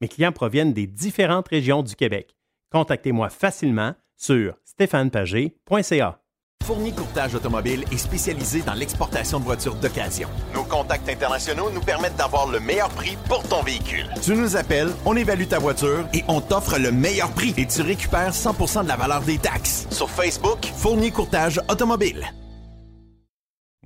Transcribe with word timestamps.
Mes 0.00 0.08
clients 0.08 0.32
proviennent 0.32 0.72
des 0.72 0.86
différentes 0.86 1.48
régions 1.48 1.82
du 1.82 1.96
Québec. 1.96 2.36
Contactez-moi 2.70 3.30
facilement 3.30 3.94
sur 4.16 4.54
stéphanepagé.ca. 4.64 6.20
Fournier 6.64 6.92
Courtage 6.92 7.34
Automobile 7.34 7.84
est 7.90 7.96
spécialisé 7.96 8.60
dans 8.60 8.74
l'exportation 8.74 9.40
de 9.40 9.44
voitures 9.44 9.74
d'occasion. 9.74 10.28
Nos 10.54 10.64
contacts 10.64 11.08
internationaux 11.08 11.70
nous 11.70 11.80
permettent 11.80 12.16
d'avoir 12.16 12.46
le 12.46 12.60
meilleur 12.60 12.90
prix 12.90 13.16
pour 13.26 13.42
ton 13.42 13.62
véhicule. 13.62 14.06
Tu 14.22 14.34
nous 14.34 14.54
appelles, 14.54 14.90
on 15.06 15.16
évalue 15.16 15.46
ta 15.46 15.58
voiture 15.58 16.06
et 16.12 16.22
on 16.28 16.42
t'offre 16.42 16.78
le 16.78 16.92
meilleur 16.92 17.30
prix 17.32 17.54
et 17.56 17.66
tu 17.66 17.80
récupères 17.80 18.32
100% 18.32 18.82
de 18.82 18.88
la 18.88 18.96
valeur 18.96 19.22
des 19.22 19.38
taxes. 19.38 19.86
Sur 19.90 20.10
Facebook, 20.10 20.66
Fournier 20.76 21.10
Courtage 21.10 21.58
Automobile. 21.70 22.26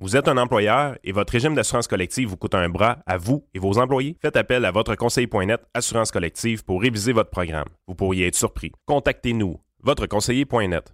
Vous 0.03 0.17
êtes 0.17 0.27
un 0.27 0.35
employeur 0.35 0.97
et 1.05 1.13
votre 1.13 1.31
régime 1.31 1.55
d'assurance 1.55 1.87
collective 1.87 2.27
vous 2.27 2.35
coûte 2.35 2.55
un 2.55 2.67
bras 2.67 2.97
à 3.05 3.15
vous 3.15 3.47
et 3.53 3.59
vos 3.59 3.77
employés? 3.77 4.17
Faites 4.21 4.35
appel 4.35 4.65
à 4.65 4.71
votre 4.71 4.95
conseiller.net 4.95 5.61
Assurance 5.73 6.11
collective 6.11 6.65
pour 6.65 6.81
réviser 6.81 7.13
votre 7.13 7.29
programme. 7.29 7.69
Vous 7.87 7.95
pourriez 7.95 8.27
être 8.27 8.35
surpris. 8.35 8.73
Contactez-nous, 8.85 9.61
votre 9.81 10.05
conseiller.net. 10.05 10.93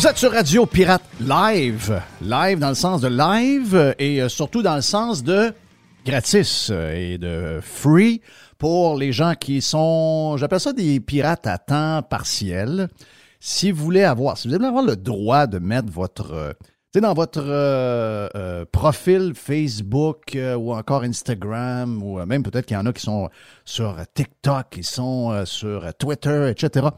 Vous 0.00 0.06
êtes 0.06 0.16
sur 0.16 0.32
Radio 0.32 0.64
Pirate 0.64 1.02
Live. 1.20 2.00
Live 2.22 2.58
dans 2.58 2.70
le 2.70 2.74
sens 2.74 3.02
de 3.02 3.08
live 3.08 3.94
et 3.98 4.22
euh, 4.22 4.30
surtout 4.30 4.62
dans 4.62 4.76
le 4.76 4.80
sens 4.80 5.22
de 5.22 5.52
gratis 6.06 6.70
euh, 6.72 6.94
et 6.94 7.18
de 7.18 7.60
free 7.60 8.22
pour 8.56 8.96
les 8.96 9.12
gens 9.12 9.34
qui 9.34 9.60
sont, 9.60 10.38
j'appelle 10.38 10.58
ça 10.58 10.72
des 10.72 11.00
pirates 11.00 11.46
à 11.46 11.58
temps 11.58 12.00
partiel. 12.00 12.88
Si 13.40 13.70
vous 13.70 13.84
voulez 13.84 14.04
avoir, 14.04 14.38
si 14.38 14.48
vous 14.48 14.54
voulez 14.54 14.66
avoir 14.66 14.84
le 14.84 14.96
droit 14.96 15.46
de 15.46 15.58
mettre 15.58 15.92
votre, 15.92 16.32
euh, 16.32 16.52
dans 16.98 17.12
votre 17.12 17.42
profil 18.72 19.34
Facebook 19.34 20.34
ou 20.56 20.72
encore 20.72 21.02
Instagram 21.02 22.02
ou 22.02 22.24
même 22.24 22.42
peut-être 22.42 22.64
qu'il 22.64 22.78
y 22.78 22.80
en 22.80 22.86
a 22.86 22.94
qui 22.94 23.02
sont 23.02 23.28
sur 23.66 23.98
TikTok, 24.14 24.70
qui 24.70 24.82
sont 24.82 25.44
sur 25.44 25.92
Twitter, 25.98 26.48
etc. 26.48 26.88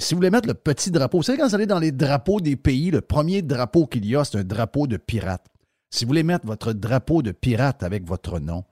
Si 0.00 0.14
vous 0.14 0.18
voulez 0.18 0.30
mettre 0.30 0.48
le 0.48 0.54
petit 0.54 0.90
drapeau, 0.90 1.18
vous 1.18 1.22
savez, 1.22 1.38
quand 1.38 1.48
vous 1.48 1.54
allez 1.54 1.66
dans 1.66 1.78
les 1.78 1.92
drapeaux 1.92 2.40
des 2.40 2.56
pays, 2.56 2.90
le 2.90 3.00
premier 3.00 3.42
drapeau 3.42 3.86
qu'il 3.86 4.04
y 4.06 4.16
a, 4.16 4.24
c'est 4.24 4.38
un 4.38 4.44
drapeau 4.44 4.86
de 4.86 4.96
pirate. 4.96 5.46
Si 5.90 6.04
vous 6.04 6.08
voulez 6.08 6.22
mettre 6.22 6.46
votre 6.46 6.72
drapeau 6.72 7.22
de 7.22 7.32
pirate 7.32 7.82
avec 7.82 8.06
votre 8.06 8.38
nom, 8.38 8.64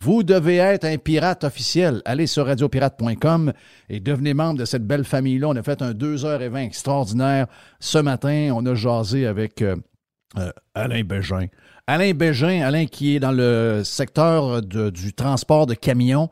vous 0.00 0.24
devez 0.24 0.56
être 0.56 0.84
un 0.84 0.98
pirate 0.98 1.44
officiel. 1.44 2.02
Allez 2.04 2.26
sur 2.26 2.46
radiopirate.com 2.46 3.52
et 3.88 4.00
devenez 4.00 4.34
membre 4.34 4.58
de 4.58 4.64
cette 4.64 4.84
belle 4.84 5.04
famille-là. 5.04 5.48
On 5.48 5.56
a 5.56 5.62
fait 5.62 5.80
un 5.80 5.92
2h20 5.92 6.66
extraordinaire. 6.66 7.46
Ce 7.78 7.98
matin, 7.98 8.50
on 8.52 8.66
a 8.66 8.74
jasé 8.74 9.26
avec 9.26 9.62
euh, 9.62 9.76
euh, 10.38 10.50
Alain 10.74 11.04
Bégin. 11.04 11.46
Alain 11.86 12.14
Bégin, 12.14 12.62
Alain 12.62 12.86
qui 12.86 13.14
est 13.14 13.20
dans 13.20 13.30
le 13.30 13.82
secteur 13.84 14.62
du 14.62 15.12
transport 15.12 15.66
de 15.66 15.74
camions. 15.74 16.30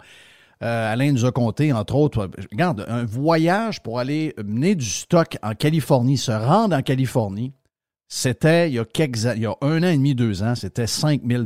Euh, 0.62 0.92
Alain 0.92 1.12
nous 1.12 1.24
a 1.24 1.32
compté, 1.32 1.72
entre 1.72 1.94
autres, 1.94 2.30
regarde, 2.52 2.84
un 2.88 3.04
voyage 3.04 3.82
pour 3.82 3.98
aller 3.98 4.34
mener 4.44 4.74
du 4.74 4.84
stock 4.84 5.38
en 5.42 5.54
Californie, 5.54 6.18
se 6.18 6.32
rendre 6.32 6.76
en 6.76 6.82
Californie, 6.82 7.54
c'était 8.08 8.68
il 8.68 8.74
y 8.74 8.78
a 8.78 8.84
quelques 8.84 9.24
il 9.36 9.42
y 9.42 9.46
a 9.46 9.54
un 9.62 9.82
an 9.82 9.86
et 9.86 9.96
demi, 9.96 10.14
deux 10.14 10.42
ans, 10.42 10.54
c'était 10.54 10.86
5 10.88 11.22
000 11.24 11.44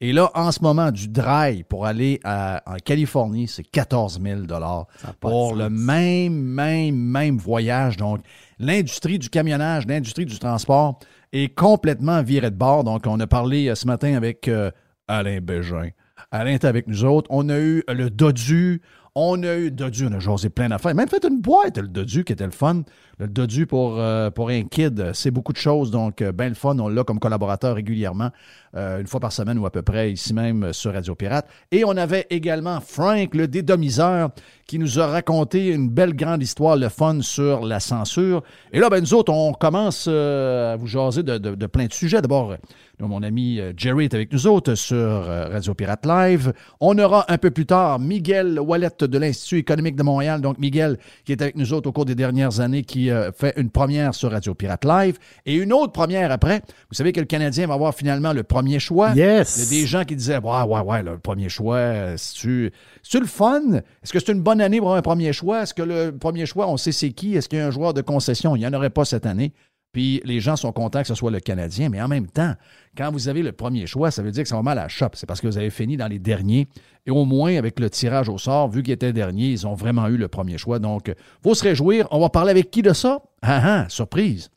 Et 0.00 0.12
là, 0.12 0.30
en 0.34 0.50
ce 0.52 0.60
moment, 0.60 0.90
du 0.90 1.08
drive 1.08 1.64
pour 1.64 1.86
aller 1.86 2.20
en 2.24 2.76
Californie, 2.84 3.48
c'est 3.48 3.62
14 3.62 4.20
000 4.20 4.40
pour 5.20 5.54
le 5.54 5.70
même, 5.70 6.34
même, 6.34 6.96
même 6.96 7.38
voyage. 7.38 7.96
Donc, 7.96 8.20
l'industrie 8.58 9.18
du 9.18 9.30
camionnage, 9.30 9.86
l'industrie 9.86 10.26
du 10.26 10.38
transport 10.38 10.98
est 11.32 11.54
complètement 11.54 12.22
virée 12.22 12.50
de 12.50 12.56
bord. 12.56 12.84
Donc, 12.84 13.06
on 13.06 13.18
a 13.20 13.26
parlé 13.26 13.68
euh, 13.68 13.74
ce 13.74 13.86
matin 13.86 14.14
avec 14.14 14.48
euh, 14.48 14.70
Alain 15.06 15.40
Bégin. 15.40 15.90
Alain 16.30 16.52
est 16.52 16.64
avec 16.64 16.86
nous 16.86 17.04
autres. 17.04 17.26
On 17.30 17.48
a 17.48 17.58
eu 17.58 17.82
le 17.88 18.10
Dodu. 18.10 18.82
On 19.14 19.42
a 19.42 19.56
eu 19.56 19.70
Dodu, 19.70 20.06
on 20.06 20.12
a 20.12 20.18
jasé 20.18 20.50
plein 20.50 20.68
d'affaires. 20.68 20.94
Même 20.94 21.08
fait 21.08 21.24
une 21.24 21.40
boîte, 21.40 21.78
le 21.78 21.88
Dodu, 21.88 22.24
qui 22.24 22.32
était 22.32 22.44
le 22.44 22.52
fun. 22.52 22.82
Le 23.20 23.26
Dodu 23.26 23.66
pour, 23.66 23.98
euh, 23.98 24.30
pour 24.30 24.50
un 24.50 24.62
kid, 24.62 25.10
c'est 25.12 25.32
beaucoup 25.32 25.52
de 25.52 25.58
choses. 25.58 25.90
Donc, 25.90 26.22
euh, 26.22 26.30
bien 26.30 26.48
le 26.48 26.54
fun. 26.54 26.78
On 26.78 26.86
l'a 26.86 27.02
comme 27.02 27.18
collaborateur 27.18 27.74
régulièrement, 27.74 28.30
euh, 28.76 29.00
une 29.00 29.08
fois 29.08 29.18
par 29.18 29.32
semaine 29.32 29.58
ou 29.58 29.66
à 29.66 29.72
peu 29.72 29.82
près, 29.82 30.12
ici 30.12 30.32
même 30.32 30.72
sur 30.72 30.92
Radio 30.92 31.16
Pirate. 31.16 31.48
Et 31.72 31.84
on 31.84 31.96
avait 31.96 32.28
également 32.30 32.80
Frank, 32.80 33.34
le 33.34 33.48
dédomiseur, 33.48 34.30
qui 34.68 34.78
nous 34.78 35.00
a 35.00 35.08
raconté 35.08 35.66
une 35.68 35.88
belle 35.88 36.14
grande 36.14 36.44
histoire, 36.44 36.76
le 36.76 36.88
fun 36.88 37.20
sur 37.20 37.64
la 37.64 37.80
censure. 37.80 38.44
Et 38.72 38.78
là, 38.78 38.88
ben, 38.88 39.00
nous 39.00 39.14
autres, 39.14 39.32
on 39.32 39.52
commence 39.52 40.06
à 40.06 40.76
vous 40.76 40.86
jaser 40.86 41.24
de, 41.24 41.38
de 41.38 41.66
plein 41.66 41.86
de 41.86 41.92
sujets. 41.92 42.20
D'abord, 42.20 42.54
mon 43.00 43.22
ami 43.22 43.60
Jerry 43.76 44.04
est 44.04 44.14
avec 44.14 44.32
nous 44.32 44.46
autres 44.46 44.74
sur 44.74 45.24
Radio 45.24 45.72
Pirate 45.72 46.04
Live. 46.04 46.52
On 46.80 46.98
aura 46.98 47.24
un 47.32 47.38
peu 47.38 47.50
plus 47.50 47.64
tard 47.64 47.98
Miguel 47.98 48.60
Wallet 48.60 48.90
de 49.00 49.18
l'Institut 49.18 49.58
économique 49.58 49.96
de 49.96 50.02
Montréal. 50.02 50.40
Donc, 50.42 50.58
Miguel, 50.58 50.98
qui 51.24 51.32
est 51.32 51.40
avec 51.40 51.56
nous 51.56 51.72
autres 51.72 51.88
au 51.88 51.92
cours 51.92 52.04
des 52.04 52.16
dernières 52.16 52.60
années, 52.60 52.82
qui 52.82 53.07
euh, 53.10 53.32
fait 53.32 53.54
une 53.56 53.70
première 53.70 54.14
sur 54.14 54.30
Radio 54.30 54.54
Pirate 54.54 54.84
Live 54.84 55.18
et 55.46 55.54
une 55.54 55.72
autre 55.72 55.92
première 55.92 56.30
après. 56.30 56.62
Vous 56.90 56.94
savez 56.94 57.12
que 57.12 57.20
le 57.20 57.26
Canadien 57.26 57.66
va 57.66 57.74
avoir 57.74 57.94
finalement 57.94 58.32
le 58.32 58.42
premier 58.42 58.78
choix. 58.78 59.12
Yes. 59.14 59.56
Il 59.56 59.64
y 59.64 59.66
a 59.66 59.80
des 59.82 59.86
gens 59.86 60.04
qui 60.04 60.16
disaient, 60.16 60.38
ouais, 60.38 60.62
ouais, 60.62 60.80
ouais, 60.80 61.02
le 61.02 61.18
premier 61.18 61.48
choix, 61.48 62.16
c'est-tu 62.16 62.70
le 63.14 63.26
fun? 63.26 63.62
Est-ce 64.02 64.12
que 64.12 64.18
c'est 64.20 64.32
une 64.32 64.42
bonne 64.42 64.60
année 64.60 64.78
pour 64.78 64.88
avoir 64.88 64.98
un 64.98 65.02
premier 65.02 65.32
choix? 65.32 65.62
Est-ce 65.62 65.74
que 65.74 65.82
le 65.82 66.16
premier 66.16 66.46
choix, 66.46 66.68
on 66.68 66.76
sait 66.76 66.92
c'est 66.92 67.10
qui? 67.10 67.36
Est-ce 67.36 67.48
qu'il 67.48 67.58
y 67.58 67.62
a 67.62 67.66
un 67.66 67.70
joueur 67.70 67.94
de 67.94 68.00
concession? 68.00 68.56
Il 68.56 68.60
n'y 68.60 68.66
en 68.66 68.72
aurait 68.74 68.90
pas 68.90 69.04
cette 69.04 69.26
année. 69.26 69.52
Puis 69.92 70.20
les 70.24 70.40
gens 70.40 70.56
sont 70.56 70.72
contents 70.72 71.00
que 71.00 71.08
ce 71.08 71.14
soit 71.14 71.30
le 71.30 71.40
Canadien, 71.40 71.88
mais 71.88 72.00
en 72.00 72.08
même 72.08 72.26
temps, 72.26 72.54
quand 72.96 73.10
vous 73.10 73.28
avez 73.28 73.42
le 73.42 73.52
premier 73.52 73.86
choix, 73.86 74.10
ça 74.10 74.22
veut 74.22 74.30
dire 74.30 74.42
que 74.42 74.48
ça 74.48 74.56
va 74.56 74.62
mal 74.62 74.78
à 74.78 74.82
la 74.82 74.88
shop. 74.88 75.10
C'est 75.14 75.26
parce 75.26 75.40
que 75.40 75.46
vous 75.46 75.56
avez 75.56 75.70
fini 75.70 75.96
dans 75.96 76.08
les 76.08 76.18
derniers. 76.18 76.68
Et 77.06 77.10
au 77.10 77.24
moins, 77.24 77.56
avec 77.56 77.80
le 77.80 77.88
tirage 77.88 78.28
au 78.28 78.36
sort, 78.36 78.68
vu 78.68 78.82
qu'ils 78.82 78.94
étaient 78.94 79.12
derniers, 79.12 79.48
ils 79.48 79.66
ont 79.66 79.74
vraiment 79.74 80.08
eu 80.08 80.16
le 80.16 80.28
premier 80.28 80.58
choix. 80.58 80.78
Donc, 80.78 81.12
faut 81.42 81.54
se 81.54 81.64
réjouir. 81.64 82.06
On 82.10 82.20
va 82.20 82.28
parler 82.28 82.50
avec 82.50 82.70
qui 82.70 82.82
de 82.82 82.92
ça? 82.92 83.22
Ah 83.40 83.60
ah, 83.64 83.88
surprise. 83.88 84.50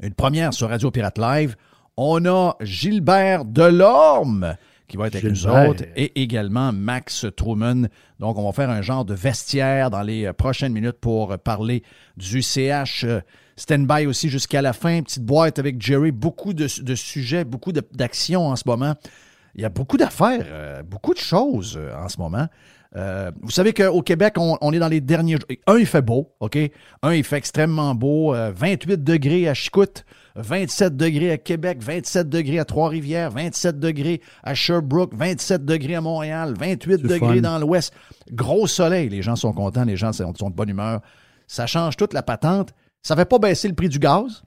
Une 0.00 0.14
première 0.14 0.54
sur 0.54 0.68
Radio 0.68 0.90
Pirate 0.90 1.18
Live. 1.18 1.56
On 1.96 2.24
a 2.26 2.56
Gilbert 2.60 3.44
Delorme 3.44 4.56
qui 4.86 4.98
va 4.98 5.06
être 5.06 5.16
avec 5.16 5.30
nous 5.30 5.46
autres, 5.46 5.84
et 5.96 6.20
également 6.20 6.70
Max 6.72 7.26
Truman. 7.36 7.88
Donc, 8.20 8.38
on 8.38 8.44
va 8.44 8.52
faire 8.52 8.68
un 8.68 8.82
genre 8.82 9.04
de 9.04 9.14
vestiaire 9.14 9.90
dans 9.90 10.02
les 10.02 10.30
prochaines 10.34 10.72
minutes 10.72 10.98
pour 11.00 11.38
parler 11.38 11.82
du 12.18 12.42
CH 12.42 13.06
Stand-by 13.56 14.06
aussi 14.06 14.28
jusqu'à 14.28 14.62
la 14.62 14.72
fin. 14.72 15.02
Petite 15.02 15.24
boîte 15.24 15.58
avec 15.58 15.80
Jerry. 15.80 16.12
Beaucoup 16.12 16.54
de, 16.54 16.66
sujets, 16.66 17.44
beaucoup 17.44 17.72
d'actions 17.72 18.48
en 18.48 18.56
ce 18.56 18.64
moment. 18.66 18.94
il 19.54 19.62
y 19.62 19.64
a 19.64 19.68
beaucoup 19.68 19.96
d'affaires, 19.96 20.44
euh, 20.46 20.82
beaucoup 20.82 21.14
de 21.14 21.18
choses 21.18 21.78
euh, 21.80 21.94
en 21.96 22.08
ce 22.08 22.18
moment. 22.18 22.46
Euh, 22.96 23.32
vous 23.42 23.50
savez 23.50 23.72
qu'au 23.72 24.02
Québec, 24.02 24.34
on, 24.38 24.72
est 24.72 24.78
dans 24.78 24.88
les 24.88 25.00
derniers 25.00 25.34
jours. 25.34 25.46
Un, 25.66 25.78
il 25.78 25.86
fait 25.86 26.02
beau, 26.02 26.32
OK? 26.38 26.56
Un, 27.02 27.12
il 27.14 27.24
fait 27.24 27.38
extrêmement 27.38 27.92
beau. 27.92 28.32
28 28.32 29.02
degrés 29.02 29.48
à 29.48 29.54
Chicoute, 29.54 30.04
27 30.36 30.96
degrés 30.96 31.32
à 31.32 31.38
Québec, 31.38 31.78
27 31.82 32.28
degrés 32.28 32.60
à 32.60 32.64
Trois-Rivières, 32.64 33.32
27 33.32 33.80
degrés 33.80 34.20
à 34.44 34.54
Sherbrooke, 34.54 35.12
27 35.12 35.64
degrés 35.64 35.96
à 35.96 36.00
Montréal, 36.00 36.54
28 36.56 37.02
degrés 37.02 37.40
dans 37.40 37.58
l'ouest. 37.58 37.92
Gros 38.30 38.68
soleil. 38.68 39.08
Les 39.08 39.22
gens 39.22 39.34
sont 39.34 39.52
contents, 39.52 39.84
les 39.84 39.96
gens 39.96 40.12
sont 40.12 40.50
de 40.50 40.54
bonne 40.54 40.68
humeur. 40.68 41.00
Ça 41.48 41.66
change 41.66 41.96
toute 41.96 42.12
la 42.12 42.22
patente. 42.22 42.74
Ça 43.04 43.14
ne 43.14 43.20
fait 43.20 43.26
pas 43.26 43.38
baisser 43.38 43.68
le 43.68 43.74
prix 43.74 43.88
du 43.88 44.00
gaz. 44.00 44.42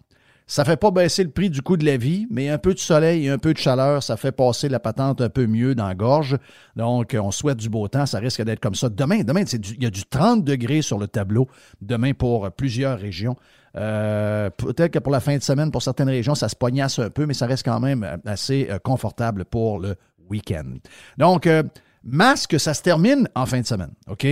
Ça 0.50 0.63
fait 0.63 0.77
pas 0.77 0.92
baisser 0.92 1.24
le 1.24 1.30
prix 1.30 1.50
du 1.50 1.62
coût 1.62 1.75
de 1.75 1.86
la 1.86 1.98
vie, 1.98 2.25
mais 2.31 2.50
un 2.50 2.57
peu 2.57 2.74
de 2.74 2.80
soleil 2.80 3.25
et 3.25 3.30
un 3.30 3.38
peu 3.38 3.54
de 3.54 3.57
chaleur, 3.57 4.01
ça 4.01 4.15
fait 4.15 4.31
passer 4.31 4.69
la 4.69 4.80
patente 4.80 5.19
un 5.19 5.30
peu 5.30 5.45
mieux 5.45 5.75
dans 5.75 5.88
la 5.88 5.94
gorge. 5.94 6.38
Donc, 6.77 7.15
on 7.19 7.31
souhaite 7.31 7.57
du 7.57 7.69
beau 7.69 7.88
temps. 7.89 8.06
Ça 8.06 8.19
risque 8.19 8.42
d'être 8.42 8.62
comme 8.62 8.74
ça. 8.74 8.88
Demain, 8.88 9.24
demain 9.24 9.44
il 9.44 9.83
y 9.83 9.86
a 9.86 9.89
du 9.89 10.06
30 10.06 10.44
degrés 10.45 10.81
sur 10.81 10.98
le 10.98 11.07
tableau. 11.07 11.48
Demain, 11.81 12.13
pour 12.13 12.50
plusieurs 12.51 12.98
régions. 12.98 13.36
Euh, 13.75 14.50
peut-être 14.50 14.94
que 14.94 15.00
pour 15.00 15.12
la 15.12 15.19
fin 15.19 15.38
de 15.38 15.44
semaine, 15.44 15.69
pour 15.69 15.83
certaines 15.83 16.10
régions, 16.10 16.33
ça 16.33 16.50
se 16.50 16.56
pognasse 16.56 16.98
un 16.98 17.10
peu, 17.10 17.25
mais 17.25 17.33
ça 17.33 17.45
reste 17.45 17.65
quand 17.65 17.81
même 17.81 18.19
assez 18.25 18.68
euh, 18.71 18.80
confortable 18.80 19.45
pour 19.45 19.80
le 19.80 19.98
week-end. 20.30 20.75
Donc, 21.18 21.45
euh, 21.45 21.62
masque, 22.03 22.60
ça 22.60 22.74
se 22.74 22.81
termine 22.81 23.30
en 23.36 23.45
fin 23.45 23.60
de 23.60 23.68
semaine. 23.68 23.92
OK? 24.07 24.25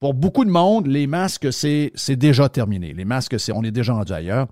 Pour 0.00 0.14
beaucoup 0.14 0.44
de 0.44 0.50
monde, 0.50 0.86
les 0.86 1.06
masques, 1.06 1.48
c'est 1.52 2.16
déjà 2.16 2.48
terminé. 2.48 2.94
Les 2.94 3.04
masques, 3.04 3.36
on 3.52 3.64
est 3.64 3.70
déjà 3.70 3.94
rendu 3.94 4.12
ailleurs. 4.12 4.46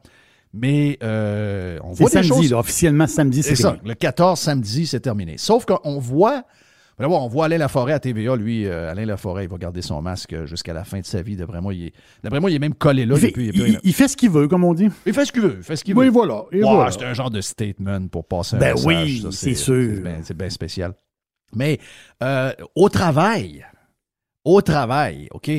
Mais 0.52 0.98
euh, 1.02 1.78
on 1.84 1.93
voit 1.93 2.08
des 2.08 2.22
samedi, 2.22 2.54
officiellement 2.54 3.06
samedi, 3.06 3.43
c'est 3.43 3.56
ça. 3.56 3.76
Le 3.84 3.94
14 3.94 4.38
samedi, 4.38 4.87
c'est 4.87 5.00
terminé. 5.00 5.37
Sauf 5.37 5.66
qu'on 5.66 5.98
voit, 5.98 6.44
on 6.98 7.28
voit 7.28 7.44
Alain 7.44 7.58
Laforêt 7.58 7.93
à 7.93 8.00
TVA, 8.00 8.37
lui, 8.37 8.66
euh, 8.66 8.90
Alain 8.90 9.04
Laforêt, 9.04 9.44
il 9.44 9.50
va 9.50 9.58
garder 9.58 9.82
son 9.82 10.00
masque 10.00 10.34
jusqu'à 10.46 10.72
la 10.72 10.84
fin 10.84 11.00
de 11.00 11.04
sa 11.04 11.20
vie. 11.20 11.37
D'après 11.37 11.60
moi, 11.60 11.75
il 11.75 11.88
est, 11.88 12.40
moi, 12.40 12.50
il 12.50 12.54
est 12.54 12.60
même 12.60 12.75
collé 12.75 13.04
là. 13.04 13.16
Il 13.19 13.93
fait, 13.93 14.08
ce 14.08 14.16
qu'il 14.16 14.31
veut, 14.31 14.48
comme 14.48 14.64
on 14.64 14.72
dit. 14.72 14.88
Il 15.04 15.12
fait 15.12 15.26
ce 15.26 15.32
qu'il 15.32 15.43
veut. 15.43 15.56
Il 15.58 15.62
fait 15.62 15.76
ce 15.76 15.84
qu'il 15.84 15.96
oui, 15.96 16.06
veut. 16.06 16.12
voilà. 16.12 16.44
voilà. 16.52 16.90
C'est 16.90 17.04
un 17.04 17.14
genre 17.14 17.31
de 17.31 17.43
statement 17.43 18.08
pour 18.08 18.25
passer 18.25 18.56
un 18.56 18.60
ben 18.60 18.75
message. 18.75 18.87
oui, 18.87 19.26
c'est 19.31 19.54
sûr. 19.54 20.02
C'est 20.22 20.37
bien 20.37 20.50
spécial. 20.50 20.94
Mais 21.54 21.78
euh, 22.22 22.52
au 22.75 22.88
travail, 22.88 23.64
au 24.46 24.62
travail, 24.62 25.28
OK? 25.32 25.50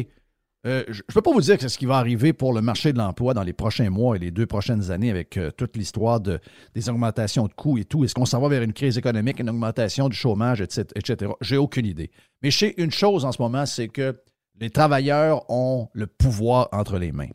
Euh, 0.66 0.84
je 0.88 1.02
ne 1.02 1.14
peux 1.14 1.22
pas 1.22 1.32
vous 1.32 1.42
dire 1.42 1.58
c'est 1.60 1.70
ce 1.70 1.78
qui 1.78 1.86
va 1.86 1.98
arriver 1.98 2.34
pour 2.34 2.52
le 2.52 2.62
marché 2.62 2.92
de 2.92 2.98
l'emploi 2.98 3.34
dans 3.34 3.44
les 3.44 3.54
prochains 3.54 3.90
mois 3.90 4.16
et 4.16 4.20
les 4.20 4.32
deux 4.32 4.48
prochaines 4.48 4.92
années 4.92 5.12
avec 5.12 5.38
euh, 5.38 5.52
toute 5.52 5.78
l'histoire 5.78 6.20
de, 6.20 6.40
des 6.74 6.90
augmentations 6.90 7.46
de 7.48 7.54
coûts 7.54 7.78
et 7.78 7.86
tout. 7.86 8.04
Est-ce 8.04 8.16
qu'on 8.16 8.26
s'en 8.26 8.42
va 8.42 8.48
vers 8.48 8.64
une 8.64 8.74
crise 8.74 8.98
économique, 8.98 9.40
une 9.40 9.50
augmentation 9.50 10.10
du 10.10 10.16
chômage, 10.16 10.62
etc. 10.62 10.88
etc. 10.96 11.32
J'ai 11.42 11.58
aucune 11.58 11.86
idée. 11.86 12.12
Mais 12.42 12.50
je 12.50 12.58
sais 12.58 12.74
une 12.78 12.92
chose 12.92 13.24
en 13.24 13.32
ce 13.32 13.42
moment, 13.42 13.66
c'est 13.66 13.90
que 13.90 14.20
les 14.60 14.70
travailleurs 14.70 15.46
ont 15.50 15.90
le 15.94 16.08
pouvoir 16.08 16.70
entre 16.72 16.98
les 16.98 17.12
mains. 17.12 17.30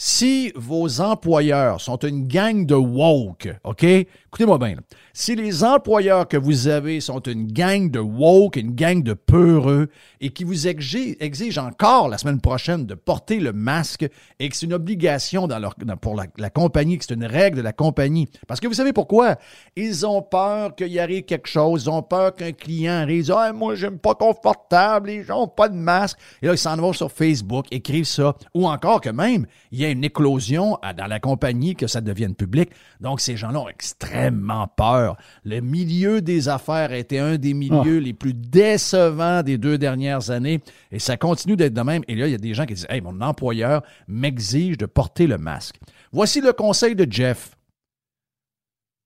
Si 0.00 0.52
vos 0.54 1.00
employeurs 1.00 1.80
sont 1.80 1.96
une 1.96 2.28
gang 2.28 2.64
de 2.64 2.76
woke, 2.76 3.48
OK? 3.64 3.82
Écoutez-moi 3.82 4.58
bien. 4.58 4.76
Si 5.12 5.34
les 5.34 5.64
employeurs 5.64 6.28
que 6.28 6.36
vous 6.36 6.68
avez 6.68 7.00
sont 7.00 7.18
une 7.18 7.50
gang 7.50 7.90
de 7.90 7.98
woke, 7.98 8.54
une 8.54 8.76
gang 8.76 9.02
de 9.02 9.14
peureux, 9.14 9.88
et 10.20 10.30
qui 10.30 10.44
vous 10.44 10.68
exigent 10.68 11.58
encore 11.58 12.08
la 12.08 12.18
semaine 12.18 12.40
prochaine 12.40 12.86
de 12.86 12.94
porter 12.94 13.40
le 13.40 13.52
masque 13.52 14.06
et 14.38 14.48
que 14.48 14.56
c'est 14.56 14.66
une 14.66 14.74
obligation 14.74 15.48
dans 15.48 15.58
leur, 15.58 15.74
pour 16.00 16.14
la, 16.14 16.50
compagnie, 16.50 16.98
que 16.98 17.04
c'est 17.04 17.14
une 17.14 17.24
règle 17.24 17.56
de 17.56 17.62
la 17.62 17.72
compagnie. 17.72 18.28
Parce 18.46 18.60
que 18.60 18.68
vous 18.68 18.74
savez 18.74 18.92
pourquoi? 18.92 19.36
Ils 19.74 20.06
ont 20.06 20.22
peur 20.22 20.76
qu'il 20.76 20.92
y 20.92 21.00
arrive 21.00 21.24
quelque 21.24 21.48
chose, 21.48 21.84
ils 21.86 21.90
ont 21.90 22.02
peur 22.02 22.36
qu'un 22.36 22.52
client 22.52 23.04
dise 23.04 23.32
Ah, 23.34 23.52
moi, 23.52 23.74
j'aime 23.74 23.98
pas 23.98 24.14
confortable, 24.14 25.08
les 25.08 25.24
gens 25.24 25.40
n'ont 25.40 25.48
pas 25.48 25.68
de 25.68 25.74
masque. 25.74 26.18
Et 26.42 26.46
là, 26.46 26.52
ils 26.52 26.58
s'en 26.58 26.76
vont 26.76 26.92
sur 26.92 27.10
Facebook, 27.10 27.66
écrivent 27.72 28.04
ça. 28.04 28.36
Ou 28.54 28.68
encore 28.68 29.00
que 29.00 29.10
même, 29.10 29.46
il 29.72 29.80
y 29.80 29.84
a 29.84 29.87
une 29.92 30.04
éclosion 30.04 30.78
dans 30.96 31.06
la 31.06 31.20
compagnie, 31.20 31.74
que 31.74 31.86
ça 31.86 32.00
devienne 32.00 32.34
public. 32.34 32.70
Donc, 33.00 33.20
ces 33.20 33.36
gens-là 33.36 33.60
ont 33.60 33.68
extrêmement 33.68 34.66
peur 34.68 35.16
le 35.44 35.60
milieu 35.60 36.20
des 36.20 36.48
affaires 36.48 36.90
a 36.90 36.96
été 36.96 37.18
un 37.18 37.36
des 37.36 37.54
milieux 37.54 37.98
ah. 37.98 38.04
les 38.04 38.12
plus 38.12 38.34
décevants 38.34 39.42
des 39.42 39.58
deux 39.58 39.78
dernières 39.78 40.30
années 40.30 40.60
et 40.92 40.98
ça 40.98 41.16
continue 41.16 41.56
d'être 41.56 41.74
de 41.74 41.80
même. 41.82 42.02
Et 42.08 42.14
là, 42.14 42.26
il 42.26 42.32
y 42.32 42.34
a 42.34 42.38
des 42.38 42.54
gens 42.54 42.66
qui 42.66 42.74
disent 42.74 42.86
Hey, 42.88 43.00
mon 43.00 43.20
employeur 43.20 43.82
m'exige 44.06 44.76
de 44.76 44.86
porter 44.86 45.26
le 45.26 45.38
masque. 45.38 45.76
Voici 46.12 46.40
le 46.40 46.52
conseil 46.52 46.94
de 46.94 47.06
Jeff. 47.10 47.52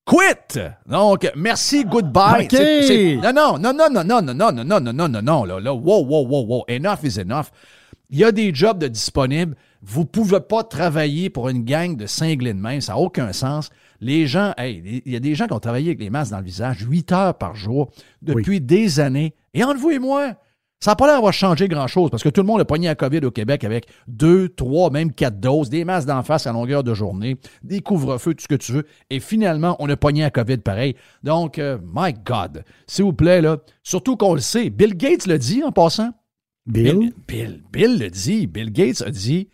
Quit! 0.05 0.59
Donc, 0.87 1.31
merci, 1.37 1.85
goodbye. 1.85 2.49
Non, 3.23 3.33
non, 3.33 3.59
non, 3.59 3.73
non, 3.73 3.89
non, 3.89 4.05
non, 4.05 4.23
non, 4.23 4.35
non, 4.35 4.53
non, 4.53 4.65
non, 4.65 4.81
non, 4.81 4.93
non, 4.93 5.09
non, 5.09 5.23
non, 5.23 5.45
là, 5.45 5.61
là, 5.61 5.73
wow, 5.73 6.05
wow, 6.05 6.27
wow, 6.27 6.45
wow, 6.45 6.65
enough 6.69 7.05
is 7.05 7.21
enough. 7.21 7.51
Il 8.13 8.19
y 8.19 8.25
a 8.25 8.31
des 8.31 8.55
jobs 8.55 8.79
de 8.79 8.89
disponibles. 8.89 9.57
Vous 9.81 10.03
ne 10.03 10.07
pouvez 10.07 10.41
pas 10.41 10.63
travailler 10.63 11.31
pour 11.31 11.49
une 11.49 11.65
gang 11.65 11.97
de 11.97 12.07
cinglés 12.07 12.53
de 12.53 12.61
même. 12.61 12.83
Ça 12.83 12.93
n'a 12.93 12.99
aucun 12.99 13.33
sens. 13.33 13.71
Les 14.01 14.27
gens, 14.27 14.53
hey, 14.59 15.03
il 15.07 15.13
y 15.13 15.17
a 15.17 15.21
des 15.21 15.35
gens 15.35 15.47
qui 15.47 15.55
ont 15.55 15.61
travaillé 15.61 15.89
avec 15.89 16.01
les 16.01 16.11
masques 16.11 16.33
dans 16.33 16.39
le 16.39 16.45
visage 16.45 16.87
8 16.87 17.11
heures 17.13 17.39
par 17.39 17.57
jour 17.57 17.91
depuis 18.21 18.61
des 18.61 19.01
années. 19.01 19.35
Et 19.55 19.65
entre 19.65 19.81
vous 19.81 19.91
et 19.91 19.99
moi, 19.99 20.35
ça 20.79 20.91
n'a 20.91 20.97
pas 20.97 21.07
l'air 21.07 21.15
d'avoir 21.15 21.33
changé 21.33 21.69
grand-chose 21.69 22.11
parce 22.11 22.23
que 22.23 22.29
tout 22.29 22.43
le 22.43 22.47
monde 22.47 22.61
a 22.61 22.67
pogné 22.67 22.89
à 22.89 22.95
COVID 22.95 23.21
au 23.25 23.31
Québec 23.31 23.65
avec 23.65 23.87
deux, 24.09 24.51
trois, 24.51 24.91
même 24.91 25.11
quatre 25.13 25.41
doses, 25.41 25.71
des 25.71 25.87
masques 25.87 26.09
d'en 26.09 26.23
face 26.23 26.47
à 26.47 26.53
longueur 26.53 26.85
de 26.85 26.93
journée, 26.93 27.39
des 27.63 27.81
couvre-feux, 27.81 28.35
tout 28.35 28.43
ce 28.43 28.49
que 28.49 28.57
tu 28.57 28.73
veux. 28.73 28.87
Et 29.09 29.21
finalement, 29.21 29.75
on 29.79 29.89
a 29.89 29.97
pogné 29.97 30.23
à 30.23 30.31
COVID 30.31 30.59
pareil. 30.59 30.97
Donc, 31.23 31.59
euh, 31.59 31.79
my 31.95 32.13
God, 32.13 32.65
s'il 32.87 33.05
vous 33.05 33.15
plaît, 33.15 33.41
là, 33.41 33.57
surtout 33.83 34.19
qu'on 34.19 34.35
le 34.35 34.41
sait, 34.41 34.69
Bill 34.69 34.97
Gates 34.97 35.27
le 35.27 35.39
dit 35.39 35.63
en 35.65 35.73
passant. 35.73 36.11
Bill? 36.67 37.13
Bill, 37.27 37.63
Bill, 37.73 37.99
le 37.99 38.11
dit. 38.11 38.47
Bill 38.47 38.71
Gates 38.73 39.03
a 39.03 39.11
dit. 39.11 39.49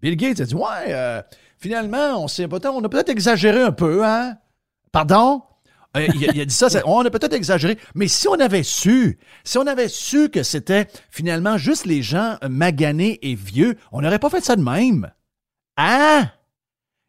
Bill 0.00 0.16
Gates 0.16 0.40
a 0.40 0.44
dit, 0.44 0.54
ouais, 0.54 0.86
euh, 0.88 1.22
finalement, 1.58 2.24
on, 2.24 2.26
on 2.26 2.84
a 2.84 2.88
peut-être 2.88 3.08
exagéré 3.08 3.62
un 3.62 3.72
peu, 3.72 4.04
hein? 4.04 4.36
Pardon? 4.90 5.42
Euh, 5.96 6.06
il, 6.14 6.40
a 6.40 6.44
dit 6.44 6.54
ça, 6.54 6.68
on 6.86 7.04
a 7.04 7.10
peut-être 7.10 7.34
exagéré, 7.34 7.78
mais 7.94 8.08
si 8.08 8.26
on 8.26 8.34
avait 8.34 8.62
su, 8.62 9.18
si 9.44 9.58
on 9.58 9.66
avait 9.66 9.88
su 9.88 10.30
que 10.30 10.42
c'était 10.42 10.88
finalement 11.10 11.58
juste 11.58 11.84
les 11.84 12.02
gens 12.02 12.38
maganés 12.48 13.18
et 13.22 13.34
vieux, 13.34 13.76
on 13.90 14.00
n'aurait 14.00 14.18
pas 14.18 14.30
fait 14.30 14.42
ça 14.42 14.56
de 14.56 14.62
même. 14.62 15.12
Hein? 15.76 16.30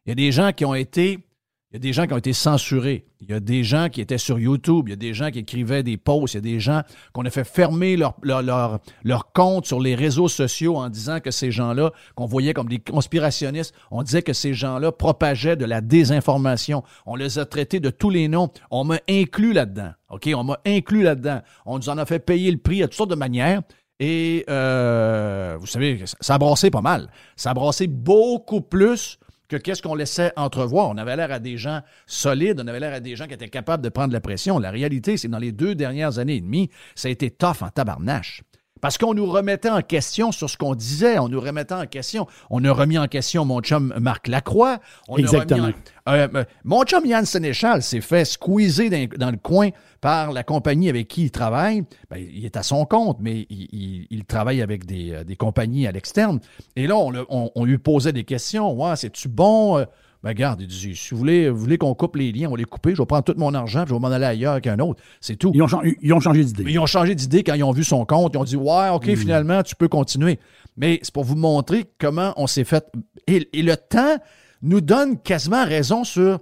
Il 0.04 0.10
y 0.10 0.12
a 0.12 0.14
des 0.14 0.32
gens 0.32 0.52
qui 0.52 0.66
ont 0.66 0.74
été 0.74 1.26
il 1.74 1.78
y 1.78 1.80
a 1.80 1.80
des 1.80 1.92
gens 1.92 2.06
qui 2.06 2.12
ont 2.12 2.18
été 2.18 2.32
censurés. 2.32 3.04
Il 3.20 3.30
y 3.30 3.34
a 3.34 3.40
des 3.40 3.64
gens 3.64 3.88
qui 3.88 4.00
étaient 4.00 4.16
sur 4.16 4.38
YouTube. 4.38 4.84
Il 4.86 4.90
y 4.90 4.92
a 4.92 4.96
des 4.96 5.12
gens 5.12 5.32
qui 5.32 5.40
écrivaient 5.40 5.82
des 5.82 5.96
posts. 5.96 6.34
Il 6.34 6.36
y 6.36 6.38
a 6.38 6.40
des 6.40 6.60
gens 6.60 6.82
qu'on 7.12 7.24
a 7.24 7.30
fait 7.30 7.42
fermer 7.42 7.96
leur, 7.96 8.14
leur, 8.22 9.32
compte 9.32 9.66
sur 9.66 9.80
les 9.80 9.96
réseaux 9.96 10.28
sociaux 10.28 10.76
en 10.76 10.88
disant 10.88 11.18
que 11.18 11.32
ces 11.32 11.50
gens-là, 11.50 11.90
qu'on 12.14 12.26
voyait 12.26 12.54
comme 12.54 12.68
des 12.68 12.78
conspirationnistes, 12.78 13.74
on 13.90 14.04
disait 14.04 14.22
que 14.22 14.32
ces 14.32 14.54
gens-là 14.54 14.92
propageaient 14.92 15.56
de 15.56 15.64
la 15.64 15.80
désinformation. 15.80 16.84
On 17.06 17.16
les 17.16 17.40
a 17.40 17.44
traités 17.44 17.80
de 17.80 17.90
tous 17.90 18.10
les 18.10 18.28
noms. 18.28 18.50
On 18.70 18.84
m'a 18.84 19.00
inclus 19.10 19.52
là-dedans. 19.52 19.94
OK? 20.10 20.30
On 20.32 20.44
m'a 20.44 20.60
inclus 20.64 21.02
là-dedans. 21.02 21.40
On 21.66 21.78
nous 21.78 21.88
en 21.88 21.98
a 21.98 22.06
fait 22.06 22.20
payer 22.20 22.52
le 22.52 22.58
prix 22.58 22.84
à 22.84 22.86
toutes 22.86 22.94
sortes 22.94 23.10
de 23.10 23.16
manières. 23.16 23.62
Et 23.98 24.44
euh, 24.48 25.56
vous 25.58 25.66
savez, 25.66 26.04
ça 26.20 26.34
a 26.34 26.38
brassé 26.38 26.70
pas 26.70 26.82
mal. 26.82 27.10
Ça 27.34 27.50
a 27.50 27.54
brassé 27.54 27.88
beaucoup 27.88 28.60
plus 28.60 29.18
que 29.58 29.62
qu'est-ce 29.62 29.82
qu'on 29.82 29.94
laissait 29.94 30.32
entrevoir? 30.36 30.90
On 30.90 30.96
avait 30.96 31.16
l'air 31.16 31.32
à 31.32 31.38
des 31.38 31.56
gens 31.56 31.80
solides, 32.06 32.60
on 32.62 32.66
avait 32.66 32.80
l'air 32.80 32.94
à 32.94 33.00
des 33.00 33.16
gens 33.16 33.26
qui 33.26 33.34
étaient 33.34 33.48
capables 33.48 33.82
de 33.82 33.88
prendre 33.88 34.12
la 34.12 34.20
pression. 34.20 34.58
La 34.58 34.70
réalité, 34.70 35.16
c'est 35.16 35.28
que 35.28 35.32
dans 35.32 35.38
les 35.38 35.52
deux 35.52 35.74
dernières 35.74 36.18
années 36.18 36.36
et 36.36 36.40
demie, 36.40 36.70
ça 36.94 37.08
a 37.08 37.10
été 37.10 37.30
tough 37.30 37.62
en 37.62 37.68
tabarnache. 37.68 38.42
Parce 38.84 38.98
qu'on 38.98 39.14
nous 39.14 39.24
remettait 39.24 39.70
en 39.70 39.80
question 39.80 40.30
sur 40.30 40.50
ce 40.50 40.58
qu'on 40.58 40.74
disait, 40.74 41.18
on 41.18 41.30
nous 41.30 41.40
remettait 41.40 41.72
en 41.72 41.86
question. 41.86 42.26
On 42.50 42.62
a 42.66 42.70
remis 42.70 42.98
en 42.98 43.06
question 43.06 43.46
mon 43.46 43.62
chum 43.62 43.94
Marc 43.98 44.28
Lacroix. 44.28 44.78
Exactement. 45.16 45.70
Euh, 46.06 46.28
euh, 46.34 46.44
mon 46.64 46.82
chum 46.82 47.06
Yann 47.06 47.24
Sénéchal 47.24 47.82
s'est 47.82 48.02
fait 48.02 48.26
squeezer 48.26 48.90
dans, 49.16 49.30
le 49.30 49.38
coin 49.38 49.70
par 50.02 50.32
la 50.32 50.42
compagnie 50.42 50.90
avec 50.90 51.08
qui 51.08 51.22
il 51.22 51.30
travaille. 51.30 51.84
Ben, 52.10 52.18
il 52.18 52.44
est 52.44 52.58
à 52.58 52.62
son 52.62 52.84
compte, 52.84 53.16
mais 53.22 53.46
il, 53.48 54.22
travaille 54.28 54.60
avec 54.60 54.82
euh, 54.92 55.24
des, 55.24 55.36
compagnies 55.36 55.86
à 55.86 55.92
l'externe. 55.92 56.38
Et 56.76 56.86
là, 56.86 56.96
on, 56.98 57.64
lui 57.64 57.78
posait 57.78 58.12
des 58.12 58.24
questions. 58.24 58.70
Ouais, 58.74 58.96
c'est-tu 58.96 59.28
bon? 59.28 59.82
Ben, 60.24 60.30
regarde, 60.30 60.62
il 60.62 60.66
dit, 60.66 60.96
si 60.96 61.10
vous 61.10 61.18
voulez, 61.18 61.50
vous 61.50 61.58
voulez 61.58 61.76
qu'on 61.76 61.94
coupe 61.94 62.16
les 62.16 62.32
liens, 62.32 62.48
on 62.48 62.52
va 62.52 62.56
les 62.56 62.64
couper, 62.64 62.94
je 62.94 63.02
vais 63.02 63.04
prendre 63.04 63.24
tout 63.24 63.34
mon 63.36 63.52
argent, 63.52 63.84
je 63.86 63.92
vais 63.92 64.00
m'en 64.00 64.08
aller 64.08 64.24
ailleurs 64.24 64.52
avec 64.52 64.66
un 64.66 64.78
autre. 64.78 65.02
C'est 65.20 65.36
tout. 65.36 65.52
Ils 65.54 65.62
ont, 65.62 65.68
changé 65.68 66.42
d'idée. 66.42 66.64
Ils 66.66 66.78
ont 66.78 66.86
changé 66.86 67.14
d'idée 67.14 67.44
quand 67.44 67.52
ils 67.52 67.62
ont 67.62 67.72
vu 67.72 67.84
son 67.84 68.06
compte. 68.06 68.32
Ils 68.32 68.38
ont 68.38 68.44
dit, 68.44 68.56
ouais, 68.56 68.88
OK, 68.88 69.06
hmm. 69.06 69.16
finalement, 69.16 69.62
tu 69.62 69.76
peux 69.76 69.86
continuer. 69.86 70.38
Mais 70.78 70.98
c'est 71.02 71.12
pour 71.12 71.24
vous 71.24 71.36
montrer 71.36 71.84
comment 71.98 72.32
on 72.38 72.46
s'est 72.46 72.64
fait. 72.64 72.90
Et, 73.26 73.46
le 73.52 73.76
temps 73.76 74.16
nous 74.62 74.80
donne 74.80 75.20
quasiment 75.20 75.66
raison 75.66 76.04
sur, 76.04 76.40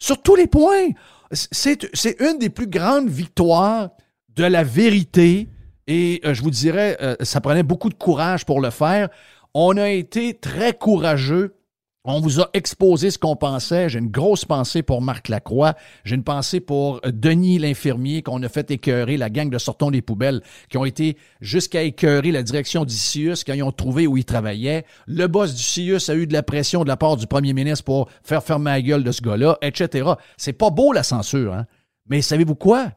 sur 0.00 0.20
tous 0.20 0.34
les 0.34 0.48
points. 0.48 0.88
C'est 1.30 1.86
une 2.18 2.40
des 2.40 2.50
plus 2.50 2.66
grandes 2.66 3.08
victoires 3.08 3.90
de 4.34 4.42
la 4.42 4.64
vérité. 4.64 5.48
Et 5.86 6.20
euh, 6.24 6.34
je 6.34 6.42
vous 6.42 6.50
dirais, 6.50 6.96
euh, 7.00 7.14
ça 7.20 7.40
prenait 7.40 7.62
beaucoup 7.62 7.90
de 7.90 7.94
courage 7.94 8.44
pour 8.44 8.60
le 8.60 8.70
faire. 8.70 9.08
On 9.54 9.76
a 9.76 9.88
été 9.88 10.34
très 10.34 10.72
courageux 10.72 11.59
On 12.04 12.18
vous 12.18 12.40
a 12.40 12.48
exposé 12.54 13.10
ce 13.10 13.18
qu'on 13.18 13.36
pensait. 13.36 13.90
J'ai 13.90 13.98
une 13.98 14.08
grosse 14.08 14.46
pensée 14.46 14.82
pour 14.82 15.02
Marc 15.02 15.28
Lacroix. 15.28 15.74
J'ai 16.04 16.14
une 16.14 16.24
pensée 16.24 16.60
pour 16.60 17.02
Denis 17.02 17.58
l'infirmier 17.58 18.22
qu'on 18.22 18.42
a 18.42 18.48
fait 18.48 18.70
écœurer, 18.70 19.18
la 19.18 19.28
gang 19.28 19.50
de 19.50 19.58
Sortons 19.58 19.90
des 19.90 20.00
poubelles, 20.00 20.40
qui 20.70 20.78
ont 20.78 20.86
été 20.86 21.18
jusqu'à 21.42 21.82
écœurer 21.82 22.32
la 22.32 22.42
direction 22.42 22.86
du 22.86 22.94
CIUS 22.94 23.44
quand 23.46 23.52
ils 23.52 23.62
ont 23.62 23.70
trouvé 23.70 24.06
où 24.06 24.16
il 24.16 24.24
travaillait. 24.24 24.86
Le 25.06 25.26
boss 25.26 25.54
du 25.54 25.62
CIUS 25.62 26.08
a 26.08 26.14
eu 26.14 26.26
de 26.26 26.32
la 26.32 26.42
pression 26.42 26.84
de 26.84 26.88
la 26.88 26.96
part 26.96 27.18
du 27.18 27.26
premier 27.26 27.52
ministre 27.52 27.84
pour 27.84 28.08
faire 28.22 28.42
fermer 28.42 28.70
la 28.70 28.80
gueule 28.80 29.04
de 29.04 29.12
ce 29.12 29.20
gars-là, 29.20 29.58
etc. 29.60 30.12
C'est 30.38 30.54
pas 30.54 30.70
beau 30.70 30.94
la 30.94 31.02
censure, 31.02 31.52
hein? 31.52 31.66
Mais 32.08 32.22
savez-vous 32.22 32.54
quoi? 32.54 32.92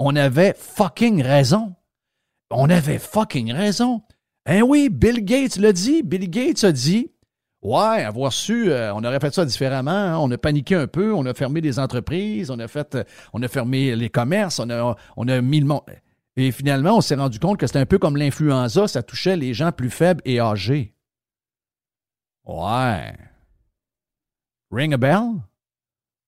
On 0.00 0.16
avait 0.16 0.56
fucking 0.58 1.22
raison. 1.22 1.76
On 2.50 2.68
avait 2.68 2.98
fucking 2.98 3.52
raison. 3.52 4.02
Hein 4.44 4.62
oui, 4.62 4.88
Bill 4.90 5.24
Gates 5.24 5.56
l'a 5.56 5.72
dit. 5.72 6.02
Bill 6.02 6.28
Gates 6.28 6.64
a 6.64 6.72
dit 6.72 7.12
Ouais, 7.62 8.02
avoir 8.04 8.32
su, 8.32 8.70
euh, 8.72 8.94
on 8.94 9.04
aurait 9.04 9.20
fait 9.20 9.34
ça 9.34 9.44
différemment. 9.44 9.90
hein. 9.90 10.16
On 10.18 10.30
a 10.30 10.38
paniqué 10.38 10.74
un 10.76 10.86
peu, 10.86 11.12
on 11.12 11.26
a 11.26 11.34
fermé 11.34 11.60
des 11.60 11.78
entreprises, 11.78 12.50
on 12.50 12.58
a 12.58 12.68
fait, 12.68 12.94
euh, 12.94 13.04
on 13.34 13.42
a 13.42 13.48
fermé 13.48 13.94
les 13.96 14.08
commerces, 14.08 14.58
on 14.60 14.70
a, 14.70 14.96
on 15.16 15.28
a 15.28 15.40
mis 15.42 15.60
le 15.60 15.66
monde. 15.66 15.82
Et 16.36 16.52
finalement, 16.52 16.96
on 16.96 17.00
s'est 17.02 17.16
rendu 17.16 17.38
compte 17.38 17.58
que 17.58 17.66
c'était 17.66 17.80
un 17.80 17.86
peu 17.86 17.98
comme 17.98 18.16
l'influenza, 18.16 18.88
ça 18.88 19.02
touchait 19.02 19.36
les 19.36 19.52
gens 19.52 19.72
plus 19.72 19.90
faibles 19.90 20.22
et 20.24 20.40
âgés. 20.40 20.94
Ouais. 22.46 23.14
Ring 24.70 24.94
a 24.94 24.96
bell? 24.96 25.42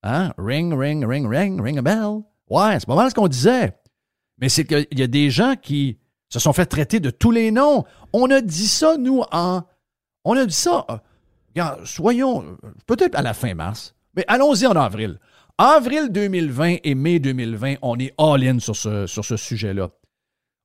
Hein? 0.03 0.35
Ring, 0.37 0.75
ring, 0.75 1.03
ring, 1.07 1.27
ring, 1.27 1.61
ring 1.63 1.79
a 1.79 1.83
bell? 1.83 2.25
Ouais, 2.51 2.79
c'est 2.79 2.87
pas 2.87 2.95
mal 2.97 3.09
ce 3.09 3.15
qu'on 3.15 3.29
disait. 3.29 3.73
Mais 4.39 4.51
c'est 4.51 4.67
qu'il 4.67 4.99
y 4.99 5.03
a 5.03 5.07
des 5.07 5.31
gens 5.31 5.55
qui 5.57 5.99
se 6.29 6.39
sont 6.39 6.53
fait 6.53 6.67
traiter 6.67 7.01
de 7.01 7.09
tous 7.11 7.31
les 7.31 7.51
noms. 7.51 7.85
On 8.13 8.31
a 8.31 8.43
dit 8.43 8.69
ça, 8.69 8.99
nous, 8.99 9.23
en. 9.33 9.63
On 10.25 10.37
a 10.37 10.45
dit 10.45 10.55
ça. 10.55 10.85
Regarde, 11.55 11.85
soyons. 11.85 12.45
euh, 12.65 12.69
Peut-être 12.87 13.15
à 13.17 13.23
la 13.23 13.35
fin 13.35 13.55
mars, 13.55 13.95
mais 14.17 14.25
allons-y 14.29 14.67
en 14.67 14.73
avril. 14.73 15.19
Avril 15.59 16.09
2020 16.11 16.77
et 16.83 16.95
mai 16.95 17.19
2020, 17.19 17.75
on 17.83 17.99
est 17.99 18.13
all-in 18.19 18.59
sur 18.59 18.75
ce, 18.75 19.07
sur 19.07 19.25
ce 19.25 19.37
sujet-là. 19.37 19.91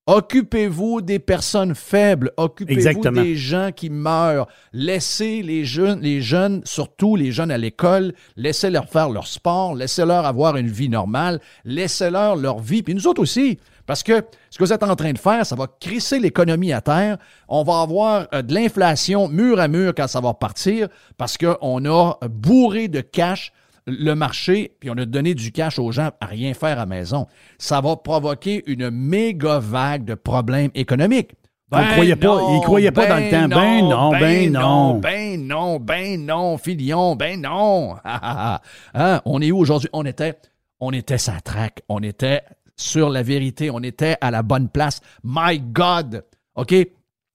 Occupez-vous 0.09 1.01
des 1.01 1.19
personnes 1.19 1.75
faibles, 1.75 2.31
occupez-vous 2.37 3.01
des 3.23 3.35
gens 3.35 3.71
qui 3.75 3.89
meurent. 3.89 4.47
Laissez 4.71 5.41
les 5.41 5.65
jeunes, 5.65 5.99
les 5.99 6.21
jeunes, 6.21 6.61
surtout 6.63 7.17
les 7.17 7.33
jeunes 7.33 7.51
à 7.51 7.57
l'école, 7.57 8.13
laissez-leur 8.37 8.87
faire 8.87 9.09
leur 9.09 9.27
sport, 9.27 9.75
laissez-leur 9.75 10.25
avoir 10.25 10.55
une 10.55 10.69
vie 10.69 10.87
normale, 10.87 11.41
laissez-leur 11.65 12.37
leur 12.37 12.59
vie, 12.59 12.83
puis 12.83 12.95
nous 12.95 13.05
autres 13.05 13.21
aussi. 13.21 13.59
Parce 13.87 14.03
que 14.03 14.23
ce 14.51 14.57
que 14.59 14.63
vous 14.63 14.73
êtes 14.73 14.83
en 14.83 14.95
train 14.95 15.13
de 15.13 15.17
faire, 15.17 15.43
ça 15.45 15.55
va 15.55 15.65
crisser 15.79 16.19
l'économie 16.19 16.73
à 16.73 16.81
terre. 16.81 17.17
On 17.47 17.63
va 17.63 17.81
avoir 17.81 18.27
euh, 18.33 18.43
de 18.43 18.53
l'inflation 18.53 19.27
mur 19.29 19.59
à 19.59 19.67
mur 19.67 19.93
quand 19.97 20.07
ça 20.07 20.21
va 20.21 20.33
partir 20.35 20.87
parce 21.17 21.37
qu'on 21.37 21.85
a 21.85 22.17
bourré 22.29 22.87
de 22.89 23.01
cash 23.01 23.51
le 23.89 24.15
marché, 24.15 24.75
puis 24.81 24.89
on 24.89 24.97
a 24.97 25.05
donné 25.05 25.33
du 25.33 25.53
cash 25.53 25.79
aux 25.79 25.93
gens 25.93 26.09
à 26.19 26.25
rien 26.25 26.53
faire 26.53 26.77
à 26.77 26.85
maison. 26.85 27.25
Ça 27.57 27.79
va 27.79 27.95
provoquer 27.95 28.61
une 28.67 28.89
méga 28.89 29.59
vague 29.59 30.03
de 30.03 30.13
problèmes 30.13 30.71
économiques. 30.75 31.31
On 31.71 31.81
croyait 31.93 32.15
pas- 32.17 32.41
il 32.55 32.61
croyait 32.63 32.91
pas 32.91 33.05
dans 33.07 33.15
le 33.17 33.29
temps. 33.29 33.47
Ben 33.47 33.81
non, 33.87 34.11
ben 34.11 34.51
non. 34.51 34.93
Ben 34.99 35.47
non, 35.47 35.79
ben 35.79 36.25
non, 36.25 36.57
Filion, 36.57 37.15
ben 37.15 37.41
non. 37.41 37.95
Ah, 38.03 38.19
ah, 38.21 38.61
ah. 38.93 39.03
Hein, 39.15 39.21
On 39.25 39.41
est 39.41 39.51
où 39.51 39.57
aujourd'hui? 39.59 39.89
On 39.93 40.05
était, 40.05 40.37
on 40.81 40.91
était 40.91 41.17
sa 41.17 41.39
traque. 41.39 41.81
On 41.87 41.99
était 41.99 42.41
sur 42.77 43.09
la 43.09 43.23
vérité. 43.23 43.69
On 43.69 43.81
était 43.81 44.17
à 44.21 44.31
la 44.31 44.43
bonne 44.43 44.69
place. 44.69 45.01
My 45.23 45.59
God! 45.59 46.23
OK? 46.55 46.73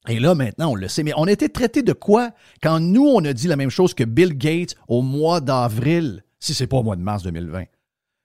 Et 0.09 0.19
là, 0.19 0.35
maintenant, 0.35 0.73
on 0.73 0.75
le 0.75 0.89
sait. 0.89 1.03
Mais 1.03 1.13
on 1.17 1.27
été 1.27 1.49
traité 1.49 1.83
de 1.83 1.93
quoi 1.93 2.31
quand 2.63 2.81
nous, 2.81 3.07
on 3.07 3.25
a 3.25 3.33
dit 3.33 3.47
la 3.47 3.57
même 3.57 3.71
chose 3.71 3.95
que 3.95 4.05
Bill 4.05 4.37
Gates 4.37 4.75
au 4.89 5.03
mois 5.03 5.41
d'avril, 5.41 6.25
si 6.41 6.55
c'est 6.55 6.67
pas 6.67 6.79
au 6.79 6.83
mois 6.83 6.97
de 6.97 7.03
mars 7.03 7.23
2020? 7.23 7.65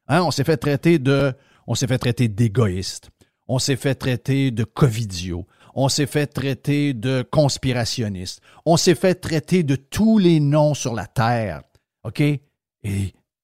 Hein, 0.08 0.22
on 0.24 0.32
s'est 0.32 0.44
fait 0.44 0.58
traiter 0.58 1.00
de, 1.00 1.34
on 1.68 1.76
s'est 1.76 1.88
fait 1.88 1.98
traiter 1.98 2.28
d'égoïste. 2.28 3.10
On 3.48 3.60
s'est 3.60 3.76
fait 3.76 3.96
traiter 3.96 4.52
de 4.52 4.64
covidio. 4.64 5.46
On 5.76 5.90
s'est 5.90 6.08
fait 6.08 6.28
traiter 6.28 6.94
de 6.94 7.26
conspirationniste. 7.30 8.42
On 8.66 8.78
s'est 8.78 8.96
fait 8.96 9.16
traiter 9.16 9.64
de 9.64 9.76
tous 9.76 10.18
les 10.18 10.40
noms 10.40 10.74
sur 10.74 10.94
la 10.94 11.06
terre. 11.06 11.62
OK? 12.04 12.22
Et 12.22 12.42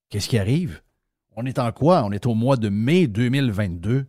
qu'est-ce 0.09 0.27
qui 0.27 0.39
arrive? 0.39 0.81
On 1.35 1.45
est 1.45 1.59
en 1.59 1.71
quoi? 1.71 2.03
On 2.05 2.11
est 2.11 2.25
au 2.25 2.33
mois 2.33 2.57
de 2.57 2.69
mai 2.69 3.07
2022. 3.07 4.05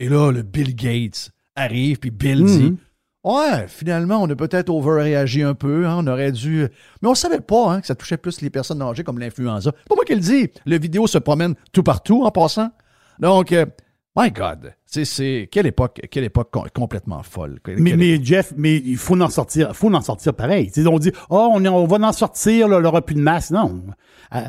Et 0.00 0.08
là, 0.08 0.30
le 0.30 0.42
Bill 0.42 0.74
Gates 0.74 1.30
arrive, 1.54 1.98
puis 1.98 2.10
Bill 2.10 2.42
Mhm. 2.42 2.46
dit 2.46 2.76
Ouais, 3.24 3.66
finalement, 3.66 4.22
on 4.22 4.30
a 4.30 4.36
peut-être 4.36 4.68
overréagi 4.70 5.42
un 5.42 5.54
peu. 5.54 5.84
hein, 5.86 5.96
on 5.98 6.06
aurait 6.06 6.30
dû. 6.30 6.68
Mais 7.02 7.08
on 7.08 7.14
savait 7.16 7.40
pas 7.40 7.72
hein, 7.72 7.80
que 7.80 7.86
ça 7.88 7.96
touchait 7.96 8.18
plus 8.18 8.40
les 8.40 8.50
personnes 8.50 8.80
âgées 8.82 9.02
comme 9.02 9.18
l'influenza. 9.18 9.72
C'est 9.76 9.88
pas 9.88 9.96
moi 9.96 10.04
qui 10.04 10.14
le 10.14 10.20
dis. 10.20 10.48
Le 10.64 10.78
vidéo 10.78 11.08
se 11.08 11.18
promène 11.18 11.54
tout 11.72 11.82
partout 11.82 12.22
en 12.24 12.30
passant. 12.30 12.70
Donc, 13.18 13.50
euh, 13.50 13.66
my 14.16 14.30
God, 14.30 14.74
c'est, 14.84 15.04
c'est 15.04 15.48
quelle 15.50 15.66
époque, 15.66 16.00
quelle 16.08 16.22
époque 16.22 16.50
com- 16.52 16.68
complètement 16.72 17.24
folle. 17.24 17.58
Quelle- 17.64 17.80
Mais, 17.80 17.90
quelle- 17.90 17.98
mais 17.98 18.24
Jeff, 18.24 18.52
mais 18.56 18.76
il 18.76 18.96
faut 18.96 19.20
en 19.20 19.28
sortir, 19.28 19.74
faut 19.74 19.92
en 19.92 20.00
sortir 20.02 20.32
pareil. 20.32 20.70
On 20.86 20.98
dit, 21.00 21.10
oh, 21.28 21.48
on, 21.52 21.64
est- 21.64 21.68
on 21.68 21.84
va 21.86 22.06
en 22.06 22.12
sortir, 22.12 22.68
là, 22.68 22.76
il 22.78 22.82
n'y 22.82 22.86
aura 22.86 23.02
plus 23.02 23.16
de 23.16 23.20
masse. 23.22 23.50
Non. 23.50 23.82
Euh, 24.36 24.40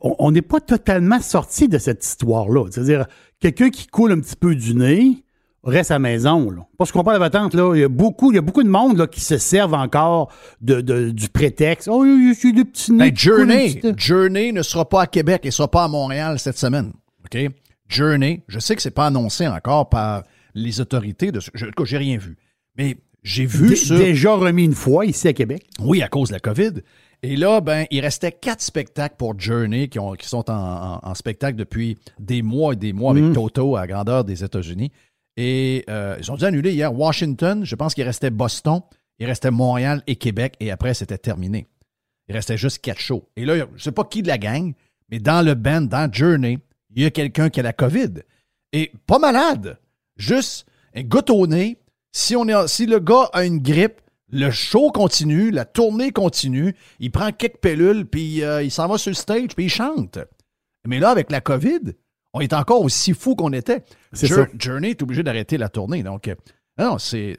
on 0.00 0.30
n'est 0.30 0.42
pas 0.42 0.60
totalement 0.60 1.20
sorti 1.20 1.68
de 1.68 1.78
cette 1.78 2.04
histoire-là. 2.04 2.66
C'est-à-dire, 2.70 3.06
quelqu'un 3.40 3.70
qui 3.70 3.86
coule 3.86 4.12
un 4.12 4.20
petit 4.20 4.36
peu 4.36 4.54
du 4.54 4.74
nez 4.74 5.24
reste 5.62 5.90
à 5.90 5.94
la 5.94 5.98
maison. 5.98 6.50
Là. 6.50 6.66
Parce 6.78 6.90
qu'on 6.90 7.04
parle 7.04 7.18
de 7.18 7.22
patente, 7.22 7.52
là, 7.54 7.74
il 7.74 7.80
y 7.80 7.84
a 7.84 7.88
beaucoup, 7.88 8.32
il 8.32 8.36
y 8.36 8.38
a 8.38 8.40
beaucoup 8.40 8.62
de 8.62 8.68
monde 8.70 8.96
là, 8.96 9.06
qui 9.06 9.20
se 9.20 9.36
servent 9.36 9.74
encore 9.74 10.32
de, 10.62 10.80
de- 10.80 11.10
du 11.10 11.28
prétexte. 11.28 11.86
Oh, 11.92 12.04
nez. 12.04 12.32
Ben, 12.32 12.34
coulent 12.34 13.02
un 13.02 13.14
Journey, 13.14 13.68
petit 13.74 13.80
peu. 13.80 13.94
Journey 13.96 14.52
ne 14.52 14.62
sera 14.62 14.88
pas 14.88 15.02
à 15.02 15.06
Québec 15.06 15.42
et 15.44 15.50
sera 15.50 15.70
pas 15.70 15.84
à 15.84 15.88
Montréal 15.88 16.38
cette 16.38 16.56
semaine. 16.56 16.92
OK? 17.24 17.38
Journey, 17.88 18.42
je 18.48 18.58
sais 18.58 18.74
que 18.76 18.82
c'est 18.82 18.90
pas 18.90 19.06
annoncé 19.06 19.46
encore 19.48 19.88
par 19.88 20.22
les 20.54 20.80
autorités. 20.80 21.30
De, 21.32 21.40
ce- 21.40 21.50
je, 21.54 21.66
en 21.66 21.68
tout 21.68 21.82
cas, 21.82 21.84
j'ai 21.84 21.98
rien 21.98 22.16
vu. 22.16 22.36
Mais 22.78 22.96
j'ai 23.22 23.44
vu 23.44 23.68
Dé- 23.68 23.76
sur. 23.76 23.98
Déjà 23.98 24.32
remis 24.34 24.64
une 24.64 24.74
fois 24.74 25.04
ici 25.04 25.28
à 25.28 25.32
Québec. 25.34 25.66
Oui, 25.80 26.00
à 26.00 26.08
cause 26.08 26.28
de 26.28 26.34
la 26.34 26.40
COVID. 26.40 26.72
Et 27.22 27.36
là, 27.36 27.60
ben, 27.60 27.86
il 27.90 28.00
restait 28.00 28.32
quatre 28.32 28.62
spectacles 28.62 29.16
pour 29.18 29.38
Journey 29.38 29.88
qui, 29.88 29.98
ont, 29.98 30.14
qui 30.14 30.26
sont 30.26 30.50
en, 30.50 30.54
en- 30.54 31.00
en 31.02 31.14
spectacle 31.14 31.56
depuis 31.56 31.98
des 32.18 32.40
mois 32.42 32.72
et 32.72 32.76
des 32.76 32.92
mois 32.94 33.12
avec 33.12 33.32
Toto 33.34 33.76
à 33.76 33.80
la 33.82 33.86
grandeur 33.86 34.24
des 34.24 34.42
États-Unis. 34.42 34.90
Et 35.36 35.84
euh, 35.90 36.16
ils 36.18 36.30
ont 36.32 36.36
dû 36.36 36.44
annuler 36.44 36.72
hier 36.72 36.92
Washington. 36.92 37.64
Je 37.64 37.74
pense 37.76 37.94
qu'il 37.94 38.04
restait 38.04 38.30
Boston, 38.30 38.80
il 39.18 39.26
restait 39.26 39.50
Montréal 39.50 40.02
et 40.06 40.16
Québec. 40.16 40.54
Et 40.60 40.70
après, 40.70 40.94
c'était 40.94 41.18
terminé. 41.18 41.66
Il 42.28 42.34
restait 42.34 42.56
juste 42.56 42.78
quatre 42.78 43.00
shows. 43.00 43.28
Et 43.36 43.44
là, 43.44 43.56
je 43.58 43.64
ne 43.64 43.78
sais 43.78 43.92
pas 43.92 44.04
qui 44.04 44.22
de 44.22 44.28
la 44.28 44.38
gang, 44.38 44.72
mais 45.10 45.18
dans 45.18 45.44
le 45.44 45.54
band, 45.54 45.82
dans 45.82 46.10
Journey, 46.10 46.58
il 46.94 47.02
y 47.02 47.06
a 47.06 47.10
quelqu'un 47.10 47.50
qui 47.50 47.60
a 47.60 47.62
la 47.62 47.72
COVID. 47.72 48.22
Et 48.72 48.92
pas 49.06 49.18
malade. 49.18 49.78
Juste 50.16 50.66
un 50.94 51.02
goutte 51.02 51.30
au 51.30 51.46
nez. 51.46 51.76
Si, 52.12 52.34
on 52.34 52.46
est, 52.48 52.68
si 52.68 52.86
le 52.86 52.98
gars 52.98 53.28
a 53.32 53.44
une 53.44 53.58
grippe, 53.58 54.00
le 54.32 54.50
show 54.50 54.90
continue, 54.90 55.50
la 55.50 55.64
tournée 55.64 56.12
continue, 56.12 56.74
il 56.98 57.10
prend 57.10 57.32
quelques 57.32 57.58
pilules, 57.60 58.06
puis 58.06 58.42
euh, 58.42 58.62
il 58.62 58.70
s'en 58.70 58.88
va 58.88 58.98
sur 58.98 59.10
le 59.10 59.14
stage, 59.14 59.54
puis 59.56 59.66
il 59.66 59.70
chante. 59.70 60.18
Mais 60.86 60.98
là, 60.98 61.10
avec 61.10 61.30
la 61.30 61.40
COVID, 61.40 61.94
on 62.32 62.40
est 62.40 62.52
encore 62.52 62.82
aussi 62.82 63.12
fou 63.12 63.34
qu'on 63.34 63.52
était. 63.52 63.84
Jour-. 64.12 64.46
Journey 64.58 64.90
est 64.90 65.02
obligé 65.02 65.22
d'arrêter 65.22 65.58
la 65.58 65.68
tournée. 65.68 66.02
Donc, 66.02 66.28
euh, 66.28 66.34
non, 66.78 66.98
c'est 66.98 67.36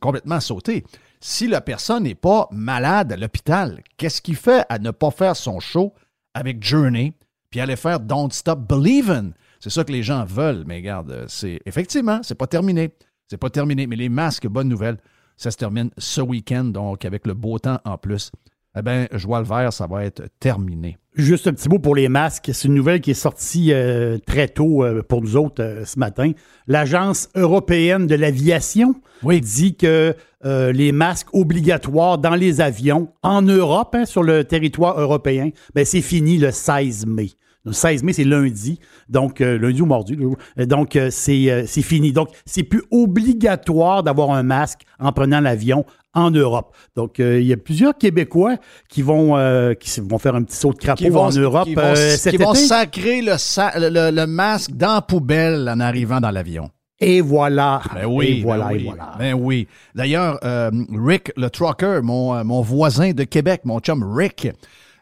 complètement 0.00 0.40
sauté. 0.40 0.84
Si 1.20 1.46
la 1.46 1.60
personne 1.60 2.04
n'est 2.04 2.14
pas 2.14 2.48
malade 2.50 3.12
à 3.12 3.16
l'hôpital, 3.16 3.82
qu'est-ce 3.96 4.22
qu'il 4.22 4.36
fait 4.36 4.64
à 4.68 4.78
ne 4.78 4.90
pas 4.90 5.10
faire 5.10 5.36
son 5.36 5.60
show 5.60 5.92
avec 6.32 6.64
Journey, 6.64 7.14
puis 7.50 7.60
aller 7.60 7.76
faire 7.76 8.00
Don't 8.00 8.30
Stop 8.30 8.60
Believin'? 8.60 9.32
C'est 9.60 9.70
ça 9.70 9.84
que 9.84 9.92
les 9.92 10.02
gens 10.02 10.24
veulent. 10.24 10.64
Mais 10.66 10.76
regarde, 10.76 11.26
c'est 11.28 11.60
effectivement, 11.66 12.20
c'est 12.22 12.34
pas 12.34 12.46
terminé. 12.46 12.90
C'est 13.28 13.36
pas 13.38 13.50
terminé. 13.50 13.86
Mais 13.86 13.96
les 13.96 14.08
masques, 14.08 14.46
bonne 14.46 14.68
nouvelle, 14.68 14.98
ça 15.36 15.50
se 15.50 15.56
termine 15.56 15.90
ce 15.98 16.20
week-end, 16.20 16.64
donc 16.64 17.04
avec 17.04 17.26
le 17.26 17.34
beau 17.34 17.58
temps 17.58 17.80
en 17.84 17.98
plus. 17.98 18.30
Eh 18.76 18.82
bien, 18.82 19.06
je 19.12 19.26
vois 19.26 19.38
le 19.38 19.46
vert, 19.46 19.72
ça 19.72 19.86
va 19.86 20.04
être 20.04 20.24
terminé. 20.40 20.98
Juste 21.14 21.46
un 21.46 21.52
petit 21.52 21.68
mot 21.68 21.78
pour 21.78 21.94
les 21.94 22.08
masques. 22.08 22.50
C'est 22.52 22.66
une 22.66 22.74
nouvelle 22.74 23.00
qui 23.00 23.12
est 23.12 23.14
sortie 23.14 23.72
euh, 23.72 24.18
très 24.26 24.48
tôt 24.48 24.82
euh, 24.82 25.00
pour 25.02 25.22
nous 25.22 25.36
autres 25.36 25.62
euh, 25.62 25.84
ce 25.84 25.96
matin. 25.96 26.32
L'Agence 26.66 27.28
européenne 27.36 28.08
de 28.08 28.16
l'aviation 28.16 28.96
Oui. 29.22 29.40
dit 29.40 29.76
que 29.76 30.14
les 30.46 30.92
masques 30.92 31.32
obligatoires 31.32 32.18
dans 32.18 32.34
les 32.34 32.60
avions 32.60 33.08
en 33.22 33.40
Europe, 33.40 33.94
hein, 33.94 34.04
sur 34.04 34.22
le 34.22 34.44
territoire 34.44 35.00
européen, 35.00 35.48
ben, 35.74 35.86
c'est 35.86 36.02
fini 36.02 36.36
le 36.36 36.50
16 36.50 37.06
mai. 37.06 37.30
Le 37.64 37.72
16 37.72 38.02
mai, 38.02 38.12
c'est 38.12 38.24
lundi. 38.24 38.78
Donc, 39.08 39.40
euh, 39.40 39.58
lundi 39.58 39.80
ou 39.80 39.86
mardi. 39.86 40.16
là. 40.56 40.66
Donc, 40.66 40.96
euh, 40.96 41.08
c'est 41.10 41.50
euh, 41.50 41.64
c'est 41.66 41.82
fini. 41.82 42.12
Donc, 42.12 42.28
c'est 42.44 42.62
plus 42.62 42.82
obligatoire 42.90 44.02
d'avoir 44.02 44.30
un 44.32 44.42
masque 44.42 44.80
en 44.98 45.12
prenant 45.12 45.40
l'avion 45.40 45.84
en 46.12 46.30
Europe. 46.30 46.74
Donc, 46.94 47.18
euh, 47.20 47.40
il 47.40 47.46
y 47.46 47.52
a 47.52 47.56
plusieurs 47.56 47.96
Québécois 47.96 48.56
qui 48.88 49.02
vont, 49.02 49.36
euh, 49.36 49.74
qui 49.74 50.00
vont 50.00 50.18
faire 50.18 50.34
un 50.34 50.42
petit 50.42 50.56
saut 50.56 50.72
de 50.72 50.78
crapaud 50.78 51.02
en 51.16 51.30
Europe 51.30 51.64
qui 51.64 51.74
vont, 51.74 51.82
euh, 51.82 52.16
qui 52.30 52.36
vont 52.36 52.54
sacrer 52.54 53.22
le, 53.22 53.36
sa- 53.38 53.78
le- 53.78 53.88
le- 53.88 54.10
le 54.14 54.26
masque 54.26 54.72
dans 54.72 54.94
la 54.94 55.02
poubelle 55.02 55.68
en 55.68 55.80
arrivant 55.80 56.20
dans 56.20 56.30
l'avion. 56.30 56.70
Et 57.00 57.20
voilà. 57.20 57.82
Ben 57.94 58.06
oui, 58.06 58.26
et 58.38 58.42
voilà, 58.42 58.66
ben 58.66 58.70
et 58.70 58.76
oui, 58.76 58.84
voilà. 58.84 59.12
ben 59.18 59.34
oui. 59.34 59.66
D'ailleurs, 59.94 60.38
euh, 60.44 60.70
Rick, 60.94 61.32
le 61.36 61.50
trucker, 61.50 62.00
mon, 62.02 62.34
euh, 62.34 62.44
mon 62.44 62.60
voisin 62.62 63.10
de 63.12 63.24
Québec, 63.24 63.62
mon 63.64 63.80
chum 63.80 64.04
Rick, 64.16 64.48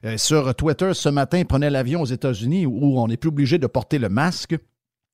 euh, 0.04 0.16
sur 0.16 0.54
Twitter 0.54 0.94
ce 0.94 1.08
matin, 1.08 1.42
prenait 1.44 1.70
l'avion 1.70 2.02
aux 2.02 2.06
États-Unis 2.06 2.66
où 2.66 2.98
on 2.98 3.08
n'est 3.08 3.16
plus 3.16 3.28
obligé 3.28 3.58
de 3.58 3.66
porter 3.66 3.98
le 3.98 4.08
masque 4.08 4.56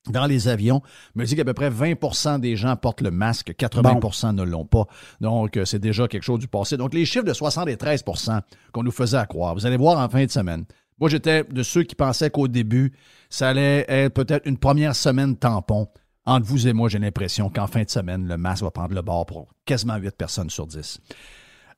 dans 0.09 0.25
les 0.25 0.47
avions. 0.47 0.81
Me 1.15 1.25
dit 1.25 1.35
qu'à 1.35 1.45
peu 1.45 1.53
près 1.53 1.69
20% 1.69 2.39
des 2.39 2.55
gens 2.55 2.75
portent 2.75 3.01
le 3.01 3.11
masque, 3.11 3.53
80% 3.57 4.33
ne 4.33 4.43
l'ont 4.43 4.65
pas. 4.65 4.85
Donc, 5.21 5.57
euh, 5.57 5.65
c'est 5.65 5.79
déjà 5.79 6.07
quelque 6.07 6.23
chose 6.23 6.39
du 6.39 6.47
passé. 6.47 6.77
Donc, 6.77 6.93
les 6.93 7.05
chiffres 7.05 7.25
de 7.25 7.33
73% 7.33 8.41
qu'on 8.71 8.83
nous 8.83 8.91
faisait 8.91 9.17
à 9.17 9.25
croire, 9.25 9.53
vous 9.53 9.65
allez 9.65 9.77
voir 9.77 9.99
en 9.99 10.09
fin 10.09 10.25
de 10.25 10.31
semaine. 10.31 10.65
Moi, 10.99 11.09
j'étais 11.09 11.43
de 11.43 11.63
ceux 11.63 11.83
qui 11.83 11.95
pensaient 11.95 12.29
qu'au 12.29 12.47
début, 12.47 12.93
ça 13.29 13.49
allait 13.49 13.85
être 13.87 14.13
peut-être 14.13 14.45
une 14.47 14.57
première 14.57 14.95
semaine 14.95 15.35
tampon. 15.37 15.87
Entre 16.25 16.45
vous 16.45 16.67
et 16.67 16.73
moi, 16.73 16.89
j'ai 16.89 16.99
l'impression 16.99 17.49
qu'en 17.49 17.67
fin 17.67 17.83
de 17.83 17.89
semaine, 17.89 18.27
le 18.27 18.37
masque 18.37 18.63
va 18.63 18.71
prendre 18.71 18.93
le 18.93 19.01
bord 19.01 19.25
pour 19.25 19.47
quasiment 19.65 19.95
8 19.95 20.15
personnes 20.17 20.49
sur 20.49 20.67
10. 20.67 20.99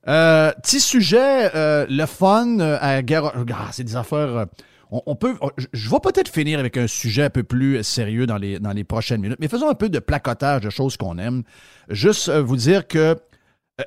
Euh, 0.08 0.52
petit 0.62 0.80
sujet, 0.80 1.54
euh, 1.54 1.86
le 1.88 2.06
fun 2.06 2.58
euh, 2.58 2.76
à 2.80 3.02
guerre. 3.02 3.32
Ah, 3.54 3.68
c'est 3.72 3.84
des 3.84 3.96
affaires. 3.96 4.46
on, 4.90 5.14
peut. 5.14 5.34
on- 5.40 5.50
je- 5.72 5.88
vais 5.88 6.00
peut-être 6.02 6.28
finir 6.28 6.58
avec 6.58 6.76
un 6.76 6.86
sujet 6.88 7.24
un 7.24 7.30
peu 7.30 7.44
plus 7.44 7.82
sérieux 7.84 8.26
dans 8.26 8.36
les, 8.36 8.84
prochaines 8.84 9.20
minutes, 9.20 9.38
mais 9.40 9.48
faisons 9.48 9.68
un 9.68 9.74
peu 9.74 9.88
de 9.88 10.00
placotage 10.00 10.62
de 10.62 10.70
choses 10.70 10.96
qu'on 10.96 11.18
aime. 11.18 11.44
Juste 11.88 12.30
vous 12.30 12.56
dire 12.56 12.86
que. 12.88 13.16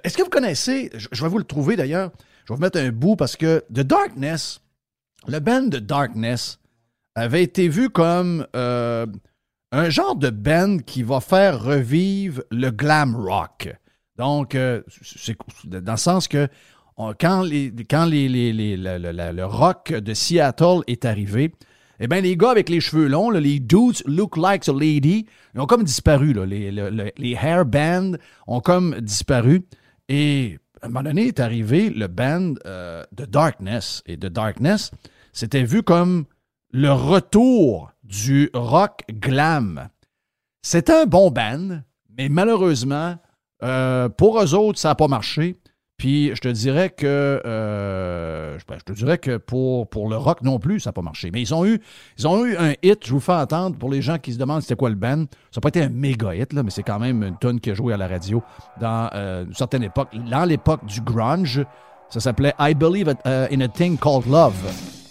Est-ce 0.04 0.18
que 0.18 0.24
vous 0.24 0.30
connaissez. 0.30 0.90
Je, 0.96 1.22
vais 1.22 1.30
vous 1.30 1.38
le 1.38 1.44
trouver 1.44 1.76
d'ailleurs. 1.76 2.12
Je 2.46 2.54
vais 2.54 2.58
vous 2.58 2.62
mettre 2.62 2.80
un 2.80 2.92
bout 2.92 3.16
parce 3.16 3.36
que 3.36 3.64
The 3.74 3.82
Darkness, 3.82 4.62
le 5.28 5.40
band 5.40 5.64
de 5.64 5.80
Darkness, 5.80 6.60
avait 7.16 7.44
été 7.44 7.68
vu 7.68 7.90
comme 7.90 8.48
un 8.54 9.90
genre 9.90 10.16
de 10.16 10.30
band 10.30 10.78
qui 10.80 11.04
va 11.04 11.20
faire 11.20 11.62
revivre 11.62 12.42
le 12.52 12.70
glam 12.72 13.16
rock. 13.16 13.76
Donc, 14.18 14.56
euh, 14.56 14.82
c'est 15.02 15.36
dans 15.66 15.92
le 15.94 15.98
sens 15.98 16.28
que 16.28 16.48
quand, 17.20 17.42
les, 17.44 17.74
quand 17.90 18.06
les, 18.06 18.30
les- 18.30 18.54
les- 18.54 18.78
le, 18.78 19.44
rock 19.46 19.92
de 19.94 20.14
Seattle 20.14 20.80
est 20.88 21.04
arrivé, 21.06 21.54
eh 22.00 22.08
bien, 22.08 22.22
les 22.22 22.38
gars 22.38 22.52
avec 22.52 22.70
les 22.70 22.80
cheveux 22.80 23.08
longs, 23.08 23.30
les 23.30 23.60
dudes 23.60 24.02
look 24.06 24.38
like 24.38 24.68
a 24.70 24.74
lady, 24.74 25.26
ils 25.54 25.62
ont 25.62 25.66
comme 25.66 25.84
disparu. 25.84 26.34
Là. 26.34 26.46
Les, 26.46 26.72
le- 26.72 26.90
le- 26.90 27.12
les 27.18 27.32
hair 27.42 27.66
bands 27.66 28.14
ont 28.48 28.62
comme 28.62 28.96
disparu. 29.02 29.66
Et 30.08 30.58
à 30.82 30.86
un 30.86 30.90
moment 30.90 31.04
donné 31.04 31.28
est 31.28 31.40
arrivé 31.40 31.90
le 31.90 32.08
band 32.08 32.54
euh, 32.66 33.04
de 33.12 33.26
Darkness. 33.26 34.02
Et 34.06 34.18
de 34.18 34.28
Darkness, 34.30 34.92
c'était 35.34 35.64
vu 35.64 35.84
comme 35.84 36.26
le 36.72 36.92
retour 36.92 37.92
du 38.04 38.50
rock 38.54 39.02
glam. 39.10 39.90
C'était 40.62 40.94
un 40.94 41.06
bon 41.06 41.32
band, 41.32 41.80
mais 42.18 42.28
malheureusement, 42.30 43.18
euh, 43.66 44.10
pour 44.10 44.42
eux 44.42 44.54
autres, 44.54 44.80
ça 44.80 44.90
n'a 44.90 44.96
pas 44.96 45.08
marché. 45.08 45.58
Puis 45.98 46.36
je 46.36 46.42
te 46.42 46.50
dirais 46.50 46.90
que 46.90 47.42
euh, 47.46 48.58
ben, 48.68 48.76
je 48.78 48.84
te 48.84 48.92
dirais 48.92 49.18
que 49.18 49.38
pour, 49.38 49.90
pour 49.90 50.10
le 50.10 50.18
rock 50.18 50.42
non 50.42 50.60
plus, 50.60 50.82
ça 50.82 50.90
n'a 50.90 50.94
pas 50.94 51.02
marché. 51.02 51.32
Mais 51.32 51.42
ils 51.42 51.54
ont 51.54 51.66
eu 51.66 51.80
ils 52.18 52.28
ont 52.28 52.46
eu 52.46 52.58
un 52.58 52.74
hit, 52.84 53.06
je 53.06 53.12
vous 53.12 53.22
fais 53.22 53.32
entendre 53.32 53.78
pour 53.78 53.90
les 53.90 54.02
gens 54.02 54.18
qui 54.18 54.34
se 54.34 54.38
demandent 54.38 54.62
c'était 54.62 54.76
quoi 54.76 54.90
le 54.90 54.96
band. 54.96 55.24
Ça 55.52 55.58
n'a 55.58 55.62
pas 55.62 55.70
été 55.70 55.82
un 55.82 55.90
méga 55.90 56.36
hit, 56.36 56.52
là, 56.52 56.64
mais 56.64 56.72
c'est 56.72 56.84
quand 56.84 57.00
même 57.00 57.24
une 57.24 57.38
tonne 57.38 57.62
qui 57.62 57.72
a 57.72 57.74
joué 57.74 57.94
à 57.94 57.98
la 57.98 58.10
radio 58.10 58.44
dans 58.82 59.10
euh, 59.14 59.46
une 59.46 59.54
certaine 59.54 59.84
époque. 59.84 60.10
Dans 60.30 60.44
l'époque 60.44 60.86
du 60.86 61.00
grunge, 61.00 61.64
ça 62.10 62.20
s'appelait 62.20 62.54
I 62.60 62.74
Believe 62.74 63.08
in 63.26 63.62
a 63.62 63.68
Thing 63.70 63.98
Called 63.98 64.28
Love. 64.28 65.05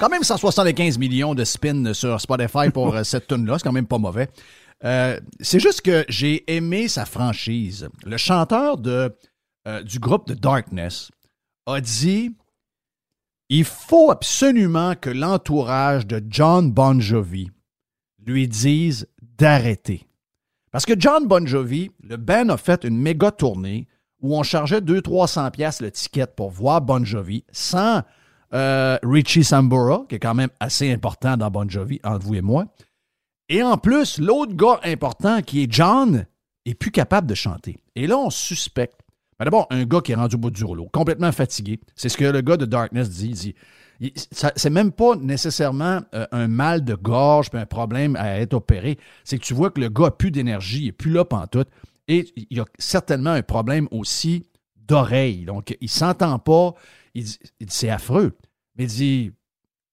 Quand 0.00 0.08
même 0.08 0.22
175 0.22 0.96
millions 0.96 1.34
de 1.34 1.42
spins 1.42 1.92
sur 1.92 2.20
Spotify 2.20 2.70
pour 2.72 2.94
euh, 2.94 3.02
cette 3.02 3.26
tune-là, 3.26 3.58
c'est 3.58 3.64
quand 3.64 3.72
même 3.72 3.88
pas 3.88 3.98
mauvais. 3.98 4.28
Euh, 4.84 5.18
c'est 5.40 5.58
juste 5.58 5.82
que 5.82 6.04
j'ai 6.08 6.44
aimé 6.54 6.86
sa 6.86 7.04
franchise. 7.04 7.88
Le 8.04 8.16
chanteur 8.16 8.76
euh, 8.86 9.82
du 9.82 9.98
groupe 9.98 10.28
de 10.28 10.34
Darkness 10.34 11.10
a 11.66 11.80
dit 11.80 12.32
il 13.48 13.64
faut 13.64 14.12
absolument 14.12 14.94
que 14.94 15.10
l'entourage 15.10 16.06
de 16.06 16.22
John 16.28 16.70
Bon 16.70 17.00
Jovi 17.00 17.50
lui 18.24 18.46
dise 18.46 19.08
d'arrêter. 19.20 20.06
Parce 20.70 20.86
que 20.86 20.94
John 20.96 21.26
Bon 21.26 21.44
Jovi, 21.44 21.90
le 22.04 22.16
band 22.16 22.50
a 22.50 22.56
fait 22.56 22.84
une 22.84 22.98
méga 22.98 23.32
tournée 23.32 23.88
où 24.20 24.36
on 24.38 24.44
chargeait 24.44 24.80
200-300 24.80 25.50
pièces 25.50 25.80
le 25.80 25.90
ticket 25.90 26.28
pour 26.36 26.50
voir 26.50 26.82
Bon 26.82 27.04
Jovi 27.04 27.44
sans 27.50 28.02
euh, 28.54 28.98
Richie 29.02 29.44
Sambora, 29.44 30.04
qui 30.08 30.16
est 30.16 30.18
quand 30.18 30.34
même 30.34 30.50
assez 30.60 30.90
important 30.92 31.36
dans 31.36 31.50
Bon 31.50 31.68
Jovi, 31.68 32.00
entre 32.04 32.26
vous 32.26 32.34
et 32.34 32.42
moi. 32.42 32.66
Et 33.48 33.62
en 33.62 33.78
plus, 33.78 34.18
l'autre 34.18 34.54
gars 34.54 34.80
important, 34.84 35.42
qui 35.42 35.62
est 35.62 35.72
John, 35.72 36.26
est 36.64 36.74
plus 36.74 36.90
capable 36.90 37.26
de 37.26 37.34
chanter. 37.34 37.78
Et 37.94 38.06
là, 38.06 38.18
on 38.18 38.30
suspecte. 38.30 39.00
Ben 39.38 39.44
D'abord, 39.44 39.66
un 39.70 39.84
gars 39.84 40.00
qui 40.00 40.12
est 40.12 40.16
rendu 40.16 40.36
au 40.36 40.38
bout 40.38 40.50
du 40.50 40.64
rouleau, 40.64 40.88
complètement 40.92 41.32
fatigué. 41.32 41.80
C'est 41.94 42.08
ce 42.08 42.16
que 42.16 42.24
le 42.24 42.40
gars 42.40 42.56
de 42.56 42.66
Darkness 42.66 43.08
dit. 43.10 43.28
Il 43.28 43.34
dit 43.34 43.54
c'est 44.30 44.70
même 44.70 44.92
pas 44.92 45.16
nécessairement 45.16 46.00
euh, 46.14 46.26
un 46.30 46.46
mal 46.46 46.84
de 46.84 46.94
gorge 46.94 47.50
puis 47.50 47.58
un 47.58 47.66
problème 47.66 48.14
à 48.16 48.38
être 48.38 48.54
opéré. 48.54 48.98
C'est 49.24 49.38
que 49.38 49.44
tu 49.44 49.54
vois 49.54 49.70
que 49.70 49.80
le 49.80 49.88
gars 49.88 50.06
a 50.06 50.10
plus 50.10 50.30
d'énergie, 50.30 50.82
il 50.82 50.86
n'est 50.86 50.92
plus 50.92 51.10
là 51.10 51.24
pantoute. 51.24 51.68
Et 52.06 52.32
il 52.36 52.56
y 52.56 52.60
a 52.60 52.64
certainement 52.78 53.30
un 53.30 53.42
problème 53.42 53.88
aussi 53.90 54.44
d'oreille. 54.76 55.44
Donc, 55.44 55.76
il 55.80 55.88
s'entend 55.88 56.38
pas. 56.38 56.74
Il 57.18 57.24
dit, 57.24 57.38
c'est 57.68 57.90
affreux. 57.90 58.36
Mais 58.76 58.84
il 58.84 58.90
dit, 58.90 59.32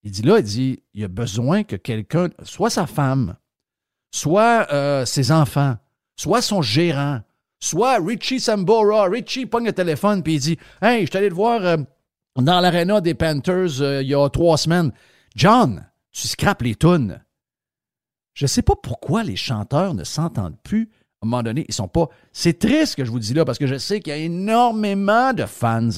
il 0.04 0.12
dit 0.12 0.22
là, 0.22 0.40
il 0.40 0.44
dit, 0.44 0.84
il 0.94 1.04
a 1.04 1.08
besoin 1.08 1.64
que 1.64 1.76
quelqu'un, 1.76 2.30
soit 2.44 2.70
sa 2.70 2.86
femme, 2.86 3.36
soit 4.12 4.68
euh, 4.72 5.06
ses 5.06 5.32
enfants, 5.32 5.78
soit 6.16 6.42
son 6.42 6.62
gérant, 6.62 7.22
soit 7.60 7.98
Richie 7.98 8.40
Sambora. 8.40 9.06
Richie 9.06 9.46
pogne 9.46 9.66
le 9.66 9.74
téléphone 9.74 10.24
puis 10.24 10.36
il 10.36 10.40
dit 10.40 10.58
Hey, 10.82 11.02
je 11.02 11.10
suis 11.10 11.18
allé 11.18 11.30
te 11.30 11.34
voir 11.34 11.66
euh, 11.66 11.78
dans 12.36 12.60
l'aréna 12.60 13.02
des 13.02 13.14
Panthers 13.14 13.82
euh, 13.82 14.02
il 14.02 14.10
y 14.10 14.16
a 14.16 14.30
trois 14.30 14.58
semaines. 14.58 14.92
John, 15.36 15.86
tu 16.12 16.28
scrapes 16.28 16.62
les 16.62 16.76
tunes. 16.76 17.22
Je 18.34 18.46
sais 18.46 18.62
pas 18.62 18.76
pourquoi 18.76 19.24
les 19.24 19.36
chanteurs 19.36 19.94
ne 19.94 20.04
s'entendent 20.04 20.60
plus. 20.64 20.90
Un 21.26 21.28
moment 21.28 21.44
donné, 21.44 21.66
ils 21.68 21.74
sont 21.74 21.88
pas. 21.88 22.08
C'est 22.32 22.60
triste 22.60 22.96
que 22.96 23.04
je 23.04 23.10
vous 23.10 23.20
dis 23.20 23.34
là 23.34 23.46
parce 23.46 23.58
que 23.58 23.66
je 23.66 23.78
sais 23.78 24.00
qu'il 24.00 24.14
y 24.14 24.16
a 24.16 24.20
énormément 24.20 25.34
de 25.34 25.46
fans 25.46 25.90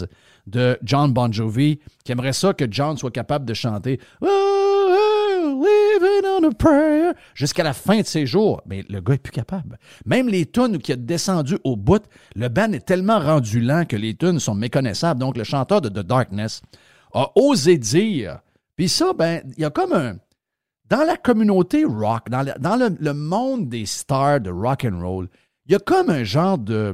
de 0.46 0.80
John 0.84 1.12
Bon 1.12 1.32
Jovi 1.32 1.80
qui 2.06 2.14
aimeraient 2.14 2.32
ça 2.32 2.54
que 2.54 2.66
John 2.70 2.96
soit 2.96 3.12
capable 3.12 3.44
de 3.44 3.54
chanter 3.54 4.00
Oh, 4.22 4.28
oh, 4.30 5.68
jusqu'à 7.34 7.64
la 7.64 7.74
fin 7.74 8.00
de 8.00 8.06
ses 8.06 8.26
jours. 8.26 8.62
Mais 8.66 8.86
le 8.88 9.02
gars 9.02 9.16
est 9.16 9.18
plus 9.22 9.32
capable. 9.32 9.78
Même 10.06 10.30
les 10.30 10.46
tunes 10.46 10.78
qui 10.78 10.94
a 10.94 10.96
descendu 10.96 11.58
au 11.66 11.76
bout, 11.76 12.04
le 12.36 12.48
band 12.48 12.72
est 12.72 12.86
tellement 12.86 13.20
rendu 13.20 13.60
lent 13.60 13.84
que 13.86 13.98
les 13.98 14.16
tunes 14.16 14.40
sont 14.40 14.56
méconnaissables. 14.56 15.20
Donc 15.20 15.36
le 15.36 15.44
chanteur 15.44 15.82
de 15.82 15.90
The 15.90 16.06
Darkness 16.06 16.62
a 17.14 17.32
osé 17.36 17.78
dire. 17.78 18.40
Puis 18.78 18.88
ça, 18.88 19.12
ben, 19.12 19.42
il 19.58 19.64
y 19.64 19.66
a 19.66 19.70
comme 19.70 19.92
un 19.92 20.16
dans 20.90 21.04
la 21.04 21.18
communauté 21.18 21.84
rock, 21.86 22.30
dans, 22.30 22.44
le, 22.44 22.54
dans 22.60 22.76
le, 22.76 22.96
le 23.00 23.14
monde 23.14 23.70
des 23.70 23.86
stars 23.86 24.40
de 24.42 24.50
rock 24.50 24.86
and 24.86 25.00
roll, 25.02 25.28
il 25.66 25.74
y 25.74 25.76
a 25.76 25.80
comme 25.80 26.10
un 26.10 26.24
genre 26.24 26.58
de. 26.58 26.94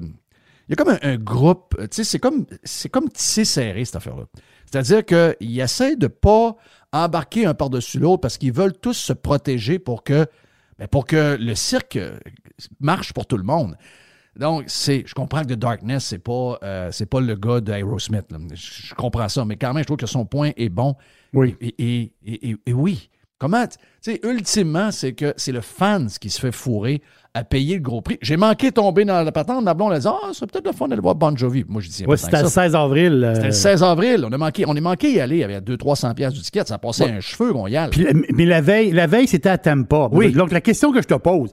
Il 0.67 0.71
y 0.71 0.73
a 0.73 0.75
comme 0.77 0.89
un, 0.95 0.99
un 1.01 1.17
groupe, 1.17 1.75
tu 1.77 1.87
sais, 1.91 2.03
c'est 2.03 2.19
comme, 2.19 2.45
c'est 2.63 2.89
comme 2.89 3.09
tissé 3.09 3.43
serré, 3.45 3.83
cette 3.85 3.97
affaire-là. 3.97 4.23
C'est-à-dire 4.65 5.05
qu'ils 5.05 5.59
essaient 5.59 5.95
de 5.97 6.07
pas 6.07 6.55
embarquer 6.93 7.45
un 7.45 7.53
par-dessus 7.53 7.99
l'autre 7.99 8.21
parce 8.21 8.37
qu'ils 8.37 8.53
veulent 8.53 8.73
tous 8.73 8.93
se 8.93 9.13
protéger 9.13 9.77
pour 9.77 10.03
que, 10.03 10.25
ben, 10.79 10.87
pour 10.87 11.05
que 11.05 11.37
le 11.39 11.53
cirque 11.53 11.97
euh, 11.97 12.17
marche 12.79 13.13
pour 13.13 13.27
tout 13.27 13.37
le 13.37 13.43
monde. 13.43 13.75
Donc, 14.37 14.63
c'est, 14.67 15.03
je 15.05 15.13
comprends 15.13 15.41
que 15.43 15.49
The 15.53 15.59
Darkness, 15.59 16.05
c'est 16.05 16.17
pas, 16.17 16.57
euh, 16.63 16.89
c'est 16.91 17.05
pas 17.05 17.19
le 17.21 17.35
gars 17.35 17.59
d'Aerosmith. 17.61 18.25
Je, 18.53 18.87
je 18.87 18.95
comprends 18.95 19.29
ça, 19.29 19.45
mais 19.45 19.57
quand 19.57 19.73
même, 19.73 19.83
je 19.83 19.87
trouve 19.87 19.97
que 19.97 20.07
son 20.07 20.25
point 20.25 20.51
est 20.55 20.69
bon. 20.69 20.95
Oui. 21.33 21.55
Et- 21.61 22.13
et- 22.25 22.55
et 22.65 22.73
oui. 22.73 23.09
Comment, 23.43 23.67
tu 23.67 23.75
sais, 23.99 24.21
ultimement, 24.23 24.89
c'est 24.91 25.11
que 25.11 25.33
c'est 25.35 25.51
le 25.51 25.59
fan 25.59 26.07
qui 26.21 26.29
se 26.29 26.39
fait 26.39 26.53
fourrer 26.53 27.01
à 27.33 27.43
payer 27.43 27.75
le 27.75 27.81
gros 27.81 27.99
prix. 27.99 28.17
J'ai 28.21 28.37
manqué 28.37 28.69
de 28.69 28.75
tomber 28.75 29.03
dans 29.03 29.21
la 29.21 29.31
patente. 29.33 29.65
Ma 29.65 29.73
blonde 29.73 29.91
a 29.91 29.99
dit 29.99 30.07
Ah, 30.07 30.29
c'est 30.31 30.49
peut-être 30.49 30.65
le 30.65 30.71
fun 30.71 30.87
d'aller 30.87 31.01
voir 31.01 31.15
Bon 31.15 31.35
Jovi. 31.35 31.65
Moi, 31.67 31.81
je 31.81 31.89
dis 31.89 32.05
Ouais, 32.05 32.15
c'était 32.15 32.41
le 32.41 32.47
16 32.47 32.73
avril. 32.73 33.21
euh, 33.21 33.33
C'était 33.35 33.47
le 33.47 33.51
16 33.53 33.83
avril. 33.83 34.23
On 34.25 34.31
a 34.31 34.37
manqué, 34.37 34.63
on 34.65 34.73
est 34.77 34.81
manqué 34.81 35.11
y 35.11 35.19
aller. 35.19 35.35
Il 35.35 35.41
y 35.41 35.43
avait 35.43 35.59
200-300 35.59 36.13
pièces 36.13 36.31
du 36.33 36.39
ticket. 36.41 36.63
Ça 36.65 36.77
passait 36.77 37.09
un 37.09 37.19
cheveu 37.19 37.51
qu'on 37.51 37.67
y. 37.67 37.75
Puis, 37.91 38.07
mais 38.33 38.45
la 38.45 38.61
veille, 38.61 38.91
la 38.91 39.07
veille 39.07 39.27
c'était 39.27 39.49
à 39.49 39.57
Tampa. 39.57 40.07
Oui. 40.13 40.31
Donc, 40.31 40.51
la 40.53 40.61
question 40.61 40.93
que 40.93 41.01
je 41.01 41.07
te 41.07 41.15
pose, 41.15 41.49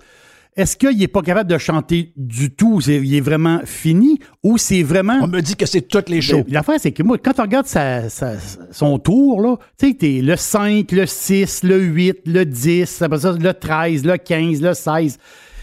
est-ce 0.56 0.76
qu'il 0.76 0.98
n'est 0.98 1.08
pas 1.08 1.22
capable 1.22 1.48
de 1.50 1.58
chanter 1.58 2.12
du 2.16 2.50
tout? 2.54 2.80
C'est- 2.80 2.96
il 2.96 3.14
est 3.14 3.20
vraiment 3.20 3.60
fini? 3.64 4.18
Ou 4.42 4.58
c'est 4.58 4.82
vraiment. 4.82 5.18
On 5.22 5.26
me 5.28 5.40
dit 5.40 5.56
que 5.56 5.66
c'est 5.66 5.82
toutes 5.82 6.08
les 6.08 6.20
shows. 6.20 6.44
Ben, 6.44 6.54
L'affaire, 6.54 6.76
c'est 6.78 6.92
que 6.92 7.02
moi, 7.02 7.18
quand 7.18 7.34
sa- 7.66 8.08
sa- 8.08 8.34
son 8.70 8.98
tour, 8.98 9.40
là, 9.40 9.56
tu 9.78 9.88
sais, 9.88 9.94
t'es 9.94 10.20
le 10.22 10.36
5, 10.36 10.90
le 10.92 11.06
6, 11.06 11.62
le 11.62 11.78
8, 11.80 12.18
le 12.26 12.44
10, 12.44 13.00
après 13.02 13.20
ça, 13.20 13.32
le 13.32 13.54
13, 13.54 14.04
le 14.04 14.16
15, 14.16 14.60
le 14.60 14.74
16. 14.74 15.18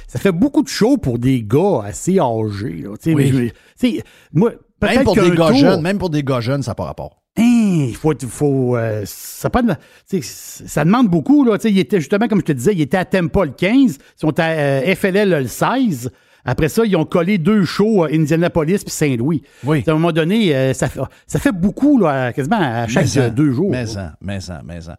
Ça 0.08 0.19
fait 0.19 0.32
beaucoup 0.32 0.63
de 0.63 0.69
shows 0.69 0.97
pour 0.97 1.19
des 1.19 1.43
gars 1.43 1.82
assez 1.84 2.17
âgés. 2.19 2.82
Là, 2.84 2.91
Oui. 3.08 3.52
mais 3.84 4.02
moi, 4.34 4.52
Même 4.82 5.04
pour 5.04 5.15
des 5.15 5.32
gars 5.32 5.47
tour- 5.50 5.56
jeunes, 5.58 5.82
même 5.82 5.97
pour 5.97 6.10
des 6.10 6.23
gars 6.23 6.39
jeunes, 6.39 6.63
ça 6.63 6.71
n'a 6.71 6.76
pas 6.76 6.86
rapport. 6.86 7.17
Hein, 7.38 7.88
il 7.89 7.95
faut, 7.95 8.13
faut 8.28 8.76
euh, 8.78 9.04
ça, 9.06 9.50
pas 9.50 9.62
de- 9.62 9.76
ça 10.21 10.84
demande 10.86 11.08
beaucoup. 11.10 11.45
Là, 11.45 11.58
Tu 11.58 11.63
sais, 11.63 11.71
il 11.71 11.80
était 11.80 12.00
justement, 12.00 12.28
comme 12.28 12.39
je 12.39 12.45
te 12.45 12.52
disais, 12.52 12.73
il 12.73 12.82
était 12.82 12.97
à 12.97 13.06
Tempa 13.06 13.45
le 13.45 13.52
15, 13.52 13.71
ils 13.76 14.00
sont 14.15 14.39
à 14.39 14.43
euh, 14.50 14.95
FLL 14.95 15.30
le 15.30 15.47
16. 15.47 16.12
Après 16.50 16.69
ça, 16.69 16.84
ils 16.86 16.95
ont 16.95 17.04
collé 17.06 17.38
deux 17.38 17.65
shows 17.65 18.06
à 18.06 18.08
Indianapolis 18.08 18.80
puis 18.84 18.91
Saint-Louis. 18.91 19.43
Oui. 19.65 19.84
À 19.86 19.91
un 19.91 19.93
moment 19.95 20.13
donné, 20.13 20.56
euh, 20.56 20.73
ça, 20.73 20.88
fait, 20.88 21.02
ça 21.28 21.39
fait 21.39 21.52
beaucoup, 21.52 22.00
là, 22.00 22.32
quasiment 22.32 22.58
à 22.60 22.88
chaque 22.88 23.08
Mais 23.15 23.30
deux 23.32 23.52
jours. 23.52 23.69
Mais 23.69 23.97
en, 23.97 24.10
mais 24.21 24.50
en, 24.50 24.60
mais 24.65 24.88
en. 24.89 24.93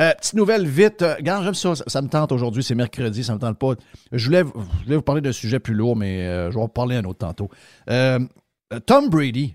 Euh, 0.00 0.12
petite 0.18 0.34
nouvelle 0.34 0.66
vite. 0.66 1.02
Regarde, 1.16 1.44
j'aime 1.44 1.54
ça, 1.54 1.74
ça. 1.76 1.84
ça 1.86 2.02
me 2.02 2.08
tente 2.08 2.32
aujourd'hui. 2.32 2.62
C'est 2.64 2.74
mercredi, 2.74 3.22
ça 3.24 3.32
me 3.34 3.38
tente 3.38 3.58
pas. 3.58 3.74
Je 4.12 4.26
voulais, 4.26 4.42
je 4.44 4.84
voulais 4.84 4.96
vous 4.96 5.02
parler 5.02 5.20
d'un 5.20 5.32
sujet 5.32 5.60
plus 5.60 5.74
lourd, 5.74 5.96
mais 5.96 6.22
euh, 6.26 6.50
je 6.50 6.56
vais 6.56 6.62
en 6.62 6.68
parler 6.68 6.96
un 6.96 7.04
autre 7.04 7.18
tantôt. 7.18 7.48
Tom 8.86 9.08
Brady. 9.08 9.54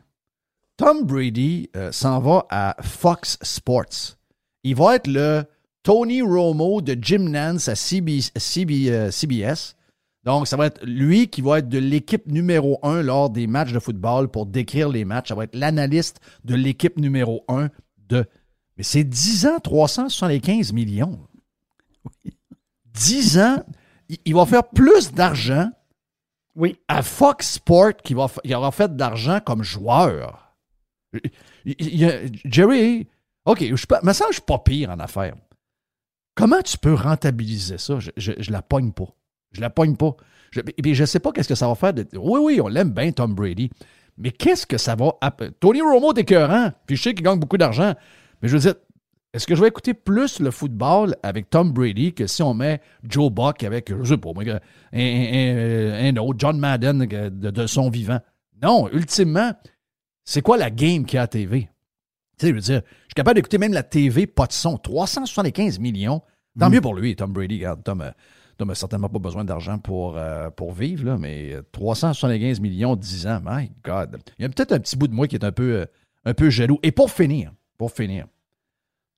Tom 0.78 1.06
Brady 1.06 1.70
euh, 1.76 1.92
s'en 1.92 2.20
va 2.20 2.46
à 2.50 2.76
Fox 2.82 3.38
Sports. 3.42 4.18
Il 4.64 4.76
va 4.76 4.96
être 4.96 5.08
le 5.08 5.44
Tony 5.84 6.22
Romo 6.22 6.82
de 6.82 6.98
Jim 7.00 7.30
Nance 7.30 7.68
à 7.68 7.76
CB 7.76 8.20
CB 8.36 8.90
euh, 8.90 9.12
CBS. 9.12 9.76
Donc, 10.24 10.48
ça 10.48 10.56
va 10.56 10.68
être 10.68 10.84
lui 10.86 11.28
qui 11.28 11.42
va 11.42 11.60
être 11.60 11.68
de 11.68 11.78
l'équipe 11.80 12.26
numéro 12.28 12.80
un 12.82 13.02
lors 13.02 13.30
des 13.30 13.46
matchs 13.46 13.74
de 13.74 13.80
football 13.80 14.30
pour 14.30 14.46
décrire 14.46 14.88
les 14.88 15.04
matchs. 15.04 15.28
Ça 15.30 15.36
va 15.36 15.44
être 15.44 15.56
l'analyste 15.56 16.22
de 16.46 16.56
l'équipe 16.56 16.98
numéro 16.98 17.44
un 17.50 17.70
de. 18.08 18.26
Mais 18.78 18.84
c'est 18.84 19.04
10 19.04 19.46
ans, 19.48 19.60
375 19.60 20.72
millions. 20.72 21.20
10 22.94 23.38
ans, 23.40 23.64
il- 24.26 24.34
va 24.34 24.46
faire 24.46 24.68
plus 24.70 25.12
d'argent 25.12 25.70
Oui. 26.56 26.78
à 26.88 27.02
Fox 27.04 27.54
Sport 27.56 27.98
qu'il 28.04 28.16
va, 28.16 28.28
il 28.44 28.56
aura 28.56 28.72
fait 28.72 28.96
d'argent 28.96 29.40
comme 29.46 29.62
joueur. 29.64 30.53
Jerry, 32.46 33.08
OK, 33.46 33.60
je 33.62 33.72
me 33.72 33.76
que 33.76 34.28
je 34.28 34.34
suis 34.34 34.42
pas 34.42 34.60
pire 34.60 34.90
en 34.90 35.00
affaires. 35.00 35.36
Comment 36.36 36.62
tu 36.62 36.78
peux 36.78 36.94
rentabiliser 36.94 37.78
ça? 37.78 38.00
Je, 38.00 38.12
je, 38.18 38.32
je 38.40 38.52
la 38.52 38.62
pogne 38.62 38.92
pas. 38.92 39.14
Je 39.52 39.62
la 39.62 39.70
pogne 39.70 39.96
pas. 39.96 40.16
Je, 40.52 40.62
et 40.84 40.94
je 40.94 41.06
sais 41.06 41.20
pas 41.20 41.32
qu'est-ce 41.32 41.50
que 41.50 41.56
ça 41.56 41.68
va 41.68 41.76
faire. 41.76 41.94
De, 41.94 42.08
oui, 42.16 42.40
oui, 42.42 42.62
on 42.62 42.68
l'aime 42.68 42.92
bien, 42.92 43.12
Tom 43.12 43.36
Brady. 43.36 43.70
Mais 44.18 44.32
qu'est-ce 44.32 44.66
que 44.66 44.78
ça 44.78 44.96
va. 44.96 45.14
Tony 45.60 45.82
Romo 45.82 46.14
est 46.14 46.22
écœurant. 46.22 46.72
Puis 46.88 46.96
je 46.96 47.04
sais 47.04 47.14
qu'il 47.14 47.24
gagne 47.24 47.40
beaucoup 47.40 47.58
d'argent. 47.58 47.94
Mais 48.42 48.48
je 48.48 48.54
veux 48.54 48.62
dire, 48.62 48.76
est-ce 49.34 49.48
que 49.48 49.56
je 49.56 49.62
vais 49.62 49.68
écouter 49.68 49.94
plus 49.94 50.40
le 50.40 50.52
football 50.52 51.16
avec 51.24 51.50
Tom 51.50 51.72
Brady 51.72 52.14
que 52.14 52.28
si 52.28 52.44
on 52.44 52.54
met 52.54 52.82
Joe 53.04 53.32
Buck 53.32 53.64
avec, 53.64 53.92
je 53.92 54.04
sais 54.04 54.18
pas, 54.18 54.30
un, 54.94 56.18
autre, 56.18 56.40
John 56.40 56.60
Madden 56.60 57.06
de, 57.06 57.50
de 57.50 57.68
son 57.68 57.90
vivant? 57.90 58.20
Non, 58.62 58.88
ultimement, 58.92 59.54
c'est 60.26 60.42
quoi 60.42 60.58
la 60.58 60.70
game 60.70 61.06
qu'il 61.06 61.18
y 61.18 61.20
a 61.20 61.24
à 61.24 61.28
TV? 61.28 61.70
Tu 62.38 62.46
sais, 62.46 62.50
je 62.50 62.56
veux 62.56 62.62
dire, 62.62 62.82
je 62.86 63.06
suis 63.06 63.14
capable 63.16 63.36
d'écouter 63.36 63.58
même 63.58 63.74
la 63.74 63.84
TV, 63.84 64.26
pas 64.28 64.48
de 64.48 64.54
son. 64.54 64.78
375 64.78 65.80
millions. 65.80 66.22
Tant 66.60 66.70
mieux 66.70 66.82
pour 66.82 66.96
lui, 66.96 67.16
Tom 67.16 67.34
Brady. 67.34 67.56
Regarde, 67.56 67.84
Tom, 67.84 68.02
euh, 68.02 68.12
Tom 68.58 68.70
a 68.70 68.76
certainement 68.76 69.10
pas 69.10 69.20
besoin 69.20 69.44
d'argent 69.44 69.80
pour, 69.80 70.18
euh, 70.18 70.50
pour 70.50 70.74
vivre, 70.74 71.06
là, 71.06 71.18
mais 71.18 71.54
euh, 71.54 71.62
375 71.72 72.60
millions, 72.60 72.96
10 72.96 73.28
ans, 73.28 73.42
my 73.44 73.72
God. 73.84 74.22
Il 74.38 74.44
y 74.44 74.46
a 74.46 74.50
peut-être 74.50 74.72
un 74.74 74.80
petit 74.80 74.96
bout 74.96 75.08
de 75.08 75.14
moi 75.14 75.28
qui 75.28 75.36
est 75.36 75.44
un 75.44 75.52
peu, 75.52 75.82
euh, 75.82 75.86
un 76.26 76.34
peu 76.34 76.50
jaloux. 76.50 76.80
Et 76.84 76.92
pour 76.92 77.12
finir, 77.12 77.52
pour 77.78 77.92
finir, 77.92 78.28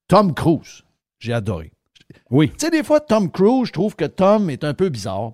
Tom 0.07 0.33
Cruise, 0.33 0.83
j'ai 1.19 1.33
adoré. 1.33 1.71
Oui. 2.29 2.49
Tu 2.49 2.65
sais, 2.65 2.71
des 2.71 2.83
fois, 2.83 2.99
Tom 2.99 3.31
Cruise, 3.31 3.67
je 3.67 3.73
trouve 3.73 3.95
que 3.95 4.05
Tom 4.05 4.49
est 4.49 4.63
un 4.63 4.73
peu 4.73 4.89
bizarre. 4.89 5.33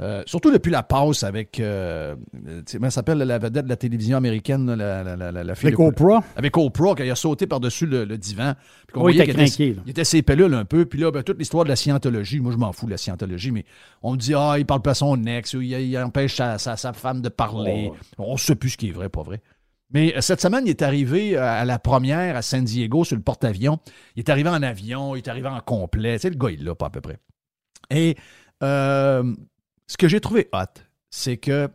Euh, 0.00 0.22
surtout 0.26 0.52
depuis 0.52 0.70
la 0.70 0.84
passe 0.84 1.24
avec, 1.24 1.58
euh, 1.58 2.14
comment 2.70 2.86
ça 2.88 2.90
s'appelle 2.96 3.18
la 3.18 3.38
vedette 3.38 3.64
de 3.64 3.68
la 3.68 3.76
télévision 3.76 4.16
américaine, 4.16 4.72
la, 4.72 5.02
la, 5.02 5.16
la, 5.16 5.32
la, 5.42 5.54
fille 5.56 5.66
Avec 5.68 5.80
Oprah. 5.80 6.22
avec 6.36 6.56
Oprah, 6.56 6.94
quand 6.94 7.02
il 7.02 7.10
a 7.10 7.16
sauté 7.16 7.48
par-dessus 7.48 7.84
le, 7.86 8.04
le 8.04 8.16
divan. 8.16 8.54
Puis 8.86 9.00
Oui, 9.00 9.14
il 9.16 9.20
était 9.22 9.32
craqué, 9.32 9.74
là. 9.74 9.82
il 9.86 9.90
était 9.90 10.04
ses 10.04 10.22
pellules 10.22 10.54
un 10.54 10.64
peu. 10.64 10.84
Puis 10.86 11.00
là, 11.00 11.10
ben, 11.10 11.24
toute 11.24 11.38
l'histoire 11.38 11.64
de 11.64 11.68
la 11.68 11.74
scientologie, 11.76 12.38
moi, 12.38 12.52
je 12.52 12.58
m'en 12.58 12.72
fous 12.72 12.86
de 12.86 12.92
la 12.92 12.96
scientologie, 12.96 13.50
mais 13.50 13.64
on 14.02 14.12
me 14.12 14.16
dit, 14.16 14.34
ah, 14.34 14.54
il 14.56 14.64
parle 14.66 14.82
pas 14.82 14.92
à 14.92 14.94
son 14.94 15.20
ex, 15.24 15.54
ou 15.54 15.62
il, 15.62 15.72
il 15.72 15.98
empêche 15.98 16.36
sa, 16.36 16.58
sa- 16.58 16.76
sa 16.76 16.92
femme 16.92 17.20
de 17.20 17.28
parler. 17.28 17.90
On 18.18 18.34
ne 18.34 18.38
sait 18.38 18.54
plus 18.54 18.70
ce 18.70 18.76
qui 18.76 18.90
est 18.90 18.92
vrai, 18.92 19.08
pas 19.08 19.22
vrai. 19.24 19.40
Mais 19.90 20.14
euh, 20.16 20.20
cette 20.20 20.40
semaine, 20.40 20.62
il 20.66 20.70
est 20.70 20.82
arrivé 20.82 21.36
euh, 21.36 21.42
à 21.42 21.64
la 21.64 21.78
première 21.80 22.36
à 22.36 22.42
San 22.42 22.62
Diego 22.62 23.02
sur 23.02 23.16
le 23.16 23.22
porte-avions. 23.22 23.78
Il 24.14 24.20
est 24.20 24.28
arrivé 24.28 24.48
en 24.48 24.62
avion, 24.62 25.16
il 25.16 25.18
est 25.18 25.28
arrivé 25.28 25.48
en 25.48 25.58
complet. 25.60 26.16
Tu 26.18 26.22
sais, 26.22 26.30
le 26.30 26.36
gars, 26.36 26.50
il 26.50 26.62
l'a 26.62 26.74
pas 26.76 26.86
à 26.86 26.90
peu 26.90 27.00
près. 27.00 27.16
Et 27.90 28.14
euh, 28.62 29.34
ce 29.88 29.96
que 29.96 30.06
j'ai 30.06 30.20
trouvé 30.20 30.48
hot, 30.52 30.80
c'est 31.10 31.38
que 31.38 31.68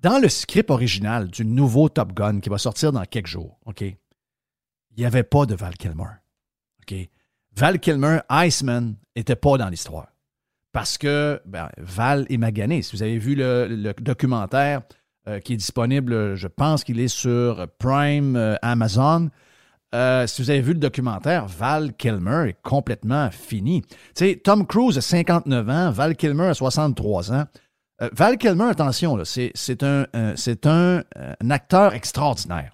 dans 0.00 0.18
le 0.18 0.28
script 0.28 0.70
original 0.70 1.28
du 1.28 1.44
nouveau 1.44 1.88
Top 1.88 2.12
Gun 2.12 2.40
qui 2.40 2.48
va 2.48 2.58
sortir 2.58 2.92
dans 2.92 3.04
quelques 3.04 3.26
jours, 3.26 3.58
OK, 3.66 3.80
il 3.80 3.96
n'y 4.96 5.04
avait 5.04 5.24
pas 5.24 5.46
de 5.46 5.54
Val 5.54 5.76
Kilmer. 5.76 6.20
OK? 6.82 6.94
Val 7.56 7.80
Kilmer, 7.80 8.20
Iceman, 8.30 8.94
n'était 9.16 9.36
pas 9.36 9.58
dans 9.58 9.68
l'histoire. 9.68 10.08
Parce 10.72 10.98
que 10.98 11.40
ben, 11.46 11.68
Val 11.78 12.26
est 12.30 12.36
magané. 12.36 12.82
Si 12.82 12.94
vous 12.94 13.02
avez 13.02 13.18
vu 13.18 13.34
le, 13.34 13.92
documentaire 14.00 14.82
euh, 15.26 15.40
qui 15.40 15.54
est 15.54 15.56
disponible, 15.56 16.36
je 16.36 16.46
pense 16.46 16.84
qu'il 16.84 17.00
est 17.00 17.08
sur 17.08 17.66
Prime 17.78 18.36
euh, 18.36 18.54
Amazon. 18.62 19.30
Euh, 19.94 20.26
si 20.26 20.40
vous 20.42 20.50
avez 20.50 20.60
vu 20.60 20.72
le 20.72 20.78
documentaire, 20.78 21.46
Val 21.46 21.92
Kilmer 21.94 22.50
est 22.50 22.62
complètement 22.62 23.30
fini. 23.30 23.82
Tu 23.82 23.88
sais, 24.14 24.40
Tom 24.42 24.66
Cruise 24.66 24.96
a 24.96 25.00
59 25.00 25.68
ans, 25.68 25.90
Val 25.90 26.14
Kilmer 26.16 26.46
a 26.48 26.54
63 26.54 27.32
ans. 27.32 27.44
Euh, 28.02 28.08
Val 28.12 28.38
Kilmer, 28.38 28.66
attention, 28.70 29.18
c'est, 29.24 29.82
un, 29.82 30.06
un- 30.14 30.34
euh, 30.36 31.02
acteur 31.50 31.92
extraordinaire. 31.94 32.70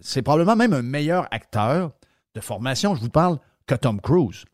C'est 0.00 0.22
probablement 0.22 0.56
même 0.56 0.72
un 0.72 0.82
meilleur 0.82 1.28
acteur 1.30 1.92
de 2.34 2.40
formation, 2.40 2.94
je 2.94 3.00
vous 3.02 3.10
parle, 3.10 3.38
que 3.66 3.74
Tom 3.74 4.00
Cruise. 4.00 4.44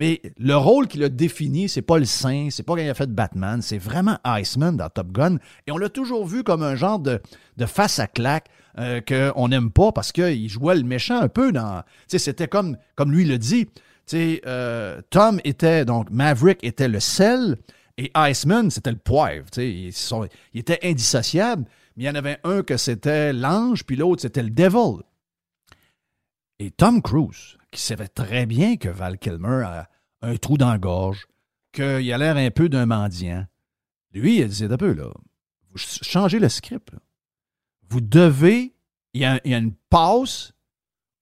Mais 0.00 0.22
le 0.38 0.56
rôle 0.56 0.88
qu'il 0.88 1.04
a 1.04 1.10
défini, 1.10 1.68
c'est 1.68 1.82
pas 1.82 1.98
le 1.98 2.06
saint, 2.06 2.48
c'est 2.50 2.62
pas 2.62 2.74
quand 2.74 2.80
il 2.80 2.88
a 2.88 2.94
fait 2.94 3.12
Batman, 3.12 3.60
c'est 3.60 3.76
vraiment 3.76 4.18
Iceman 4.24 4.74
dans 4.74 4.88
Top 4.88 5.12
Gun. 5.12 5.36
Et 5.66 5.72
on 5.72 5.76
l'a 5.76 5.90
toujours 5.90 6.26
vu 6.26 6.42
comme 6.42 6.62
un 6.62 6.74
genre 6.74 6.98
de, 6.98 7.20
face 7.66 7.98
à 7.98 8.06
claque 8.06 8.48
euh, 8.78 9.02
qu'on 9.02 9.48
n'aime 9.48 9.70
pas 9.70 9.92
parce 9.92 10.10
qu'il 10.10 10.48
jouait 10.48 10.76
le 10.76 10.84
méchant 10.84 11.20
un 11.20 11.28
peu 11.28 11.52
dans. 11.52 11.82
C'était 12.08 12.48
comme, 12.48 12.76
lui 13.04 13.26
le 13.26 13.36
dit. 13.36 13.68
Euh, 14.14 15.02
Tom 15.10 15.38
était, 15.44 15.84
donc 15.84 16.10
Maverick 16.10 16.64
était 16.64 16.88
le 16.88 16.98
sel 16.98 17.58
et 17.98 18.10
Iceman, 18.16 18.70
c'était 18.70 18.92
le 18.92 18.96
poivre. 18.96 19.46
Ils, 19.58 19.92
sont, 19.92 20.26
ils 20.54 20.60
étaient 20.60 20.80
indissociables, 20.82 21.64
mais 21.96 22.04
il 22.04 22.06
y 22.06 22.10
en 22.10 22.14
avait 22.14 22.38
un 22.44 22.62
que 22.62 22.78
c'était 22.78 23.34
l'ange, 23.34 23.84
puis 23.84 23.96
l'autre 23.96 24.22
c'était 24.22 24.42
le 24.42 24.50
devil. 24.50 25.02
Et 26.58 26.70
Tom 26.70 27.02
Cruise, 27.02 27.58
qui 27.70 27.80
savait 27.82 28.08
très 28.08 28.46
bien 28.46 28.76
que 28.76 28.88
Val 28.88 29.18
Kilmer 29.18 29.82
un 30.22 30.36
trou 30.36 30.56
dans 30.58 30.70
la 30.70 30.78
gorge, 30.78 31.26
qu'il 31.72 32.12
a 32.12 32.18
l'air 32.18 32.36
un 32.36 32.50
peu 32.50 32.68
d'un 32.68 32.86
mendiant, 32.86 33.46
lui, 34.12 34.38
il 34.40 34.48
disait 34.48 34.70
un 34.72 34.76
peu, 34.76 34.92
là, 34.92 35.06
vous 35.70 35.78
ch- 35.78 36.00
changez 36.02 36.38
le 36.38 36.48
script. 36.48 36.92
là. 36.92 36.98
Vous 37.88 38.00
devez, 38.00 38.72
il 39.14 39.20
y, 39.20 39.24
a, 39.24 39.40
il 39.44 39.50
y 39.52 39.54
a 39.54 39.58
une 39.58 39.72
passe 39.88 40.52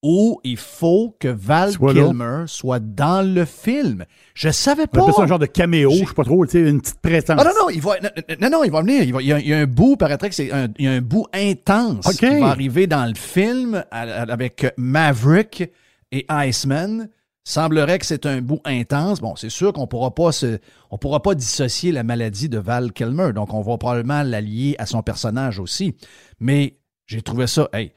où 0.03 0.41
il 0.45 0.57
faut 0.57 1.17
que 1.19 1.27
Val 1.29 1.73
Soit 1.73 1.93
là. 1.93 2.05
Kilmer 2.07 2.45
soit 2.47 2.79
dans 2.79 3.21
le 3.35 3.45
film. 3.45 4.05
Je 4.33 4.49
savais 4.51 4.85
On 4.85 4.87
pas. 4.87 5.03
appelle 5.03 5.15
ça 5.15 5.23
un 5.23 5.27
genre 5.27 5.39
de 5.41 5.47
caméo, 5.47 5.91
je 5.91 6.05
sais 6.05 6.15
pas 6.15 6.23
trop, 6.25 6.47
tu 6.47 6.53
sais, 6.53 6.61
une 6.71 6.81
petite 6.81 7.01
présence. 7.01 7.37
Ah 7.41 7.45
non, 7.45 7.51
non, 7.63 7.69
il 7.71 7.81
va, 7.81 7.95
non, 8.41 8.49
non, 8.51 8.63
il 8.65 8.71
va 8.71 8.81
venir. 8.83 9.03
Il, 9.03 9.13
va- 9.13 9.21
il 9.23 9.27
y, 9.29 9.33
a, 9.33 9.41
il 9.41 9.49
y 9.49 9.53
a 9.53 9.59
un 9.59 9.67
bout, 9.67 9.97
paraîtrait 9.97 10.29
que 10.29 10.35
c'est 10.37 10.53
un, 10.53 10.69
il 10.79 10.85
y 10.85 10.89
a 10.89 10.93
un 10.93 11.01
bout 11.01 11.27
intense 11.33 12.07
qui 12.17 12.27
va 12.39 12.47
arriver 12.49 12.87
dans 12.87 13.07
le 13.07 13.15
film 13.17 13.85
avec 13.91 14.73
Maverick 14.77 15.69
et 16.13 16.25
Iceman. 16.31 17.09
Semblerait 17.49 17.99
que 17.99 18.05
c'est 18.05 18.27
un 18.27 18.43
bout 18.43 18.61
intense. 18.67 19.23
Bon, 19.23 19.35
c'est 19.35 19.49
sûr 19.49 19.73
qu'on 19.73 19.87
pourra 19.87 20.15
pas 20.15 20.33
se, 20.33 20.59
on 20.91 20.99
pourra 20.99 21.23
pas 21.23 21.35
dissocier 21.35 21.93
la 21.93 22.03
maladie 22.03 22.51
de 22.51 22.59
Val 22.59 22.93
Kilmer, 22.93 23.33
donc 23.33 23.55
on 23.55 23.63
va 23.63 23.79
probablement 23.79 24.23
la 24.23 24.43
lier 24.43 24.77
à 24.79 24.85
son 24.85 25.03
personnage 25.03 25.59
aussi. 25.59 25.95
Mais 26.41 26.77
j'ai 27.07 27.23
trouvé 27.23 27.47
ça. 27.47 27.67
Hey, 27.73 27.95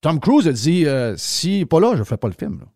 Tom 0.00 0.20
Cruise 0.20 0.48
a 0.48 0.52
dit 0.52 0.86
euh, 0.86 1.18
si 1.18 1.66
pas 1.66 1.80
là, 1.80 1.96
je 1.96 2.02
fais 2.02 2.16
pas 2.16 2.28
le 2.28 2.34
film. 2.38 2.60
là. 2.60 2.66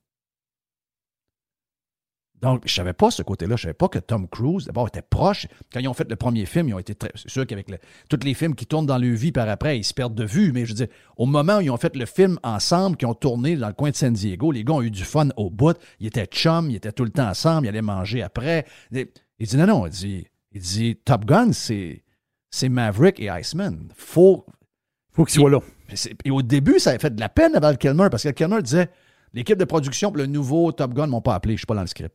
Donc, 2.41 2.63
je 2.67 2.73
savais 2.73 2.93
pas 2.93 3.11
ce 3.11 3.23
côté-là. 3.23 3.57
Je 3.57 3.63
savais 3.63 3.75
pas 3.75 3.89
que 3.89 3.99
Tom 3.99 4.29
Cruise, 4.29 4.67
d'abord, 4.67 4.87
était 4.87 5.03
proche. 5.03 5.47
Quand 5.73 5.81
ils 5.81 5.89
ont 5.89 5.95
fait 5.95 6.09
le 6.09 6.15
premier 6.15 6.47
film, 6.47 6.69
ils 6.69 6.75
ont 6.75 6.79
été 6.79 6.95
très. 6.95 7.11
C'est 7.17 7.29
sûr 7.31 7.47
qu'avec 7.47 7.69
le- 7.69 7.79
tous 8.09 8.21
les 8.25 8.33
films 8.35 8.55
qui 8.55 8.65
tournent 8.65 8.87
dans 8.87 8.97
leur 8.99 9.17
vie 9.17 9.33
par 9.33 9.49
après, 9.49 9.77
ils 9.79 9.83
se 9.85 9.93
perdent 9.93 10.15
de 10.15 10.25
vue. 10.25 10.53
Mais 10.53 10.65
je 10.65 10.71
veux 10.71 10.77
dire, 10.77 10.87
au 11.17 11.27
moment 11.27 11.59
où 11.59 11.61
ils 11.63 11.71
ont 11.71 11.77
fait 11.77 11.97
le 11.97 12.07
film 12.07 12.39
ensemble, 12.45 12.97
qu'ils 12.97 13.09
ont 13.09 13.15
tourné 13.15 13.57
dans 13.57 13.67
le 13.67 13.73
coin 13.75 13.91
de 13.91 13.97
San 13.97 14.13
Diego, 14.13 14.53
les 14.53 14.63
gars 14.63 14.75
ont 14.75 14.83
eu 14.83 14.91
du 14.93 15.03
fun 15.05 15.31
au 15.37 15.51
bout. 15.51 15.77
Ils 15.99 16.07
étaient 16.07 16.27
chums, 16.27 16.71
ils 16.71 16.77
étaient 16.77 16.93
tout 16.93 17.05
le 17.05 17.11
temps 17.11 17.29
ensemble, 17.29 17.67
ils 17.67 17.71
allaient 17.71 17.83
manger 17.83 18.23
après. 18.23 18.67
Il 18.93 19.07
dit 19.41 19.57
non, 19.57 19.67
non, 19.67 19.87
il 19.87 19.91
dit, 19.93 20.27
il 20.53 20.61
dit 20.61 20.97
Top 21.05 21.25
Gun, 21.25 21.53
c'est, 21.53 22.05
c'est 22.51 22.69
Maverick 22.69 23.19
et 23.21 23.31
Iceman. 23.31 23.89
Faut, 23.97 24.47
Faut 25.13 25.25
qu'il 25.25 25.35
soit 25.41 25.51
là. 25.51 25.59
et 26.25 26.31
au 26.31 26.43
début, 26.43 26.79
ça 26.79 26.91
avait 26.91 26.99
fait 27.01 27.15
de 27.15 27.21
la 27.21 27.29
peine 27.29 27.57
à 27.57 27.61
Val 27.61 27.79
Kilmer 27.79 28.09
parce 28.11 28.23
que 28.23 28.29
Kilmer 28.29 28.63
disait 28.63 28.89
l'équipe 29.33 29.59
de 29.59 29.65
production 29.65 30.11
pour 30.11 30.19
le 30.19 30.27
nouveau 30.27 30.71
Top 30.73 30.93
Gun 30.95 31.07
m'ont 31.09 31.21
pas 31.21 31.35
appelé, 31.35 31.55
je 31.55 31.59
suis 31.59 31.67
pas 31.67 31.75
dans 31.75 31.81
le 31.81 31.87
script. 31.87 32.15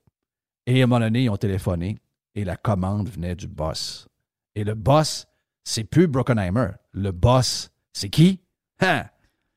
Et 0.67 0.82
à 0.82 0.84
un 0.84 0.88
moment 0.88 0.99
donné, 1.04 1.23
ils 1.23 1.30
ont 1.30 1.38
téléphoné 1.38 1.97
et 2.36 2.43
la 2.43 2.56
commande 2.56 3.10
venait 3.10 3.36
du 3.36 3.47
boss. 3.47 4.08
Et 4.56 4.63
le 4.63 4.76
boss, 4.76 5.26
c'est 5.63 5.84
plus 5.84 6.08
Brockenheimer. 6.08 6.67
Le 6.93 7.12
boss, 7.12 7.69
c'est 7.91 8.10
qui? 8.10 8.39
Hein? 8.80 9.04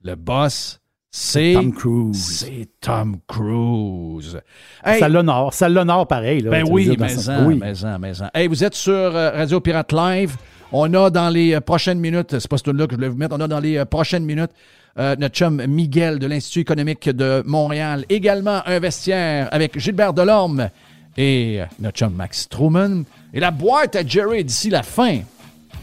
Le 0.03 0.14
boss, 0.14 0.81
c'est. 1.11 1.53
Tom 1.55 1.73
Cruise. 1.73 2.38
C'est 2.40 2.69
Tom 2.81 3.19
Cruise. 3.27 4.40
Hey, 4.85 4.99
Ça 5.01 5.09
l'honore. 5.09 5.55
Ça 5.55 5.69
l'honore 5.69 6.07
pareil. 6.07 6.40
Là, 6.40 6.51
ben 6.51 6.64
oui, 6.69 6.85
dire, 6.85 6.97
dans 6.97 7.05
mais 7.05 7.16
ce- 7.16 7.31
en, 7.31 7.47
oui. 7.47 7.59
mais 7.61 7.85
en, 7.85 7.99
mais 7.99 8.23
en. 8.23 8.29
Hey, 8.35 8.49
vous 8.49 8.64
êtes 8.64 8.75
sur 8.75 8.92
euh, 8.92 9.31
Radio 9.31 9.61
Pirate 9.61 9.92
Live. 9.92 10.37
On 10.73 10.92
a 10.95 11.11
dans 11.11 11.29
les 11.29 11.55
euh, 11.55 11.61
prochaines 11.61 12.01
minutes, 12.01 12.38
c'est 12.38 12.49
pas 12.51 12.59
ce 12.59 12.71
là 12.71 12.87
que 12.87 12.92
je 12.92 12.97
voulais 12.97 13.09
vous 13.09 13.16
mettre, 13.16 13.35
on 13.37 13.40
a 13.40 13.47
dans 13.49 13.61
les 13.61 13.77
euh, 13.79 13.85
prochaines 13.85 14.25
minutes 14.25 14.51
euh, 14.99 15.14
notre 15.16 15.35
chum 15.37 15.64
Miguel 15.66 16.19
de 16.19 16.27
l'Institut 16.27 16.61
économique 16.61 17.09
de 17.09 17.42
Montréal. 17.47 18.05
Également 18.09 18.62
un 18.66 18.79
vestiaire 18.81 19.49
avec 19.53 19.79
Gilbert 19.79 20.12
Delorme 20.12 20.69
et 21.17 21.61
notre 21.79 21.99
chum 21.99 22.15
Max 22.15 22.49
Truman. 22.49 23.05
Et 23.33 23.41
la 23.41 23.51
boîte 23.51 23.97
à 23.97 24.07
Jerry 24.07 24.45
d'ici 24.45 24.71
la 24.71 24.83
fin 24.83 25.21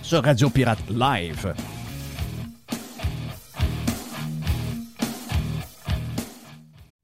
sur 0.01 0.23
Radio 0.23 0.49
Pirate 0.49 0.83
Live. 0.89 1.53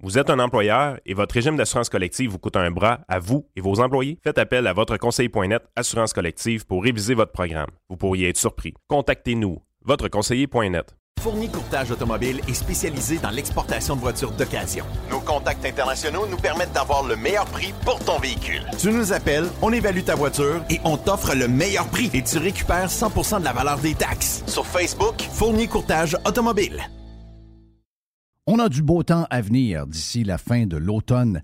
Vous 0.01 0.17
êtes 0.17 0.29
un 0.29 0.39
employeur 0.39 0.97
et 1.05 1.13
votre 1.13 1.35
régime 1.35 1.57
d'assurance 1.57 1.89
collective 1.89 2.31
vous 2.31 2.39
coûte 2.39 2.55
un 2.55 2.71
bras 2.71 3.01
à 3.07 3.19
vous 3.19 3.45
et 3.55 3.61
vos 3.61 3.79
employés? 3.81 4.17
Faites 4.23 4.37
appel 4.37 4.65
à 4.65 4.73
votre 4.73 4.97
conseiller.net 4.97 5.61
Assurance 5.75 6.13
collective 6.13 6.65
pour 6.65 6.83
réviser 6.83 7.13
votre 7.13 7.33
programme. 7.33 7.69
Vous 7.89 7.97
pourriez 7.97 8.29
être 8.29 8.37
surpris. 8.37 8.73
Contactez-nous, 8.87 9.61
votre 9.83 10.07
conseiller.net. 10.07 10.98
Fournier 11.19 11.49
Courtage 11.49 11.91
Automobile 11.91 12.39
est 12.47 12.53
spécialisé 12.53 13.17
dans 13.17 13.29
l'exportation 13.29 13.95
de 13.95 13.99
voitures 13.99 14.31
d'occasion. 14.31 14.85
Nos 15.11 15.19
contacts 15.19 15.65
internationaux 15.65 16.25
nous 16.27 16.37
permettent 16.37 16.71
d'avoir 16.71 17.03
le 17.03 17.17
meilleur 17.17 17.45
prix 17.45 17.73
pour 17.83 17.99
ton 17.99 18.19
véhicule. 18.19 18.63
Tu 18.77 18.89
nous 18.91 19.11
appelles, 19.11 19.47
on 19.61 19.73
évalue 19.73 20.03
ta 20.03 20.15
voiture 20.15 20.63
et 20.69 20.79
on 20.85 20.95
t'offre 20.95 21.35
le 21.35 21.49
meilleur 21.49 21.87
prix 21.87 22.09
et 22.13 22.23
tu 22.23 22.37
récupères 22.37 22.87
100% 22.87 23.41
de 23.41 23.45
la 23.45 23.51
valeur 23.51 23.79
des 23.79 23.95
taxes. 23.95 24.43
Sur 24.47 24.65
Facebook, 24.65 25.21
Fournier 25.33 25.67
Courtage 25.67 26.15
Automobile. 26.25 26.89
On 28.47 28.57
a 28.57 28.69
du 28.69 28.81
beau 28.81 29.03
temps 29.03 29.27
à 29.29 29.41
venir 29.41 29.85
d'ici 29.85 30.23
la 30.23 30.37
fin 30.37 30.65
de 30.65 30.77
l'automne. 30.77 31.43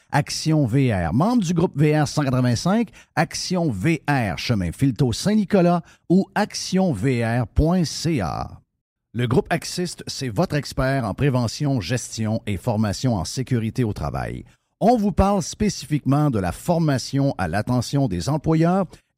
Action 0.11 0.65
VR, 0.65 1.13
membre 1.13 1.43
du 1.43 1.53
groupe 1.53 1.71
VR 1.75 2.07
185, 2.07 2.89
Action 3.15 3.71
VR, 3.71 4.37
chemin 4.37 4.71
Filto 4.71 5.13
Saint-Nicolas 5.13 5.81
ou 6.09 6.27
actionvr.ca. 6.35 7.47
Le 9.13 9.27
groupe 9.27 9.47
Axiste, 9.49 10.03
c'est 10.07 10.29
votre 10.29 10.55
expert 10.55 11.05
en 11.05 11.13
prévention, 11.13 11.81
gestion 11.81 12.41
et 12.45 12.57
formation 12.57 13.15
en 13.15 13.25
sécurité 13.25 13.83
au 13.83 13.93
travail. 13.93 14.45
On 14.79 14.97
vous 14.97 15.11
parle 15.11 15.43
spécifiquement 15.43 16.29
de 16.29 16.39
la 16.39 16.51
formation 16.51 17.35
à 17.37 17.47
l'attention 17.47 18.07
des 18.07 18.29
employeurs 18.29 18.85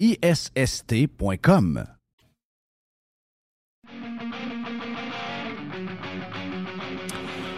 A-C-C-I-S-S-T.com. 0.00 1.84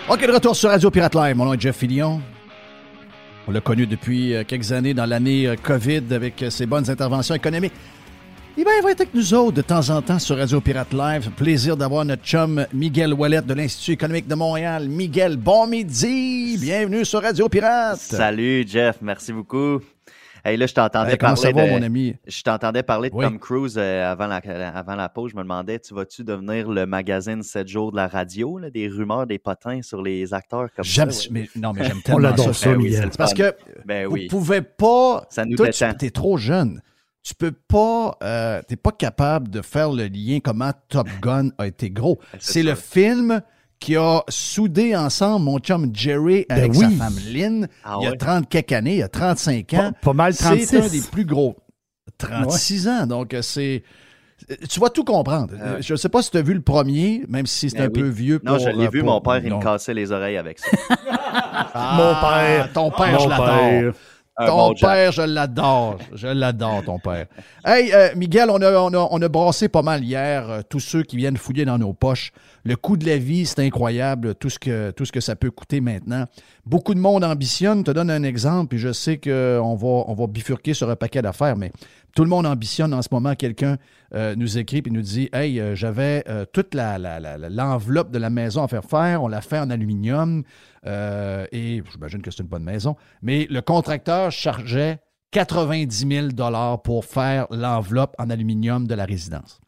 OK, 0.08 0.26
de 0.26 0.32
retour 0.32 0.56
sur 0.56 0.70
Radio 0.70 0.90
Pirate 0.90 1.14
Live. 1.14 1.36
Mon 1.36 1.44
nom 1.44 1.52
est 1.52 1.60
Jeff 1.60 1.76
Fillion. 1.76 2.22
On 3.46 3.52
l'a 3.52 3.60
connu 3.60 3.86
depuis 3.86 4.34
euh, 4.34 4.44
quelques 4.46 4.72
années 4.72 4.94
dans 4.94 5.04
l'année 5.04 5.48
euh, 5.48 5.56
COVID 5.62 6.04
avec 6.12 6.42
euh, 6.42 6.50
ses 6.50 6.64
bonnes 6.66 6.88
interventions 6.88 7.34
économiques. 7.34 7.74
Eh 8.56 8.64
bien, 8.64 8.72
il 8.78 8.82
va 8.82 8.90
être 8.90 9.02
avec 9.02 9.14
nous 9.14 9.34
autres 9.34 9.56
de 9.56 9.62
temps 9.62 9.90
en 9.90 10.00
temps 10.02 10.18
sur 10.18 10.38
Radio 10.38 10.60
Pirate 10.60 10.92
Live. 10.92 11.30
Plaisir 11.36 11.76
d'avoir 11.76 12.04
notre 12.04 12.24
chum 12.24 12.66
Miguel 12.72 13.12
Wallet 13.12 13.42
de 13.42 13.54
l'Institut 13.54 13.92
économique 13.92 14.26
de 14.26 14.34
Montréal. 14.34 14.88
Miguel, 14.88 15.36
bon 15.36 15.66
midi! 15.66 16.56
Bienvenue 16.58 17.04
sur 17.04 17.22
Radio 17.22 17.48
Pirate! 17.48 17.98
Salut 17.98 18.64
Jeff, 18.66 18.96
merci 19.02 19.32
beaucoup. 19.32 19.80
Hey, 20.44 20.56
là, 20.56 20.66
je 20.66 20.74
t'entendais 20.74 21.12
Hey, 21.12 21.16
parler 21.18 21.36
ça 21.36 21.52
va, 21.52 21.64
de, 21.66 21.70
mon 21.70 21.82
ami? 21.82 22.14
Je 22.26 22.42
t'entendais 22.42 22.82
parler 22.82 23.10
de 23.10 23.14
Oui. 23.14 23.24
Tom 23.24 23.38
Cruise 23.38 23.76
euh, 23.76 24.10
avant, 24.10 24.26
la, 24.26 24.36
avant 24.74 24.94
la 24.94 25.08
pause. 25.08 25.32
Je 25.32 25.36
me 25.36 25.42
demandais, 25.42 25.78
tu 25.78 25.94
vas-tu 25.94 26.24
devenir 26.24 26.68
le 26.70 26.86
magazine 26.86 27.42
7 27.42 27.68
jours 27.68 27.90
de 27.92 27.96
la 27.96 28.08
radio, 28.08 28.58
là, 28.58 28.70
des 28.70 28.88
rumeurs, 28.88 29.26
des 29.26 29.38
potins 29.38 29.82
sur 29.82 30.02
les 30.02 30.32
acteurs 30.32 30.68
comme 30.74 30.84
J'aime, 30.84 31.10
ça? 31.10 31.24
ouais? 31.24 31.28
mais, 31.54 31.60
non, 31.60 31.72
mais 31.72 31.84
j'aime 31.84 31.96
On 31.98 32.00
tellement 32.02 32.18
l'adore 32.20 32.46
ça. 32.46 32.52
ça, 32.54 32.70
Ben 32.70 32.78
oui, 32.80 32.96
parce 33.18 33.34
que 33.34 33.54
Ben 33.84 34.06
vous 34.06 34.12
oui. 34.14 34.28
pouvez 34.28 34.62
pas. 34.62 35.26
Ça 35.30 35.44
nous 35.44 35.56
toi, 35.56 35.68
tu 35.70 35.84
es 35.84 36.10
trop 36.10 36.36
jeune. 36.36 36.80
Tu 37.22 37.34
peux 37.34 37.52
pas. 37.52 38.16
Euh, 38.22 38.62
T'es 38.66 38.76
pas 38.76 38.92
capable 38.92 39.48
de 39.50 39.60
faire 39.60 39.92
le 39.92 40.06
lien 40.06 40.38
comment 40.42 40.70
Top 40.88 41.06
Gun 41.20 41.50
a 41.58 41.66
été 41.66 41.90
gros. 41.90 42.18
c'est 42.38 42.52
C'est 42.54 42.62
le 42.62 42.74
film 42.74 43.42
qui 43.80 43.96
a 43.96 44.22
soudé 44.28 44.94
ensemble 44.94 45.44
mon 45.46 45.58
chum 45.58 45.90
Jerry 45.92 46.44
Ben 46.48 46.58
avec 46.58 46.72
oui. 46.74 46.80
sa 46.80 46.90
femme 46.90 47.16
Lynn 47.32 47.68
Ah 47.82 47.96
il 48.00 48.04
y 48.04 48.06
a 48.06 48.10
ouais? 48.10 48.16
30 48.16 48.48
quelques 48.48 48.72
années, 48.72 48.92
il 48.92 48.98
y 48.98 49.02
a 49.02 49.08
35 49.08 49.74
ans. 49.74 49.76
Pas, 49.76 49.92
pas 50.02 50.12
mal 50.12 50.36
36. 50.36 50.66
C'est 50.66 50.80
un 50.82 50.88
des 50.88 51.00
plus 51.10 51.24
gros. 51.24 51.56
36 52.18 52.88
ans, 52.88 53.06
donc 53.06 53.32
euh, 53.34 53.42
c'est. 53.42 53.82
Tu 54.70 54.80
vas 54.80 54.88
tout 54.88 55.04
comprendre. 55.04 55.54
Ah. 55.62 55.80
Je 55.80 55.92
ne 55.92 55.98
sais 55.98 56.08
pas 56.08 56.22
si 56.22 56.30
tu 56.30 56.36
as 56.38 56.42
vu 56.42 56.54
le 56.54 56.62
premier, 56.62 57.24
même 57.28 57.46
si 57.46 57.68
c'est 57.70 57.76
Ben 57.78 57.84
un 57.84 57.86
oui. 57.88 58.00
peu 58.02 58.08
vieux. 58.08 58.40
Non, 58.42 58.56
pour, 58.56 58.64
je 58.64 58.70
l'ai 58.70 58.86
euh, 58.86 58.90
vu, 58.90 59.00
pour- 59.00 59.10
mon 59.10 59.20
père, 59.20 59.38
il 59.44 59.50
non. 59.50 59.58
me 59.58 59.62
cassait 59.62 59.94
les 59.94 60.12
oreilles 60.12 60.36
avec 60.36 60.58
ça. 60.58 60.66
Ah, 61.72 61.94
Mon 61.96 62.28
père. 62.28 62.72
Ton 62.72 62.90
père, 62.90 63.12
Mon 63.12 63.18
je 63.20 63.28
l'adore. 63.28 63.94
Un 64.36 64.46
Ton 64.46 64.56
bon 64.56 64.74
Jack. 64.74 64.90
père, 64.90 65.12
je 65.12 65.22
l'adore. 65.22 65.98
Je 66.14 66.28
l'adore, 66.28 66.82
ton 66.84 66.98
père. 66.98 67.26
Hey, 67.64 67.92
euh, 67.92 68.08
Miguel, 68.16 68.48
on 68.48 68.62
a, 68.62 68.72
on, 68.72 68.92
a, 68.94 69.08
on 69.10 69.20
a 69.20 69.28
brassé 69.28 69.68
pas 69.68 69.82
mal 69.82 70.02
hier, 70.02 70.48
euh, 70.48 70.60
tous 70.66 70.80
ceux 70.80 71.02
qui 71.02 71.16
viennent 71.18 71.36
fouiller 71.36 71.66
dans 71.66 71.76
nos 71.76 71.92
poches. 71.92 72.32
Le 72.64 72.76
coût 72.76 72.96
de 72.96 73.04
la 73.06 73.18
vie, 73.18 73.44
c'est 73.44 73.60
incroyable, 73.60 74.34
tout 74.36 74.48
ce, 74.48 74.58
que, 74.58 74.92
tout 74.92 75.04
ce 75.04 75.12
que 75.12 75.20
ça 75.20 75.36
peut 75.36 75.50
coûter 75.50 75.80
maintenant. 75.82 76.24
Beaucoup 76.64 76.94
de 76.94 77.00
monde 77.00 77.24
ambitionne. 77.24 77.80
Je 77.80 77.84
te 77.84 77.90
donne 77.90 78.10
un 78.10 78.22
exemple, 78.22 78.68
puis 78.68 78.78
je 78.78 78.92
sais 78.92 79.18
qu'on 79.18 79.74
va, 79.74 79.88
on 80.06 80.14
va 80.14 80.26
bifurquer 80.26 80.72
sur 80.72 80.88
un 80.88 80.96
paquet 80.96 81.20
d'affaires, 81.20 81.56
mais 81.56 81.70
tout 82.14 82.22
le 82.24 82.28
monde 82.30 82.46
ambitionne 82.46 82.92
en 82.94 83.02
ce 83.02 83.08
moment. 83.12 83.34
Quelqu'un 83.34 83.76
euh, 84.14 84.34
nous 84.36 84.58
écrit 84.58 84.82
et 84.84 84.90
nous 84.90 85.02
dit 85.02 85.28
Hey, 85.32 85.60
euh, 85.60 85.74
j'avais 85.74 86.24
euh, 86.28 86.44
toute 86.52 86.74
la- 86.74 86.98
la- 86.98 87.20
la- 87.20 87.36
l'enveloppe 87.48 88.10
de 88.10 88.18
la 88.18 88.30
maison 88.30 88.62
à 88.64 88.68
faire 88.68 88.84
faire. 88.84 89.22
On 89.22 89.28
l'a 89.28 89.40
fait 89.40 89.58
en 89.58 89.70
aluminium. 89.70 90.42
et 90.86 91.82
j'imagine 91.92 92.22
que 92.22 92.30
c'est 92.30 92.42
une 92.42 92.48
bonne 92.48 92.64
maison. 92.64 92.96
Mais 93.22 93.46
le 93.50 93.60
contracteur 93.60 94.30
chargeait 94.32 94.98
90 95.32 96.06
000 96.08 96.78
pour 96.82 97.04
faire 97.04 97.46
l'enveloppe 97.50 98.14
en 98.18 98.30
aluminium 98.30 98.86
de 98.86 98.94
la 98.94 99.04
résidence. 99.04 99.60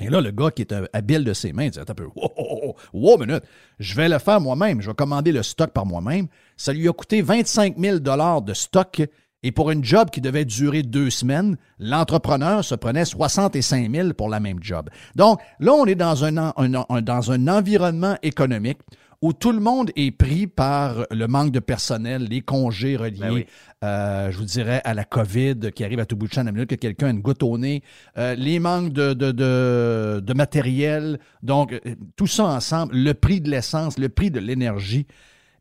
Et 0.00 0.08
là, 0.08 0.22
le 0.22 0.30
gars 0.30 0.50
qui 0.50 0.62
est 0.62 0.74
habile 0.94 1.22
de 1.24 1.34
ses 1.34 1.52
mains 1.52 1.68
dit 1.68 1.78
Attends 1.78 1.90
un 1.92 1.94
peu, 1.94 2.06
wow, 2.16 2.32
wow, 2.38 2.76
wow, 2.94 3.18
minute, 3.18 3.42
je 3.78 3.94
vais 3.94 4.08
le 4.08 4.18
faire 4.18 4.40
moi-même, 4.40 4.80
je 4.80 4.88
vais 4.88 4.94
commander 4.94 5.32
le 5.32 5.42
stock 5.42 5.70
par 5.72 5.84
moi-même. 5.84 6.28
Ça 6.56 6.72
lui 6.72 6.88
a 6.88 6.92
coûté 6.92 7.20
25 7.20 7.76
000 7.76 7.98
de 7.98 8.54
stock 8.54 9.02
Et 9.42 9.50
pour 9.52 9.70
une 9.70 9.84
job 9.84 10.10
qui 10.10 10.20
devait 10.20 10.44
durer 10.44 10.82
deux 10.82 11.10
semaines, 11.10 11.56
l'entrepreneur 11.78 12.64
se 12.64 12.74
prenait 12.74 13.04
65 13.04 13.90
000 13.90 14.12
pour 14.14 14.28
la 14.28 14.40
même 14.40 14.58
job. 14.62 14.88
Donc 15.16 15.40
là, 15.58 15.72
on 15.72 15.84
est 15.86 15.94
dans 15.96 16.24
un, 16.24 16.36
en- 16.36 16.52
un- 16.56 16.86
un- 16.88 17.02
dans 17.02 17.32
un 17.32 17.48
environnement 17.48 18.16
économique 18.22 18.78
où 19.20 19.32
tout 19.32 19.52
le 19.52 19.60
monde 19.60 19.90
est 19.94 20.10
pris 20.10 20.48
par 20.48 21.06
le 21.12 21.26
manque 21.28 21.52
de 21.52 21.60
personnel, 21.60 22.24
les 22.28 22.40
congés 22.40 22.96
reliés, 22.96 23.18
Ben 23.20 23.32
oui. 23.32 23.46
euh, 23.84 24.32
je 24.32 24.38
vous 24.38 24.44
dirais, 24.44 24.80
à 24.84 24.94
la 24.94 25.04
COVID 25.04 25.70
qui 25.74 25.84
arrive 25.84 26.00
à 26.00 26.06
tout 26.06 26.16
bout 26.16 26.26
de 26.26 26.32
champ, 26.32 26.40
à 26.40 26.44
la 26.44 26.50
minute 26.52 26.68
que 26.70 26.74
quelqu'un 26.74 27.06
a 27.06 27.10
une 27.10 27.20
goutte 27.20 27.44
au 27.44 27.56
nez, 27.56 27.84
euh, 28.18 28.34
les 28.34 28.58
manques 28.58 28.92
de, 28.92 29.12
de, 29.12 29.30
de, 29.30 30.20
de 30.24 30.34
matériel, 30.34 31.20
donc 31.44 31.72
euh, 31.72 31.78
tout 32.16 32.26
ça 32.26 32.46
ensemble, 32.46 32.96
le 32.96 33.14
prix 33.14 33.40
de 33.40 33.48
l'essence, 33.48 33.96
le 33.96 34.08
prix 34.08 34.32
de 34.32 34.40
l'énergie. 34.40 35.06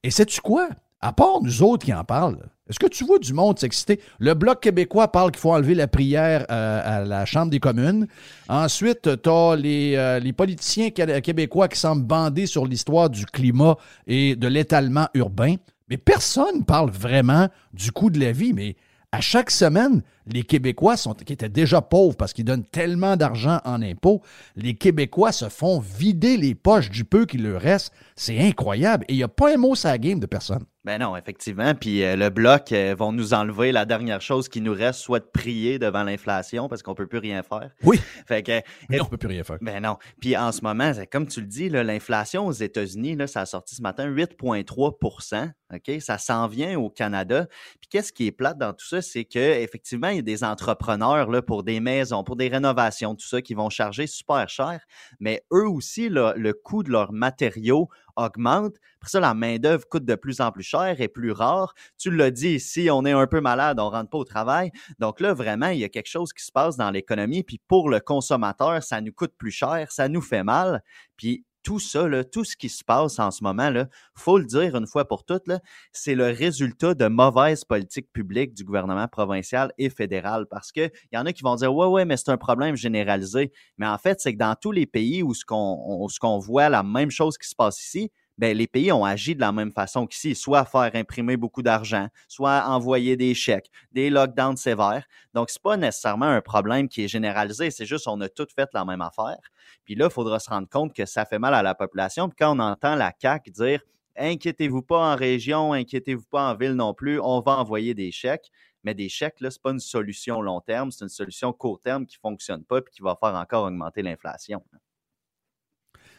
Et 0.03 0.09
sais-tu 0.09 0.41
quoi? 0.41 0.69
À 0.99 1.13
part 1.13 1.41
nous 1.43 1.61
autres 1.61 1.85
qui 1.85 1.93
en 1.93 2.03
parlent, 2.03 2.37
est-ce 2.71 2.79
que 2.79 2.87
tu 2.87 3.03
vois 3.03 3.19
du 3.19 3.33
monde 3.33 3.59
s'exciter? 3.59 3.99
Le 4.17 4.33
Bloc 4.33 4.61
québécois 4.61 5.11
parle 5.11 5.31
qu'il 5.31 5.41
faut 5.41 5.51
enlever 5.51 5.75
la 5.75 5.89
prière 5.89 6.45
euh, 6.49 6.81
à 6.83 7.03
la 7.03 7.25
Chambre 7.25 7.51
des 7.51 7.59
communes. 7.59 8.07
Ensuite, 8.47 9.21
tu 9.21 9.29
as 9.29 9.55
les, 9.57 9.95
euh, 9.97 10.19
les 10.19 10.31
politiciens 10.31 10.89
qué- 10.89 11.19
québécois 11.21 11.67
qui 11.67 11.77
semblent 11.77 12.05
bandés 12.05 12.45
sur 12.45 12.65
l'histoire 12.65 13.09
du 13.09 13.25
climat 13.25 13.75
et 14.07 14.37
de 14.37 14.47
l'étalement 14.47 15.09
urbain. 15.15 15.55
Mais 15.89 15.97
personne 15.97 16.59
ne 16.59 16.63
parle 16.63 16.91
vraiment 16.91 17.49
du 17.73 17.91
coût 17.91 18.09
de 18.09 18.21
la 18.21 18.31
vie. 18.31 18.53
Mais 18.53 18.77
à 19.11 19.19
chaque 19.19 19.51
semaine, 19.51 20.01
les 20.25 20.43
Québécois 20.43 20.95
sont, 20.95 21.13
qui 21.13 21.33
étaient 21.33 21.49
déjà 21.49 21.81
pauvres 21.81 22.15
parce 22.15 22.31
qu'ils 22.31 22.45
donnent 22.45 22.63
tellement 22.63 23.17
d'argent 23.17 23.59
en 23.65 23.81
impôts, 23.81 24.21
les 24.55 24.75
Québécois 24.75 25.33
se 25.33 25.49
font 25.49 25.81
vider 25.81 26.37
les 26.37 26.55
poches 26.55 26.89
du 26.89 27.03
peu 27.03 27.25
qui 27.25 27.37
leur 27.37 27.59
reste. 27.59 27.91
C'est 28.23 28.37
incroyable. 28.37 29.03
Et 29.07 29.13
il 29.13 29.17
n'y 29.17 29.23
a 29.23 29.27
pas 29.27 29.51
un 29.51 29.57
mot 29.57 29.73
sur 29.73 29.89
la 29.89 29.97
game 29.97 30.19
de 30.19 30.27
personne. 30.27 30.63
Ben 30.83 30.99
non, 30.99 31.15
effectivement. 31.15 31.73
Puis 31.73 32.03
euh, 32.03 32.15
le 32.15 32.29
bloc 32.29 32.71
euh, 32.71 32.95
vont 32.95 33.11
nous 33.11 33.33
enlever 33.33 33.71
la 33.71 33.85
dernière 33.85 34.21
chose 34.21 34.47
qui 34.47 34.61
nous 34.61 34.73
reste, 34.73 34.99
soit 34.99 35.19
de 35.19 35.25
prier 35.25 35.79
devant 35.79 36.03
l'inflation 36.03 36.67
parce 36.67 36.83
qu'on 36.83 36.93
peut 36.93 37.07
plus 37.07 37.17
rien 37.17 37.41
faire. 37.41 37.71
Oui. 37.83 37.99
Fait 38.27 38.43
que 38.43 38.61
Mais 38.89 38.99
on 38.99 39.05
ne 39.05 39.09
peut 39.09 39.17
plus 39.17 39.27
rien 39.27 39.43
faire. 39.43 39.57
Ben 39.61 39.81
non. 39.81 39.97
Puis 40.19 40.37
en 40.37 40.51
ce 40.51 40.61
moment, 40.61 40.91
comme 41.11 41.25
tu 41.27 41.41
le 41.41 41.47
dis, 41.47 41.69
l'inflation 41.69 42.45
aux 42.45 42.51
États-Unis, 42.51 43.17
ça 43.27 43.41
a 43.41 43.45
sorti 43.47 43.73
ce 43.73 43.81
matin 43.81 44.07
8,3 44.07 45.51
OK? 45.73 46.01
Ça 46.01 46.17
s'en 46.17 46.47
vient 46.47 46.77
au 46.79 46.89
Canada. 46.89 47.47
Puis 47.79 47.89
qu'est-ce 47.89 48.11
qui 48.11 48.27
est 48.27 48.31
plate 48.31 48.57
dans 48.57 48.73
tout 48.73 48.85
ça, 48.85 49.01
c'est 49.01 49.23
qu'effectivement, 49.23 50.09
il 50.09 50.17
y 50.17 50.19
a 50.19 50.23
des 50.23 50.43
entrepreneurs 50.43 51.29
là, 51.29 51.41
pour 51.41 51.63
des 51.63 51.79
maisons, 51.79 52.23
pour 52.23 52.35
des 52.35 52.49
rénovations, 52.49 53.15
tout 53.15 53.27
ça, 53.27 53.41
qui 53.41 53.53
vont 53.53 53.69
charger 53.69 54.07
super 54.07 54.49
cher. 54.49 54.81
Mais 55.19 55.43
eux 55.53 55.67
aussi, 55.67 56.09
là, 56.09 56.33
le 56.35 56.53
coût 56.53 56.83
de 56.83 56.91
leurs 56.91 57.13
matériaux 57.13 57.89
augmente. 58.15 58.75
Après 58.97 59.09
ça, 59.09 59.19
la 59.19 59.33
main-d'œuvre 59.33 59.87
coûte 59.87 60.05
de 60.05 60.15
plus 60.15 60.41
en 60.41 60.51
plus 60.51 60.63
cher 60.63 60.99
et 60.99 61.07
plus 61.07 61.31
rare. 61.31 61.73
Tu 61.97 62.11
l'as 62.11 62.31
dit, 62.31 62.59
si 62.59 62.89
on 62.91 63.05
est 63.05 63.11
un 63.11 63.27
peu 63.27 63.41
malade, 63.41 63.79
on 63.79 63.89
rentre 63.89 64.09
pas 64.09 64.17
au 64.17 64.25
travail. 64.25 64.71
Donc 64.99 65.19
là, 65.19 65.33
vraiment, 65.33 65.67
il 65.67 65.79
y 65.79 65.83
a 65.83 65.89
quelque 65.89 66.09
chose 66.09 66.33
qui 66.33 66.43
se 66.43 66.51
passe 66.51 66.77
dans 66.77 66.91
l'économie. 66.91 67.43
Puis 67.43 67.59
pour 67.67 67.89
le 67.89 67.99
consommateur, 67.99 68.83
ça 68.83 69.01
nous 69.01 69.13
coûte 69.13 69.33
plus 69.37 69.51
cher, 69.51 69.91
ça 69.91 70.07
nous 70.07 70.21
fait 70.21 70.43
mal. 70.43 70.83
Puis 71.17 71.45
tout 71.63 71.79
ça, 71.79 72.07
là, 72.07 72.23
tout 72.23 72.43
ce 72.43 72.55
qui 72.55 72.69
se 72.69 72.83
passe 72.83 73.19
en 73.19 73.31
ce 73.31 73.43
moment, 73.43 73.69
là, 73.69 73.87
faut 74.15 74.37
le 74.37 74.45
dire 74.45 74.75
une 74.75 74.87
fois 74.87 75.07
pour 75.07 75.23
toutes, 75.23 75.49
c'est 75.91 76.15
le 76.15 76.25
résultat 76.25 76.93
de 76.93 77.07
mauvaises 77.07 77.63
politiques 77.65 78.11
publiques 78.11 78.53
du 78.53 78.63
gouvernement 78.63 79.07
provincial 79.07 79.71
et 79.77 79.89
fédéral. 79.89 80.45
Parce 80.49 80.71
qu'il 80.71 80.91
y 81.11 81.17
en 81.17 81.25
a 81.25 81.33
qui 81.33 81.43
vont 81.43 81.55
dire 81.55 81.73
Ouais, 81.73 81.87
ouais, 81.87 82.05
mais 82.05 82.17
c'est 82.17 82.29
un 82.31 82.37
problème 82.37 82.75
généralisé. 82.75 83.51
Mais 83.77 83.87
en 83.87 83.97
fait, 83.97 84.19
c'est 84.19 84.33
que 84.33 84.39
dans 84.39 84.55
tous 84.55 84.71
les 84.71 84.85
pays 84.85 85.23
où 85.23 85.33
ce 85.33 85.45
qu'on 85.45 86.03
où 86.03 86.09
ce 86.09 86.19
qu'on 86.19 86.39
voit 86.39 86.69
la 86.69 86.83
même 86.83 87.11
chose 87.11 87.37
qui 87.37 87.47
se 87.47 87.55
passe 87.55 87.81
ici, 87.83 88.11
ben, 88.41 88.57
les 88.57 88.65
pays 88.65 88.91
ont 88.91 89.05
agi 89.05 89.35
de 89.35 89.39
la 89.39 89.51
même 89.51 89.71
façon 89.71 90.07
qu'ici, 90.07 90.33
soit 90.33 90.65
faire 90.65 90.89
imprimer 90.95 91.37
beaucoup 91.37 91.61
d'argent, 91.61 92.07
soit 92.27 92.63
envoyer 92.65 93.15
des 93.15 93.35
chèques, 93.35 93.69
des 93.91 94.09
lockdowns 94.09 94.57
sévères. 94.57 95.05
Donc, 95.35 95.51
c'est 95.51 95.61
pas 95.61 95.77
nécessairement 95.77 96.25
un 96.25 96.41
problème 96.41 96.89
qui 96.89 97.03
est 97.03 97.07
généralisé, 97.07 97.69
c'est 97.69 97.85
juste 97.85 98.07
on 98.07 98.19
a 98.19 98.29
tout 98.29 98.47
fait 98.55 98.67
la 98.73 98.83
même 98.83 99.01
affaire. 99.01 99.37
Puis 99.85 99.93
là, 99.93 100.07
il 100.07 100.11
faudra 100.11 100.39
se 100.39 100.49
rendre 100.49 100.67
compte 100.67 100.91
que 100.91 101.05
ça 101.05 101.23
fait 101.23 101.37
mal 101.37 101.53
à 101.53 101.61
la 101.61 101.75
population. 101.75 102.29
Puis 102.29 102.37
quand 102.39 102.57
on 102.57 102.59
entend 102.59 102.95
la 102.95 103.13
CAQ 103.15 103.51
dire 103.51 103.83
inquiétez-vous 104.17 104.81
pas 104.81 105.13
en 105.13 105.15
région, 105.15 105.73
inquiétez-vous 105.73 106.25
pas 106.25 106.49
en 106.51 106.55
ville 106.55 106.73
non 106.73 106.95
plus, 106.95 107.19
on 107.19 107.41
va 107.41 107.59
envoyer 107.59 107.93
des 107.93 108.11
chèques. 108.11 108.49
Mais 108.83 108.95
des 108.95 109.07
chèques, 109.07 109.39
là, 109.39 109.51
c'est 109.51 109.61
pas 109.61 109.69
une 109.69 109.79
solution 109.79 110.41
long 110.41 110.61
terme, 110.61 110.89
c'est 110.89 111.05
une 111.05 111.09
solution 111.09 111.53
court 111.53 111.79
terme 111.79 112.07
qui 112.07 112.17
fonctionne 112.17 112.63
pas 112.63 112.81
puis 112.81 112.91
qui 112.91 113.03
va 113.03 113.15
faire 113.19 113.35
encore 113.35 113.65
augmenter 113.65 114.01
l'inflation. 114.01 114.63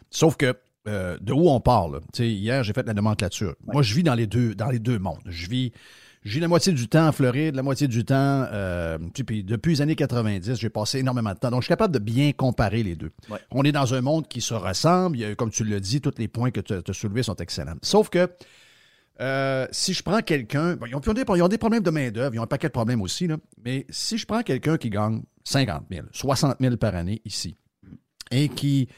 Sauf 0.09 0.37
que 0.37 0.57
euh, 0.89 1.17
de 1.21 1.33
où 1.33 1.49
on 1.49 1.61
parle? 1.61 2.01
Hier, 2.19 2.63
j'ai 2.65 2.73
fait 2.73 2.87
la 2.87 2.95
nomenclature. 2.95 3.55
Moi, 3.73 3.83
je 3.83 3.95
vis 3.95 4.03
dans 4.03 4.15
les 4.15 4.27
deux, 4.27 4.55
dans 4.55 4.71
les 4.71 4.79
deux 4.79 4.99
mondes. 4.99 5.23
Je 5.27 5.49
vis, 5.49 5.73
vis 6.25 6.41
la 6.41 6.49
moitié 6.49 6.73
du 6.73 6.89
temps 6.89 7.09
en 7.09 7.13
Floride, 7.13 7.55
la 7.55 7.63
moitié 7.63 7.89
du 7.89 8.05
temps. 8.05 8.15
euh, 8.53 8.99
puis 9.27 9.45
depuis 9.45 9.73
les 9.75 9.81
années 9.81 9.97
90, 9.97 10.55
j'ai 10.55 10.71
passé 10.71 10.99
énormément 10.99 11.33
de 11.33 11.39
temps. 11.39 11.51
Donc, 11.51 11.63
je 11.63 11.67
suis 11.67 11.73
capable 11.73 11.95
de 11.95 11.99
bien 11.99 12.33
comparer 12.33 12.83
les 12.83 12.97
deux. 12.97 13.13
Ouais. 13.31 13.39
On 13.51 13.63
est 13.65 13.73
dans 13.73 13.95
un 13.95 14.01
monde 14.01 14.27
qui 14.29 14.41
se 14.41 14.55
ressemble. 14.55 15.17
Il 15.17 15.21
y 15.21 15.25
a, 15.25 15.35
comme 15.35 15.51
tu 15.51 15.65
l'as 15.65 15.81
dit, 15.81 16.01
tous 16.01 16.15
les 16.19 16.29
points 16.29 16.51
que 16.51 16.61
tu 16.61 16.75
as 16.75 16.93
soulevés 16.93 17.23
sont 17.23 17.37
excellents. 17.37 17.77
Sauf 17.83 18.09
que 18.09 18.29
euh, 19.21 19.67
si 19.71 19.93
je 19.93 20.03
prends 20.03 20.21
quelqu'un, 20.23 20.75
bon, 20.77 20.87
ils, 20.87 20.97
ont, 20.97 21.01
ils 21.01 21.11
ont 21.11 21.13
des, 21.13 21.25
ils 21.37 21.43
ont 21.43 21.49
des 21.49 21.59
problèmes 21.59 21.83
de 21.83 21.91
main-d'œuvre, 21.91 22.35
ils 22.35 22.39
ont 22.39 22.45
un 22.45 22.47
paquet 22.47 22.69
de 22.69 22.73
problèmes 22.73 23.03
aussi, 23.03 23.27
là, 23.27 23.37
mais 23.63 23.87
si 23.91 24.17
je 24.19 24.27
prends 24.27 24.43
quelqu'un 24.43 24.79
qui 24.79 24.91
gagne 24.91 25.23
50 25.45 25.85
000, 25.91 26.07
60 26.11 26.57
000 26.61 26.77
par 26.77 26.97
année 26.97 27.21
ici, 27.25 27.57
et 28.31 28.49
qui 28.49 28.89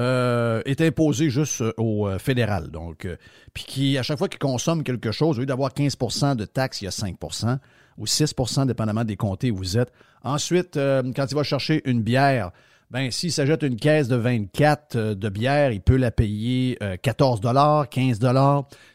euh, 0.00 0.62
est 0.64 0.80
imposé 0.80 1.30
juste 1.30 1.60
euh, 1.60 1.72
au 1.76 2.08
euh, 2.08 2.18
fédéral, 2.18 2.70
donc, 2.70 3.06
puis 3.54 3.64
qui, 3.64 3.98
à 3.98 4.02
chaque 4.02 4.18
fois 4.18 4.28
qu'il 4.28 4.38
consomme 4.38 4.82
quelque 4.82 5.12
chose, 5.12 5.38
au 5.38 5.40
lieu 5.40 5.46
d'avoir 5.46 5.72
15% 5.72 6.36
de 6.36 6.44
taxes, 6.44 6.82
il 6.82 6.86
y 6.86 6.88
a 6.88 6.90
5% 6.90 7.58
ou 7.98 8.04
6% 8.06 8.66
dépendamment 8.66 9.04
des 9.04 9.16
comtés 9.16 9.50
où 9.50 9.56
vous 9.56 9.78
êtes. 9.78 9.92
Ensuite, 10.22 10.74
quand 10.74 11.26
il 11.30 11.34
va 11.34 11.42
chercher 11.42 11.82
une 11.88 12.02
bière, 12.02 12.50
ben, 12.90 13.12
s'il 13.12 13.30
s'achète 13.30 13.62
une 13.62 13.76
caisse 13.76 14.08
de 14.08 14.16
24 14.16 14.96
euh, 14.96 15.14
de 15.14 15.28
bière, 15.28 15.70
il 15.70 15.80
peut 15.80 15.96
la 15.96 16.10
payer 16.10 16.76
euh, 16.82 16.96
14 17.00 17.40
15 17.88 18.18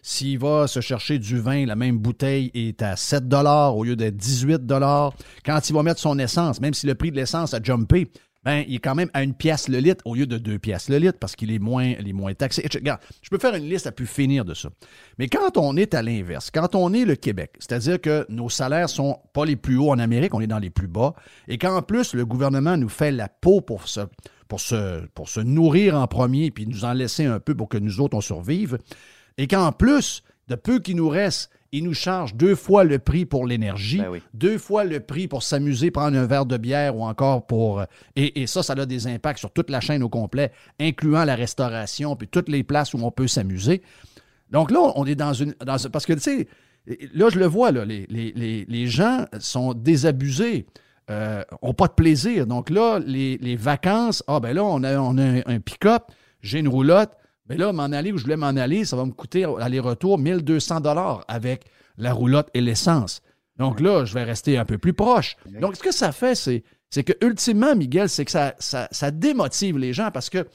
S'il 0.01 0.37
va 0.37 0.67
se 0.67 0.81
chercher 0.81 1.17
du 1.17 1.39
vin, 1.39 1.65
la 1.65 1.77
même 1.77 1.97
bouteille 1.97 2.51
est 2.53 2.81
à 2.81 2.97
7 2.97 3.23
au 3.33 3.83
lieu 3.85 3.95
d'être 3.95 4.17
18 4.17 4.63
Quand 5.45 5.69
il 5.69 5.73
va 5.73 5.83
mettre 5.83 6.01
son 6.01 6.19
essence, 6.19 6.59
même 6.59 6.73
si 6.73 6.87
le 6.87 6.95
prix 6.95 7.09
de 7.09 7.15
l'essence 7.15 7.53
a 7.53 7.63
jumpé, 7.63 8.11
ben, 8.45 8.63
il 8.67 8.75
est 8.75 8.79
quand 8.79 8.95
même 8.95 9.09
à 9.13 9.23
une 9.23 9.33
pièce 9.33 9.67
le 9.67 9.79
litre 9.79 10.01
au 10.05 10.15
lieu 10.15 10.25
de 10.27 10.37
deux 10.37 10.59
pièces 10.59 10.87
le 10.89 10.97
litre 10.97 11.17
parce 11.19 11.35
qu'il 11.35 11.51
est 11.51 11.59
moins, 11.59 11.83
il 11.85 12.13
moins 12.13 12.33
taxé. 12.33 12.63
Je- 12.71 13.29
peux 13.29 13.39
faire 13.39 13.55
une 13.55 13.67
liste 13.67 13.87
à 13.87 13.91
plus 13.91 14.05
finir 14.07 14.45
de 14.45 14.53
ça. 14.53 14.69
Mais 15.17 15.27
quand 15.27 15.57
on 15.57 15.75
est 15.75 15.93
à 15.93 16.01
l'inverse, 16.01 16.51
quand 16.51 16.75
on 16.75 16.93
est 16.93 17.05
le 17.05 17.15
Québec, 17.15 17.51
c'est-à-dire 17.59 17.99
que 17.99 18.25
nos 18.29 18.49
salaires 18.49 18.87
sont 18.89 19.19
pas 19.33 19.45
les 19.45 19.55
plus 19.55 19.77
hauts 19.77 19.89
en 19.91 19.99
Amérique, 19.99 20.33
on 20.35 20.41
est 20.41 20.47
dans 20.47 20.59
les 20.59 20.69
plus 20.69 20.87
bas, 20.87 21.13
et 21.47 21.57
qu'en 21.57 21.81
plus 21.81 22.13
le 22.13 22.25
gouvernement 22.25 22.77
nous 22.77 22.89
fait 22.89 23.11
la 23.11 23.27
peau 23.27 23.61
pour 23.61 23.87
se 23.87 25.39
nourrir 25.41 25.95
en 25.95 26.07
premier, 26.07 26.51
puis 26.51 26.67
nous 26.67 26.85
en 26.85 26.93
laisser 26.93 27.25
un 27.25 27.39
peu 27.39 27.55
pour 27.55 27.67
que 27.67 27.77
nous 27.77 27.99
autres 27.99 28.15
on 28.15 28.21
survive, 28.21 28.77
et 29.37 29.47
qu'en 29.47 29.71
plus, 29.71 30.23
de 30.47 30.55
peu 30.55 30.79
qui 30.79 30.93
nous 30.95 31.09
reste, 31.09 31.49
il 31.77 31.83
nous 31.83 31.93
charge 31.93 32.35
deux 32.35 32.55
fois 32.55 32.83
le 32.83 32.99
prix 32.99 33.25
pour 33.25 33.45
l'énergie, 33.45 33.99
Ben 33.99 34.09
oui. 34.09 34.21
deux 34.33 34.57
fois 34.57 34.83
le 34.83 34.99
prix 34.99 35.27
pour 35.27 35.43
s'amuser, 35.43 35.91
prendre 35.91 36.17
un 36.17 36.25
verre 36.25 36.45
de 36.45 36.57
bière 36.57 36.95
ou 36.95 37.03
encore 37.03 37.45
pour... 37.47 37.79
euh, 37.79 37.85
Et, 38.15 38.41
et 38.41 38.47
ça, 38.47 38.63
ça 38.63 38.73
a 38.73 38.85
des 38.85 39.07
impacts 39.07 39.39
sur 39.39 39.51
toute 39.51 39.69
la 39.69 39.79
chaîne 39.81 40.03
au 40.03 40.09
complet, 40.09 40.51
incluant 40.79 41.23
la 41.25 41.35
restauration, 41.35 42.15
puis 42.15 42.27
toutes 42.27 42.49
les 42.49 42.63
places 42.63 42.93
où 42.93 42.99
on 43.01 43.11
peut 43.11 43.27
s'amuser. 43.27 43.81
Donc 44.51 44.71
là, 44.71 44.79
on 44.95 45.05
est 45.05 45.15
dans 45.15 45.33
une... 45.33 45.53
Dans, 45.65 45.77
parce 45.91 46.05
que, 46.05 46.13
tu 46.13 46.19
sais, 46.19 46.47
là, 47.13 47.29
je 47.29 47.39
le 47.39 47.45
vois, 47.47 47.71
là, 47.71 47.83
les, 47.85 48.05
les- 48.09 48.31
les- 48.35 48.65
les 48.67 48.87
gens 48.87 49.25
sont 49.39 49.73
désabusés, 49.73 50.65
euh, 51.09 51.43
ont 51.61 51.73
pas 51.73 51.87
de 51.87 51.93
plaisir. 51.93 52.45
Donc 52.47 52.69
là, 52.69 52.99
les, 53.05 53.37
les 53.39 53.55
vacances, 53.55 54.23
ah 54.27 54.39
ben 54.39 54.53
là, 54.53 54.63
on 54.63 54.83
a, 54.83 54.97
on 54.97 55.17
a 55.17 55.23
un, 55.23 55.41
un 55.45 55.59
pick-up, 55.59 56.03
j'ai 56.41 56.59
une 56.59 56.67
roulotte, 56.67 57.11
mais 57.47 57.57
là, 57.57 57.71
m'en 57.71 57.83
aller 57.83 58.11
où 58.11 58.17
je 58.17 58.23
voulais 58.23 58.37
m'en 58.37 58.47
aller, 58.47 58.85
ça 58.85 58.95
va 58.95 59.05
me 59.05 59.11
coûter 59.11 59.45
aller-retour 59.59 60.17
1200 60.17 60.81
dollars 60.81 61.23
avec 61.27 61.65
la 61.97 62.13
roulotte 62.13 62.49
et 62.53 62.61
l'essence. 62.61 63.21
Donc 63.57 63.79
là, 63.79 64.05
je 64.05 64.13
vais 64.13 64.23
rester 64.23 64.57
un 64.57 64.65
peu 64.65 64.77
plus 64.77 64.93
proche. 64.93 65.37
Donc, 65.61 65.75
ce 65.75 65.83
que 65.83 65.93
ça 65.93 66.11
fait, 66.11 66.35
c'est, 66.35 66.63
c'est 66.89 67.03
que, 67.03 67.13
ultimement, 67.25 67.75
Miguel, 67.75 68.09
c'est 68.09 68.25
que 68.25 68.31
ça, 68.31 68.55
ça, 68.59 68.87
ça 68.91 69.11
démotive 69.11 69.77
les 69.77 69.93
gens 69.93 70.11
parce 70.11 70.29
que, 70.29 70.45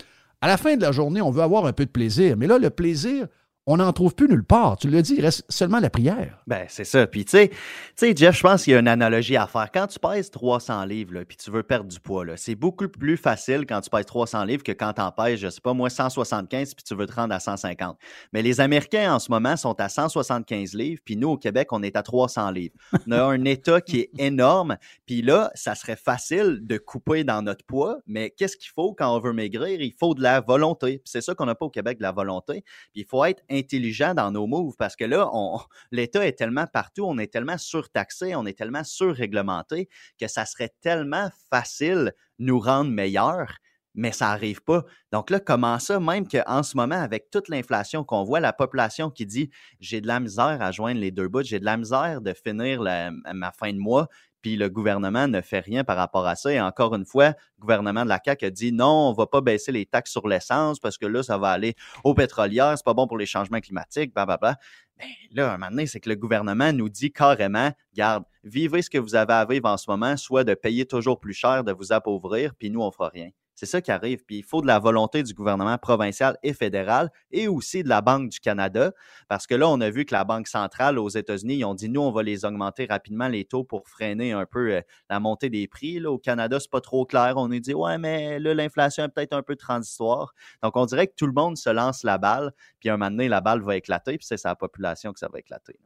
à 0.40 0.48
la 0.48 0.56
fin 0.56 0.76
de 0.76 0.82
la 0.82 0.92
journée, 0.92 1.22
on 1.22 1.30
veut 1.30 1.42
avoir 1.42 1.66
un 1.66 1.72
peu 1.72 1.84
de 1.84 1.90
plaisir. 1.90 2.36
Mais 2.36 2.46
là, 2.46 2.58
le 2.58 2.70
plaisir, 2.70 3.26
on 3.70 3.76
n'en 3.76 3.92
trouve 3.92 4.16
plus 4.16 4.26
nulle 4.26 4.42
part. 4.42 4.76
Tu 4.78 4.88
l'as 4.90 5.00
dit, 5.00 5.14
il 5.16 5.24
reste 5.24 5.44
seulement 5.48 5.78
la 5.78 5.90
prière. 5.90 6.42
Ben, 6.48 6.66
c'est 6.68 6.84
ça. 6.84 7.06
Puis, 7.06 7.24
tu 7.24 7.48
sais, 7.94 8.16
Jeff, 8.16 8.36
je 8.36 8.42
pense 8.42 8.64
qu'il 8.64 8.72
y 8.72 8.76
a 8.76 8.80
une 8.80 8.88
analogie 8.88 9.36
à 9.36 9.46
faire. 9.46 9.70
Quand 9.72 9.86
tu 9.86 10.00
pèses 10.00 10.30
300 10.30 10.84
livres, 10.86 11.14
là, 11.14 11.24
puis 11.24 11.36
tu 11.36 11.52
veux 11.52 11.62
perdre 11.62 11.88
du 11.88 12.00
poids, 12.00 12.24
c'est 12.36 12.56
beaucoup 12.56 12.88
plus 12.88 13.16
facile 13.16 13.66
quand 13.66 13.80
tu 13.80 13.88
pèses 13.88 14.06
300 14.06 14.44
livres 14.44 14.64
que 14.64 14.72
quand 14.72 14.92
tu 14.94 15.00
en 15.00 15.12
pèses, 15.12 15.38
je 15.38 15.48
sais 15.48 15.60
pas, 15.60 15.72
moi, 15.72 15.88
175, 15.88 16.74
puis 16.74 16.82
tu 16.82 16.96
veux 16.96 17.06
te 17.06 17.14
rendre 17.14 17.32
à 17.32 17.38
150. 17.38 17.96
Mais 18.32 18.42
les 18.42 18.60
Américains, 18.60 19.14
en 19.14 19.18
ce 19.20 19.30
moment, 19.30 19.56
sont 19.56 19.78
à 19.80 19.88
175 19.88 20.74
livres, 20.74 21.00
puis 21.04 21.16
nous, 21.16 21.28
au 21.28 21.36
Québec, 21.36 21.68
on 21.70 21.84
est 21.84 21.96
à 21.96 22.02
300 22.02 22.50
livres. 22.50 22.74
On 23.06 23.12
a 23.12 23.22
un 23.22 23.44
État 23.44 23.80
qui 23.80 24.00
est 24.00 24.10
énorme, 24.18 24.78
puis 25.06 25.22
là, 25.22 25.52
ça 25.54 25.76
serait 25.76 25.94
facile 25.94 26.58
de 26.62 26.76
couper 26.76 27.22
dans 27.22 27.42
notre 27.42 27.64
poids, 27.64 27.98
mais 28.06 28.30
qu'est-ce 28.30 28.56
qu'il 28.56 28.70
faut 28.74 28.94
quand 28.94 29.14
on 29.14 29.20
veut 29.20 29.32
maigrir? 29.32 29.80
Il 29.80 29.94
faut 29.96 30.14
de 30.14 30.22
la 30.22 30.40
volonté. 30.40 31.02
C'est 31.04 31.20
ça 31.20 31.34
qu'on 31.36 31.46
n'a 31.46 31.54
pas 31.54 31.66
au 31.66 31.70
Québec, 31.70 31.98
de 31.98 32.02
la 32.02 32.12
volonté. 32.12 32.64
Puis 32.92 33.02
il 33.02 33.04
faut 33.04 33.24
être 33.24 33.42
intelligents 33.60 34.14
dans 34.14 34.30
nos 34.30 34.46
moves 34.46 34.74
parce 34.78 34.96
que 34.96 35.04
là, 35.04 35.30
l'État 35.92 36.26
est 36.26 36.38
tellement 36.38 36.66
partout, 36.66 37.04
on 37.04 37.18
est 37.18 37.32
tellement 37.32 37.58
surtaxé, 37.58 38.34
on 38.34 38.46
est 38.46 38.56
tellement 38.56 38.84
surréglementé 38.84 39.88
que 40.18 40.28
ça 40.28 40.46
serait 40.46 40.72
tellement 40.80 41.30
facile 41.50 42.12
nous 42.38 42.58
rendre 42.58 42.90
meilleurs 42.90 43.58
mais 43.94 44.12
ça 44.12 44.26
n'arrive 44.26 44.62
pas. 44.62 44.84
Donc 45.12 45.30
là, 45.30 45.40
comment 45.40 45.78
ça, 45.78 45.98
même 46.00 46.26
qu'en 46.28 46.62
ce 46.62 46.76
moment, 46.76 47.00
avec 47.00 47.30
toute 47.30 47.48
l'inflation 47.48 48.04
qu'on 48.04 48.24
voit, 48.24 48.40
la 48.40 48.52
population 48.52 49.10
qui 49.10 49.26
dit 49.26 49.50
j'ai 49.80 50.00
de 50.00 50.06
la 50.06 50.20
misère 50.20 50.58
à 50.60 50.72
joindre 50.72 51.00
les 51.00 51.10
deux 51.10 51.28
bouts, 51.28 51.42
j'ai 51.42 51.58
de 51.58 51.64
la 51.64 51.76
misère 51.76 52.20
de 52.20 52.32
finir 52.32 52.82
ma 52.82 53.52
fin 53.52 53.72
de 53.72 53.78
mois, 53.78 54.08
puis 54.42 54.56
le 54.56 54.68
gouvernement 54.68 55.28
ne 55.28 55.40
fait 55.40 55.60
rien 55.60 55.84
par 55.84 55.96
rapport 55.96 56.26
à 56.26 56.36
ça. 56.36 56.52
Et 56.52 56.60
encore 56.60 56.94
une 56.94 57.04
fois, 57.04 57.28
le 57.28 57.60
gouvernement 57.60 58.04
de 58.04 58.08
la 58.08 58.20
CAQ 58.24 58.46
a 58.46 58.50
dit 58.50 58.72
non, 58.72 59.10
on 59.10 59.12
va 59.12 59.26
pas 59.26 59.40
baisser 59.40 59.72
les 59.72 59.86
taxes 59.86 60.12
sur 60.12 60.26
l'essence 60.28 60.78
parce 60.78 60.98
que 60.98 61.06
là, 61.06 61.22
ça 61.22 61.38
va 61.38 61.50
aller 61.50 61.74
aux 62.04 62.14
pétrolières, 62.14 62.74
c'est 62.76 62.84
pas 62.84 62.94
bon 62.94 63.06
pour 63.06 63.18
les 63.18 63.26
changements 63.26 63.60
climatiques, 63.60 64.14
blablabla. 64.14 64.56
Ben, 64.98 65.06
là, 65.32 65.54
un 65.54 65.58
moment 65.58 65.82
c'est 65.86 66.00
que 66.00 66.08
le 66.08 66.16
gouvernement 66.16 66.72
nous 66.72 66.88
dit 66.88 67.10
carrément, 67.10 67.70
garde, 67.94 68.24
vivez 68.44 68.82
ce 68.82 68.90
que 68.90 68.98
vous 68.98 69.14
avez 69.14 69.32
à 69.32 69.44
vivre 69.44 69.68
en 69.68 69.76
ce 69.76 69.90
moment, 69.90 70.16
soit 70.16 70.44
de 70.44 70.54
payer 70.54 70.86
toujours 70.86 71.18
plus 71.18 71.34
cher, 71.34 71.64
de 71.64 71.72
vous 71.72 71.92
appauvrir, 71.92 72.54
puis 72.54 72.70
nous, 72.70 72.82
on 72.82 72.90
fera 72.90 73.08
rien. 73.08 73.30
C'est 73.60 73.66
ça 73.66 73.82
qui 73.82 73.90
arrive. 73.90 74.24
Puis 74.24 74.38
il 74.38 74.42
faut 74.42 74.62
de 74.62 74.66
la 74.66 74.78
volonté 74.78 75.22
du 75.22 75.34
gouvernement 75.34 75.76
provincial 75.76 76.38
et 76.42 76.54
fédéral 76.54 77.10
et 77.30 77.46
aussi 77.46 77.82
de 77.82 77.90
la 77.90 78.00
Banque 78.00 78.30
du 78.30 78.40
Canada. 78.40 78.92
Parce 79.28 79.46
que 79.46 79.54
là, 79.54 79.68
on 79.68 79.78
a 79.82 79.90
vu 79.90 80.06
que 80.06 80.14
la 80.14 80.24
Banque 80.24 80.48
centrale 80.48 80.98
aux 80.98 81.10
États-Unis, 81.10 81.56
ils 81.56 81.64
ont 81.66 81.74
dit 81.74 81.90
nous, 81.90 82.00
on 82.00 82.10
va 82.10 82.22
les 82.22 82.46
augmenter 82.46 82.86
rapidement 82.86 83.28
les 83.28 83.44
taux 83.44 83.62
pour 83.62 83.86
freiner 83.86 84.32
un 84.32 84.46
peu 84.46 84.76
euh, 84.76 84.80
la 85.10 85.20
montée 85.20 85.50
des 85.50 85.68
prix. 85.68 86.00
Là, 86.00 86.10
au 86.10 86.16
Canada, 86.16 86.58
c'est 86.58 86.70
pas 86.70 86.80
trop 86.80 87.04
clair. 87.04 87.34
On 87.36 87.48
nous 87.48 87.60
dit 87.60 87.74
ouais, 87.74 87.98
mais 87.98 88.38
là, 88.38 88.54
l'inflation 88.54 89.04
est 89.04 89.08
peut-être 89.08 89.34
un 89.34 89.42
peu 89.42 89.56
transitoire. 89.56 90.32
Donc, 90.62 90.78
on 90.78 90.86
dirait 90.86 91.08
que 91.08 91.14
tout 91.14 91.26
le 91.26 91.34
monde 91.34 91.58
se 91.58 91.68
lance 91.68 92.02
la 92.02 92.16
balle, 92.16 92.52
puis 92.78 92.88
un 92.88 92.96
moment 92.96 93.10
donné, 93.10 93.28
la 93.28 93.42
balle 93.42 93.60
va 93.60 93.76
éclater, 93.76 94.16
puis 94.16 94.26
c'est 94.26 94.38
sa 94.38 94.54
population 94.54 95.12
que 95.12 95.18
ça 95.18 95.28
va 95.30 95.38
éclater. 95.38 95.78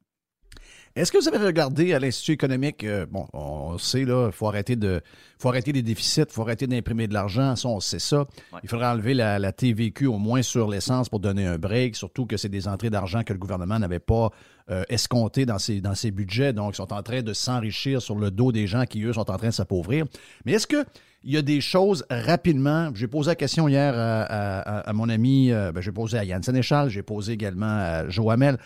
Est-ce 0.96 1.10
que 1.10 1.18
vous 1.18 1.26
avez 1.26 1.44
regardé 1.44 1.92
à 1.92 1.98
l'Institut 1.98 2.30
économique, 2.32 2.84
euh, 2.84 3.04
bon, 3.10 3.26
on 3.32 3.76
sait, 3.78 4.04
là, 4.04 4.26
il 4.28 4.32
faut 4.32 4.46
arrêter 4.46 4.76
de, 4.76 5.00
faut 5.40 5.48
arrêter 5.48 5.72
les 5.72 5.82
déficits, 5.82 6.20
il 6.20 6.32
faut 6.32 6.42
arrêter 6.42 6.68
d'imprimer 6.68 7.08
de 7.08 7.14
l'argent, 7.14 7.56
ça, 7.56 7.68
on 7.68 7.80
sait 7.80 7.98
ça. 7.98 8.20
Ouais. 8.52 8.60
Il 8.62 8.68
faudrait 8.68 8.86
enlever 8.86 9.12
la, 9.12 9.40
la 9.40 9.50
TVQ 9.50 10.06
au 10.06 10.18
moins 10.18 10.42
sur 10.42 10.68
l'essence 10.68 11.08
pour 11.08 11.18
donner 11.18 11.46
un 11.46 11.58
break, 11.58 11.96
surtout 11.96 12.26
que 12.26 12.36
c'est 12.36 12.48
des 12.48 12.68
entrées 12.68 12.90
d'argent 12.90 13.24
que 13.24 13.32
le 13.32 13.40
gouvernement 13.40 13.76
n'avait 13.80 13.98
pas 13.98 14.30
euh, 14.70 14.84
escomptées 14.88 15.46
dans 15.46 15.58
ses, 15.58 15.80
dans 15.80 15.96
ses 15.96 16.12
budgets, 16.12 16.52
donc 16.52 16.74
ils 16.74 16.76
sont 16.76 16.92
en 16.92 17.02
train 17.02 17.22
de 17.22 17.32
s'enrichir 17.32 18.00
sur 18.00 18.14
le 18.14 18.30
dos 18.30 18.52
des 18.52 18.68
gens 18.68 18.84
qui, 18.84 19.02
eux, 19.02 19.12
sont 19.12 19.28
en 19.32 19.36
train 19.36 19.48
de 19.48 19.52
s'appauvrir. 19.54 20.04
Mais 20.44 20.52
est-ce 20.52 20.68
que 20.68 20.84
il 21.26 21.32
y 21.32 21.36
a 21.38 21.42
des 21.42 21.60
choses 21.62 22.04
rapidement? 22.10 22.90
J'ai 22.94 23.08
posé 23.08 23.30
la 23.30 23.34
question 23.34 23.66
hier 23.66 23.94
à, 23.96 24.22
à- 24.22 24.58
à- 24.60 24.90
à 24.90 24.92
mon 24.92 25.08
ami, 25.08 25.50
euh, 25.50 25.72
ben, 25.72 25.80
j'ai 25.80 25.90
posé 25.90 26.18
à 26.18 26.24
Yann 26.24 26.42
Sénéchal, 26.42 26.88
j'ai 26.90 27.02
posé 27.02 27.32
également 27.32 27.66
à 27.66 28.08
Joamel. 28.08 28.58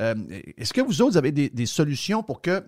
Euh, 0.00 0.14
Est-ce 0.56 0.72
que 0.72 0.80
vous 0.80 1.02
autres 1.02 1.16
avez 1.16 1.32
des, 1.32 1.66
solutions 1.66 2.22
pour 2.22 2.40
que 2.40 2.62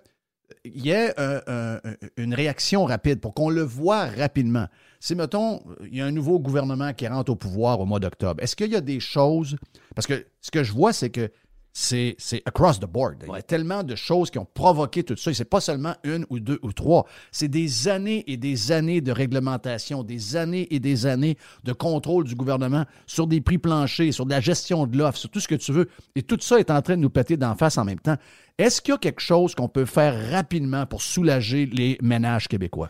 il 0.64 0.86
y 0.86 0.90
ait 0.90 1.12
un- 1.18 1.80
une 2.16 2.32
réaction 2.32 2.84
rapide, 2.84 3.20
pour 3.20 3.34
qu'on 3.34 3.50
le 3.50 3.62
voit 3.62 4.06
rapidement? 4.06 4.66
Si, 5.00 5.14
mettons, 5.14 5.62
il 5.84 5.96
y 5.96 6.00
a 6.00 6.06
un 6.06 6.12
nouveau 6.12 6.38
gouvernement 6.38 6.92
qui 6.92 7.06
rentre 7.08 7.32
au 7.32 7.36
pouvoir 7.36 7.80
au 7.80 7.84
mois 7.86 7.98
d'octobre, 7.98 8.42
est-ce 8.42 8.54
qu'il 8.54 8.70
y 8.70 8.76
a 8.76 8.80
des 8.80 9.00
choses? 9.00 9.56
Parce 9.94 10.06
que 10.06 10.26
ce 10.40 10.50
que 10.50 10.62
je 10.62 10.72
vois, 10.72 10.92
c'est 10.92 11.10
que 11.10 11.30
c'est 11.78 12.16
c'est 12.16 12.40
across 12.46 12.80
the 12.80 12.86
board. 12.86 13.22
Il 13.28 13.34
y 13.34 13.36
a 13.36 13.42
tellement 13.42 13.82
de 13.82 13.94
choses 13.94 14.30
qui 14.30 14.38
ont 14.38 14.46
provoqué 14.46 15.02
tout 15.02 15.14
ça. 15.14 15.30
Et 15.30 15.34
c'est 15.34 15.44
pas 15.44 15.60
seulement 15.60 15.94
une 16.04 16.24
ou 16.30 16.40
deux 16.40 16.58
ou 16.62 16.72
trois. 16.72 17.04
C'est 17.30 17.48
des 17.48 17.86
années 17.86 18.24
et 18.26 18.38
des 18.38 18.72
années 18.72 19.02
de 19.02 19.12
réglementation, 19.12 20.02
des 20.02 20.36
années 20.36 20.66
et 20.70 20.80
des 20.80 21.04
années 21.04 21.36
de 21.64 21.74
contrôle 21.74 22.24
du 22.24 22.34
gouvernement 22.34 22.86
sur 23.06 23.26
des 23.26 23.42
prix 23.42 23.58
planchers, 23.58 24.14
sur 24.14 24.24
de 24.24 24.30
la 24.30 24.40
gestion 24.40 24.86
de 24.86 24.96
l'offre, 24.96 25.18
sur 25.18 25.28
tout 25.28 25.38
ce 25.38 25.48
que 25.48 25.54
tu 25.54 25.70
veux. 25.70 25.90
Et 26.14 26.22
tout 26.22 26.38
ça 26.40 26.58
est 26.58 26.70
en 26.70 26.80
train 26.80 26.96
de 26.96 27.02
nous 27.02 27.10
péter 27.10 27.36
d'en 27.36 27.54
face 27.54 27.76
en 27.76 27.84
même 27.84 28.00
temps. 28.00 28.16
Est-ce 28.56 28.80
qu'il 28.80 28.92
y 28.92 28.94
a 28.94 28.98
quelque 28.98 29.20
chose 29.20 29.54
qu'on 29.54 29.68
peut 29.68 29.84
faire 29.84 30.30
rapidement 30.30 30.86
pour 30.86 31.02
soulager 31.02 31.66
les 31.66 31.98
ménages 32.00 32.48
québécois? 32.48 32.88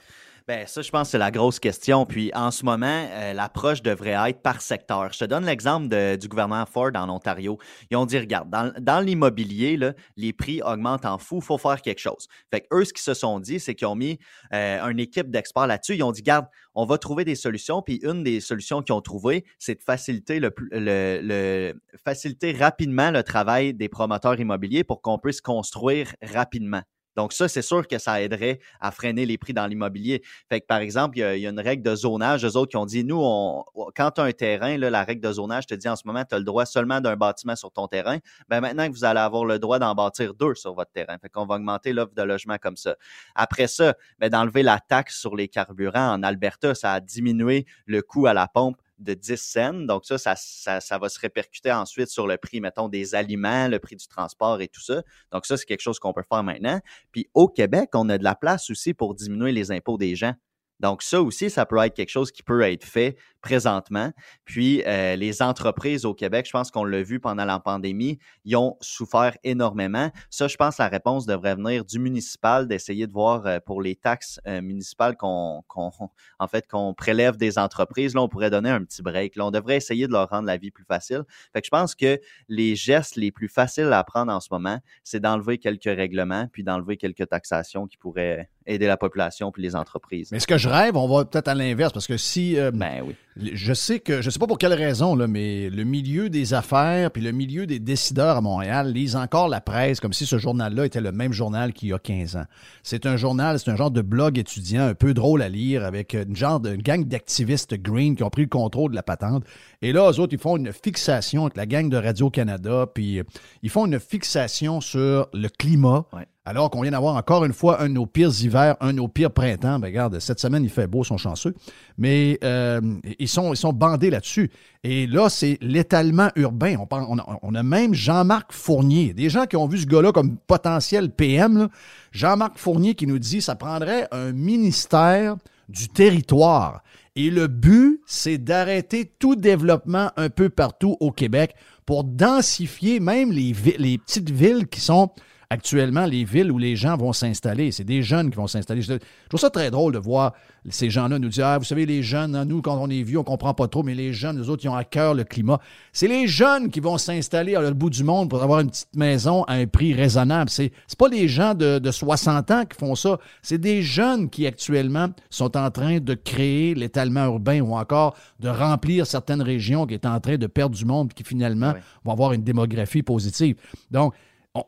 Ben, 0.49 0.65
ça, 0.69 0.81
je 0.81 0.91
pense 0.93 1.09
que 1.09 1.11
c'est 1.11 1.19
la 1.19 1.33
grosse 1.33 1.59
question. 1.59 2.07
Puis 2.07 2.31
en 2.33 2.53
ce 2.53 2.65
moment, 2.65 2.87
euh, 3.11 3.33
l'approche 3.33 3.83
devrait 3.83 4.31
être 4.31 4.43
par 4.43 4.61
secteur. 4.61 5.13
Je 5.13 5.19
te 5.19 5.25
donne 5.25 5.45
l'exemple 5.45 5.89
du 6.17 6.29
gouvernement 6.29 6.65
Ford 6.67 6.93
en 6.95 7.09
Ontario. 7.09 7.59
Ils 7.91 7.97
ont 7.97 8.07
dit, 8.07 8.17
regarde, 8.17 8.49
dans, 8.49 9.01
l'immobilier, 9.01 9.77
les 10.17 10.33
prix 10.33 10.63
augmentent 10.63 11.05
en 11.05 11.19
fou, 11.19 11.39
il 11.39 11.45
faut 11.45 11.59
faire 11.59 11.83
quelque 11.83 11.99
chose. 11.99 12.29
Fait 12.53 12.61
que 12.61 12.67
eux, 12.73 12.85
ce 12.85 12.93
qu'ils 12.93 13.03
se 13.03 13.15
sont 13.15 13.41
dit, 13.41 13.59
c'est 13.59 13.75
qu'ils 13.75 13.89
ont 13.89 13.97
mis 13.97 14.21
euh, 14.53 14.87
une 14.89 15.01
équipe 15.01 15.33
d'experts 15.33 15.67
là-dessus. 15.67 15.97
Ils 15.97 16.05
ont 16.05 16.13
dit, 16.13 16.23
garde, 16.23 16.47
on 16.77 16.85
va 16.85 16.97
trouver 16.97 17.25
des 17.25 17.35
solutions. 17.35 17.83
Puis 17.83 17.97
une 18.05 18.23
des 18.23 18.39
solutions 18.39 18.83
qu'ils 18.83 18.95
ont 18.95 19.01
trouvées, 19.01 19.45
c'est 19.59 19.75
de 19.75 19.83
faciliter, 19.83 20.39
le, 20.39 20.55
le- 20.71 21.21
le- 21.25 21.81
faciliter 22.05 22.53
rapidement 22.53 23.11
le 23.11 23.25
travail 23.25 23.75
des 23.75 23.89
promoteurs 23.89 24.39
immobiliers 24.39 24.85
pour 24.85 25.03
qu'on 25.03 25.19
puisse 25.19 25.41
construire 25.41 26.15
rapidement. 26.23 26.83
Donc 27.17 27.33
ça, 27.33 27.49
c'est 27.49 27.62
sûr 27.62 27.87
que 27.89 27.99
ça 27.99 28.21
aiderait 28.21 28.61
à 28.81 28.91
freiner 28.91 29.27
les 29.27 29.39
prix 29.39 29.53
dans 29.53 29.67
l'immobilier. 29.67 30.23
Fait 30.49 30.61
que, 30.61 30.67
par 30.67 30.79
exemple, 30.79 31.19
il 31.19 31.21
y, 31.39 31.47
a, 31.47 31.51
une 31.51 31.61
règle 31.61 31.83
de 31.83 31.95
zonage. 31.95 32.45
Eux 32.45 32.57
autres 32.57 32.71
qui 32.71 32.77
ont 32.77 32.87
dit, 32.87 33.05
nous, 33.05 33.21
on, 33.21 33.64
quand 33.95 34.11
tu 34.12 34.21
as 34.21 34.25
un 34.25 34.33
terrain, 34.33 34.77
la 34.77 35.05
règle 35.05 35.23
de 35.23 35.33
zonage 35.33 35.67
te 35.67 35.75
dit 35.75 35.89
en 35.89 35.97
ce 35.97 36.03
moment, 36.05 36.25
tu 36.25 36.35
as 36.35 36.39
le 36.39 36.45
droit 36.45 36.67
seulement 36.67 37.01
d'un 37.01 37.17
bâtiment 37.17 37.57
sur 37.57 37.73
ton 37.73 37.89
terrain. 37.89 38.19
Ben 38.49 38.61
maintenant 38.61 38.87
que 38.87 38.93
vous 38.93 39.05
allez 39.05 39.21
avoir 39.21 39.45
le 39.45 39.59
droit 39.59 39.79
d'en 39.79 39.95
bâtir 39.95 40.35
deux 40.35 40.55
sur 40.55 40.75
votre 40.75 40.93
terrain. 40.93 41.17
Fait 41.19 41.29
qu'on 41.29 41.47
va 41.47 41.57
augmenter 41.57 41.93
l'offre 41.93 42.14
de 42.14 42.23
logement 42.23 42.59
comme 42.61 42.77
ça. 42.77 42.97
Après 43.35 43.67
ça, 43.67 43.95
ben, 44.19 44.29
d'enlever 44.29 44.62
la 44.62 44.79
taxe 44.79 45.19
sur 45.19 45.35
les 45.35 45.49
carburants 45.49 46.12
en 46.12 46.23
Alberta, 46.23 46.75
ça 46.75 46.93
a 46.93 47.01
diminué 47.01 47.67
le 47.87 48.03
coût 48.03 48.27
à 48.27 48.35
la 48.35 48.49
pompe 48.49 48.77
de 48.99 49.15
10 49.15 49.37
cents. 49.37 49.75
Donc 49.75 50.05
ça, 50.05 50.19
ça, 50.19 50.35
ça, 50.37 50.81
ça 50.81 50.99
va 50.99 51.09
se 51.09 51.19
répercuter 51.19 51.73
ensuite 51.73 52.09
sur 52.09 52.27
le 52.27 52.37
prix, 52.37 52.61
mettons, 52.61 52.89
des 52.89 53.15
aliments, 53.15 53.69
le 53.69 53.79
prix 53.79 53.97
du 53.97 54.07
transport 54.07 54.61
et 54.61 54.69
tout 54.69 54.81
ça. 54.81 55.03
Donc 55.33 55.47
ça, 55.47 55.57
c'est 55.57 55.67
quelque 55.67 55.83
chose 55.83 55.99
qu'on 55.99 56.13
peut 56.13 56.25
faire 56.29 56.43
maintenant. 56.43 56.81
Puis 57.13 57.29
au 57.35 57.49
Québec, 57.49 57.91
on 57.95 58.09
a 58.09 58.19
de 58.19 58.25
la 58.25 58.35
place 58.35 58.71
aussi 58.71 58.95
pour 58.95 59.15
diminuer 59.15 59.53
les 59.53 59.71
impôts 59.71 59.99
des 59.99 60.17
gens. 60.17 60.35
Donc 60.81 61.03
ça 61.03 61.22
aussi, 61.22 61.51
ça 61.51 61.66
peut 61.66 61.79
être 61.79 61.95
quelque 61.95 62.11
chose 62.11 62.31
qui 62.31 62.43
peut 62.43 62.62
être 62.62 62.85
fait 62.85 63.16
présentement. 63.41 64.12
Puis 64.45 64.83
euh, 64.87 65.16
les 65.16 65.41
entreprises 65.41 66.05
au 66.05 66.14
Québec, 66.14 66.47
je 66.47 66.51
pense 66.51 66.70
qu'on 66.70 66.85
l'a 66.85 67.03
vu 67.03 67.20
pendant 67.20 67.45
la 67.45 67.61
pandémie, 67.61 68.18
ils 68.45 68.57
ont 68.57 68.77
souffert 68.81 69.37
énormément. 69.45 70.11
Ça, 70.31 70.49
je 70.49 70.57
pense 70.57 70.79
la 70.79 70.89
réponse 70.89 71.27
devrait 71.27 71.55
venir 71.55 71.85
du 71.85 71.99
municipal, 71.99 72.66
d'essayer 72.66 73.07
de 73.07 73.12
voir 73.12 73.47
euh, 73.47 73.59
pour 73.64 73.81
les 73.81 73.95
taxes 73.95 74.41
euh, 74.47 74.61
municipales 74.61 75.16
qu'on, 75.16 75.62
qu'on- 75.68 75.91
en 76.39 76.49
fait, 76.49 76.66
qu'on 76.68 76.93
prélève 76.93 77.37
des 77.37 77.59
entreprises. 77.59 78.14
Là, 78.14 78.22
on 78.22 78.29
pourrait 78.29 78.51
donner 78.51 78.70
un 78.70 78.85
petit 78.85 79.03
break. 79.03 79.37
Là, 79.37 79.47
on 79.47 79.51
devrait 79.51 79.77
essayer 79.77 80.07
de 80.07 80.12
leur 80.12 80.29
rendre 80.29 80.47
la 80.47 80.57
vie 80.57 80.70
plus 80.70 80.85
facile. 80.85 81.22
Fait 81.53 81.61
que 81.61 81.66
je 81.66 81.70
pense 81.70 81.95
que 81.95 82.20
les 82.49 82.74
gestes 82.74 83.16
les 83.16 83.31
plus 83.31 83.49
faciles 83.49 83.93
à 83.93 84.03
prendre 84.05 84.33
en 84.33 84.41
ce 84.41 84.49
moment, 84.51 84.79
c'est 85.05 85.20
d'enlever 85.20 85.59
quelques 85.59 85.85
règlements, 85.85 86.49
puis 86.53 86.64
d'enlever 86.64 86.97
quelques 86.97 87.29
taxations 87.29 87.87
qui 87.87 87.97
pourraient 87.97 88.51
aider 88.67 88.87
la 88.87 88.97
population 88.97 89.51
puis 89.53 89.62
les 89.62 89.77
entreprises. 89.77 90.29
Mais 90.31 90.39
est-ce 90.39 90.47
que 90.47 90.59
je 90.59 90.69
rêve? 90.69 90.97
On 90.97 91.09
va 91.09 91.25
peut-être 91.25 91.49
à 91.49 91.55
l'inverse, 91.55 91.93
parce 91.93 92.07
que 92.07 92.17
si... 92.17 92.59
euh, 92.59 92.71
Ben 92.73 93.03
oui. 93.07 93.14
Je 93.53 93.75
sais 93.75 94.01
que, 94.01 94.23
je 94.23 94.31
sais 94.31 94.39
pas 94.39 94.47
pour 94.47 94.57
quelle 94.57 94.73
raison, 94.73 95.14
là, 95.14 95.27
mais 95.27 95.69
le 95.69 95.85
milieu 95.85 96.31
des 96.31 96.55
affaires 96.55 97.11
puis 97.11 97.21
le 97.21 97.33
milieu 97.33 97.67
des 97.67 97.79
décideurs 97.79 98.39
à 98.39 98.41
Montréal 98.41 98.91
lisent 98.93 99.14
encore 99.14 99.49
la 99.49 99.61
presse 99.61 100.01
comme 100.01 100.14
si 100.14 100.25
ce 100.25 100.39
journal-là 100.39 100.87
était 100.87 101.03
le 101.03 101.12
même 101.12 101.35
journal 101.35 101.75
qu'il 101.75 101.91
y 101.91 101.93
a 101.93 101.99
15 101.99 102.37
ans. 102.37 102.45
C'est 102.83 103.05
un 103.05 103.19
journal, 103.19 103.59
c'est 103.59 103.71
un 103.71 103.77
genre 103.77 103.91
de 103.91 104.01
blog 104.01 104.39
étudiant 104.39 104.87
un 104.87 104.95
peu 104.95 105.12
drôle 105.12 105.43
à 105.43 105.51
lire 105.51 105.85
avec 105.85 106.14
une 106.14 106.35
genre 106.35 106.61
de 106.61 106.73
une 106.75 106.81
gang 106.83 107.05
d'activistes 107.05 107.75
green 107.75 108.17
qui 108.17 108.23
ont 108.23 108.31
pris 108.31 108.43
le 108.43 108.49
contrôle 108.49 108.93
de 108.93 108.97
la 108.97 109.03
patente. 109.03 109.45
Et 109.83 109.93
là, 109.93 110.11
eux 110.11 110.19
autres, 110.19 110.33
ils 110.33 110.41
font 110.41 110.57
une 110.57 110.73
fixation 110.73 111.43
avec 111.43 111.59
la 111.59 111.67
gang 111.67 111.91
de 111.91 111.99
Radio-Canada, 111.99 112.87
puis 112.95 113.19
euh, 113.19 113.25
ils 113.62 113.69
font 113.71 113.85
une 113.85 114.01
fixation 114.01 114.81
sur 114.81 115.29
le 115.35 115.49
climat. 115.51 116.07
Ouais. 116.14 116.27
Alors 116.49 116.71
qu'on 116.71 116.83
vient 116.83 116.93
d'avoir 116.93 117.17
encore 117.17 117.45
une 117.45 117.53
fois 117.53 117.83
un 117.83 117.89
de 117.89 117.95
nos 117.95 118.07
pires 118.07 118.31
hivers, 118.41 118.77
un 118.81 118.93
de 118.93 118.99
nos 118.99 119.09
pires 119.09 119.33
printemps. 119.33 119.81
Ben, 119.81 119.89
regarde, 119.89 120.21
cette 120.21 120.39
semaine, 120.39 120.63
il 120.63 120.71
fait 120.71 120.87
beau, 120.87 121.03
ils 121.03 121.07
sont 121.07 121.19
chanceux. 121.19 121.57
Mais 121.99 122.39
euh, 122.45 122.81
ils, 123.19 123.27
sont, 123.27 123.53
ils 123.53 123.57
sont 123.57 123.73
bandés 123.73 124.11
là-dessus. 124.11 124.53
Et 124.85 125.09
là, 125.09 125.29
c'est 125.29 125.59
l'étalement 125.61 126.31
urbain. 126.37 126.77
On, 126.79 126.87
parle- 126.87 127.07
on 127.43 127.55
a, 127.57 127.63
même 127.65 127.95
Jean-Marc 127.95 128.53
Fournier. 128.53 129.13
Des 129.13 129.29
gens 129.29 129.47
qui 129.47 129.57
ont 129.57 129.67
vu 129.67 129.79
ce 129.79 129.87
gars-là 129.87 130.13
comme 130.13 130.37
potentiel 130.37 131.11
PM. 131.11 131.69
Jean-Marc 132.13 132.59
Fournier 132.59 132.95
qui 132.95 133.09
nous 133.09 133.19
dit 133.19 133.43
ça 133.43 133.57
prendrait 133.57 134.07
un 134.13 134.31
ministère 134.31 135.35
du 135.69 135.89
territoire. 135.89 136.85
Et 137.17 137.31
le 137.31 137.49
but, 137.49 138.01
c'est 138.07 138.39
d'arrêter 138.39 139.11
tout 139.19 139.35
développement 139.35 140.13
un 140.17 140.29
peu 140.29 140.49
partout 140.49 140.97
au 141.01 141.11
Québec 141.11 141.57
pour 141.87 142.05
densifier 142.05 143.01
même 143.01 143.33
les 143.33 143.53
petites 143.99 144.31
villes 144.31 144.69
qui 144.69 144.81
sont 144.81 145.11
actuellement 145.51 146.07
les 146.07 146.25
villes 146.25 146.51
où 146.51 146.59
les 146.59 146.77
gens 146.77 146.97
vont 146.97 147.13
s'installer. 147.13 147.71
C'est 147.71 147.85
des 147.85 148.03
jeunes 148.03 148.31
qui 148.31 148.37
vont 148.37 148.47
s'installer. 148.47 148.83
Je, 148.83 148.95
trouve 149.29 149.41
ça 149.41 149.51
très 149.51 149.71
drôle 149.71 149.93
de 149.93 149.99
voir 149.99 150.33
ces 150.69 150.91
gens-là 150.91 151.19
nous 151.19 151.29
dire 151.29 151.47
Ah, 151.47 151.59
vous 151.59 151.65
savez, 151.65 151.87
les 151.87 152.03
jeunes, 152.03 152.35
hein, 152.35 152.45
nous, 152.45 152.63
quand 152.63 152.77
on 152.81 152.91
est 152.91 153.03
vieux, 153.03 153.19
on 153.19 153.25
comprend 153.25 153.55
pas 153.55 153.69
trop, 153.69 153.83
mais 153.83 153.95
les 153.95 154.13
jeunes, 154.13 154.41
les 154.41 154.49
autres, 154.49 154.65
ils 154.65 154.69
ont 154.69 154.75
à 154.75 154.85
cœur 154.85 155.15
le 155.15 155.25
climat. 155.25 155.61
C'est 155.93 156.09
les 156.09 156.27
jeunes 156.27 156.71
qui 156.71 156.81
vont 156.81 156.99
s'installer 156.99 157.55
à 157.55 157.61
l'autre 157.61 157.77
bout 157.77 157.91
du 157.91 158.03
monde 158.03 158.29
pour 158.29 158.43
avoir 158.43 158.61
une 158.61 158.71
petite 158.71 158.95
maison 158.97 159.45
à 159.45 159.55
un 159.55 159.67
prix 159.67 159.95
raisonnable. 159.95 160.51
C'est 160.51 160.73
c'est 160.89 160.99
pas 160.99 161.09
les 161.09 161.29
gens 161.29 161.55
de, 161.55 161.79
de 161.79 161.91
60 161.91 162.51
ans 162.51 162.65
qui 162.65 162.77
font 162.77 162.95
ça. 162.95 163.19
C'est 163.43 163.59
des 163.59 163.83
jeunes 163.83 164.29
qui, 164.29 164.47
actuellement, 164.47 165.09
sont 165.31 165.57
en 165.57 165.71
train 165.71 165.99
de 166.01 166.15
créer 166.15 166.75
l'étalement 166.75 167.27
urbain 167.27 167.61
ou 167.61 167.75
encore 167.75 168.17
de 168.41 168.49
remplir 168.49 169.07
certaines 169.07 169.43
régions 169.43 169.87
qui 169.87 169.95
est 169.95 170.07
en 170.07 170.19
train 170.21 170.37
de 170.37 170.47
perdre 170.47 170.75
du 170.75 170.85
monde 170.85 171.11
et 171.13 171.15
qui, 171.15 171.23
finalement, 171.23 171.73
Oui. 171.75 171.81
vont 172.05 172.13
avoir 172.13 172.33
une 172.33 172.43
démographie 172.43 173.03
positive. 173.03 173.57
Donc, 173.91 174.15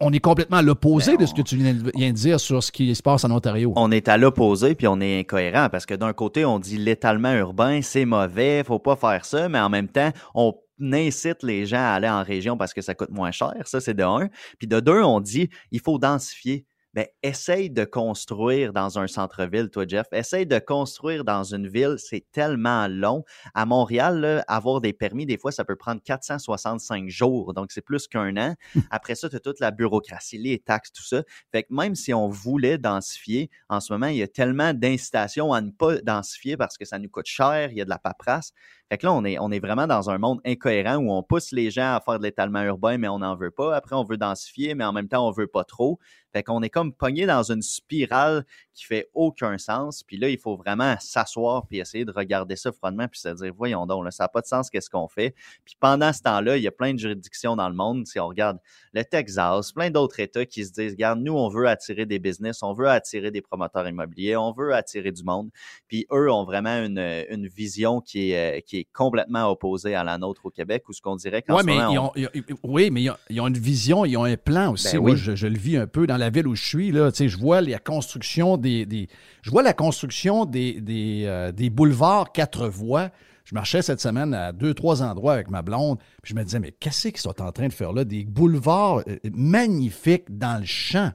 on- 0.01 0.13
est 0.13 0.21
complètement 0.21 0.59
à 0.59 0.63
l'opposé 0.63 1.13
Ben, 1.13 1.23
de 1.23 1.27
ce 1.27 1.35
que 1.35 1.43
tu 1.43 1.57
viens 1.57 1.75
de 1.75 1.91
viens 1.95 2.11
de 2.11 2.15
dire 2.17 2.41
sur 2.41 2.63
ce 2.63 2.73
qui 2.73 2.95
se 2.95 3.03
passe 3.03 3.25
en 3.25 3.31
Ontario. 3.31 3.73
On 3.77 3.91
est 3.91 4.09
à 4.09 4.17
l'opposé 4.17 4.75
puis 4.75 4.87
on 4.87 5.01
est 5.01 5.21
incohérent 5.21 5.69
parce 5.71 5.87
que 5.87 5.95
d'un 5.95 6.13
côté, 6.13 6.45
on 6.45 6.59
dit 6.59 6.79
l'étalement 6.79 7.33
urbain, 7.35 7.81
c'est 7.83 8.05
mauvais, 8.05 8.63
faut 8.65 8.79
pas 8.79 8.97
faire 8.97 9.25
ça, 9.25 9.49
mais 9.49 9.61
en 9.61 9.69
même 9.69 9.89
temps, 9.89 10.11
on 10.35 10.55
incite 10.81 11.43
les 11.43 11.67
gens 11.67 11.79
à 11.79 11.91
aller 11.95 12.09
en 12.09 12.23
région 12.23 12.57
parce 12.57 12.73
que 12.73 12.83
ça 12.83 12.95
coûte 12.95 13.11
moins 13.11 13.33
cher. 13.33 13.53
Ça, 13.65 13.81
c'est 13.81 13.95
de 13.95 14.05
un. 14.05 14.29
Puis 14.59 14.69
de 14.69 14.79
deux, 14.81 15.03
on 15.03 15.21
dit 15.21 15.51
il 15.73 15.81
faut 15.81 15.99
densifier. 15.99 16.67
Ben, 16.99 17.07
essaye 17.23 17.71
de 17.71 17.85
construire 17.85 18.73
dans 18.73 18.99
un 18.99 19.07
centre-ville, 19.07 19.71
toi, 19.71 19.85
Jeff. 19.87 20.09
Essaye 20.11 20.47
de 20.47 20.59
construire 20.59 21.23
dans 21.23 21.45
une 21.45 21.69
ville. 21.69 21.95
C'est 21.97 22.27
tellement 22.33 22.89
long. 22.89 23.23
À 23.55 23.67
Montréal, 23.67 24.19
là, 24.19 24.45
avoir 24.49 24.81
des 24.81 24.93
permis, 24.93 25.25
des 25.25 25.39
fois, 25.39 25.53
ça 25.53 25.65
peut 25.65 25.77
prendre 25.77 26.03
465 26.03 27.09
jours. 27.09 27.55
Donc, 27.55 27.71
c'est 27.71 27.83
plus 27.83 28.09
qu'un 28.09 28.37
an. 28.37 28.57
Après 28.91 29.15
ça, 29.15 29.29
tu 29.29 29.37
as 29.37 29.39
toute 29.39 29.61
la 29.61 29.71
bureaucratie, 29.71 30.39
les 30.39 30.59
taxes, 30.59 30.91
tout 30.91 31.05
ça. 31.05 31.23
Fait 31.53 31.63
que 31.63 31.73
même 31.73 31.95
si 31.95 32.13
on 32.13 32.27
voulait 32.27 32.79
densifier, 32.79 33.49
en 33.69 33.79
ce 33.79 33.93
moment, 33.93 34.09
il 34.09 34.17
y 34.17 34.23
a 34.25 34.27
tellement 34.27 34.75
d'incitations 34.75 35.53
à 35.53 35.61
ne 35.61 35.71
pas 35.71 35.99
densifier 35.99 36.57
parce 36.57 36.77
que 36.77 36.85
ça 36.85 36.99
nous 36.99 37.09
coûte 37.09 37.27
cher, 37.27 37.71
il 37.71 37.79
y 37.79 37.81
a 37.81 37.85
de 37.85 37.91
la 37.91 37.99
paperasse. 37.99 38.53
Fait 38.91 38.97
que 38.97 39.05
là, 39.07 39.13
on 39.13 39.23
est, 39.25 39.39
on 39.39 39.51
est 39.51 39.59
vraiment 39.61 39.87
dans 39.87 40.09
un 40.09 40.17
monde 40.17 40.41
incohérent 40.47 40.97
où 40.97 41.13
on 41.13 41.23
pousse 41.23 41.53
les 41.53 41.71
gens 41.71 41.95
à 41.95 42.01
faire 42.01 42.19
de 42.19 42.25
l'étalement 42.25 42.63
urbain, 42.63 42.97
mais 42.97 43.09
on 43.09 43.19
n'en 43.19 43.37
veut 43.37 43.51
pas. 43.51 43.77
Après, 43.77 43.95
on 43.95 44.05
veut 44.05 44.17
densifier, 44.17 44.75
mais 44.75 44.85
en 44.85 44.95
même 44.95 45.09
temps, 45.09 45.29
on 45.29 45.31
veut 45.31 45.47
pas 45.47 45.65
trop. 45.65 45.99
Fait 46.33 46.43
qu'on 46.43 46.63
est 46.63 46.71
comme 46.71 46.95
pogné 46.95 47.27
dans 47.27 47.43
une 47.43 47.61
spirale 47.61 48.47
qui 48.79 48.85
fait 48.85 49.09
aucun 49.13 49.59
sens. 49.59 50.05
Puis 50.05 50.17
là, 50.19 50.29
il 50.29 50.39
faut 50.39 50.57
vraiment 50.57 50.95
s'asseoir 51.01 51.67
puis 51.67 51.79
essayer 51.81 52.05
de 52.05 52.13
regarder 52.13 52.55
ça 52.55 52.71
froidement 52.71 53.09
puis 53.09 53.19
se 53.19 53.29
dire, 53.31 53.53
voyons 53.57 53.87
donc, 53.87 54.05
là, 54.05 54.11
ça 54.13 54.25
n'a 54.25 54.29
pas 54.29 54.41
de 54.41 54.47
sens, 54.47 54.71
qu'est-ce 54.71 54.89
qu'on 54.89 55.09
fait? 55.09 55.35
Puis 55.65 55.75
pendant 55.81 56.13
ce 56.13 56.23
temps-là, 56.23 56.57
il 56.57 56.63
y 56.63 56.69
a 56.69 56.71
plein 56.71 56.95
de 56.95 56.99
juridictions 56.99 57.57
dans 57.57 57.69
le 57.69 57.75
monde. 57.75 58.07
Si 58.07 58.21
on 58.21 58.29
regarde 58.29 58.59
le 58.93 59.03
Texas, 59.05 59.73
plein 59.73 59.91
d'autres 59.91 60.21
États 60.21 60.47
qui 60.47 60.65
se 60.65 60.71
disent, 60.73 60.93
regarde, 60.93 61.19
nous, 61.21 61.33
on 61.35 61.49
veut 61.49 61.67
attirer 61.67 62.07
des 62.07 62.21
business, 62.21 62.63
on 62.63 62.73
veut 62.73 62.89
attirer 62.89 63.31
des 63.33 63.43
promoteurs 63.43 63.89
immobiliers, 63.89 64.37
on 64.37 64.53
veut 64.53 64.73
attirer 64.75 65.11
du 65.11 65.25
monde. 65.25 65.51
Puis 65.89 66.07
eux 66.13 66.31
ont 66.31 66.45
vraiment 66.45 66.77
une, 66.85 66.99
une 67.31 67.49
vision 67.49 68.01
qui 68.01 68.31
est, 68.31 68.59
euh, 68.59 68.61
qui 68.61 68.79
est 68.79 68.87
complètement 68.93 69.51
opposée 69.51 69.95
à 69.97 70.05
la 70.05 70.19
nôtre 70.19 70.47
au 70.47 70.51
Québec, 70.51 70.85
où 70.89 70.93
ce 70.93 71.01
qu'on 71.03 71.17
dirait 71.17 71.43
qu'en 71.43 71.57
Ouais, 71.57 71.63
mais 71.65 71.75
moment, 71.75 71.91
ils 71.91 71.99
on- 71.99 72.05
ont, 72.07 72.13
ils 72.15 72.27
ont- 72.27 72.59
oui, 72.63 72.91
mais 72.91 73.03
ils 73.03 73.11
ont, 73.11 73.17
ils 73.31 73.41
ont 73.41 73.49
une 73.49 73.59
vision, 73.59 74.05
ils 74.05 74.17
ont 74.17 74.25
un 74.25 74.37
plan 74.37 74.73
aussi. 74.73 74.93
Ben 74.97 75.01
Moi, 75.03 75.11
oui. 75.13 75.17
je, 75.17 75.35
je 75.35 75.47
le 75.49 75.59
vis 75.59 75.77
un 75.77 75.87
peu 75.87 76.07
dans 76.07 76.17
la 76.17 76.31
ville 76.31 76.47
où 76.47 76.55
je 76.55 76.65
suis. 76.65 76.93
Là, 76.93 77.11
je 77.13 77.37
vois 77.37 77.61
la 77.61 77.79
construction 77.79 78.57
des, 78.57 78.68
des- 78.87 79.09
je 79.43 79.51
vois 79.51 79.63
la 79.63 79.73
construction 79.73 80.45
des, 80.45 80.81
des, 80.81 81.25
euh, 81.27 81.53
des 81.53 81.71
boulevards 81.71 82.33
quatre 82.33 82.69
voies. 82.69 83.11
Je 83.45 83.55
marchais 83.55 83.81
cette 83.81 84.01
semaine 84.01 84.35
à 84.35 84.53
deux, 84.53 84.75
trois 84.75 85.03
endroits 85.03 85.33
avec 85.35 85.51
ma 85.51 85.63
blonde. 85.63 85.99
Puis 86.23 86.33
je 86.33 86.35
me 86.35 86.45
disais, 86.45 86.61
mais 86.61 86.73
qu'est-ce 86.79 87.09
qu'ils 87.09 87.17
sont 87.19 87.41
en 87.41 87.51
train 87.51 87.69
de 87.69 87.73
faire 87.73 87.93
là? 87.93 88.05
Des 88.05 88.25
boulevards 88.25 89.03
euh, 89.09 89.17
magnifiques 89.35 90.27
dans 90.29 90.59
le 90.61 90.67
champ. 90.67 91.13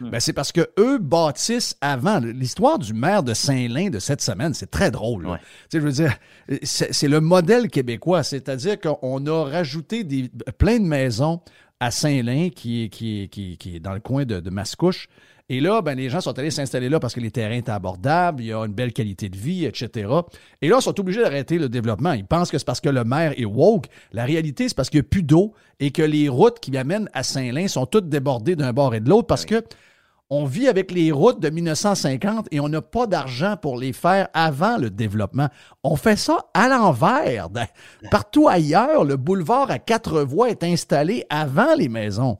Hmm. 0.00 0.10
Ben, 0.10 0.18
c'est 0.18 0.32
parce 0.32 0.50
que 0.50 0.68
eux 0.78 0.98
bâtissent 0.98 1.76
avant. 1.80 2.18
L'histoire 2.20 2.78
du 2.78 2.92
maire 2.94 3.22
de 3.22 3.32
Saint-Lin 3.32 3.90
de 3.90 3.98
cette 4.00 4.22
semaine, 4.22 4.52
c'est 4.54 4.70
très 4.70 4.90
drôle. 4.90 5.26
Ouais. 5.26 5.38
Je 5.72 5.78
veux 5.78 5.92
dire, 5.92 6.14
c'est 6.62 6.92
c'est 6.92 7.06
le 7.08 7.20
modèle 7.20 7.68
québécois, 7.68 8.22
c'est-à-dire 8.24 8.80
qu'on 8.80 9.24
a 9.26 9.44
rajouté 9.44 10.02
des, 10.02 10.30
plein 10.58 10.78
de 10.80 10.84
maisons 10.84 11.40
à 11.80 11.90
Saint-Lin, 11.92 12.48
qui 12.48 12.84
est, 12.84 12.88
qui, 12.88 13.28
qui, 13.30 13.52
est- 13.52 13.56
qui 13.56 13.76
est 13.76 13.80
dans 13.80 13.92
le 13.94 14.00
coin 14.00 14.24
de, 14.24 14.40
de 14.40 14.50
Mascouche. 14.50 15.06
Et 15.50 15.60
là, 15.60 15.82
ben, 15.82 15.94
les 15.94 16.08
gens 16.08 16.22
sont 16.22 16.38
allés 16.38 16.50
s'installer 16.50 16.88
là 16.88 16.98
parce 16.98 17.12
que 17.12 17.20
les 17.20 17.30
terrains 17.30 17.56
étaient 17.56 17.70
abordables, 17.70 18.42
il 18.42 18.46
y 18.46 18.52
a 18.54 18.60
une 18.64 18.72
belle 18.72 18.94
qualité 18.94 19.28
de 19.28 19.36
vie, 19.36 19.66
etc. 19.66 20.08
Et 20.62 20.68
là, 20.68 20.76
ils 20.78 20.82
sont 20.82 20.98
obligés 20.98 21.20
d'arrêter 21.20 21.58
le 21.58 21.68
développement. 21.68 22.12
Ils 22.12 22.24
pensent 22.24 22.50
que 22.50 22.56
c'est 22.56 22.64
parce 22.64 22.80
que 22.80 22.88
le 22.88 23.04
maire 23.04 23.34
est 23.38 23.44
woke. 23.44 23.86
La 24.12 24.24
réalité, 24.24 24.68
c'est 24.68 24.74
parce 24.74 24.88
qu'il 24.88 25.00
n'y 25.00 25.06
a 25.06 25.08
plus 25.10 25.22
d'eau 25.22 25.52
et 25.80 25.90
que 25.90 26.00
les 26.00 26.30
routes 26.30 26.60
qui 26.60 26.74
amènent 26.78 27.10
à 27.12 27.22
Saint-Lin 27.22 27.68
sont 27.68 27.84
toutes 27.84 28.08
débordées 28.08 28.56
d'un 28.56 28.72
bord 28.72 28.94
et 28.94 29.00
de 29.00 29.08
l'autre 29.10 29.26
parce 29.26 29.44
que 29.44 29.62
on 30.30 30.46
vit 30.46 30.66
avec 30.68 30.90
les 30.90 31.12
routes 31.12 31.40
de 31.40 31.50
1950 31.50 32.48
et 32.50 32.58
on 32.58 32.70
n'a 32.70 32.80
pas 32.80 33.06
d'argent 33.06 33.56
pour 33.60 33.76
les 33.76 33.92
faire 33.92 34.28
avant 34.32 34.78
le 34.78 34.88
développement. 34.88 35.48
On 35.82 35.96
fait 35.96 36.16
ça 36.16 36.46
à 36.54 36.68
l'envers. 36.68 37.50
De- 37.50 37.60
Partout 38.10 38.48
ailleurs, 38.48 39.04
le 39.04 39.18
boulevard 39.18 39.70
à 39.70 39.78
quatre 39.78 40.22
voies 40.22 40.48
est 40.48 40.64
installé 40.64 41.26
avant 41.28 41.74
les 41.76 41.90
maisons. 41.90 42.38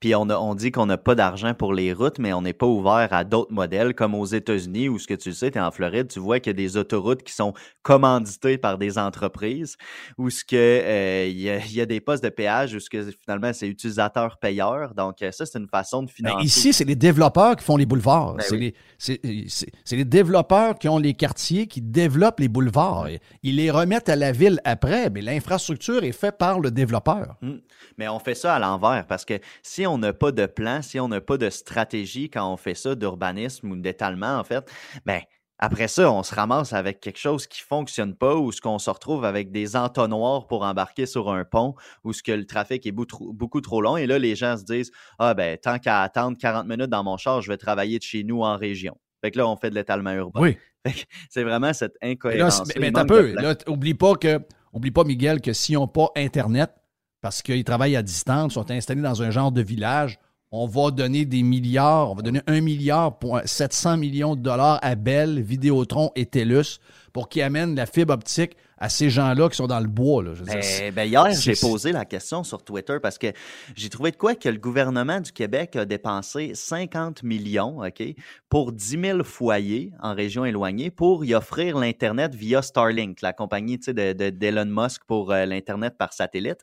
Puis 0.00 0.14
on, 0.14 0.28
a- 0.30 0.38
on 0.38 0.54
dit 0.54 0.70
qu'on 0.72 0.86
n'a 0.86 0.98
pas 0.98 1.14
d'argent 1.14 1.54
pour 1.54 1.72
les 1.74 1.92
routes, 1.92 2.18
mais 2.18 2.32
on 2.32 2.42
n'est 2.42 2.52
pas 2.52 2.66
ouvert 2.66 3.08
à 3.12 3.24
d'autres 3.24 3.52
modèles, 3.52 3.94
comme 3.94 4.14
aux 4.14 4.24
États-Unis, 4.26 4.88
où 4.88 4.98
ce 4.98 5.06
que 5.06 5.14
tu 5.14 5.32
sais, 5.32 5.50
tu 5.50 5.58
es 5.58 5.60
en 5.60 5.70
Floride, 5.70 6.08
tu 6.08 6.20
vois 6.20 6.40
qu'il 6.40 6.50
y 6.50 6.54
a 6.54 6.56
des 6.56 6.76
autoroutes 6.76 7.22
qui 7.22 7.32
sont 7.32 7.52
commanditées 7.82 8.58
par 8.58 8.78
des 8.78 8.98
entreprises, 8.98 9.76
où 10.18 10.30
ce 10.30 10.44
que 10.44 10.56
euh, 10.56 11.26
il 11.28 11.40
y, 11.40 11.50
a, 11.50 11.58
il 11.58 11.72
y 11.74 11.80
a 11.80 11.86
des 11.86 12.00
postes 12.00 12.22
de 12.24 12.28
péage, 12.28 12.74
où 12.74 12.80
ce 12.80 12.90
que 12.90 13.10
finalement 13.24 13.52
c'est 13.52 13.68
utilisateur-payeur. 13.68 14.94
Donc 14.94 15.22
euh, 15.22 15.30
ça, 15.32 15.46
c'est 15.46 15.58
une 15.58 15.68
façon 15.68 16.02
de 16.02 16.06
Ben, 16.08 16.12
financer. 16.30 16.44
ici, 16.46 16.72
c'est 16.72 16.84
les 16.84 16.96
développeurs 16.96 17.56
qui 17.56 17.64
font 17.64 17.76
les 17.76 17.86
boulevards. 17.86 18.34
Ben 18.34 18.44
c'est, 18.98 19.20
oui. 19.24 19.48
les, 19.92 20.04
développeurs 20.04 20.78
qui 20.78 20.88
ont 20.88 20.98
les 20.98 21.14
quartiers 21.14 21.66
qui 21.66 21.80
développent 21.82 22.40
les 22.40 22.48
boulevards. 22.48 23.08
Ils 23.42 23.56
les 23.56 23.70
remettent 23.70 24.08
à 24.08 24.16
la 24.16 24.32
ville 24.32 24.60
après, 24.64 25.10
mais 25.10 25.20
l'infrastructure 25.22 26.04
est 26.04 26.12
faite 26.12 26.38
par 26.38 26.60
le 26.60 26.70
développeur. 26.70 27.36
Mm. 27.42 27.54
Mais 27.98 28.08
on 28.08 28.18
fait 28.18 28.34
ça 28.34 28.54
à 28.54 28.58
l'envers 28.58 29.06
parce 29.06 29.24
que 29.24 29.34
si 29.62 29.75
on 29.84 29.98
n'a 29.98 30.12
pas 30.12 30.30
de 30.30 30.46
plan, 30.46 30.80
si 30.80 31.00
on 31.00 31.08
n'a 31.08 31.20
pas 31.20 31.38
de 31.38 31.50
stratégie 31.50 32.30
quand 32.30 32.52
on 32.52 32.56
fait 32.56 32.76
ça 32.76 32.94
d'urbanisme 32.94 33.72
ou 33.72 33.76
d'étalement, 33.76 34.38
en 34.38 34.44
fait, 34.44 34.70
ben 35.04 35.20
après 35.58 35.88
ça, 35.88 36.12
on 36.12 36.22
se 36.22 36.34
ramasse 36.34 36.74
avec 36.74 37.00
quelque 37.00 37.18
chose 37.18 37.46
qui 37.46 37.62
fonctionne 37.62 38.14
pas 38.14 38.36
ou 38.36 38.52
ce 38.52 38.60
qu'on 38.60 38.78
se 38.78 38.90
retrouve 38.90 39.24
avec 39.24 39.50
des 39.50 39.74
entonnoirs 39.74 40.46
pour 40.46 40.62
embarquer 40.62 41.06
sur 41.06 41.30
un 41.30 41.44
pont 41.44 41.74
ou 42.04 42.12
ce 42.12 42.22
que 42.22 42.32
le 42.32 42.44
trafic 42.44 42.86
est 42.86 42.92
beaucoup 42.92 43.60
trop, 43.62 43.80
long. 43.80 43.96
Et 43.96 44.06
là, 44.06 44.18
les 44.18 44.36
gens 44.36 44.58
se 44.58 44.64
disent 44.64 44.90
Ah 45.18 45.32
ben, 45.32 45.56
tant 45.56 45.78
qu'à 45.78 46.02
attendre 46.02 46.36
40 46.38 46.66
minutes 46.66 46.90
dans 46.90 47.04
mon 47.04 47.16
char, 47.16 47.40
je 47.40 47.48
vais 47.48 47.56
travailler 47.56 47.98
de 47.98 48.02
chez 48.02 48.22
nous 48.22 48.42
en 48.42 48.58
région. 48.58 48.98
Fait 49.22 49.30
que 49.30 49.38
là, 49.38 49.48
on 49.48 49.56
fait 49.56 49.70
de 49.70 49.74
l'étalement 49.74 50.12
urbain. 50.12 50.40
Oui. 50.40 50.58
C'est 51.30 51.42
vraiment 51.42 51.72
cette 51.72 51.96
Et 52.02 52.06
là, 52.06 52.12
incohérence. 52.12 52.62
mais, 52.68 52.74
mais 52.80 52.92
t'as 52.92 53.06
peu. 53.06 53.32
Là, 53.32 53.54
oublie 53.66 53.94
pas 53.94 54.14
que, 54.14 54.40
oublie 54.74 54.90
pas, 54.90 55.04
Miguel, 55.04 55.40
que 55.40 55.54
s'ils 55.54 55.76
n'ont 55.76 55.88
pas 55.88 56.10
Internet, 56.16 56.70
parce 57.20 57.42
qu'ils 57.42 57.64
travaillent 57.64 57.96
à 57.96 58.02
distance, 58.02 58.54
sont 58.54 58.70
installés 58.70 59.02
dans 59.02 59.22
un 59.22 59.30
genre 59.30 59.52
de 59.52 59.62
village, 59.62 60.18
on 60.52 60.66
va 60.66 60.90
donner 60.90 61.24
des 61.24 61.42
milliards, 61.42 62.10
on 62.10 62.14
va 62.14 62.22
donner 62.22 62.40
un 62.46 62.60
milliard 62.60 63.18
pour 63.18 63.40
700 63.44 63.96
millions 63.96 64.36
de 64.36 64.40
dollars 64.40 64.78
à 64.82 64.94
Bell, 64.94 65.40
Vidéotron 65.40 66.12
et 66.14 66.26
TELUS 66.26 66.78
pour 67.12 67.28
qu'ils 67.28 67.42
amènent 67.42 67.74
la 67.74 67.86
fibre 67.86 68.14
optique 68.14 68.56
à 68.78 68.88
ces 68.90 69.08
gens-là 69.08 69.48
qui 69.48 69.56
sont 69.56 69.66
dans 69.66 69.80
le 69.80 69.86
bois. 69.88 70.22
Là. 70.22 70.34
Je 70.34 70.40
veux 70.44 70.50
dire, 70.50 70.62
c'est- 70.62 70.90
Ben, 70.90 70.94
ben, 70.94 71.04
hier, 71.08 71.30
j'ai 71.32 71.54
posé 71.54 71.92
la 71.92 72.04
question 72.04 72.44
sur 72.44 72.62
Twitter 72.62 72.98
parce 73.02 73.16
que 73.16 73.28
j'ai 73.74 73.88
trouvé 73.88 74.10
de 74.10 74.16
quoi 74.16 74.34
que 74.34 74.48
le 74.50 74.58
gouvernement 74.58 75.20
du 75.20 75.32
Québec 75.32 75.76
a 75.76 75.84
dépensé 75.86 76.52
50 76.54 77.22
millions 77.22 77.82
OK, 77.82 78.02
pour 78.50 78.72
10 78.72 79.00
000 79.00 79.24
foyers 79.24 79.92
en 80.00 80.14
région 80.14 80.44
éloignée 80.44 80.90
pour 80.90 81.24
y 81.24 81.34
offrir 81.34 81.78
l'Internet 81.78 82.34
via 82.34 82.60
Starlink, 82.60 83.22
la 83.22 83.32
compagnie 83.32 83.78
sais, 83.80 83.94
de, 83.94 84.12
de- 84.12 84.30
d'Elon 84.30 84.66
Musk 84.66 85.02
pour 85.06 85.32
euh, 85.32 85.46
l'Internet 85.46 85.96
par 85.96 86.12
satellite. 86.12 86.58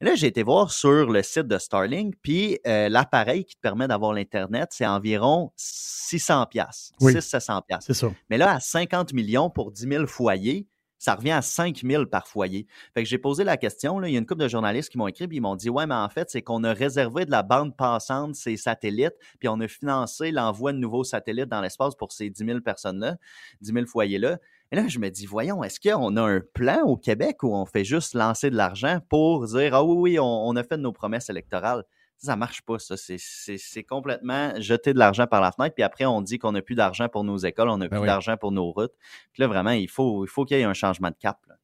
Et 0.00 0.04
là, 0.04 0.14
j'ai 0.16 0.26
été 0.26 0.42
voir 0.42 0.70
sur 0.70 1.10
le 1.10 1.22
site 1.22 1.46
de 1.46 1.56
Starlink, 1.56 2.14
puis 2.20 2.58
euh, 2.66 2.88
l'appareil 2.90 3.44
qui 3.46 3.54
te 3.54 3.60
permet 3.60 3.88
d'avoir 3.88 4.12
l'Internet, 4.12 4.68
c'est 4.72 4.86
environ 4.86 5.52
600 5.56 6.46
pièces, 6.46 6.92
Oui. 7.00 7.12
600-700 7.14 7.62
pièces. 7.66 7.84
C'est 7.86 7.94
ça. 7.94 8.08
Mais 8.28 8.36
là, 8.36 8.54
à 8.56 8.60
50 8.60 9.12
millions 9.14 9.48
pour 9.50 9.70
10 9.72 9.88
000 9.88 10.06
foyers, 10.06 10.66
ça 10.98 11.14
revient 11.14 11.32
à 11.32 11.42
5 11.42 11.82
000 11.84 12.06
par 12.06 12.26
foyer. 12.26 12.66
Fait 12.94 13.02
que 13.02 13.08
j'ai 13.08 13.18
posé 13.18 13.44
la 13.44 13.56
question, 13.56 14.02
il 14.02 14.12
y 14.12 14.16
a 14.16 14.18
une 14.18 14.26
couple 14.26 14.42
de 14.42 14.48
journalistes 14.48 14.90
qui 14.90 14.98
m'ont 14.98 15.08
écrit, 15.08 15.28
puis 15.28 15.38
ils 15.38 15.40
m'ont 15.40 15.56
dit 15.56 15.70
Ouais, 15.70 15.86
mais 15.86 15.94
en 15.94 16.08
fait, 16.08 16.30
c'est 16.30 16.42
qu'on 16.42 16.64
a 16.64 16.72
réservé 16.72 17.24
de 17.24 17.30
la 17.30 17.42
bande 17.42 17.76
passante, 17.76 18.34
ces 18.34 18.56
satellites, 18.56 19.14
puis 19.38 19.48
on 19.48 19.60
a 19.60 19.68
financé 19.68 20.30
l'envoi 20.30 20.72
de 20.72 20.78
nouveaux 20.78 21.04
satellites 21.04 21.48
dans 21.48 21.60
l'espace 21.60 21.94
pour 21.94 22.12
ces 22.12 22.30
10 22.30 22.44
000 22.44 22.60
personnes-là, 22.60 23.16
10 23.60 23.72
000 23.72 23.86
foyers-là. 23.86 24.38
Et 24.72 24.76
là, 24.76 24.88
je 24.88 24.98
me 24.98 25.08
dis, 25.08 25.26
voyons, 25.26 25.62
est-ce 25.62 25.78
qu'on 25.78 26.16
a 26.16 26.22
un 26.22 26.40
plan 26.40 26.82
au 26.82 26.96
Québec 26.96 27.42
où 27.42 27.54
on 27.54 27.64
fait 27.64 27.84
juste 27.84 28.14
lancer 28.14 28.50
de 28.50 28.56
l'argent 28.56 28.98
pour 29.08 29.46
dire 29.46 29.74
Ah 29.74 29.84
oui, 29.84 29.96
oui, 29.96 30.18
on, 30.18 30.56
a 30.56 30.64
fait 30.64 30.78
nos 30.78 30.92
promesses 30.92 31.30
électorales? 31.30 31.84
Ça, 32.16 32.36
marche 32.36 32.62
pas, 32.62 32.78
ça. 32.78 32.96
C'est- 32.96 33.16
C'est 33.18 33.58
c'est 33.58 33.82
complètement 33.82 34.52
jeter 34.58 34.92
de 34.94 34.98
l'argent 34.98 35.26
par 35.26 35.40
la 35.42 35.52
fenêtre. 35.52 35.74
Puis 35.74 35.82
après, 35.82 36.06
on 36.06 36.22
dit 36.22 36.38
qu'on 36.38 36.52
n'a 36.52 36.62
plus 36.62 36.74
d'argent 36.74 37.08
pour 37.08 37.22
nos 37.24 37.36
écoles, 37.38 37.68
on 37.68 37.76
n'a 37.78 37.86
Ben 37.88 37.96
plus 37.96 38.00
oui. 38.02 38.06
d'argent 38.06 38.36
pour 38.36 38.50
nos 38.52 38.70
routes. 38.70 38.94
Puis 39.32 39.42
là, 39.42 39.46
vraiment, 39.46 39.72
il 39.72 39.88
faut 39.90 40.24
il 40.24 40.28
faut 40.28 40.44
qu'il 40.44 40.56
y 40.56 40.60
ait 40.60 40.64
un 40.64 40.74
changement 40.74 41.08
de 41.10 41.16
cap. 41.20 41.38
là. 41.48 41.54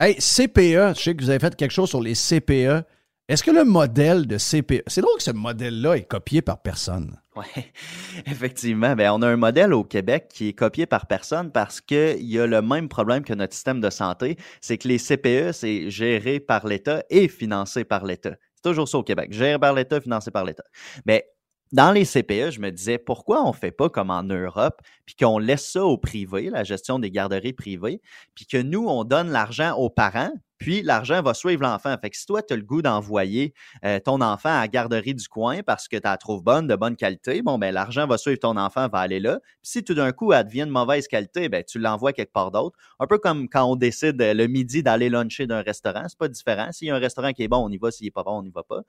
Hey, 0.00 0.16
CPE, 0.16 0.94
je 0.96 1.00
sais 1.00 1.14
que 1.14 1.22
vous 1.22 1.30
avez 1.30 1.38
fait 1.38 1.54
quelque 1.54 1.70
chose 1.70 1.88
sur 1.88 2.00
les 2.00 2.14
CPE. 2.14 2.84
Est-ce 3.28 3.44
que 3.44 3.52
le 3.52 3.64
modèle 3.64 4.26
de 4.26 4.36
CPE, 4.36 4.82
c'est 4.88 5.00
drôle 5.00 5.16
que 5.16 5.22
ce 5.22 5.30
modèle-là 5.30 5.94
est 5.96 6.02
copié 6.02 6.42
par 6.42 6.60
personne. 6.60 7.18
Oui, 7.36 7.44
effectivement. 8.26 8.94
Ben, 8.96 9.10
on 9.12 9.22
a 9.22 9.28
un 9.28 9.36
modèle 9.36 9.72
au 9.72 9.84
Québec 9.84 10.26
qui 10.28 10.48
est 10.48 10.52
copié 10.52 10.86
par 10.86 11.06
personne 11.06 11.50
parce 11.52 11.80
qu'il 11.80 12.22
y 12.24 12.38
a 12.38 12.46
le 12.46 12.60
même 12.62 12.88
problème 12.88 13.22
que 13.24 13.32
notre 13.32 13.54
système 13.54 13.80
de 13.80 13.90
santé, 13.90 14.36
c'est 14.60 14.76
que 14.76 14.88
les 14.88 14.98
CPE, 14.98 15.52
c'est 15.52 15.88
géré 15.88 16.40
par 16.40 16.66
l'État 16.66 17.04
et 17.08 17.28
financé 17.28 17.84
par 17.84 18.04
l'État. 18.04 18.34
Toujours 18.62 18.88
ça 18.88 18.98
au 18.98 19.02
Québec, 19.02 19.32
géré 19.32 19.58
par 19.58 19.74
l'État, 19.74 20.00
financé 20.00 20.30
par 20.30 20.44
l'État. 20.44 20.64
Mais 21.06 21.26
dans 21.72 21.90
les 21.90 22.04
CPE, 22.04 22.50
je 22.50 22.60
me 22.60 22.70
disais, 22.70 22.98
pourquoi 22.98 23.42
on 23.42 23.48
ne 23.48 23.56
fait 23.56 23.70
pas 23.70 23.88
comme 23.88 24.10
en 24.10 24.22
Europe, 24.22 24.82
puis 25.06 25.14
qu'on 25.16 25.38
laisse 25.38 25.70
ça 25.70 25.84
au 25.84 25.96
privé, 25.96 26.50
la 26.50 26.64
gestion 26.64 26.98
des 26.98 27.10
garderies 27.10 27.54
privées, 27.54 28.02
puis 28.34 28.46
que 28.46 28.58
nous, 28.58 28.86
on 28.86 29.04
donne 29.04 29.30
l'argent 29.30 29.74
aux 29.76 29.88
parents, 29.88 30.32
puis 30.62 30.80
l'argent 30.82 31.22
va 31.22 31.34
suivre 31.34 31.60
l'enfant. 31.60 31.96
Fait 32.00 32.08
que 32.08 32.16
si 32.16 32.24
toi, 32.24 32.40
tu 32.40 32.54
as 32.54 32.56
le 32.56 32.62
goût 32.62 32.82
d'envoyer 32.82 33.52
euh, 33.84 33.98
ton 33.98 34.20
enfant 34.20 34.48
à 34.48 34.60
la 34.60 34.68
garderie 34.68 35.12
du 35.12 35.26
coin 35.26 35.64
parce 35.64 35.88
que 35.88 35.96
tu 35.96 36.02
la 36.04 36.16
trouves 36.16 36.44
bonne, 36.44 36.68
de 36.68 36.76
bonne 36.76 36.94
qualité, 36.94 37.42
bon, 37.42 37.58
ben 37.58 37.74
l'argent 37.74 38.06
va 38.06 38.16
suivre 38.16 38.38
ton 38.38 38.56
enfant, 38.56 38.86
va 38.86 39.00
aller 39.00 39.18
là. 39.18 39.40
Puis 39.42 39.72
si 39.72 39.82
tout 39.82 39.94
d'un 39.94 40.12
coup, 40.12 40.32
elle 40.32 40.46
devient 40.46 40.60
de 40.66 40.70
mauvaise 40.70 41.08
qualité, 41.08 41.48
ben 41.48 41.64
tu 41.64 41.80
l'envoies 41.80 42.12
quelque 42.12 42.32
part 42.32 42.52
d'autre. 42.52 42.78
Un 43.00 43.08
peu 43.08 43.18
comme 43.18 43.48
quand 43.48 43.64
on 43.64 43.74
décide 43.74 44.22
euh, 44.22 44.34
le 44.34 44.46
midi 44.46 44.84
d'aller 44.84 45.08
luncher 45.08 45.48
d'un 45.48 45.62
restaurant, 45.62 46.04
c'est 46.06 46.16
pas 46.18 46.28
différent. 46.28 46.70
S'il 46.70 46.86
y 46.86 46.90
a 46.92 46.94
un 46.94 47.00
restaurant 47.00 47.32
qui 47.32 47.42
est 47.42 47.48
bon, 47.48 47.58
on 47.58 47.68
y 47.68 47.78
va. 47.78 47.90
S'il 47.90 48.06
est 48.06 48.12
pas 48.12 48.22
bon, 48.22 48.38
on 48.38 48.42
n'y 48.44 48.50
va 48.50 48.62
pas. 48.62 48.82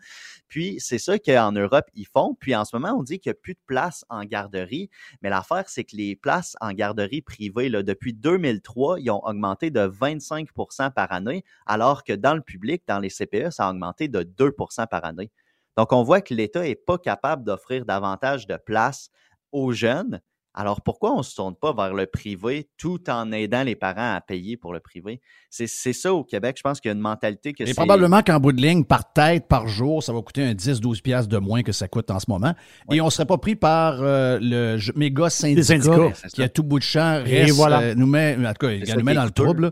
Puis 0.47 0.75
c'est 0.77 0.99
ça 0.99 1.17
qu'en 1.17 1.53
Europe, 1.53 1.85
ils 1.95 2.05
font. 2.05 2.37
Puis 2.39 2.55
en 2.55 2.65
ce 2.65 2.75
moment, 2.75 2.95
on 2.95 3.01
dit 3.01 3.19
qu'il 3.19 3.31
n'y 3.31 3.37
a 3.37 3.39
plus 3.41 3.55
de 3.55 3.63
place 3.65 4.05
en 4.09 4.25
garderie. 4.25 4.91
Mais 5.23 5.31
l'affaire, 5.31 5.63
c'est 5.69 5.85
que 5.85 5.95
les 5.95 6.15
places 6.15 6.55
en 6.61 6.71
garderie 6.71 7.23
privée, 7.23 7.69
là, 7.69 7.81
depuis 7.81 8.13
2003, 8.13 8.99
ils 8.99 9.09
ont 9.09 9.25
augmenté 9.25 9.71
de 9.71 9.87
25% 9.87 10.91
par 10.91 11.11
année 11.11 11.43
alors 11.65 12.03
que 12.03 12.13
dans 12.13 12.35
le 12.35 12.41
public, 12.41 12.83
dans 12.87 12.99
les 12.99 13.09
CPE, 13.09 13.51
ça 13.51 13.67
a 13.67 13.71
augmenté 13.71 14.07
de 14.07 14.21
2% 14.23 14.87
par 14.87 15.05
année. 15.05 15.31
Donc, 15.77 15.91
on 15.91 16.03
voit 16.03 16.21
que 16.21 16.33
l'État 16.33 16.61
n'est 16.61 16.75
pas 16.75 16.97
capable 16.97 17.43
d'offrir 17.43 17.85
davantage 17.85 18.47
de 18.47 18.57
places 18.57 19.09
aux 19.51 19.71
jeunes. 19.71 20.21
Alors, 20.55 20.81
pourquoi 20.81 21.13
on 21.13 21.17
ne 21.19 21.23
se 21.23 21.33
tourne 21.33 21.55
pas 21.55 21.73
vers 21.73 21.95
le 21.95 22.05
privé 22.05 22.69
tout 22.77 23.09
en 23.09 23.31
aidant 23.31 23.63
les 23.63 23.75
parents 23.75 24.13
à 24.13 24.21
payer 24.21 24.55
pour 24.55 24.71
le 24.71 24.79
privé? 24.79 25.19
C'est 25.49 25.65
ça 25.67 26.13
au 26.13 26.23
Québec. 26.23 26.57
Je 26.59 26.61
pense 26.61 26.79
qu'il 26.79 26.89
y 26.89 26.91
a 26.91 26.95
une 26.95 27.01
mentalité 27.01 27.53
que 27.53 27.63
Et 27.63 27.67
c'est... 27.67 27.73
probablement 27.73 28.21
qu'en 28.21 28.39
bout 28.39 28.51
de 28.51 28.61
ligne, 28.61 28.83
par 28.83 29.13
tête, 29.13 29.47
par 29.47 29.67
jour, 29.67 30.03
ça 30.03 30.13
va 30.13 30.21
coûter 30.21 30.43
un 30.43 30.53
10-12 30.53 31.01
piastres 31.01 31.29
de 31.29 31.39
moins 31.39 31.63
que 31.63 31.71
ça 31.71 31.87
coûte 31.87 32.11
en 32.11 32.19
ce 32.19 32.25
moment. 32.27 32.53
Et 32.91 33.01
on 33.01 33.05
ne 33.05 33.09
serait 33.09 33.25
pas 33.25 33.39
pris 33.39 33.55
par 33.55 33.97
euh, 34.03 34.37
le 34.39 34.77
méga 34.95 35.31
syndicat, 35.31 35.63
syndicats. 35.63 36.29
Qui 36.31 36.43
à 36.43 36.49
tout 36.49 36.63
bout 36.63 36.77
de 36.77 36.83
champ 36.83 37.23
Et 37.25 37.45
reste, 37.45 37.55
voilà. 37.55 37.81
euh, 37.81 37.95
nous 37.95 38.05
met, 38.05 38.37
en 38.37 38.53
tout 38.53 38.67
cas, 38.67 38.73
il 38.73 38.95
nous 38.95 39.03
met 39.03 39.15
dans 39.15 39.25
le 39.25 39.31
trouble. 39.31 39.71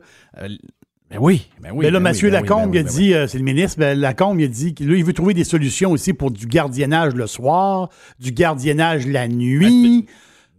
Ben 1.12 1.18
oui, 1.20 1.50
ben 1.62 1.72
oui. 1.74 1.86
Mais 1.86 1.92
là, 1.92 2.00
ben 2.00 2.04
Mathieu 2.04 2.28
oui, 2.28 2.32
ben 2.34 2.42
Lacombe, 2.42 2.72
ben 2.72 2.72
oui, 2.72 2.78
il 2.78 2.80
a 2.80 2.84
ben 2.84 2.90
dit, 2.90 3.14
euh, 3.14 3.28
c'est 3.28 3.38
le 3.38 3.44
ministre, 3.44 3.80
ben, 3.80 4.00
Lacombe, 4.00 4.40
il 4.40 4.46
a 4.46 4.48
dit 4.48 4.74
qu'il 4.74 4.92
il 4.92 5.04
veut 5.04 5.14
trouver 5.14 5.34
des 5.34 5.44
solutions 5.44 5.92
aussi 5.92 6.14
pour 6.14 6.32
du 6.32 6.46
gardiennage 6.48 7.14
le 7.16 7.28
soir, 7.28 7.90
du 8.20 8.32
gardiennage 8.32 9.06
la 9.08 9.28
nuit. 9.28 10.06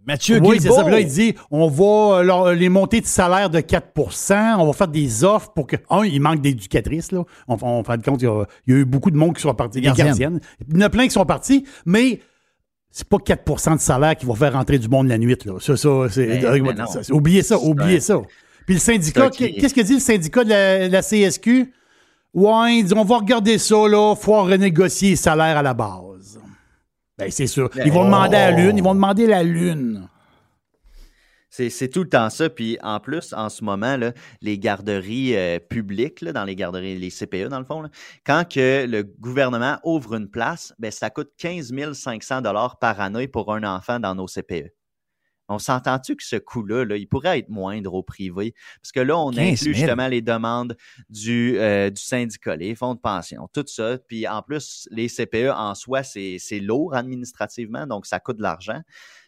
Mathieu 0.05 0.39
oui, 0.43 0.57
c'est 0.59 0.69
ça. 0.69 0.83
Là, 0.89 0.99
il 0.99 1.07
dit, 1.07 1.33
on 1.49 1.69
va 1.69 2.23
leur- 2.23 2.51
les 2.53 2.67
montées 2.67 2.99
de 2.99 3.05
salaire 3.05 3.49
de 3.49 3.61
4% 3.61 4.57
on 4.59 4.65
va 4.67 4.73
faire 4.73 4.89
des 4.89 5.23
offres 5.23 5.51
pour 5.55 5.65
que. 5.65 5.77
Un, 5.89 6.03
il 6.03 6.19
manque 6.21 6.41
d'éducatrices, 6.41 7.13
là. 7.13 7.23
On, 7.47 7.57
on 7.61 7.83
fait 7.85 8.03
compte, 8.03 8.21
il 8.21 8.25
y, 8.25 8.27
a, 8.27 8.43
il 8.67 8.73
y 8.73 8.77
a 8.77 8.79
eu 8.81 8.85
beaucoup 8.85 9.11
de 9.11 9.15
monde 9.17 9.33
qui 9.35 9.41
sont 9.41 9.53
partis, 9.53 9.79
des 9.79 9.85
Gardiennes. 9.85 10.07
gardiennes. 10.07 10.39
Il 10.69 10.75
y 10.77 10.83
en 10.83 10.85
a 10.85 10.89
plein 10.89 11.05
qui 11.05 11.11
sont 11.11 11.25
partis, 11.25 11.65
mais 11.85 12.19
c'est 12.91 13.07
pas 13.07 13.17
4% 13.17 13.75
de 13.75 13.79
salaire 13.79 14.15
qui 14.17 14.25
va 14.25 14.35
faire 14.35 14.53
rentrer 14.53 14.77
du 14.77 14.89
monde 14.89 15.07
la 15.07 15.17
nuit, 15.17 15.37
là. 15.45 15.53
Ça, 15.59 15.77
ça, 15.77 15.89
c'est. 16.09 16.27
Mais- 16.27 16.45
euh, 16.45 16.59
mais 16.61 16.73
c'est- 17.01 17.11
oubliez 17.13 17.41
ça, 17.41 17.57
oubliez 17.57 18.01
ça. 18.01 18.21
Puis 18.65 18.75
le 18.75 18.79
syndicat, 18.79 19.29
qu'est-ce 19.29 19.73
que 19.73 19.81
dit 19.81 19.95
le 19.95 19.99
syndicat 19.99 20.43
de 20.43 20.49
la, 20.49 20.87
la 20.87 21.01
CSQ? 21.01 21.73
Ouais, 22.33 22.77
il 22.79 22.85
dit, 22.85 22.93
on 22.95 23.03
va 23.03 23.17
regarder 23.17 23.57
ça, 23.57 23.87
là, 23.87 24.15
faut 24.15 24.41
renégocier 24.43 25.11
les 25.11 25.15
salaires 25.15 25.57
à 25.57 25.61
la 25.61 25.73
base. 25.73 26.39
Ben, 27.17 27.29
c'est 27.29 27.47
sûr. 27.47 27.69
Ils 27.85 27.91
vont 27.91 28.05
demander 28.05 28.37
à 28.37 28.51
la 28.51 28.57
Lune, 28.57 28.77
ils 28.77 28.83
vont 28.83 28.95
demander 28.95 29.27
la 29.27 29.43
Lune. 29.43 30.07
C'est 31.51 31.69
c'est 31.69 31.89
tout 31.89 32.01
le 32.01 32.09
temps 32.09 32.31
ça. 32.31 32.49
Puis 32.49 32.79
en 32.81 32.99
plus, 32.99 33.31
en 33.33 33.49
ce 33.49 33.63
moment, 33.63 33.95
là, 33.95 34.13
les 34.41 34.57
garderies 34.57 35.35
euh, 35.35 35.59
publiques, 35.59 36.21
là, 36.21 36.31
dans 36.33 36.45
les 36.45 36.55
garderies, 36.55 36.97
les 36.97 37.11
CPE, 37.11 37.49
dans 37.49 37.59
le 37.59 37.65
fond, 37.65 37.83
là, 37.83 37.89
quand 38.25 38.43
que 38.49 38.87
le 38.87 39.03
gouvernement 39.03 39.77
ouvre 39.83 40.15
une 40.15 40.27
place, 40.27 40.73
ben, 40.79 40.89
ça 40.89 41.11
coûte 41.11 41.29
15 41.37 41.71
500 41.93 42.41
par 42.81 42.99
année 42.99 43.27
pour 43.27 43.53
un 43.53 43.63
enfant 43.63 43.99
dans 43.99 44.15
nos 44.15 44.25
CPE. 44.25 44.71
On 45.53 45.59
s'entend-tu 45.59 46.15
que 46.15 46.23
ce 46.23 46.35
coût-là, 46.35 46.85
là, 46.85 46.97
il 46.97 47.07
pourrait 47.07 47.39
être 47.39 47.49
moindre 47.49 47.93
au 47.93 48.03
privé? 48.03 48.53
Parce 48.81 48.91
que 48.91 48.99
là, 48.99 49.17
on 49.17 49.31
15 49.31 49.39
inclut 49.39 49.57
000. 49.57 49.75
justement 49.75 50.07
les 50.07 50.21
demandes 50.21 50.75
du, 51.09 51.57
euh, 51.57 51.89
du 51.89 52.01
syndicat, 52.01 52.55
les 52.55 52.75
fonds 52.75 52.95
de 52.95 52.99
pension, 52.99 53.47
tout 53.53 53.65
ça. 53.67 53.97
Puis 54.07 54.27
en 54.27 54.41
plus, 54.41 54.87
les 54.91 55.07
CPE 55.07 55.51
en 55.55 55.75
soi, 55.75 56.03
c'est 56.03 56.39
lourd 56.59 56.95
administrativement, 56.95 57.85
donc 57.87 58.05
ça 58.05 58.19
coûte 58.19 58.37
de 58.37 58.43
l'argent. 58.43 58.81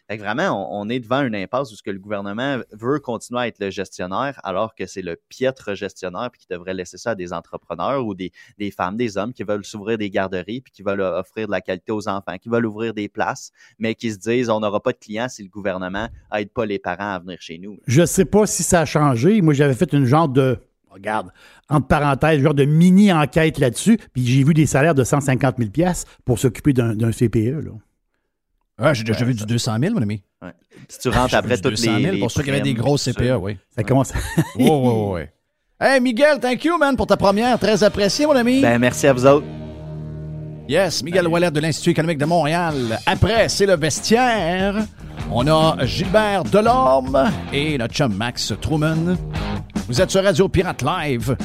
Fait 0.08 0.18
que 0.18 0.22
vraiment, 0.22 0.78
on, 0.78 0.88
est 0.88 1.00
devant 1.00 1.22
une 1.22 1.34
impasse 1.34 1.72
où 1.72 1.76
que 1.84 1.90
le 1.90 1.98
gouvernement 1.98 2.60
veut 2.72 3.00
continuer 3.00 3.40
à 3.40 3.48
être 3.48 3.58
le 3.58 3.70
gestionnaire, 3.70 4.40
alors 4.44 4.74
que 4.74 4.86
c'est 4.86 5.02
le 5.02 5.16
piètre 5.28 5.74
gestionnaire 5.74 6.30
puis 6.30 6.42
qui 6.42 6.46
devrait 6.48 6.74
laisser 6.74 6.96
ça 6.96 7.10
à 7.10 7.14
des 7.16 7.32
entrepreneurs 7.32 8.06
ou 8.06 8.14
des, 8.14 8.30
femmes, 8.70 8.96
des 8.96 9.18
hommes 9.18 9.32
qui 9.32 9.42
veulent 9.42 9.64
s'ouvrir 9.64 9.98
des 9.98 10.10
garderies 10.10 10.60
puis 10.60 10.72
qui 10.72 10.82
veulent 10.82 11.00
euh, 11.00 11.20
offrir 11.20 11.46
de 11.46 11.52
la 11.52 11.60
qualité 11.60 11.90
aux 11.90 12.08
enfants, 12.08 12.38
qui 12.38 12.48
veulent 12.48 12.66
ouvrir 12.66 12.94
des 12.94 13.08
places, 13.08 13.50
mais 13.78 13.94
qui 13.94 14.12
se 14.12 14.18
disent 14.18 14.48
on 14.48 14.60
n'aura 14.60 14.80
pas 14.80 14.92
de 14.92 14.98
clients 14.98 15.28
si 15.28 15.42
le 15.42 15.48
gouvernement 15.48 16.08
aide 16.34 16.50
pas 16.50 16.66
les 16.66 16.78
parents 16.78 17.14
à 17.14 17.18
venir 17.18 17.40
chez 17.40 17.58
nous. 17.58 17.78
Je 17.86 18.06
sais 18.06 18.24
pas 18.24 18.46
si 18.46 18.62
ça 18.62 18.82
a 18.82 18.84
changé. 18.84 19.42
Moi, 19.42 19.54
j'avais 19.54 19.74
fait 19.74 19.92
une 19.92 20.04
genre 20.04 20.28
de, 20.28 20.58
regarde, 20.88 21.30
entre 21.68 21.88
parenthèses, 21.88 22.42
genre 22.42 22.54
de 22.54 22.64
mini-enquête 22.64 23.58
là-dessus, 23.58 23.98
puis 24.12 24.24
j'ai 24.24 24.44
vu 24.44 24.54
des 24.54 24.66
salaires 24.66 24.94
de 24.94 25.04
150 25.04 25.56
000 25.58 25.70
pièces 25.70 26.04
pour 26.24 26.38
s'occuper 26.38 26.72
d'un 26.72 27.10
CPE. 27.10 27.64
Là. 27.64 27.72
Ah, 28.78 28.92
j'ai 28.92 29.04
déjà 29.04 29.24
vu 29.24 29.32
du 29.34 29.44
200 29.46 29.76
000, 29.80 29.94
mon 29.94 30.02
ami. 30.02 30.22
Si 30.88 30.98
tu 30.98 31.08
rentres 31.08 31.34
après 31.34 31.56
toutes 31.56 31.72
200 31.72 31.96
les, 31.96 32.02
000 32.02 32.14
les 32.14 32.20
pour 32.20 32.30
ceux 32.30 32.42
qui 32.42 32.50
avaient 32.50 32.60
des 32.60 32.74
grosses. 32.74 33.10
CPA, 33.10 33.38
oui. 33.38 33.56
Ça 33.74 33.82
commence. 33.82 34.12
Oui, 34.56 34.68
oui, 34.70 34.92
oui. 34.94 35.20
Hey, 35.80 36.00
Miguel, 36.00 36.38
thank 36.40 36.64
you, 36.64 36.76
man, 36.78 36.94
pour 36.96 37.06
ta 37.06 37.16
première. 37.16 37.58
Très 37.58 37.82
apprécié, 37.82 38.26
mon 38.26 38.36
ami. 38.36 38.60
Ben, 38.60 38.78
merci 38.78 39.06
à 39.06 39.12
vous 39.12 39.26
autres. 39.26 39.46
Yes, 40.68 41.02
Miguel 41.02 41.26
Wallet 41.28 41.50
de 41.50 41.60
l'Institut 41.60 41.90
économique 41.90 42.18
de 42.18 42.24
Montréal. 42.24 42.98
Après, 43.06 43.48
c'est 43.48 43.66
le 43.66 43.76
vestiaire. 43.76 44.84
On 45.30 45.46
a 45.46 45.84
Gilbert 45.86 46.44
Delorme 46.44 47.30
et 47.52 47.78
notre 47.78 47.94
chum 47.94 48.14
Max 48.14 48.52
Truman. 48.60 49.16
Vous 49.88 50.00
êtes 50.00 50.10
sur 50.10 50.22
Radio 50.22 50.48
Pirate 50.48 50.82
Live. 50.82 51.36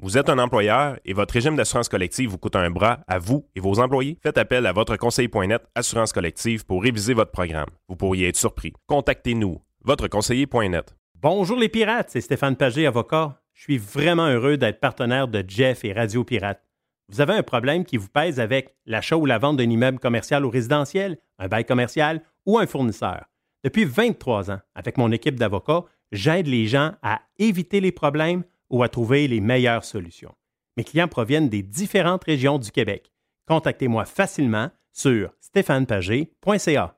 Vous 0.00 0.16
êtes 0.16 0.28
un 0.28 0.38
employeur 0.38 0.96
et 1.04 1.12
votre 1.12 1.34
régime 1.34 1.56
d'assurance 1.56 1.88
collective 1.88 2.30
vous 2.30 2.38
coûte 2.38 2.54
un 2.54 2.70
bras 2.70 3.00
à 3.08 3.18
vous 3.18 3.48
et 3.56 3.60
vos 3.60 3.80
employés? 3.80 4.16
Faites 4.22 4.38
appel 4.38 4.64
à 4.66 4.72
votre 4.72 4.96
conseiller.net 4.96 5.60
Assurance 5.74 6.12
collective 6.12 6.64
pour 6.64 6.84
réviser 6.84 7.14
votre 7.14 7.32
programme. 7.32 7.66
Vous 7.88 7.96
pourriez 7.96 8.28
être 8.28 8.36
surpris. 8.36 8.72
Contactez-nous. 8.86 9.60
Votre 9.82 10.06
conseiller.net. 10.06 10.94
Bonjour 11.20 11.58
les 11.58 11.68
pirates, 11.68 12.10
c'est 12.10 12.20
Stéphane 12.20 12.54
Pagé, 12.54 12.86
avocat. 12.86 13.42
Je 13.54 13.62
suis 13.62 13.78
vraiment 13.78 14.28
heureux 14.28 14.56
d'être 14.56 14.78
partenaire 14.78 15.26
de 15.26 15.42
Jeff 15.48 15.84
et 15.84 15.92
Radio 15.92 16.22
Pirate. 16.22 16.62
Vous 17.08 17.20
avez 17.20 17.32
un 17.32 17.42
problème 17.42 17.84
qui 17.84 17.96
vous 17.96 18.08
pèse 18.08 18.38
avec 18.38 18.76
l'achat 18.86 19.16
ou 19.16 19.26
la 19.26 19.38
vente 19.38 19.56
d'un 19.56 19.68
immeuble 19.68 19.98
commercial 19.98 20.44
ou 20.44 20.50
résidentiel, 20.50 21.18
un 21.40 21.48
bail 21.48 21.64
commercial 21.64 22.22
ou 22.46 22.56
un 22.56 22.68
fournisseur. 22.68 23.24
Depuis 23.64 23.84
23 23.84 24.52
ans, 24.52 24.60
avec 24.76 24.96
mon 24.96 25.10
équipe 25.10 25.40
d'avocats, 25.40 25.86
j'aide 26.12 26.46
les 26.46 26.68
gens 26.68 26.92
à 27.02 27.22
éviter 27.40 27.80
les 27.80 27.90
problèmes 27.90 28.44
ou 28.70 28.82
à 28.82 28.88
trouver 28.88 29.28
les 29.28 29.40
meilleures 29.40 29.84
solutions. 29.84 30.34
Mes 30.76 30.84
clients 30.84 31.08
proviennent 31.08 31.48
des 31.48 31.62
différentes 31.62 32.24
régions 32.24 32.58
du 32.58 32.70
Québec. 32.70 33.12
Contactez-moi 33.46 34.04
facilement 34.04 34.70
sur 34.92 35.32
stéphanepagé.ca. 35.40 36.97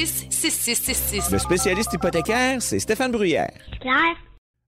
266-6666. 0.00 1.30
Le 1.30 1.38
spécialiste 1.38 1.92
hypothécaire, 1.92 2.62
c'est 2.62 2.78
Stéphane 2.78 3.12
Bruyère. 3.12 3.52
Claire? 3.80 4.16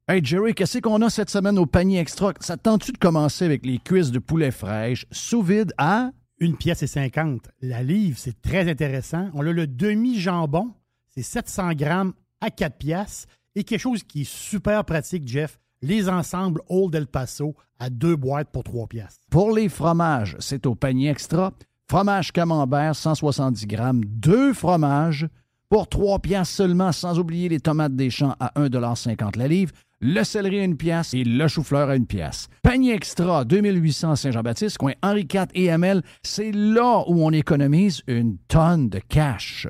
Hey 0.07 0.23
Jerry, 0.23 0.53
qu'est-ce 0.53 0.79
qu'on 0.79 1.01
a 1.01 1.09
cette 1.09 1.31
semaine 1.31 1.59
au 1.59 1.65
panier 1.65 2.01
extra? 2.01 2.35
Ça 2.41 2.59
te 2.59 2.63
tente-tu 2.65 2.93
de 2.93 2.99
commencer 2.99 3.47
avec 3.47 3.65
les 3.65 3.79
cuisses 3.79 4.11
de 4.11 4.19
poulet 4.19 4.51
fraîche 4.51 5.07
sous 5.11 5.43
vide 5.43 5.73
à... 5.79 6.11
Une 6.39 6.57
pièce 6.57 6.83
et 6.83 6.87
50. 6.87 7.49
La 7.63 7.83
livre, 7.83 8.19
c'est 8.19 8.43
très 8.43 8.69
intéressant. 8.69 9.31
On 9.33 9.47
a 9.47 9.53
le 9.53 9.67
demi-jambon, 9.67 10.73
c'est 11.09 11.23
700 11.23 11.73
grammes 11.75 12.13
à 12.43 12.51
4 12.51 12.77
pièces. 12.77 13.27
Et 13.55 13.65
quelque 13.65 13.81
chose 13.81 14.03
qui 14.03 14.23
est 14.23 14.31
super 14.31 14.85
pratique, 14.85 15.27
Jeff, 15.27 15.59
les 15.81 16.11
ensembles 16.11 16.61
Old 16.69 16.95
El 16.95 17.07
Paso 17.07 17.55
à 17.79 17.89
deux 17.89 18.17
boîtes 18.17 18.51
pour 18.51 18.65
trois 18.65 18.87
piastres. 18.87 19.25
Pour 19.31 19.53
les 19.53 19.69
fromages, 19.71 20.37
c'est 20.41 20.67
au 20.67 20.75
panier 20.75 21.11
extra. 21.11 21.55
Fromage 21.93 22.33
camembert, 22.33 22.97
170 22.97 23.67
grammes, 23.67 24.03
deux 24.07 24.55
fromages 24.55 25.29
pour 25.69 25.91
3 25.91 26.21
piastres 26.21 26.55
seulement, 26.55 26.91
sans 26.91 27.19
oublier 27.19 27.51
les 27.51 27.61
tomates 27.61 27.95
des 27.95 28.09
champs 28.09 28.35
à 28.41 28.51
1,50 28.59 29.37
la 29.37 29.47
livre, 29.47 29.73
le 30.01 30.25
céleri 30.25 30.61
à 30.61 30.65
une 30.65 30.79
pièce 30.79 31.13
et 31.13 31.23
le 31.23 31.47
chou-fleur 31.49 31.91
à 31.91 31.97
une 31.97 32.07
pièce. 32.07 32.49
Panier 32.63 32.95
extra, 32.95 33.45
2800 33.45 34.17
Saint-Jean-Baptiste, 34.17 34.79
coin 34.79 34.95
Henri 35.03 35.29
IV 35.31 35.49
et 35.55 35.67
ML, 35.67 36.01
c'est 36.23 36.53
là 36.53 37.05
où 37.09 37.23
on 37.23 37.31
économise 37.31 38.01
une 38.07 38.39
tonne 38.49 38.89
de 38.89 38.99
cash. 38.99 39.69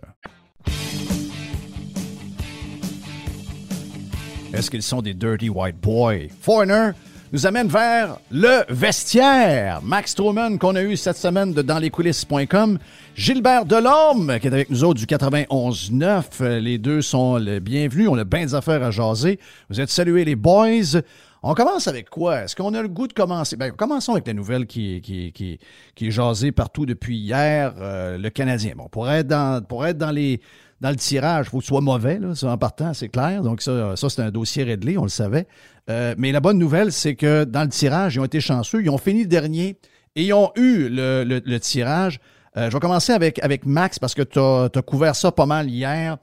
Est-ce 4.53 4.71
qu'ils 4.71 4.85
sont 4.85 5.03
des 5.03 5.15
dirty 5.15 5.49
white 5.49 5.81
boys? 5.81 6.29
Foreigner 6.41 6.93
nous 7.33 7.47
amène 7.47 7.69
vers 7.69 8.19
le 8.31 8.63
vestiaire. 8.69 9.81
Max 9.83 10.15
Truman 10.15 10.59
qu'on 10.59 10.77
a 10.77 10.83
eu 10.83 10.99
cette 10.99 11.17
semaine 11.17 11.55
de 11.55 11.63
danslescoulisses.com. 11.63 12.79
Gilbert 13.17 13.65
Delorme 13.65 14.39
qui 14.39 14.49
est 14.49 14.53
avec 14.53 14.69
nous 14.69 14.85
autres 14.85 15.01
du 15.01 15.07
91.9. 15.07 16.23
Euh, 16.43 16.61
Les 16.61 16.77
deux 16.77 17.01
sont 17.01 17.37
les 17.37 17.61
bienvenus. 17.61 18.09
On 18.11 18.19
a 18.19 18.25
bien 18.25 18.43
des 18.45 18.55
affaires 18.55 18.83
à 18.83 18.91
jaser. 18.91 19.39
Vous 19.71 19.81
êtes 19.81 19.89
salués 19.89 20.27
les 20.27 20.37
boys. 20.37 21.01
On 21.43 21.55
commence 21.55 21.89
avec 21.89 22.11
quoi? 22.11 22.43
Est-ce 22.43 22.55
qu'on 22.55 22.75
a 22.75 22.83
le 22.83 22.89
goût 22.89 23.09
de 23.09 23.15
commencer? 23.15 23.57
Ben, 23.57 23.73
commençons 23.73 24.13
avec 24.13 24.27
la 24.27 24.35
nouvelle 24.35 24.67
qui, 24.67 25.01
qui, 25.01 25.33
qui, 25.33 25.59
qui 25.95 26.09
est 26.09 26.11
jasée 26.11 26.53
partout 26.53 26.87
depuis 26.87 27.17
hier, 27.17 27.75
euh, 27.81 28.19
le 28.19 28.31
Canadien. 28.31 28.75
Bon, 28.77 28.89
pour 28.89 29.11
être 29.11 29.27
dans, 29.27 29.65
pour 29.65 29.87
être 29.87 29.99
dans 29.99 30.13
les 30.13 30.41
dans 30.83 30.91
le 30.91 30.97
tirage, 30.97 31.47
il 31.47 31.51
faut 31.51 31.59
que 31.59 31.65
ce 31.65 31.69
soit 31.69 31.81
mauvais, 31.81 32.19
là, 32.19 32.35
ça, 32.35 32.49
en 32.49 32.59
partant, 32.59 32.93
c'est 32.93 33.09
clair. 33.09 33.43
Donc, 33.45 33.63
ça, 33.63 33.95
c'est 33.97 34.21
un 34.21 34.33
dossier 34.33 34.65
réglé, 34.65 34.99
on 34.99 35.05
le 35.05 35.09
savait. 35.09 35.47
Euh, 35.89 36.17
mais 36.19 36.33
la 36.33 36.41
bonne 36.41 36.59
nouvelle, 36.59 36.91
c'est 36.91 37.15
que 37.15 37.45
dans 37.45 37.63
le 37.63 37.69
tirage, 37.69 38.17
ils 38.17 38.19
ont 38.19 38.25
été 38.25 38.41
chanceux. 38.41 38.83
Ils 38.83 38.91
ont 38.91 38.99
fini 38.99 39.23
le 39.23 39.29
dernier 39.29 39.79
et 40.17 40.25
ils 40.25 40.33
ont 40.33 40.51
eu 40.57 40.89
le, 40.91 41.59
tirage. 41.59 42.19
Euh, 42.57 42.69
je 42.69 42.75
vais 42.75 42.81
commencer 42.81 43.13
avec, 43.13 43.65
Max 43.65 44.01
parce 44.01 44.13
que 44.13 44.23
tu 44.23 44.41
as, 44.41 44.83
couvert 44.83 45.15
ça 45.15 45.31
pas 45.31 45.47
mal 45.47 45.71
hier. 45.71 46.19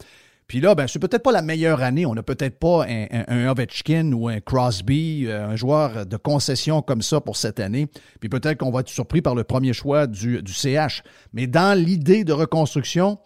Puis 0.48 0.60
là, 0.60 0.76
ben, 0.76 0.88
c'est 0.88 1.00
peut-être 1.00 1.24
pas 1.24 1.32
la 1.32 1.42
meilleure 1.42 1.82
année. 1.82 2.06
On 2.06 2.14
n'a 2.14 2.24
peut-être 2.24 2.60
pas 2.60 2.86
un, 2.86 3.48
Ovechkin 3.48 4.12
ou 4.12 4.28
un 4.28 4.42
Crosby, 4.42 5.24
euh, 5.26 5.48
un 5.48 5.56
joueur 5.56 6.06
de 6.06 6.18
concession 6.18 6.82
comme 6.82 7.02
ça 7.02 7.22
pour 7.22 7.38
cette 7.38 7.62
année. 7.62 7.88
Puis 8.20 8.28
peut-être 8.28 8.58
qu'on 8.58 8.72
va 8.72 8.82
être 8.82 8.90
surpris 8.90 9.22
par 9.22 9.36
le 9.36 9.46
premier 9.46 9.72
choix 9.72 10.06
du, 10.06 10.42
CH. 10.46 11.02
Mais 11.32 11.48
dans 11.48 11.78
l'idée 11.78 12.26
de 12.26 12.34
reconstruction, 12.34 13.20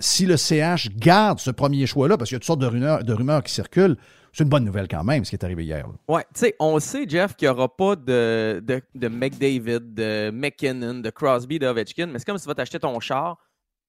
si 0.00 0.26
le 0.26 0.36
CH 0.36 0.90
garde 0.96 1.38
ce 1.38 1.50
premier 1.50 1.86
choix-là, 1.86 2.16
parce 2.16 2.28
qu'il 2.28 2.34
y 2.34 2.38
a 2.38 2.40
toutes 2.40 2.46
sortes 2.46 2.60
de 2.60 2.66
rumeurs, 2.66 3.04
de 3.04 3.12
rumeurs 3.12 3.42
qui 3.42 3.52
circulent, 3.52 3.96
c'est 4.32 4.44
une 4.44 4.50
bonne 4.50 4.64
nouvelle 4.64 4.88
quand 4.88 5.04
même, 5.04 5.24
ce 5.24 5.30
qui 5.30 5.36
est 5.36 5.44
arrivé 5.44 5.64
hier. 5.64 5.88
Ouais, 6.08 6.24
tu 6.34 6.40
sais, 6.40 6.54
on 6.60 6.78
sait, 6.78 7.08
Jeff, 7.08 7.36
qu'il 7.36 7.48
n'y 7.48 7.54
aura 7.54 7.74
pas 7.74 7.96
de, 7.96 8.62
de, 8.62 8.82
de 8.94 9.08
McDavid, 9.08 9.94
de 9.94 10.30
McKinnon, 10.30 11.00
de 11.00 11.10
Crosby, 11.10 11.58
de 11.58 11.66
Ovechkin, 11.66 12.06
mais 12.06 12.18
c'est 12.18 12.26
comme 12.26 12.36
si 12.36 12.42
tu 12.42 12.48
vas 12.48 12.54
t'acheter 12.54 12.78
ton 12.78 13.00
char, 13.00 13.38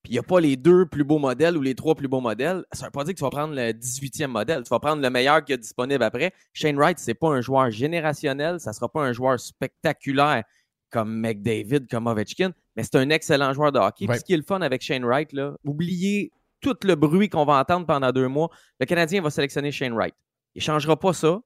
puis 0.04 0.14
il 0.14 0.16
n'y 0.16 0.20
a 0.20 0.24
pas 0.24 0.40
les 0.40 0.56
deux 0.56 0.86
plus 0.86 1.04
beaux 1.04 1.20
modèles 1.20 1.58
ou 1.58 1.62
les 1.62 1.76
trois 1.76 1.96
plus 1.96 2.08
beaux 2.08 2.22
modèles. 2.22 2.64
Ça 2.72 2.84
ne 2.84 2.88
veut 2.88 2.92
pas 2.92 3.04
dire 3.04 3.14
que 3.14 3.18
tu 3.18 3.26
vas 3.26 3.30
prendre 3.30 3.54
le 3.54 3.74
18e 3.74 4.28
modèle. 4.28 4.64
Tu 4.64 4.70
vas 4.70 4.80
prendre 4.80 5.02
le 5.02 5.10
meilleur 5.10 5.44
qui 5.44 5.52
est 5.52 5.58
disponible 5.58 6.02
après. 6.02 6.32
Shane 6.54 6.78
Wright, 6.78 6.98
c'est 6.98 7.14
pas 7.14 7.30
un 7.30 7.42
joueur 7.42 7.70
générationnel, 7.72 8.60
ça 8.62 8.70
ne 8.70 8.76
sera 8.76 8.88
pas 8.88 9.02
un 9.02 9.12
joueur 9.12 9.38
spectaculaire 9.40 10.44
comme 10.90 11.20
McDavid, 11.20 11.88
comme 11.90 12.08
Ovechkin, 12.08 12.52
mais 12.78 12.84
c'est 12.84 12.96
un 12.96 13.10
excellent 13.10 13.52
joueur 13.54 13.72
de 13.74 13.80
hockey. 13.80 14.06
Puis 14.06 14.08
Ouais. 14.08 14.20
ce 14.20 14.24
qui 14.24 14.34
est 14.34 14.38
le 14.38 14.44
fun 14.44 14.62
avec 14.62 14.82
Shane 14.84 15.04
Wright, 15.04 15.34
là, 15.34 15.56
oubliez 15.66 16.32
tout 16.62 16.76
le 16.84 16.96
bruit 16.96 17.28
qu'on 17.28 17.44
va 17.44 17.60
entendre 17.60 17.86
pendant 17.86 18.12
deux 18.12 18.28
mois. 18.28 18.50
Le 18.80 18.86
Canadien 18.86 19.22
va 19.22 19.30
sélectionner 19.30 19.72
Shane 19.72 19.94
Wright. 19.94 20.14
Il 20.56 20.60
ne 20.60 20.64
changera 20.64 20.98
pas 20.98 21.12
ça. 21.14 21.40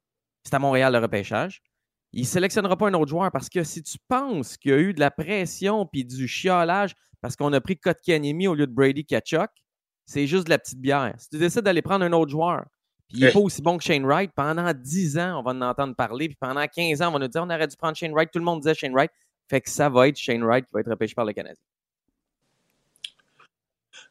C'est 0.43 0.53
à 0.53 0.59
Montréal 0.59 0.93
le 0.93 0.99
repêchage. 0.99 1.61
Il 2.13 2.21
ne 2.21 2.25
sélectionnera 2.27 2.75
pas 2.77 2.87
un 2.89 2.93
autre 2.93 3.09
joueur 3.09 3.31
parce 3.31 3.49
que 3.49 3.63
si 3.63 3.81
tu 3.81 3.97
penses 4.07 4.57
qu'il 4.57 4.71
y 4.71 4.73
a 4.73 4.77
eu 4.77 4.93
de 4.93 4.99
la 4.99 5.09
pression 5.11 5.85
puis 5.85 6.03
du 6.03 6.27
chiolage 6.27 6.93
parce 7.21 7.35
qu'on 7.37 7.53
a 7.53 7.61
pris 7.61 7.77
Kotkaniemi 7.77 8.47
au 8.47 8.53
lieu 8.55 8.67
de 8.67 8.73
Brady 8.73 9.05
Kachuk, 9.05 9.49
c'est 10.05 10.27
juste 10.27 10.45
de 10.45 10.49
la 10.49 10.59
petite 10.59 10.79
bière. 10.81 11.13
Si 11.17 11.29
tu 11.29 11.37
décides 11.37 11.61
d'aller 11.61 11.81
prendre 11.81 12.03
un 12.03 12.11
autre 12.11 12.31
joueur, 12.31 12.65
puis 13.07 13.19
il 13.19 13.25
n'est 13.25 13.31
pas 13.31 13.39
aussi 13.39 13.61
bon 13.61 13.77
que 13.77 13.83
Shane 13.83 14.05
Wright, 14.05 14.31
pendant 14.35 14.71
10 14.73 15.17
ans, 15.19 15.39
on 15.39 15.43
va 15.43 15.51
en 15.51 15.61
entendre 15.61 15.95
parler, 15.95 16.27
puis 16.27 16.37
pendant 16.39 16.65
15 16.65 17.01
ans, 17.01 17.09
on 17.09 17.13
va 17.13 17.19
nous 17.19 17.27
dire 17.27 17.41
on 17.43 17.49
aurait 17.49 17.67
dû 17.67 17.75
prendre 17.77 17.95
Shane 17.95 18.11
Wright. 18.13 18.29
Tout 18.31 18.39
le 18.39 18.45
monde 18.45 18.59
disait 18.61 18.73
Shane 18.73 18.93
Wright. 18.93 19.11
Fait 19.51 19.59
que 19.59 19.69
ça 19.69 19.89
va 19.89 20.07
être 20.07 20.15
Shane 20.17 20.43
Wright 20.45 20.65
qui 20.65 20.71
va 20.71 20.79
être 20.79 20.89
repêché 20.89 21.13
par 21.13 21.25
le 21.25 21.33
Canadien. 21.33 21.61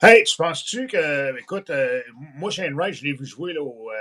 Hey, 0.02 0.22
tu 0.24 0.36
penses-tu 0.36 0.86
que, 0.86 1.38
écoute, 1.38 1.70
euh, 1.70 2.02
moi, 2.34 2.50
Shane 2.50 2.74
Wright, 2.74 2.92
je 2.92 3.02
l'ai 3.04 3.14
vu 3.14 3.24
jouer 3.24 3.54
là, 3.54 3.62
au, 3.62 3.90
euh, 3.90 3.94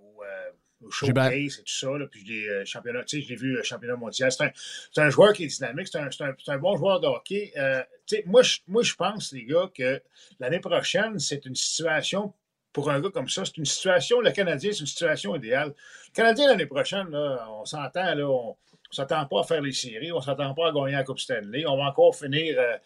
au, 0.00 0.22
euh, 0.22 0.90
showcase 0.90 1.58
et 1.58 1.64
tout 1.64 1.74
ça, 1.74 1.88
là, 1.98 2.06
puis 2.08 2.20
je 2.24 2.26
l'ai, 2.32 2.48
euh, 2.48 2.64
championnat, 2.64 3.02
tu 3.02 3.16
sais, 3.16 3.22
je 3.26 3.30
l'ai 3.30 3.34
vu 3.34 3.56
euh, 3.58 3.64
championnat 3.64 3.96
mondial. 3.96 4.30
C'est 4.30 4.44
un, 4.44 4.50
c'est 4.92 5.00
un 5.00 5.10
joueur 5.10 5.32
qui 5.32 5.42
est 5.42 5.48
dynamique, 5.48 5.88
c'est 5.88 5.98
un, 5.98 6.08
c'est 6.12 6.22
un- 6.22 6.36
c'est 6.38 6.52
un 6.52 6.58
bon 6.58 6.76
joueur 6.76 7.00
de 7.00 7.08
hockey. 7.08 7.52
Euh, 7.56 7.82
tu 8.06 8.14
sais, 8.14 8.22
moi, 8.26 8.42
je, 8.42 8.58
moi, 8.68 8.84
je 8.84 8.94
pense, 8.94 9.32
les 9.32 9.44
gars, 9.44 9.68
que 9.76 10.00
l'année 10.38 10.60
prochaine, 10.60 11.18
c'est 11.18 11.44
une 11.46 11.56
situation, 11.56 12.32
pour 12.72 12.90
un 12.92 13.00
gars 13.00 13.10
comme 13.10 13.28
ça, 13.28 13.44
c'est 13.44 13.56
une 13.56 13.64
situation, 13.64 14.20
le 14.20 14.30
Canadien, 14.30 14.70
c'est 14.72 14.80
une 14.80 14.86
situation 14.86 15.34
idéale. 15.34 15.74
Le 16.10 16.14
Canadien, 16.14 16.46
l'année 16.46 16.66
prochaine, 16.66 17.10
là, 17.10 17.44
on 17.50 17.64
s'entend, 17.64 18.16
on 18.20 18.56
s'attend 18.94 19.26
pas 19.26 19.40
à 19.40 19.44
faire 19.44 19.60
les 19.60 19.72
séries, 19.72 20.12
on 20.12 20.20
s'attend 20.20 20.54
pas 20.54 20.68
à 20.68 20.72
gagner 20.72 20.92
la 20.92 21.04
Coupe 21.04 21.18
Stanley, 21.18 21.66
on 21.66 21.76
va 21.76 21.84
encore 21.84 22.16
finir 22.16 22.56
euh, 22.58 22.76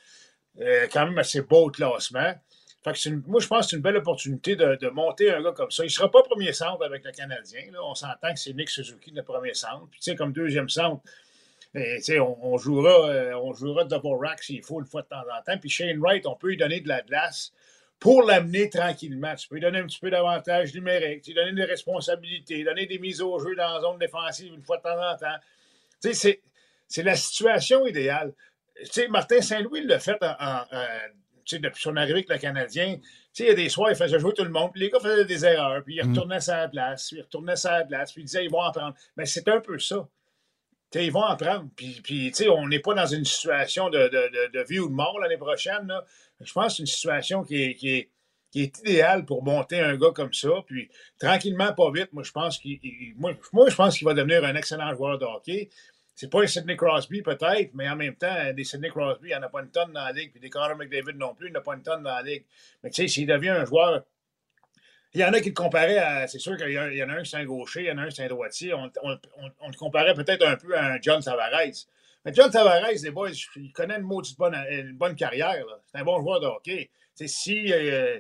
euh, 0.61 0.87
quand 0.93 1.07
même 1.07 1.19
assez 1.19 1.43
beau 1.43 1.67
au 1.67 1.71
classement. 1.71 2.35
Moi, 3.27 3.41
je 3.41 3.47
pense 3.47 3.67
que 3.67 3.71
c'est 3.71 3.77
une 3.77 3.83
belle 3.83 3.97
opportunité 3.97 4.57
de, 4.57 4.89
monter 4.89 5.31
un 5.31 5.43
gars 5.43 5.53
comme 5.53 5.71
ça. 5.71 5.83
Il 5.83 5.89
ne 5.89 5.93
sera 5.93 6.11
pas 6.11 6.23
premier 6.23 6.53
centre 6.53 6.83
avec 6.85 7.05
le 7.05 7.13
Canadien. 7.13 7.61
On 7.83 7.95
s'entend 7.95 8.33
que 8.33 8.39
c'est 8.39 8.55
Nick 8.55 8.71
Suzuki 8.71 9.11
le 9.11 9.23
premier 9.23 9.53
centre. 9.53 9.89
Puis, 9.91 10.01
tu 10.01 10.11
sais, 10.11 10.17
comme 10.17 10.33
deuxième 10.33 10.71
centre, 10.71 11.03
eh, 11.75 12.19
on, 12.19 12.39
on 12.41 12.57
jouera, 12.57 13.11
euh, 13.11 13.35
on 13.35 13.53
jouera 13.53 13.85
double 13.85 14.25
rack 14.25 14.43
s'il 14.43 14.63
faut 14.63 14.81
une 14.81 14.87
fois 14.87 15.03
de 15.03 15.09
temps 15.09 15.21
en 15.21 15.43
temps. 15.43 15.59
Puis 15.59 15.69
Shane 15.69 15.99
Wright, 15.99 16.25
on 16.27 16.35
peut 16.35 16.49
lui 16.49 16.57
donner 16.57 16.81
de 16.81 16.89
la 16.89 17.03
glace 17.03 17.53
pour 18.01 18.23
l'amener 18.23 18.71
tranquillement. 18.71 19.35
Tu 19.35 19.49
peux 19.49 19.57
lui 19.57 19.63
donner 19.63 19.81
un 19.81 19.87
petit 19.87 20.01
peu 20.01 20.11
d'avantage 20.11 20.75
numérique, 20.75 21.23
tu 21.23 21.31
lui 21.31 21.35
donner 21.35 21.53
des 21.53 21.65
responsabilités, 21.65 22.65
donner 22.65 22.87
des 22.87 22.99
mises 22.99 23.21
au 23.21 23.39
jeu 23.39 23.55
dans 23.55 23.75
la 23.75 23.81
zone 23.81 23.99
défensive 23.99 24.55
une 24.55 24.63
fois 24.63 24.79
de 24.79 24.83
temps 24.83 25.13
en 25.13 25.17
temps. 25.17 25.39
C'est- 26.01 26.41
c'est 26.87 27.03
la 27.03 27.17
situation 27.17 27.87
idéale. 27.87 28.33
Martin 29.11 29.41
Saint-Louis 29.41 29.85
l'a 29.85 29.99
fait 29.99 30.17
en- 30.23 30.27
en- 30.39 30.63
en- 30.73 30.87
tu 31.45 31.57
sais, 31.57 31.59
depuis 31.59 31.81
son 31.83 31.97
arrivée 31.97 32.13
avec 32.19 32.29
le 32.29 32.39
Canadien. 32.39 32.99
Il 33.41 33.47
y 33.47 33.51
a 33.51 33.55
des 33.55 33.69
soirs, 33.69 33.91
il 33.91 33.97
faisait 33.97 34.19
jouer 34.19 34.35
tout 34.35 34.45
le 34.45 34.51
monde, 34.51 34.71
puis 34.73 34.81
les 34.83 34.91
gars 34.91 34.99
faisaient 35.01 35.25
des 35.25 35.45
erreurs, 35.45 35.83
puis 35.85 35.97
ils 35.97 36.05
Mm. 36.05 36.11
retournaient 36.11 36.41
sur 36.41 36.55
la 36.55 36.69
place, 36.69 37.09
puis 37.09 37.19
ils 37.19 37.23
retournaient 37.23 37.57
sur 37.57 37.71
la 37.71 37.85
place, 37.85 38.13
puis 38.13 38.23
ils 38.23 38.25
disaient, 38.27 38.45
ils 38.45 38.51
vont 38.51 38.61
en 38.63 38.73
prendre. 38.73 38.95
Mais 39.17 39.27
c'est 39.27 39.49
un 39.49 39.61
peu 39.61 39.79
ça. 39.79 40.09
Ils 40.95 41.13
vont 41.13 41.23
en 41.23 41.37
prendre. 41.37 41.69
Puis, 41.77 42.33
on 42.49 42.67
n'est 42.69 42.81
pas 42.81 42.95
dans 42.95 43.07
une 43.07 43.25
situation 43.25 43.91
de, 43.91 43.99
de, 43.99 44.09
de, 44.09 44.59
de 44.59 44.65
vie 44.65 44.79
ou 44.81 44.89
de 44.89 44.95
mort 44.95 45.19
l'année 45.21 45.37
prochaine. 45.37 45.87
là. 45.87 46.05
Je 46.41 46.53
pense 46.53 46.67
que 46.73 46.77
c'est 46.77 46.83
une 46.83 46.87
situation 46.87 47.45
qui 47.45 47.63
est, 47.63 47.75
qui, 47.75 47.91
est, 47.91 48.11
qui 48.51 48.63
est 48.63 48.79
idéale 48.81 49.25
pour 49.25 49.43
monter 49.45 49.79
un 49.81 49.97
gars 49.97 50.11
comme 50.15 50.33
ça. 50.33 50.49
Puis, 50.67 50.89
tranquillement, 51.19 51.73
pas 51.75 51.91
vite, 51.91 52.13
moi, 52.13 52.23
je 52.23 52.33
pense 52.33 52.59
qu'il 52.59 52.79
il- 52.83 53.15
moi, 53.17 53.33
moi, 53.53 53.69
je 53.69 53.75
pense 53.77 53.97
qu'il 53.99 54.07
va 54.07 54.15
devenir 54.15 54.45
un 54.45 54.55
excellent 54.55 54.95
joueur 54.95 55.19
de 55.19 55.25
hockey. 55.25 55.69
C'est 56.15 56.31
pas 56.31 56.43
un 56.43 56.47
Sidney 56.47 56.77
Crosby, 56.77 57.23
peut-être, 57.23 57.71
mais 57.75 57.89
en 57.89 57.95
même 57.95 58.17
temps, 58.17 58.53
des 58.53 58.65
Sidney 58.65 58.89
Crosby, 58.89 59.27
il 59.29 59.29
n'y 59.29 59.35
en 59.37 59.43
a 59.43 59.49
pas 59.49 59.61
une 59.61 59.71
tonne 59.71 59.93
dans 59.93 60.05
la 60.05 60.13
ligue. 60.13 60.33
Puis 60.33 60.41
des 60.41 60.51
Connor 60.51 60.77
McDavid 60.77 61.17
non 61.17 61.35
plus, 61.35 61.47
il 61.49 61.51
n'y 61.53 61.57
en 61.57 61.61
a 61.61 61.63
pas 61.63 61.75
une 61.75 61.83
tonne 61.83 62.03
dans 62.03 62.15
la 62.15 62.23
ligue. 62.23 62.45
Mais 62.83 62.91
tu 62.91 63.03
sais, 63.03 63.09
s'il 63.09 63.27
devient 63.27 63.51
un 63.51 63.65
joueur 63.65 64.05
il 65.15 65.21
y 65.21 65.25
en 65.25 65.33
a 65.33 65.41
qui 65.41 65.49
le 65.49 65.55
comparaient 65.55 65.99
à. 65.99 66.27
C'est 66.29 66.39
sûr 66.39 66.57
qu'il 66.57 66.69
y, 66.71 66.79
en 66.79 67.09
a 67.09 67.13
un 67.15 67.23
qui 67.23 67.31
c'est 67.31 67.39
un 67.39 67.45
gaucher, 67.45 67.81
il 67.81 67.87
y 67.87 67.91
en 67.91 67.97
a 67.99 68.03
un 68.03 68.09
qui 68.09 68.17
c'est 68.17 68.25
un 68.25 68.29
droitier. 68.29 68.75
On, 68.75 68.91
on- 69.03 69.69
le 69.69 69.77
comparait 69.79 70.13
peut-être 70.15 70.47
un 70.47 70.57
peu 70.57 70.77
à 70.77 70.85
un 70.95 70.99
John 71.01 71.23
Tavares. 71.23 71.51
Mais 72.25 72.35
John 72.35 72.51
Tavares, 72.51 72.91
les 73.03 73.11
boys, 73.11 73.31
il 73.57 73.73
connaît 73.73 73.97
une 73.97 74.03
maudite 74.03 74.37
bonne, 74.37 74.55
une 74.71 74.93
bonne 74.97 75.17
carrière. 75.17 75.65
C'est 75.91 75.99
un 75.99 76.05
bon 76.05 76.21
joueur 76.21 76.41
de 76.41 76.47
hockey. 76.47 76.91
Tu 77.17 77.27
sais, 77.27 77.29
si. 77.29 77.73
euh, 77.73 78.19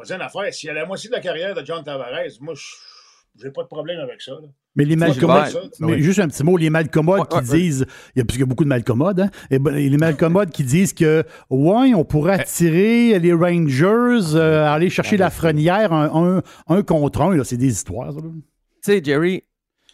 on 0.00 0.02
dit 0.04 0.12
une 0.12 0.20
affaire, 0.22 0.52
s'il 0.52 0.68
y 0.68 0.70
a 0.70 0.74
la 0.74 0.86
moitié 0.86 1.08
de 1.10 1.14
la 1.14 1.20
carrière 1.20 1.54
de 1.54 1.64
John 1.64 1.84
Tavares, 1.84 2.10
moi, 2.40 2.54
je 2.54 3.44
n'ai 3.44 3.52
pas 3.52 3.62
de 3.62 3.68
problème 3.68 4.00
avec 4.00 4.20
ça. 4.22 4.32
là. 4.32 4.48
Mais 4.76 4.84
les 4.84 4.94
malcommodes, 4.96 5.70
mais 5.80 5.94
Oui. 5.94 6.02
juste 6.02 6.20
un 6.20 6.28
petit 6.28 6.44
mot, 6.44 6.56
les 6.56 6.70
malcommodes 6.70 7.20
Ouais, 7.20 7.26
qui 7.28 7.36
ouais, 7.50 7.58
disent, 7.58 7.86
il 8.14 8.20
y 8.20 8.22
a, 8.22 8.24
parce 8.24 8.34
qu'il 8.34 8.40
y 8.40 8.42
a 8.44 8.46
beaucoup 8.46 8.62
de 8.64 8.68
malcommodes, 8.68 9.20
hein, 9.20 9.30
et 9.50 9.58
ben, 9.58 9.74
les 9.74 9.96
malcommodes 9.96 10.50
qui 10.50 10.62
disent 10.62 10.92
que, 10.92 11.24
ouais, 11.50 11.92
on 11.94 12.04
pourrait 12.04 12.34
attirer 12.40 13.18
les 13.18 13.32
Rangers, 13.32 14.36
euh, 14.36 14.64
aller 14.68 14.88
chercher 14.88 15.16
la 15.16 15.30
frenière 15.30 15.92
un, 15.92 16.38
un, 16.38 16.42
un 16.76 16.82
contre 16.82 17.20
un, 17.22 17.34
là, 17.36 17.42
c'est 17.44 17.56
des 17.56 17.66
histoires. 17.72 18.14
Tu 18.14 18.22
sais, 18.82 19.02
Jerry, 19.04 19.42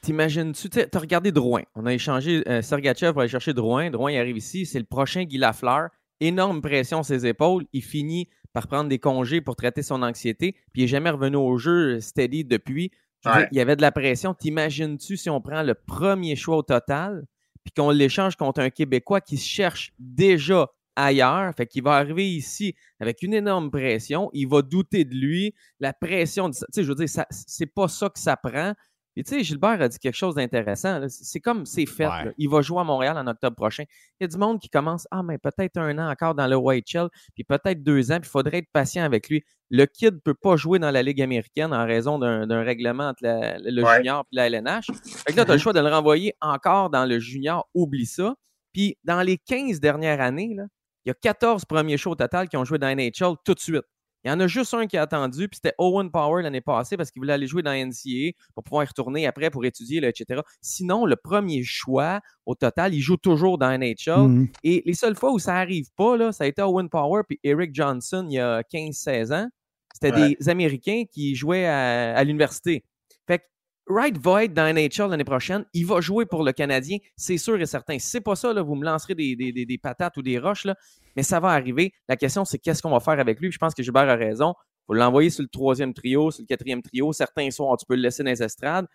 t'imagines-tu, 0.03 0.69
tu 0.69 0.81
as 0.93 0.99
regardé 0.99 1.33
Drouin. 1.33 1.63
On 1.75 1.87
a 1.87 1.93
échangé 1.95 2.43
euh, 2.49 2.63
Sergachev 2.63 3.13
pour 3.13 3.23
aller 3.23 3.31
chercher 3.31 3.55
Drouin. 3.55 3.91
Drouin 3.91 4.13
il 4.13 4.19
arrive 4.19 4.37
ici, 4.37 4.67
c'est 4.67 4.79
le 4.79 4.85
prochain 4.85 5.25
Guy 5.25 5.39
Lafleur. 5.39 5.89
Énorme 6.21 6.63
pression 6.63 7.03
sur 7.03 7.15
ses 7.15 7.27
épaules. 7.27 7.65
Il 7.73 7.83
finit 7.83 8.29
par 8.57 8.69
prendre 8.69 8.89
des 8.89 8.99
congés 8.99 9.43
pour 9.43 9.55
traiter 9.55 9.83
son 9.83 10.03
anxiété, 10.03 10.53
puis 10.73 10.81
il 10.81 10.85
n'est 10.85 10.89
jamais 10.89 11.11
revenu 11.11 11.37
au 11.37 11.59
jeu 11.59 12.01
steady 12.01 12.43
depuis. 12.43 12.91
Ouais. 13.27 13.33
dire, 13.33 13.49
il 13.53 13.59
y 13.59 13.61
avait 13.61 13.77
de 13.77 13.83
la 13.83 13.93
pression. 13.93 14.33
T'imagines-tu 14.33 15.19
si 15.19 15.29
on 15.29 15.43
prend 15.43 15.63
le 15.63 15.75
premier 15.75 16.37
choix 16.37 16.57
au 16.57 16.63
total, 16.63 17.27
puis 17.65 17.75
qu'on 17.77 17.91
l'échange 17.91 18.35
contre 18.37 18.63
un 18.63 18.71
Québécois 18.71 19.21
qui 19.21 19.37
se 19.37 19.47
cherche 19.47 19.93
déjà 19.99 20.71
ailleurs, 20.97 21.53
fait 21.55 21.67
qu'il 21.67 21.83
va 21.83 21.97
arriver 21.97 22.31
ici 22.31 22.75
avec 22.99 23.21
une 23.21 23.35
énorme 23.35 23.71
pression, 23.71 24.31
il 24.33 24.49
va 24.49 24.63
douter 24.63 25.05
de 25.05 25.15
lui, 25.15 25.53
la 25.79 25.93
pression, 25.93 26.49
tu 26.49 26.57
sais, 26.71 26.83
je 26.83 26.89
veux 26.89 26.95
dire, 26.95 27.11
c'est 27.29 27.67
pas 27.67 27.89
ça 27.89 28.09
que 28.09 28.19
ça 28.19 28.39
prend. 28.39 28.73
Puis 29.17 29.25
tu 29.25 29.35
sais, 29.35 29.43
Gilbert 29.43 29.81
a 29.81 29.89
dit 29.89 29.99
quelque 29.99 30.15
chose 30.15 30.35
d'intéressant. 30.35 31.01
C'est 31.09 31.41
comme 31.41 31.65
c'est 31.65 31.87
fait. 31.87 32.07
Ouais. 32.07 32.35
Il 32.37 32.51
va 32.51 32.61
jouer 32.61 32.81
à 32.81 32.85
Montréal 32.85 33.17
en 33.17 33.27
octobre 33.27 33.57
prochain. 33.57 33.85
Il 34.21 34.25
y 34.25 34.27
a 34.27 34.29
du 34.29 34.37
monde 34.37 34.61
qui 34.61 34.69
commence, 34.69 35.09
ah, 35.11 35.23
mais 35.23 35.39
peut-être 35.39 35.79
un 35.79 35.97
an 35.99 36.11
encore 36.11 36.35
dans 36.35 36.47
le 36.47 36.57
YHL, 36.59 37.09
puis 37.35 37.43
peut-être 37.43 37.83
deux 37.83 38.13
ans, 38.13 38.21
puis 38.21 38.29
il 38.29 38.31
faudrait 38.31 38.59
être 38.59 38.69
patient 38.75 39.05
avec 39.05 39.31
lui. 39.31 39.43
Le 39.71 39.87
kid 39.87 40.15
ne 40.17 40.21
peut 40.21 40.35
pas 40.35 40.57
jouer 40.57 40.79
dans 40.79 40.91
la 40.91 41.03
Ligue 41.03 41.23
américaine 41.23 41.73
en 41.73 41.87
raison 41.87 42.19
d'un 42.19 42.47
d'un 42.47 42.63
règlement 42.63 43.05
entre 43.09 43.23
la- 43.23 43.57
le 43.59 43.83
Ouais. 43.83 43.97
junior 43.97 44.25
et 44.33 44.37
la 44.37 44.47
LNH. 44.49 44.89
Fait 45.27 45.33
que 45.33 45.37
là, 45.39 45.47
tu 45.47 45.51
as 45.51 45.55
le 45.55 45.61
choix 45.61 45.73
de 45.73 45.81
le 45.81 45.89
renvoyer 45.89 46.35
encore 46.43 46.91
dans 46.91 47.07
le 47.07 47.19
junior, 47.19 47.67
oublie 47.75 48.05
ça. 48.05 48.35
Puis 48.75 48.99
dans 49.03 49.23
les 49.23 49.39
15 49.39 49.81
dernières 49.81 50.21
années, 50.21 50.53
là, 50.55 50.65
il 51.07 51.09
y 51.09 51.11
a 51.11 51.15
14 51.15 51.65
premiers 51.65 51.97
shows 51.97 52.11
au 52.11 52.17
total 52.17 52.51
qui 52.51 52.59
ont 52.59 52.65
joué 52.67 52.79
dans 52.79 52.89
NHL 52.89 53.37
tout 53.47 53.55
de 53.55 53.61
suite. 53.61 53.85
Il 54.25 54.29
y 54.29 54.33
en 54.33 54.41
a 54.41 54.47
juste 54.49 54.75
un 54.75 54.87
qui 54.89 54.97
a 54.97 55.03
attendu, 55.03 55.49
puis 55.49 55.61
c'était 55.63 55.75
Owen 55.79 56.11
Power 56.11 56.43
l'année 56.43 56.61
passée 56.61 56.97
parce 56.97 57.11
qu'il 57.13 57.21
voulait 57.21 57.35
aller 57.35 57.47
jouer 57.47 57.63
dans 57.63 57.71
NCAA 57.73 58.33
pour 58.55 58.65
pouvoir 58.65 58.83
y 58.85 58.87
retourner 58.89 59.25
après 59.27 59.51
pour 59.51 59.65
étudier, 59.65 60.01
là, 60.01 60.09
etc. 60.09 60.41
Sinon, 60.61 61.07
le 61.07 61.15
premier 61.15 61.63
choix, 61.63 62.21
au 62.45 62.55
total, 62.57 62.93
il 62.95 63.01
joue 63.01 63.17
toujours 63.19 63.57
dans 63.59 63.71
NHL. 63.71 64.27
Mhm. 64.29 64.49
Et 64.65 64.83
les 64.85 64.95
seules 64.95 65.15
fois 65.17 65.33
où 65.33 65.39
ça 65.39 65.55
arrive 65.55 65.87
pas, 65.97 66.17
là, 66.17 66.33
ça 66.33 66.43
a 66.45 66.47
été 66.49 66.61
Owen 66.63 66.89
Power 66.89 67.23
puis 67.29 67.39
Eric 67.45 67.73
Johnson 67.73 68.27
il 68.29 68.35
y 68.35 68.41
a 68.41 68.63
15-16 68.65 69.33
ans. 69.33 69.49
C'était 69.95 70.13
Ouais. 70.13 70.37
des 70.41 70.49
Américains 70.49 71.05
qui 71.11 71.35
jouaient 71.37 71.67
à, 71.67 72.17
à 72.17 72.25
l'université. 72.25 72.85
Fait 73.29 73.39
que 73.39 73.45
Wright 73.89 74.19
va 74.19 74.45
être 74.45 74.53
dans 74.53 74.67
NHL 74.75 75.09
l'année 75.09 75.23
prochaine. 75.25 75.65
Il 75.73 75.87
va 75.87 76.01
jouer 76.01 76.27
pour 76.27 76.43
le 76.43 76.51
Canadien, 76.53 76.99
c'est 77.17 77.39
sûr 77.39 77.61
et 77.61 77.67
certain. 77.67 77.99
Si 78.01 78.09
c'est 78.09 78.21
pas 78.21 78.35
ça, 78.35 78.53
là, 78.53 78.61
vous 78.63 78.75
me 78.75 78.85
lancerez 78.85 79.15
des, 79.15 79.37
des- 79.37 79.53
des- 79.53 79.65
des 79.67 79.79
patates 79.79 80.17
ou 80.17 80.23
des 80.23 80.39
roches, 80.39 80.65
là, 80.65 80.75
mais 81.17 81.23
ça 81.23 81.41
va 81.41 81.49
arriver. 81.49 81.93
La 82.09 82.17
question, 82.17 82.45
c'est 82.45 82.59
qu'est-ce 82.59 82.83
qu'on 82.83 82.91
va 82.91 83.01
faire 83.01 83.19
avec 83.19 83.41
lui? 83.41 83.51
Je 83.51 83.59
pense 83.59 83.75
que 83.75 83.83
Gilbert 83.83 84.09
a 84.09 84.15
raison. 84.15 84.55
Il 84.59 84.87
faut 84.87 84.95
l'envoyer 84.95 85.31
sur 85.31 85.43
le 85.43 85.49
troisième 85.49 85.95
trio, 85.95 86.31
sur 86.31 86.43
le 86.43 86.47
quatrième 86.47 86.83
trio. 86.83 87.13
Certains 87.13 87.51
soirs, 87.51 87.77
tu 87.79 87.87
peux 87.87 87.97
le 87.97 88.03
laisser 88.03 88.23
dans 88.23 88.31
les 88.31 88.43
estrades. 88.43 88.87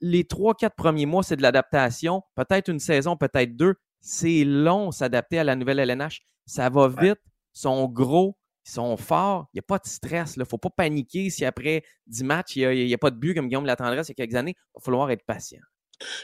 Les 0.00 0.24
trois, 0.24 0.54
quatre 0.54 0.76
premiers 0.76 1.06
mois, 1.06 1.22
c'est 1.22 1.36
de 1.36 1.42
l'adaptation. 1.42 2.22
Peut-être 2.34 2.68
une 2.68 2.78
saison, 2.78 3.16
peut-être 3.16 3.56
deux. 3.56 3.74
C'est 4.00 4.44
long 4.44 4.92
s'adapter 4.92 5.38
à 5.38 5.44
la 5.44 5.56
nouvelle 5.56 5.80
LNH. 5.80 6.20
Ça 6.46 6.68
va 6.68 6.88
vite. 6.88 7.18
Ils 7.54 7.60
sont 7.60 7.88
gros. 7.88 8.38
Ils 8.66 8.70
sont 8.70 8.96
forts. 8.96 9.48
Il 9.52 9.56
n'y 9.56 9.60
a 9.60 9.66
pas 9.66 9.78
de 9.78 9.86
stress. 9.86 10.36
Il 10.36 10.40
ne 10.40 10.44
faut 10.44 10.58
pas 10.58 10.70
paniquer 10.70 11.30
si 11.30 11.44
après 11.44 11.82
10 12.06 12.24
matchs, 12.24 12.56
il 12.56 12.86
n'y 12.86 12.94
a, 12.94 12.98
pas 12.98 13.10
de 13.10 13.16
but 13.16 13.34
comme 13.34 13.48
Guillaume 13.48 13.66
Latendresse 13.66 14.08
il 14.08 14.12
y 14.12 14.12
a 14.12 14.26
quelques 14.26 14.36
années. 14.36 14.54
Il 14.56 14.78
va 14.78 14.84
falloir 14.84 15.10
être 15.10 15.24
patient. 15.24 15.60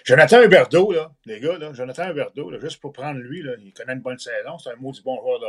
Jonathan 0.04 0.42
Huberdeau, 0.42 0.92
là, 0.92 1.10
les 1.26 1.40
gars, 1.40 1.58
Jonathan 1.72 2.10
Huberdeau, 2.10 2.58
juste 2.60 2.80
pour 2.80 2.92
prendre 2.92 3.18
lui, 3.18 3.42
il 3.60 3.72
connaît 3.72 3.94
une 3.94 4.00
bonne 4.00 4.18
saison, 4.18 4.58
c'est 4.58 4.70
un 4.70 4.76
maudit 4.76 5.02
bon 5.02 5.20
joueur 5.20 5.40
de 5.40 5.46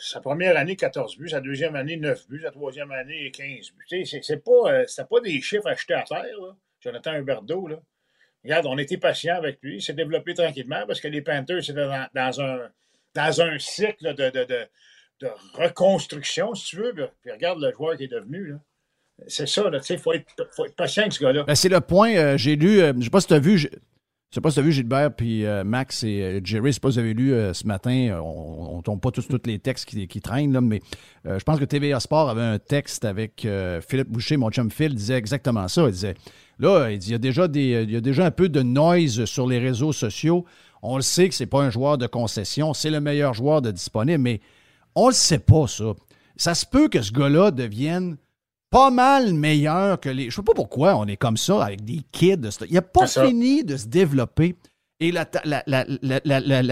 sa 0.00 0.20
première 0.20 0.56
année, 0.56 0.76
14 0.76 1.16
buts, 1.16 1.28
sa 1.28 1.40
deuxième 1.40 1.76
année, 1.76 1.96
9 1.96 2.28
buts, 2.28 2.40
sa 2.42 2.50
troisième 2.50 2.90
année, 2.90 3.30
15 3.30 3.72
buts. 3.72 4.04
C'est 4.06 4.22
c'est 4.22 4.44
pas, 4.44 4.72
euh, 4.72 5.04
pas 5.08 5.20
des 5.20 5.40
chiffres 5.40 5.68
achetés 5.68 5.94
à 5.94 6.02
terre, 6.02 6.40
là, 6.40 6.56
Jonathan 6.80 7.14
Huberdeau. 7.14 7.68
Là. 7.68 7.76
Regarde, 8.44 8.66
on 8.66 8.78
était 8.78 8.98
patient 8.98 9.36
avec 9.36 9.58
lui, 9.62 9.76
il 9.76 9.82
s'est 9.82 9.92
développé 9.92 10.34
tranquillement 10.34 10.84
parce 10.86 11.00
que 11.00 11.08
les 11.08 11.22
Panthers, 11.22 11.62
c'était 11.62 11.86
dans, 12.14 13.40
un, 13.40 13.58
cycle 13.58 14.14
de, 14.14 14.68
reconstruction, 15.54 16.54
si 16.54 16.70
tu 16.70 16.76
veux. 16.76 16.94
Puis 17.20 17.30
regarde 17.30 17.60
le 17.60 17.72
joueur 17.72 17.96
qui 17.96 18.04
est 18.04 18.08
devenu. 18.08 18.46
Là. 18.48 18.56
C'est 19.28 19.46
ça, 19.48 19.62
tu 19.70 19.78
sais, 19.82 19.94
il 19.94 20.00
faut 20.00 20.12
être, 20.12 20.26
faut 20.54 20.64
être 20.66 20.74
patient 20.74 21.02
avec 21.02 21.12
ce 21.12 21.20
gars-là. 21.22 21.44
Ben, 21.44 21.54
c'est 21.54 21.68
le 21.68 21.80
point. 21.80 22.14
euh, 22.14 22.36
j'ai 22.36 22.56
lu, 22.56 22.80
euh, 22.80 22.92
je 22.98 23.04
sais 23.04 23.10
pas 23.10 23.20
si 23.20 23.28
tu 23.28 23.34
as 23.34 23.38
vu, 23.38 23.58
je 23.58 23.68
sais 24.32 24.40
pas 24.40 24.50
si 24.50 24.54
tu 24.54 24.60
as 24.60 24.62
vu 24.62 24.72
Gilbert, 24.72 25.14
puis 25.14 25.44
euh, 25.46 25.62
Max 25.64 26.02
et 26.02 26.40
Jerry, 26.42 26.68
je 26.70 26.74
sais 26.74 26.80
pas 26.80 26.90
si 26.90 26.94
vous 26.94 26.98
avez 26.98 27.14
lu 27.14 27.32
ce 27.52 27.66
matin, 27.66 28.20
on 28.22 28.78
ne 28.78 28.82
tombe 28.82 29.00
pas 29.00 29.10
tous, 29.10 29.28
tous 29.28 29.40
les 29.44 29.58
textes 29.58 29.84
qui, 29.84 30.08
qui 30.08 30.20
traînent, 30.20 30.52
là, 30.52 30.60
mais 30.60 30.80
je 31.24 31.42
pense 31.44 31.60
que 31.60 31.64
TVA 31.64 32.00
Sport 32.00 32.30
avait 32.30 32.40
un 32.42 32.58
texte 32.58 33.04
avec 33.04 33.46
Philippe 33.86 34.08
Boucher, 34.08 34.36
mon 34.36 34.50
chum 34.50 34.70
Phil, 34.70 34.94
disait 34.94 35.14
exactement 35.16 35.68
ça. 35.68 35.82
Il 35.82 35.92
disait, 35.92 36.14
là, 36.58 36.90
il 36.90 36.98
dit, 36.98 37.08
il 37.08 37.12
y 37.12 37.14
a 37.14 37.18
déjà, 37.18 37.46
des, 37.46 37.82
il 37.84 37.92
y 37.92 37.96
a 37.96 38.00
déjà 38.00 38.24
un 38.24 38.30
peu 38.30 38.48
de 38.48 38.62
noise 38.62 39.24
sur 39.26 39.46
les 39.46 39.58
réseaux 39.58 39.92
sociaux. 39.92 40.44
On 40.82 40.96
le 40.96 41.02
sait 41.02 41.28
que 41.28 41.34
c'est 41.34 41.46
pas 41.46 41.62
un 41.62 41.70
joueur 41.70 41.96
de 41.96 42.06
concession, 42.08 42.74
c'est 42.74 42.90
le 42.90 43.00
meilleur 43.00 43.34
joueur 43.34 43.62
de 43.62 43.70
disponible, 43.70 44.22
mais 44.22 44.40
on 44.96 45.08
le 45.08 45.14
sait 45.14 45.38
pas, 45.38 45.66
ça. 45.68 45.92
Ça 46.36 46.54
se 46.54 46.66
peut 46.66 46.88
que 46.88 47.02
ce 47.02 47.12
gars-là 47.12 47.50
devienne 47.52 48.16
pas 48.72 48.90
mal 48.90 49.34
meilleur 49.34 50.00
que 50.00 50.08
les. 50.08 50.30
Je 50.30 50.36
sais 50.36 50.42
pas 50.42 50.54
pourquoi 50.54 50.96
on 50.96 51.04
est 51.06 51.18
comme 51.18 51.36
ça 51.36 51.62
avec 51.62 51.84
des 51.84 52.00
kids. 52.10 52.48
Il 52.68 52.74
n'a 52.74 52.82
pas 52.82 53.06
fini 53.06 53.62
de 53.62 53.76
se 53.76 53.86
développer. 53.86 54.56
Et 54.98 55.12
la, 55.12 55.26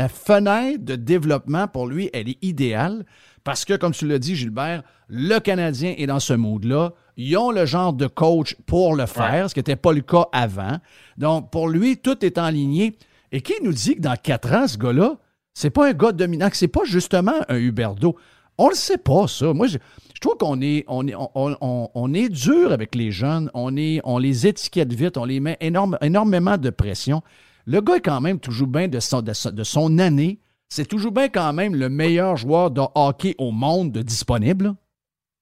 fenêtre 0.08 0.84
de 0.84 0.96
développement 0.96 1.68
pour 1.68 1.86
lui, 1.86 2.10
elle 2.12 2.28
est 2.28 2.38
idéale 2.42 3.04
parce 3.44 3.64
que, 3.64 3.74
comme 3.76 3.92
tu 3.92 4.06
l'as 4.06 4.18
dit, 4.20 4.36
Gilbert, 4.36 4.82
le 5.08 5.40
Canadien 5.40 5.94
est 5.98 6.06
dans 6.06 6.20
ce 6.20 6.32
mood-là. 6.32 6.92
Ils 7.16 7.36
ont 7.36 7.50
le 7.50 7.66
genre 7.66 7.92
de 7.92 8.06
coach 8.06 8.56
pour 8.66 8.94
le 8.94 9.06
faire, 9.06 9.50
ce 9.50 9.54
qui 9.54 9.58
n'était 9.58 9.76
pas 9.76 9.92
le 9.92 10.00
cas 10.00 10.26
avant. 10.32 10.78
Donc, 11.18 11.50
pour 11.50 11.68
lui, 11.68 11.98
tout 11.98 12.24
est 12.24 12.38
enligné. 12.38 12.96
Et 13.32 13.40
qui 13.40 13.54
nous 13.62 13.72
dit 13.72 13.96
que 13.96 14.00
dans 14.00 14.16
quatre 14.16 14.52
ans, 14.52 14.68
ce 14.68 14.78
gars-là, 14.78 15.16
c'est 15.52 15.70
pas 15.70 15.88
un 15.88 15.92
gars 15.92 16.12
dominant, 16.12 16.48
que 16.50 16.56
c'est 16.56 16.68
pas 16.68 16.84
justement 16.84 17.34
un 17.48 17.56
Huberdo. 17.56 18.16
On 18.58 18.68
le 18.68 18.74
sait 18.74 18.98
pas, 18.98 19.26
ça. 19.26 19.52
Moi, 19.52 19.66
je, 19.66 19.78
je 20.22 20.28
trouve 20.28 20.36
qu'on 20.36 20.60
est, 20.60 20.84
on 20.86 21.08
est, 21.08 21.14
on, 21.14 21.30
on- 21.34 21.88
on 21.94 22.12
est 22.14 22.28
dur 22.28 22.72
avec 22.72 22.94
les 22.94 23.10
jeunes. 23.10 23.50
On, 23.54 23.74
est, 23.78 24.00
on 24.04 24.18
les 24.18 24.46
étiquette 24.46 24.92
vite. 24.92 25.16
On 25.16 25.24
les 25.24 25.40
met 25.40 25.56
énorme, 25.60 25.96
énormément 26.02 26.58
de 26.58 26.68
pression. 26.68 27.22
Le 27.64 27.80
gars 27.80 27.96
est 27.96 28.00
quand 28.02 28.20
même 28.20 28.38
toujours 28.38 28.66
bien 28.68 28.86
de 28.86 29.00
son, 29.00 29.22
de 29.22 29.32
son, 29.32 29.50
de 29.50 29.64
son 29.64 29.98
année. 29.98 30.38
C'est 30.68 30.86
toujours 30.86 31.12
bien 31.12 31.30
quand 31.30 31.54
même 31.54 31.74
le 31.74 31.88
meilleur 31.88 32.36
joueur 32.36 32.70
de 32.70 32.82
hockey 32.94 33.34
au 33.38 33.50
monde 33.50 33.92
de 33.92 34.02
disponible. 34.02 34.74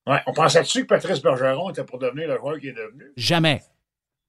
Ouais, 0.07 0.21
on 0.27 0.31
pensait-tu 0.33 0.83
que 0.83 0.87
Patrice 0.87 1.21
Bergeron 1.21 1.69
était 1.71 1.83
pour 1.83 1.99
devenir 1.99 2.29
le 2.29 2.37
joueur 2.37 2.57
qu'il 2.57 2.69
est 2.69 2.73
devenu? 2.73 3.03
Jamais. 3.17 3.61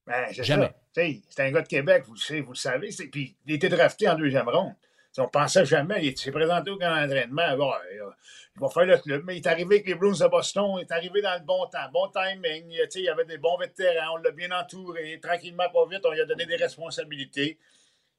Ben, 0.06 0.26
c'est 0.32 0.42
Jamais. 0.42 0.72
C'est 0.92 1.22
un 1.38 1.52
gars 1.52 1.62
de 1.62 1.68
Québec, 1.68 2.02
vous 2.08 2.14
le 2.14 2.18
savez, 2.18 2.40
vous 2.40 2.52
le 2.52 2.56
savez. 2.56 2.88
Puis 3.12 3.36
il 3.46 3.52
a 3.52 3.54
été 3.54 3.68
drafté 3.68 4.08
en 4.08 4.16
deuxième 4.16 4.48
ronde. 4.48 4.72
On 5.18 5.28
pensait 5.28 5.64
jamais. 5.64 6.06
Il 6.06 6.16
s'est 6.16 6.30
présenté 6.30 6.70
au. 6.70 6.76
Bon, 6.76 6.86
euh, 6.88 8.10
il 8.56 8.60
va 8.60 8.68
faire 8.68 8.84
le 8.84 8.98
club. 8.98 9.22
Mais 9.26 9.36
il 9.36 9.38
est 9.38 9.46
arrivé 9.46 9.76
avec 9.76 9.86
les 9.86 9.94
Blues 9.94 10.18
de 10.18 10.26
Boston. 10.28 10.76
Il 10.78 10.82
est 10.82 10.92
arrivé 10.92 11.20
dans 11.20 11.34
le 11.34 11.44
bon 11.44 11.66
temps, 11.66 11.90
bon 11.92 12.08
timing. 12.08 12.70
Il 12.70 13.02
y 13.02 13.08
avait 13.08 13.24
des 13.24 13.38
bons 13.38 13.56
vétérans. 13.56 14.14
On 14.14 14.16
l'a 14.18 14.30
bien 14.30 14.50
entouré. 14.52 15.18
Tranquillement, 15.20 15.68
pas 15.70 15.86
vite, 15.86 16.02
on 16.04 16.12
lui 16.12 16.20
a 16.20 16.26
donné 16.26 16.46
des 16.46 16.56
responsabilités. 16.56 17.58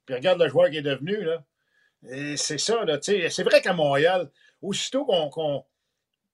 Puis 0.04 0.14
regarde 0.14 0.40
le 0.40 0.48
joueur 0.48 0.70
qui 0.70 0.78
est 0.78 0.82
devenu. 0.82 1.22
Là. 1.24 1.42
C'est 2.36 2.58
ça. 2.58 2.84
Là, 2.84 2.98
c'est 3.00 3.42
vrai 3.42 3.62
qu'à 3.62 3.72
Montréal, 3.72 4.30
aussitôt 4.60 5.06
qu'on. 5.06 5.64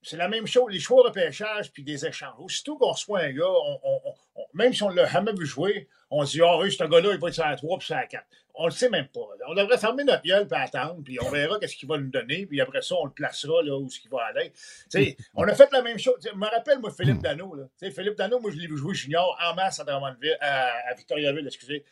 c'est 0.02 0.16
la 0.16 0.28
même 0.28 0.46
chose, 0.46 0.72
les 0.72 0.80
choix 0.80 1.02
de 1.02 1.08
repêchage 1.08 1.70
puis 1.72 1.84
des 1.84 2.04
échanges. 2.04 2.34
Aussitôt 2.38 2.76
qu'on 2.76 2.92
reçoit 2.92 3.20
un 3.20 3.32
gars, 3.32 3.44
même 4.54 4.72
si 4.72 4.82
on 4.82 4.90
ne 4.90 4.96
l'a 4.96 5.06
jamais 5.06 5.32
vu 5.32 5.46
jouer, 5.46 5.88
on 6.10 6.24
se 6.24 6.32
dit 6.32 6.42
Ah 6.42 6.58
oui, 6.58 6.72
ce 6.72 6.82
gars-là, 6.82 7.12
il 7.12 7.20
va 7.20 7.28
être 7.28 7.34
sur 7.34 7.44
la 7.44 7.56
3 7.56 7.78
puis 7.78 7.86
sur 7.86 7.96
la 7.96 8.06
4. 8.06 8.24
On 8.60 8.66
le 8.66 8.72
sait 8.72 8.90
même 8.90 9.06
pas. 9.06 9.20
On 9.46 9.54
devrait 9.54 9.78
fermer 9.78 10.02
notre 10.02 10.24
gueule 10.24 10.46
puis 10.48 10.60
attendre, 10.60 11.00
puis 11.04 11.18
on 11.24 11.30
verra 11.30 11.58
qu'est-ce 11.60 11.76
qu'il 11.76 11.88
va 11.88 11.96
nous 11.96 12.10
donner, 12.10 12.44
puis 12.44 12.60
après 12.60 12.82
ça, 12.82 12.96
on 12.96 13.04
le 13.04 13.12
placera 13.12 13.62
là 13.62 13.76
où 13.76 13.88
ce 13.88 14.00
qu'il 14.00 14.10
va 14.10 14.24
aller. 14.24 14.52
On 15.34 15.44
a 15.44 15.54
fait 15.54 15.70
la 15.72 15.80
même 15.80 15.98
chose. 15.98 16.16
Je 16.24 16.36
me 16.36 16.46
rappelle, 16.46 16.80
moi, 16.80 16.90
Philippe 16.90 17.22
Dano. 17.22 17.54
Là. 17.54 17.64
Philippe 17.90 18.16
Dano, 18.16 18.40
moi, 18.40 18.50
je 18.50 18.56
l'ai 18.56 18.68
jouer 18.76 18.94
junior 18.94 19.38
en 19.42 19.54
masse 19.54 19.78
à 19.78 19.84
à, 20.40 20.90
à 20.90 20.94
Victoriaville, 20.94 21.46
excusez. 21.46 21.84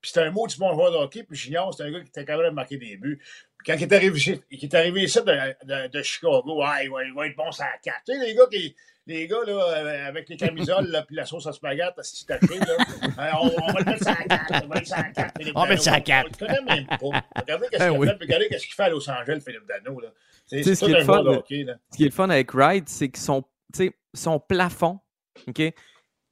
Puis 0.00 0.10
c'était 0.10 0.26
un 0.26 0.30
mot 0.30 0.46
du 0.46 0.56
bon 0.56 0.72
joueur 0.74 0.90
de 0.92 0.96
hockey, 0.96 1.22
puis 1.22 1.36
junior, 1.36 1.72
c'était 1.72 1.88
un 1.88 1.92
gars 1.92 2.00
qui 2.00 2.08
était 2.08 2.24
capable 2.24 2.48
de 2.48 2.54
marquer 2.54 2.76
des 2.76 2.96
buts. 2.96 3.20
Puis 3.58 3.66
quand 3.66 3.74
il 3.74 3.82
est 3.82 3.92
arrivé 3.92 4.16
ici, 4.18 4.40
il 4.50 4.76
arrivé 4.76 5.02
ici 5.02 5.18
de, 5.20 5.88
de- 5.88 6.02
Chicago, 6.02 6.60
ah, 6.64 6.82
il, 6.82 6.90
va, 6.90 7.04
il 7.04 7.12
être 7.28 7.36
bon 7.36 7.50
sur 7.52 7.64
la 7.64 7.78
4. 7.78 7.96
Tu 8.06 8.12
sais, 8.12 8.26
les 8.26 8.34
gars 8.34 8.46
qui. 8.50 8.74
Les 9.06 9.26
gars, 9.26 9.42
là, 9.46 9.52
euh, 9.52 10.08
avec 10.08 10.28
les 10.28 10.36
camisoles, 10.36 10.86
là, 10.86 11.02
puis 11.02 11.16
la 11.16 11.24
sauce 11.26 11.46
à 11.48 11.52
spaghetti, 11.52 11.90
c'est 12.02 12.26
taché, 12.26 12.58
là. 12.58 12.76
Euh, 13.18 13.30
on, 13.42 13.46
on 13.62 13.72
va 13.72 13.80
le 13.80 13.84
mettre 13.84 14.04
sur 14.04 14.14
la 14.14 14.24
4. 14.24 14.44
On 14.50 14.54
va 14.54 14.60
le 14.62 14.68
mettre 14.68 14.86
sur 14.86 14.96
la 14.96 15.02
4. 15.10 15.32
Philippe 15.38 15.52
On 15.56 15.60
va 15.60 15.66
le 15.66 15.70
mettre 15.72 15.82
sur 15.82 15.92
la 15.92 16.00
Dano. 16.00 16.04
quatre. 16.06 16.26
On 16.40 16.44
le 16.44 16.46
connaît 16.64 16.76
même 16.76 16.86
pas. 16.86 16.96
Regardez 17.40 17.66
qu'est-ce 17.70 17.82
Ben 17.82 17.92
qu'il 17.98 18.06
fait, 18.08 18.14
puis 18.16 18.26
regardez 18.26 18.48
qu'est-ce 18.48 18.64
qu'il 18.66 18.74
fait 18.74 18.82
à 18.84 18.88
Los 18.90 19.10
Angeles, 19.10 19.42
Philippe 19.44 19.66
Dano, 19.68 20.00
là. 20.00 20.08
C'est 20.46 20.62
ce 20.74 20.84
qui 20.84 20.92
est 20.92 21.04
fun 21.04 21.22
de 21.24 21.30
de- 21.30 21.36
hockey, 21.36 21.64
là. 21.64 21.74
Ce 21.90 21.96
qui 21.96 22.02
est 22.04 22.06
le 22.06 22.12
fun 22.12 22.30
avec 22.30 22.52
Wright, 22.54 22.88
c'est 22.88 23.08
que 23.08 23.18
son, 23.18 23.42
tu 23.42 23.48
sais, 23.86 23.92
son 24.14 24.38
plafond, 24.38 25.00
OK, 25.48 25.58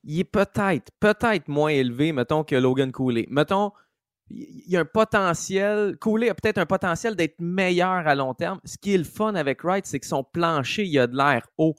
il 0.04 0.20
est 0.20 0.24
peut-être, 0.24 0.90
peut-être 1.00 1.48
moins 1.48 1.70
élevé, 1.70 2.12
mettons, 2.12 2.44
que 2.44 2.54
Logan 2.54 2.92
Cooley. 2.92 3.26
Mettons, 3.30 3.72
il 4.30 4.62
y 4.68 4.76
a 4.76 4.80
un 4.80 4.84
potentiel, 4.84 5.96
Cooley 5.98 6.30
a 6.30 6.34
peut-être 6.34 6.58
un 6.58 6.66
potentiel 6.66 7.16
d'être 7.16 7.40
meilleur 7.40 8.06
à 8.06 8.14
long 8.14 8.32
terme. 8.34 8.60
Ce 8.64 8.78
qui 8.78 8.94
est 8.94 8.98
le 8.98 9.04
fun 9.04 9.34
avec 9.34 9.64
Wright, 9.64 9.86
c'est 9.86 9.98
que 9.98 10.06
son 10.06 10.22
plancher, 10.22 10.84
il 10.84 10.98
a 11.00 11.06
de 11.08 11.16
l'air 11.16 11.46
haut. 11.58 11.74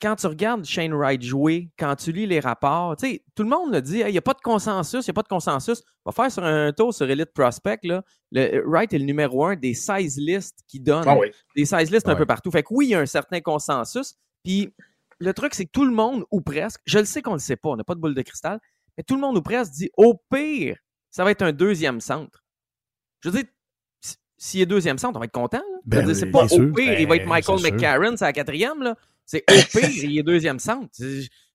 Quand 0.00 0.14
tu 0.14 0.28
regardes 0.28 0.64
Shane 0.64 0.92
Wright 0.94 1.20
jouer, 1.22 1.70
quand 1.78 1.96
tu 1.96 2.12
lis 2.12 2.26
les 2.26 2.38
rapports, 2.38 2.96
tu 2.96 3.08
sais, 3.08 3.24
tout 3.34 3.42
le 3.42 3.48
monde 3.48 3.72
le 3.72 3.82
dit, 3.82 4.00
Hey, 4.00 4.10
il 4.10 4.12
n'y 4.12 4.18
a 4.18 4.22
pas 4.22 4.34
de 4.34 4.40
consensus, 4.40 5.04
il 5.06 5.10
n'y 5.10 5.12
a 5.12 5.14
pas 5.14 5.22
de 5.22 5.28
consensus. 5.28 5.82
On 6.04 6.10
va 6.10 6.14
faire 6.14 6.30
sur 6.30 6.44
un 6.44 6.72
tour 6.72 6.94
sur 6.94 7.10
Elite 7.10 7.32
Prospect, 7.34 7.80
là. 7.82 8.04
Le, 8.30 8.62
Wright 8.64 8.92
est 8.92 8.98
le 8.98 9.04
numéro 9.04 9.44
un 9.46 9.56
des 9.56 9.74
16 9.74 10.18
listes 10.18 10.60
qui 10.68 10.78
donnent 10.78 11.04
Ah 11.06 11.16
oui. 11.18 11.32
des 11.56 11.64
16 11.64 11.90
listes 11.90 12.06
un 12.08 12.12
Ouais. 12.12 12.18
peu 12.18 12.26
partout. 12.26 12.50
Fait 12.52 12.62
que 12.62 12.68
oui, 12.70 12.86
il 12.86 12.90
y 12.90 12.94
a 12.94 13.00
un 13.00 13.06
certain 13.06 13.40
consensus. 13.40 14.14
Puis 14.44 14.72
le 15.18 15.32
truc, 15.34 15.52
c'est 15.54 15.64
que 15.64 15.72
tout 15.72 15.84
le 15.84 15.90
monde, 15.92 16.24
ou 16.30 16.40
presque, 16.42 16.80
je 16.84 17.00
le 17.00 17.04
sais 17.04 17.20
qu'on 17.22 17.32
ne 17.32 17.36
le 17.36 17.40
sait 17.40 17.56
pas, 17.56 17.70
on 17.70 17.76
n'a 17.76 17.82
pas 17.84 17.96
de 17.96 18.00
boule 18.00 18.14
de 18.14 18.22
cristal, 18.22 18.60
mais 18.96 19.02
tout 19.02 19.16
le 19.16 19.20
monde, 19.20 19.36
ou 19.36 19.42
presque, 19.42 19.72
dit 19.72 19.90
au 19.96 20.14
pire, 20.32 20.76
ça 21.10 21.24
va 21.24 21.32
être 21.32 21.42
un 21.42 21.50
deuxième 21.52 22.00
centre. 22.00 22.44
Je 23.20 23.30
veux 23.30 23.38
dire, 23.42 23.50
s'il 24.36 24.60
est 24.60 24.66
deuxième 24.66 24.98
centre, 24.98 25.16
on 25.16 25.18
va 25.18 25.24
être 25.24 25.32
content. 25.32 25.62
Ben 25.84 26.06
oui, 26.06 26.14
c'est 26.14 26.30
pas 26.30 26.44
au 26.44 26.72
pire, 26.72 27.00
il 27.00 27.08
va 27.08 27.16
être 27.16 27.24
Ben, 27.24 27.28
Michael. 27.30 27.60
McCarron, 27.60 28.16
c'est 28.16 28.24
la 28.26 28.32
quatrième. 28.32 28.80
là. 28.84 28.94
C'est 29.28 29.44
au 29.50 29.54
pire, 29.78 30.04
il 30.04 30.18
est 30.18 30.22
deuxième 30.22 30.58
centre. 30.58 30.88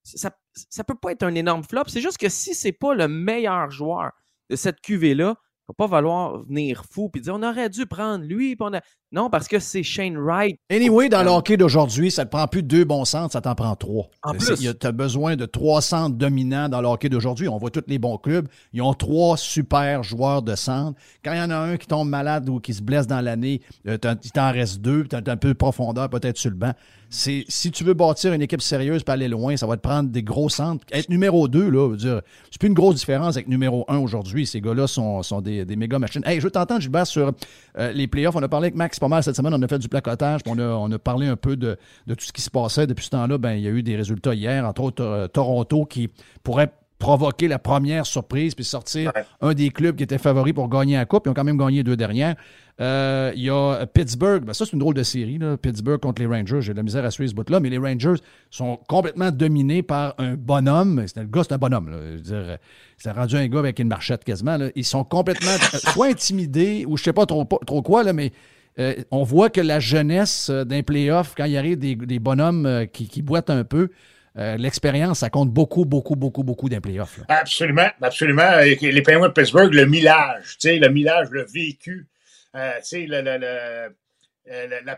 Ça, 0.04 0.30
ça 0.54 0.84
peut 0.84 0.94
pas 0.94 1.12
être 1.12 1.24
un 1.24 1.34
énorme 1.34 1.64
flop. 1.64 1.84
C'est 1.88 2.00
juste 2.00 2.18
que 2.18 2.28
si 2.28 2.54
c'est 2.54 2.72
pas 2.72 2.94
le 2.94 3.08
meilleur 3.08 3.70
joueur 3.70 4.12
de 4.48 4.56
cette 4.56 4.80
QV-là, 4.80 5.34
il 5.36 5.64
va 5.68 5.74
pas 5.76 5.88
falloir 5.88 6.38
venir 6.44 6.84
fou 6.90 7.08
puis 7.08 7.20
dire 7.20 7.34
on 7.34 7.42
aurait 7.42 7.70
dû 7.70 7.86
prendre 7.86 8.24
lui. 8.24 8.56
on 8.60 8.74
a... 8.74 8.80
Non, 9.14 9.30
parce 9.30 9.46
que 9.46 9.60
c'est 9.60 9.84
Shane 9.84 10.18
Wright. 10.18 10.58
Anyway, 10.68 11.08
dans 11.08 11.22
le 11.22 11.30
hockey 11.30 11.56
d'aujourd'hui, 11.56 12.10
ça 12.10 12.22
ne 12.22 12.24
te 12.26 12.32
prend 12.32 12.48
plus 12.48 12.64
deux 12.64 12.84
bons 12.84 13.04
centres, 13.04 13.32
ça 13.32 13.40
t'en 13.40 13.54
prend 13.54 13.76
trois. 13.76 14.08
En 14.24 14.32
plus. 14.32 14.58
Tu 14.58 14.86
as 14.86 14.92
besoin 14.92 15.36
de 15.36 15.46
trois 15.46 15.80
centres 15.82 16.16
dominants 16.16 16.68
dans 16.68 16.80
le 16.80 16.88
hockey 16.88 17.08
d'aujourd'hui. 17.08 17.46
On 17.46 17.56
voit 17.56 17.70
tous 17.70 17.84
les 17.86 18.00
bons 18.00 18.18
clubs. 18.18 18.48
Ils 18.72 18.82
ont 18.82 18.92
trois 18.92 19.36
super 19.36 20.02
joueurs 20.02 20.42
de 20.42 20.56
centre. 20.56 20.98
Quand 21.24 21.32
il 21.32 21.38
y 21.38 21.42
en 21.42 21.50
a 21.50 21.56
un 21.56 21.76
qui 21.76 21.86
tombe 21.86 22.08
malade 22.08 22.48
ou 22.48 22.58
qui 22.58 22.74
se 22.74 22.82
blesse 22.82 23.06
dans 23.06 23.20
l'année, 23.20 23.60
euh, 23.86 23.96
il 24.24 24.32
t'en 24.32 24.50
reste 24.50 24.80
deux, 24.80 25.04
tu 25.04 25.14
as 25.14 25.22
un 25.24 25.36
peu 25.36 25.50
de 25.50 25.52
profondeur 25.52 26.10
peut-être 26.10 26.36
sur 26.36 26.50
le 26.50 26.56
banc. 26.56 26.72
C'est, 27.08 27.44
si 27.46 27.70
tu 27.70 27.84
veux 27.84 27.94
bâtir 27.94 28.32
une 28.32 28.42
équipe 28.42 28.60
sérieuse 28.60 29.02
et 29.06 29.10
aller 29.10 29.28
loin, 29.28 29.56
ça 29.56 29.68
va 29.68 29.76
te 29.76 29.82
prendre 29.82 30.10
des 30.10 30.24
gros 30.24 30.48
centres. 30.48 30.84
Être 30.90 31.08
numéro 31.08 31.46
2, 31.46 31.70
là, 31.70 31.88
veut 31.88 31.96
dire, 31.96 32.22
c'est 32.50 32.58
plus 32.58 32.66
une 32.66 32.74
grosse 32.74 32.96
différence 32.96 33.36
avec 33.36 33.46
numéro 33.46 33.84
1 33.86 33.98
aujourd'hui. 33.98 34.46
Ces 34.46 34.60
gars-là 34.60 34.88
sont, 34.88 35.22
sont 35.22 35.40
des, 35.40 35.64
des 35.64 35.76
méga 35.76 36.00
machines. 36.00 36.22
Hey, 36.24 36.40
je 36.40 36.44
veux 36.44 36.50
t'entendre, 36.50 36.80
Gilbert, 36.80 37.06
sur 37.06 37.30
euh, 37.78 37.92
les 37.92 38.08
playoffs. 38.08 38.34
On 38.34 38.42
a 38.42 38.48
parlé 38.48 38.66
avec 38.66 38.74
Max 38.74 38.98
pas 39.04 39.08
mal 39.08 39.22
cette 39.22 39.36
semaine. 39.36 39.52
On 39.52 39.60
a 39.60 39.68
fait 39.68 39.78
du 39.78 39.88
placotage. 39.88 40.42
puis 40.42 40.52
On 40.54 40.58
a, 40.58 40.64
on 40.66 40.90
a 40.90 40.98
parlé 40.98 41.26
un 41.26 41.36
peu 41.36 41.56
de, 41.56 41.76
de 42.06 42.14
tout 42.14 42.24
ce 42.24 42.32
qui 42.32 42.40
se 42.40 42.48
passait. 42.50 42.86
Depuis 42.86 43.04
ce 43.04 43.10
temps-là, 43.10 43.36
ben, 43.36 43.52
il 43.52 43.60
y 43.62 43.66
a 43.68 43.70
eu 43.70 43.82
des 43.82 43.96
résultats 43.96 44.32
hier, 44.34 44.64
entre 44.64 44.82
autres 44.82 45.04
euh, 45.04 45.28
Toronto, 45.28 45.84
qui 45.84 46.08
pourrait 46.42 46.72
provoquer 46.98 47.48
la 47.48 47.58
première 47.58 48.06
surprise 48.06 48.54
puis 48.54 48.64
sortir 48.64 49.12
un 49.42 49.52
des 49.52 49.68
clubs 49.68 49.94
qui 49.94 50.04
était 50.04 50.16
favori 50.16 50.54
pour 50.54 50.68
gagner 50.70 50.96
la 50.96 51.04
Coupe. 51.04 51.24
Ils 51.26 51.30
ont 51.30 51.34
quand 51.34 51.44
même 51.44 51.58
gagné 51.58 51.78
les 51.78 51.82
deux 51.82 51.96
dernières. 51.96 52.34
Euh, 52.80 53.30
Il 53.36 53.42
y 53.42 53.50
a 53.50 53.84
Pittsburgh. 53.86 54.42
Ben, 54.44 54.54
ça, 54.54 54.64
c'est 54.64 54.72
une 54.72 54.78
drôle 54.78 54.94
de 54.94 55.02
série. 55.02 55.36
Là. 55.36 55.58
Pittsburgh 55.58 56.00
contre 56.00 56.22
les 56.22 56.28
Rangers. 56.28 56.62
J'ai 56.62 56.72
de 56.72 56.78
la 56.78 56.82
misère 56.82 57.04
à 57.04 57.10
suivre 57.10 57.28
ce 57.30 57.34
bout-là. 57.34 57.60
Mais 57.60 57.68
les 57.68 57.76
Rangers 57.78 58.14
sont 58.50 58.78
complètement 58.88 59.30
dominés 59.30 59.82
par 59.82 60.14
un 60.16 60.34
bonhomme. 60.34 61.04
Le 61.14 61.24
gars, 61.24 61.42
c'est 61.42 61.52
un 61.52 61.58
bonhomme. 61.58 61.90
Là. 61.90 61.98
Je 62.12 62.14
veux 62.14 62.20
dire, 62.22 62.34
euh, 62.36 62.56
c'est 62.96 63.10
rendu 63.12 63.36
un 63.36 63.48
gars 63.48 63.58
avec 63.58 63.80
une 63.80 63.88
marchette 63.88 64.24
quasiment. 64.24 64.56
là. 64.56 64.68
Ils 64.74 64.84
sont 64.84 65.04
complètement 65.04 65.56
soit 65.92 66.06
intimidés 66.06 66.86
ou 66.88 66.96
je 66.96 67.02
sais 67.02 67.12
pas 67.12 67.26
trop, 67.26 67.44
trop 67.66 67.82
quoi, 67.82 68.02
là, 68.02 68.14
mais 68.14 68.32
euh, 68.78 68.94
on 69.10 69.22
voit 69.22 69.50
que 69.50 69.60
la 69.60 69.78
jeunesse 69.80 70.50
euh, 70.50 70.64
d'un 70.64 70.82
playoff, 70.82 71.34
quand 71.36 71.44
il 71.44 71.56
arrive 71.56 71.78
des, 71.78 71.94
des 71.94 72.18
bonhommes 72.18 72.66
euh, 72.66 72.86
qui, 72.86 73.08
qui 73.08 73.22
boitent 73.22 73.50
un 73.50 73.64
peu, 73.64 73.90
l'expérience, 74.36 75.20
ça 75.20 75.30
compte 75.30 75.50
beaucoup, 75.50 75.84
beaucoup, 75.84 76.16
beaucoup, 76.16 76.42
beaucoup 76.42 76.68
d'un 76.68 76.80
playoff. 76.80 77.20
Absolument, 77.28 77.86
absolument. 78.02 78.58
Les 78.58 79.02
Penguins 79.02 79.28
de 79.28 79.32
Pittsburgh, 79.32 79.72
le 79.72 79.86
millage, 79.86 80.58
le 80.64 80.88
millage, 80.88 81.28
le 81.30 81.44
vécu, 81.44 82.08
la, 82.52 82.72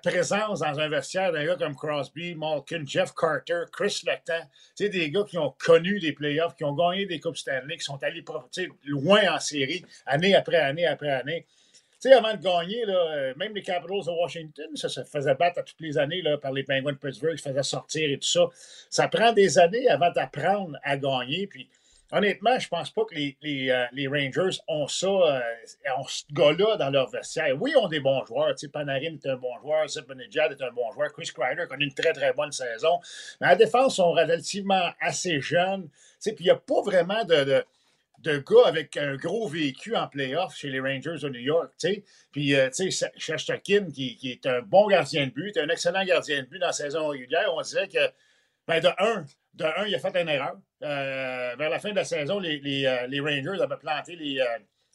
présence 0.02 0.60
dans 0.60 0.80
un 0.80 0.88
vestiaire 0.88 1.32
d'un 1.32 1.44
gars 1.44 1.56
comme 1.56 1.76
Crosby, 1.76 2.34
Malkin, 2.34 2.84
Jeff 2.86 3.12
Carter, 3.14 3.64
Chris 3.70 4.04
Letang, 4.06 4.48
des 4.78 5.10
gars 5.10 5.24
qui 5.28 5.36
ont 5.36 5.54
connu 5.62 6.00
des 6.00 6.12
playoffs, 6.12 6.56
qui 6.56 6.64
ont 6.64 6.72
gagné 6.72 7.04
des 7.04 7.20
Coupes 7.20 7.36
Stanley, 7.36 7.76
qui 7.76 7.84
sont 7.84 8.02
allés 8.02 8.24
loin 8.86 9.20
en 9.34 9.38
série, 9.38 9.84
année 10.06 10.34
après 10.34 10.56
année 10.56 10.86
après 10.86 11.10
année. 11.10 11.44
Avant 12.12 12.34
de 12.34 12.42
gagner, 12.42 12.84
là, 12.84 12.94
euh, 12.94 13.34
même 13.36 13.54
les 13.54 13.62
Capitals 13.62 14.04
de 14.04 14.20
Washington, 14.20 14.66
ça 14.74 14.88
se 14.88 15.02
faisait 15.04 15.34
battre 15.34 15.61
à 15.61 15.62
toutes 15.62 15.80
les 15.80 15.98
années 15.98 16.22
là, 16.22 16.38
par 16.38 16.52
les 16.52 16.62
Penguins 16.62 16.92
de 16.92 16.98
Pittsburgh, 16.98 17.34
ils 17.34 17.38
se 17.38 17.48
faisaient 17.48 17.62
sortir 17.62 18.11
et 18.11 18.18
tout 18.18 18.28
ça. 18.28 18.46
Ça 18.90 19.09
prend 19.09 19.32
des 19.32 19.59
années 19.59 19.88
avant 19.88 20.11
d'apprendre 20.11 20.76
à 20.82 20.96
gagner. 20.96 21.46
Puis, 21.46 21.68
honnêtement, 22.12 22.59
je 22.59 22.68
pense 22.68 22.90
pas 22.90 23.04
que 23.04 23.14
les, 23.14 23.70
euh, 23.70 24.09
Rangers 24.11 24.59
ont 24.68 24.86
ça, 24.86 25.07
euh, 25.07 25.40
ont 25.98 26.07
ce 26.07 26.24
gars-là 26.32 26.76
dans 26.76 26.90
leur 26.90 27.11
vestiaire. 27.11 27.57
Oui, 27.61 27.72
ils 27.74 27.78
ont 27.78 27.88
des 27.88 28.00
bons 28.00 28.24
joueurs. 28.24 28.54
Tu 28.54 28.66
sais, 28.66 28.68
Panarin 28.68 29.00
est 29.14 29.26
un 29.26 29.36
bon 29.36 29.57
joueur, 29.61 29.88
Zibanejad 29.88 30.52
est 30.52 30.62
un 30.62 30.70
bon 30.70 30.90
joueur, 30.92 31.12
Chris 31.12 31.30
Kreider 31.34 31.66
connu 31.68 31.84
une 31.84 31.94
très, 31.94 32.12
très 32.12 32.32
bonne 32.32 32.52
saison. 32.52 33.00
Mais 33.40 33.48
la 33.48 33.57
défense, 33.57 33.94
ils 33.94 33.96
sont 33.96 34.12
relativement 34.12 34.90
assez 35.00 35.40
jeunes. 35.40 35.88
Puis, 36.22 36.34
il 36.40 36.44
n'y 36.44 36.50
a 36.50 36.57
pas 36.57 36.82
vraiment 36.82 37.24
de 37.24 37.64
de 38.20 38.38
gars 38.38 38.66
avec 38.66 38.96
un 38.96 39.16
gros 39.16 39.48
vécu 39.48 39.94
en 39.96 40.08
playoff 40.08 40.54
chez 40.56 40.68
les 40.70 40.80
Rangers 40.80 41.18
de 41.22 41.28
New 41.28 41.40
York, 41.40 41.72
tu 41.78 41.88
sais. 41.88 42.04
Puis, 42.32 42.54
euh, 42.54 42.68
tu 42.70 42.90
sais, 42.90 43.10
Shesterkin, 43.16 43.90
qui, 43.90 44.16
qui 44.16 44.32
est 44.32 44.46
un 44.46 44.62
bon 44.62 44.86
gardien 44.86 45.26
de 45.26 45.32
but, 45.32 45.56
un 45.58 45.68
excellent 45.68 46.04
gardien 46.04 46.42
de 46.42 46.46
but 46.46 46.58
dans 46.58 46.68
la 46.68 46.72
saison 46.72 47.08
régulière, 47.08 47.52
on 47.54 47.62
dirait 47.62 47.88
que, 47.88 48.10
ben, 48.66 48.80
de 48.80 48.88
un, 48.98 49.24
de 49.54 49.64
un, 49.64 49.86
il 49.86 49.94
a 49.94 49.98
fait 49.98 50.20
une 50.20 50.28
erreur. 50.28 50.56
Euh, 50.82 51.54
vers 51.56 51.70
la 51.70 51.78
fin 51.78 51.90
de 51.90 51.96
la 51.96 52.04
saison, 52.04 52.38
les, 52.38 52.58
les, 52.58 52.84
euh, 52.86 53.06
les 53.06 53.20
Rangers 53.20 53.62
avaient 53.62 53.76
planté 53.76 54.16
les, 54.16 54.44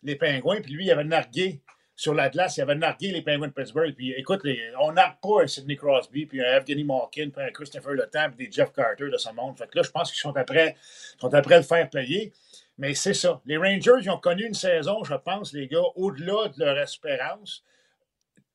les 0.04 0.16
Pingouins, 0.16 0.62
puis 0.62 0.74
lui, 0.74 0.86
il 0.86 0.92
avait 0.92 1.04
nargué 1.04 1.62
sur 1.96 2.16
la 2.16 2.30
glace, 2.30 2.58
il 2.58 2.62
avait 2.62 2.74
nargué 2.74 3.12
les 3.12 3.22
Penguins 3.22 3.48
de 3.48 3.54
Pittsburgh. 3.54 3.94
Puis 3.96 4.12
écoute, 4.14 4.42
les- 4.44 4.72
on 4.80 4.92
nargue 4.92 5.20
pas 5.22 5.44
un 5.44 5.48
Sidney 5.48 5.76
Crosby, 5.76 6.26
puis 6.26 6.42
un 6.42 6.58
Evgeny 6.58 6.84
Malkin, 6.84 7.30
puis 7.30 7.44
un 7.44 7.52
Christopher 7.52 7.92
Le 7.94 8.08
Temps, 8.08 8.28
puis 8.36 8.48
des 8.48 8.52
Jeff 8.52 8.72
Carter 8.74 9.10
de 9.10 9.18
ce 9.18 9.30
monde. 9.34 9.56
Fait 9.58 9.68
que 9.68 9.78
là, 9.78 9.84
je 9.84 9.92
pense 9.92 10.12
qu'ils 10.12 10.20
sont 10.20 10.36
après, 10.36 10.76
sont 11.20 11.32
après 11.32 11.58
le 11.58 11.64
faire 11.64 11.88
payer. 11.92 12.34
Mais 12.82 12.96
c'est 12.96 13.14
ça. 13.14 13.40
Les 13.46 13.58
Rangers, 13.58 14.02
ils 14.02 14.10
ont 14.10 14.18
connu 14.18 14.44
une 14.44 14.56
saison, 14.56 15.04
je 15.04 15.14
pense, 15.14 15.54
les 15.54 15.68
gars, 15.68 15.84
au-delà 15.96 16.48
de 16.50 16.66
leur 16.66 16.80
espérance. 16.80 17.64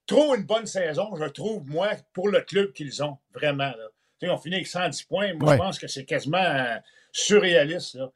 Trop 0.05 0.35
une 0.35 0.43
bonne 0.43 0.67
saison, 0.67 1.15
je 1.15 1.27
trouve, 1.27 1.65
moi, 1.69 1.91
pour 2.13 2.29
le 2.29 2.41
club 2.41 2.73
qu'ils 2.73 3.05
ont, 3.05 3.19
vraiment. 3.33 3.69
Là. 3.71 3.89
Tu 4.19 4.27
sais, 4.27 4.33
on 4.33 4.37
finit 4.39 4.57
avec 4.57 4.67
110 4.67 5.05
points. 5.05 5.33
Moi, 5.35 5.51
Ouais. 5.51 5.57
je 5.57 5.63
pense 5.63 5.79
que 5.79 5.87
c'est 5.87 6.05
quasiment 6.05 6.39
euh, 6.43 6.77
surréaliste. 7.13 7.95
Là. 7.95 8.11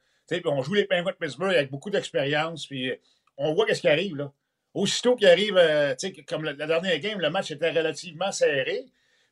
On 0.45 0.61
joue 0.61 0.73
les 0.73 0.83
Penguins 0.85 1.11
de 1.11 1.15
Pittsburgh 1.17 1.55
avec 1.55 1.71
beaucoup 1.71 1.89
d'expérience, 1.89 2.67
puis 2.67 2.91
euh, 2.91 2.95
on 3.37 3.53
voit 3.53 3.65
qu'est-ce 3.65 3.81
qui 3.81 3.87
arrive. 3.87 4.17
Là. 4.17 4.33
Aussitôt 4.73 5.15
qu'il 5.15 5.27
arrive, 5.29 5.55
euh, 5.57 5.95
comme 6.27 6.43
la, 6.43 6.51
la 6.53 6.67
dernière 6.67 6.99
game, 6.99 7.19
le 7.21 7.29
match 7.29 7.51
était 7.51 7.71
relativement 7.71 8.33
serré. 8.33 8.85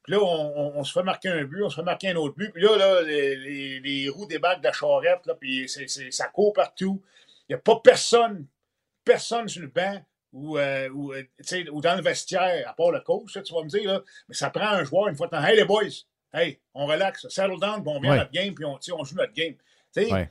Puis 0.09 0.17
là, 0.17 0.23
on, 0.23 0.53
on- 0.57 0.79
on 0.79 0.83
se 0.83 0.91
fait 0.91 1.03
marquer 1.03 1.29
un 1.29 1.43
but, 1.43 1.61
on 1.61 1.69
se 1.69 1.75
fait 1.75 1.83
marquer 1.83 2.09
un 2.09 2.15
autre 2.15 2.33
but. 2.35 2.49
Puis 2.51 2.63
là, 2.63 2.75
là 2.77 3.01
les, 3.03 3.35
les- 3.35 3.79
les 3.79 4.09
roues 4.09 4.25
débarquent 4.25 4.61
de 4.61 4.65
la 4.67 4.73
charrette, 4.73 5.25
là, 5.27 5.35
puis 5.35 5.69
c'est- 5.69 5.87
c'est- 5.87 6.09
ça 6.09 6.27
court 6.27 6.53
partout. 6.53 6.99
Il 7.47 7.51
n'y 7.53 7.55
a 7.55 7.59
pas 7.59 7.79
personne, 7.83 8.47
personne 9.05 9.47
sur 9.47 9.61
le 9.61 9.67
banc 9.67 10.03
ou, 10.33 10.57
euh, 10.57 10.89
ou, 10.89 11.13
euh, 11.13 11.21
tu 11.37 11.43
sais, 11.63 11.69
ou 11.69 11.79
dans 11.81 11.95
le 11.95 12.01
vestiaire, 12.01 12.67
à 12.67 12.73
part 12.73 12.91
le 12.91 13.01
coach, 13.01 13.37
tu 13.43 13.53
vas 13.53 13.61
me 13.63 13.69
dire. 13.69 13.91
Là, 13.93 14.01
mais 14.27 14.33
ça 14.35 14.49
prend 14.49 14.67
un 14.69 14.83
joueur 14.83 15.07
une 15.09 15.15
fois 15.15 15.27
de 15.27 15.31
temps. 15.31 15.43
Hey, 15.43 15.55
les 15.55 15.65
boys, 15.65 15.83
hey, 16.33 16.59
on 16.73 16.87
relaxe, 16.87 17.27
settle 17.29 17.59
down, 17.59 17.83
puis 17.83 17.93
on 17.95 17.99
vient 17.99 18.11
Ouais. 18.11 18.17
notre 18.17 18.31
game, 18.31 18.53
puis 18.55 18.65
on, 18.65 18.79
on 18.93 19.03
joue 19.03 19.15
notre 19.15 19.33
game. 19.33 19.53
Ouais. 19.95 20.29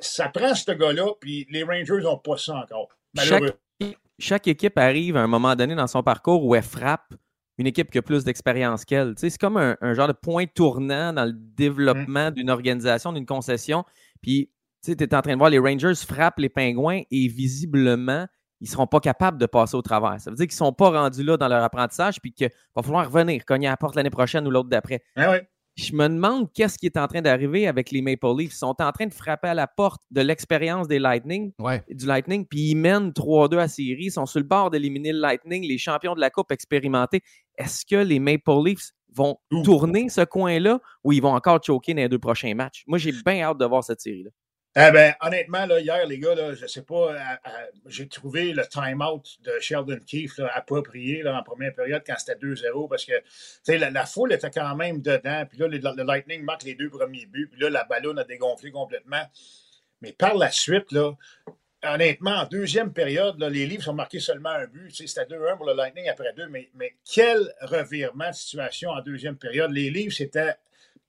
Ça 0.00 0.28
prend 0.28 0.54
ce 0.54 0.70
gars-là, 0.72 1.14
puis 1.20 1.46
les 1.50 1.62
Rangers 1.64 2.02
n'ont 2.02 2.18
pas 2.18 2.36
ça 2.36 2.54
encore. 2.56 2.88
Chaque, 3.16 3.40
Malheureux. 3.40 3.58
chaque 4.18 4.46
équipe 4.46 4.76
arrive 4.78 5.16
à 5.16 5.20
un 5.22 5.26
moment 5.26 5.54
donné 5.56 5.74
dans 5.74 5.86
son 5.86 6.02
parcours 6.02 6.44
où 6.44 6.54
elle 6.54 6.62
frappe 6.62 7.14
une 7.58 7.66
équipe 7.66 7.90
qui 7.90 7.98
a 7.98 8.02
plus 8.02 8.24
d'expérience 8.24 8.84
qu'elle. 8.84 9.14
Tu 9.14 9.20
sais, 9.22 9.30
c'est 9.30 9.38
comme 9.40 9.56
un, 9.56 9.76
un 9.80 9.94
genre 9.94 10.08
de 10.08 10.12
point 10.12 10.46
tournant 10.46 11.12
dans 11.12 11.24
le 11.24 11.32
développement 11.32 12.30
d'une 12.30 12.50
organisation, 12.50 13.12
d'une 13.12 13.26
concession. 13.26 13.84
Puis, 14.22 14.50
tu 14.84 14.90
sais, 14.92 14.96
tu 14.96 15.04
es 15.04 15.14
en 15.14 15.22
train 15.22 15.32
de 15.32 15.38
voir 15.38 15.50
les 15.50 15.58
Rangers 15.58 15.94
frappent 15.94 16.38
les 16.38 16.48
Pingouins 16.50 17.02
et 17.10 17.28
visiblement, 17.28 18.26
ils 18.60 18.64
ne 18.64 18.68
seront 18.70 18.86
pas 18.86 19.00
capables 19.00 19.38
de 19.38 19.46
passer 19.46 19.74
au 19.76 19.82
travers. 19.82 20.20
Ça 20.20 20.30
veut 20.30 20.36
dire 20.36 20.46
qu'ils 20.46 20.54
ne 20.54 20.66
sont 20.66 20.72
pas 20.72 20.90
rendus 20.90 21.22
là 21.22 21.36
dans 21.36 21.48
leur 21.48 21.62
apprentissage 21.62 22.20
puis 22.20 22.32
qu'il 22.32 22.50
va 22.74 22.82
falloir 22.82 23.10
revenir, 23.10 23.44
cogner 23.44 23.66
à 23.68 23.70
la 23.70 23.76
porte 23.76 23.94
l'année 23.96 24.10
prochaine 24.10 24.46
ou 24.46 24.50
l'autre 24.50 24.68
d'après. 24.68 25.02
Ah 25.16 25.30
ouais. 25.30 25.48
Je 25.78 25.92
me 25.92 26.08
demande 26.08 26.50
qu'est-ce 26.54 26.78
qui 26.78 26.86
est 26.86 26.96
en 26.96 27.06
train 27.06 27.20
d'arriver 27.20 27.68
avec 27.68 27.90
les 27.90 28.00
Maple 28.00 28.28
Leafs. 28.34 28.52
Ils 28.52 28.56
sont 28.56 28.80
en 28.80 28.92
train 28.92 29.04
de 29.06 29.12
frapper 29.12 29.48
à 29.48 29.52
la 29.54 29.66
porte 29.66 30.00
de 30.10 30.22
l'expérience 30.22 30.88
des 30.88 30.98
Lightning, 30.98 31.52
Ouais. 31.58 31.82
du 31.90 32.06
Lightning, 32.06 32.46
puis 32.46 32.70
ils 32.70 32.76
mènent 32.76 33.10
3-2 33.10 33.58
à 33.58 33.68
série. 33.68 34.04
Ils 34.06 34.10
sont 34.10 34.24
sur 34.24 34.40
le 34.40 34.46
bord 34.46 34.70
d'éliminer 34.70 35.12
le 35.12 35.18
Lightning, 35.20 35.64
les 35.68 35.76
champions 35.76 36.14
de 36.14 36.20
la 36.20 36.30
Coupe 36.30 36.50
expérimentés. 36.50 37.20
Est-ce 37.56 37.84
que 37.86 37.96
les 37.96 38.18
Maple 38.18 38.64
Leafs 38.64 38.92
vont 39.12 39.38
Ouh. 39.50 39.62
tourner 39.62 40.08
ce 40.08 40.22
coin-là 40.22 40.80
ou 41.02 41.12
ils 41.12 41.22
vont 41.22 41.34
encore 41.34 41.62
choquer 41.62 41.94
dans 41.94 42.02
les 42.02 42.08
deux 42.08 42.18
prochains 42.18 42.54
matchs? 42.54 42.84
Moi, 42.86 42.98
j'ai 42.98 43.12
bien 43.12 43.42
hâte 43.42 43.58
de 43.58 43.64
voir 43.64 43.82
cette 43.82 44.00
série-là. 44.00 44.30
Eh 44.78 44.90
ben, 44.90 45.14
honnêtement, 45.22 45.64
là, 45.64 45.80
hier, 45.80 46.06
les 46.06 46.18
gars, 46.18 46.34
là, 46.34 46.52
je 46.52 46.66
sais 46.66 46.82
pas, 46.82 47.16
j'ai 47.86 48.08
trouvé 48.08 48.52
le 48.52 48.62
time-out 48.66 49.26
de 49.40 49.52
Sheldon 49.58 49.98
Keefe 50.06 50.36
là, 50.36 50.50
approprié 50.54 51.26
en 51.26 51.42
première 51.42 51.74
période 51.74 52.02
quand 52.06 52.16
c'était 52.18 52.34
2-0 52.34 52.86
parce 52.86 53.06
que 53.06 53.14
la, 53.72 53.88
la 53.88 54.04
foule 54.04 54.34
était 54.34 54.50
quand 54.50 54.76
même 54.76 55.00
dedans. 55.00 55.44
Puis 55.48 55.56
là, 55.56 55.68
le, 55.68 55.78
le 55.78 56.02
Lightning 56.04 56.42
marque 56.42 56.64
les 56.64 56.74
deux 56.74 56.90
premiers 56.90 57.24
buts. 57.24 57.48
Puis 57.50 57.58
là, 57.58 57.70
la 57.70 57.84
ballonne 57.84 58.18
a 58.18 58.24
dégonflé 58.24 58.70
complètement. 58.70 59.22
Mais 60.02 60.12
par 60.12 60.34
la 60.34 60.50
suite, 60.50 60.92
là, 60.92 61.12
honnêtement, 61.94 62.42
en 62.42 62.46
deuxième 62.46 62.92
période, 62.92 63.40
les 63.42 63.66
livres 63.66 63.82
sont 63.82 63.92
marqués 63.92 64.20
seulement 64.20 64.50
un 64.50 64.66
but. 64.66 64.90
C'était 64.90 65.24
2-1 65.24 65.56
pour 65.56 65.66
le 65.66 65.74
Lightning 65.74 66.08
après 66.08 66.32
deux. 66.34 66.48
Mais, 66.48 66.68
quel 67.04 67.52
revirement 67.62 68.30
de 68.30 68.34
situation 68.34 68.90
en 68.90 69.00
deuxième 69.00 69.36
période. 69.36 69.70
Les 69.72 69.90
livres, 69.90 70.12
c'était 70.12 70.54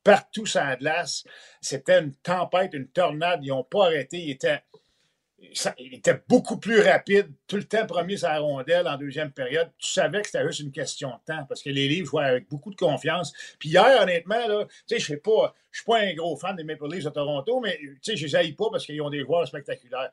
partout 0.03 0.45
la 0.55 0.75
glace. 0.75 1.23
C'était 1.61 1.99
une 1.99 2.13
tempête, 2.15 2.73
une 2.73 2.87
tornade. 2.87 3.41
Ils 3.43 3.49
n'ont 3.49 3.63
pas 3.63 3.85
arrêté. 3.85 4.17
Ils 4.17 4.31
étaient, 4.31 6.23
beaucoup 6.27 6.57
plus 6.57 6.81
rapides. 6.81 7.31
Tout 7.47 7.57
le 7.57 7.63
temps 7.63 7.87
sur 7.87 8.27
la 8.27 8.39
rondelle 8.39 8.87
en 8.87 8.97
deuxième 8.97 9.31
période. 9.31 9.71
Tu 9.77 9.91
savais 9.91 10.21
que 10.21 10.27
c'était 10.27 10.45
juste 10.47 10.61
une 10.61 10.71
question 10.71 11.09
de 11.09 11.33
temps 11.33 11.45
parce 11.47 11.61
que 11.61 11.69
les 11.69 11.87
livres 11.87 12.09
jouaient 12.09 12.25
avec 12.25 12.49
beaucoup 12.49 12.71
de 12.71 12.75
confiance. 12.75 13.33
Puis 13.59 13.69
hier, 13.69 14.01
honnêtement, 14.01 14.67
je 14.89 14.95
ne 14.95 14.99
suis 14.99 15.17
pas 15.17 15.53
un 15.89 16.13
gros 16.13 16.35
fan 16.35 16.55
des 16.55 16.63
Maple 16.63 16.87
Leafs 16.89 17.05
de 17.05 17.09
Toronto, 17.09 17.59
mais 17.59 17.79
je 18.03 18.11
les 18.11 18.35
haïs 18.35 18.53
pas 18.53 18.69
parce 18.71 18.85
qu'ils 18.85 19.01
ont 19.01 19.09
des 19.09 19.21
joueurs 19.21 19.47
spectaculaires. 19.47 20.11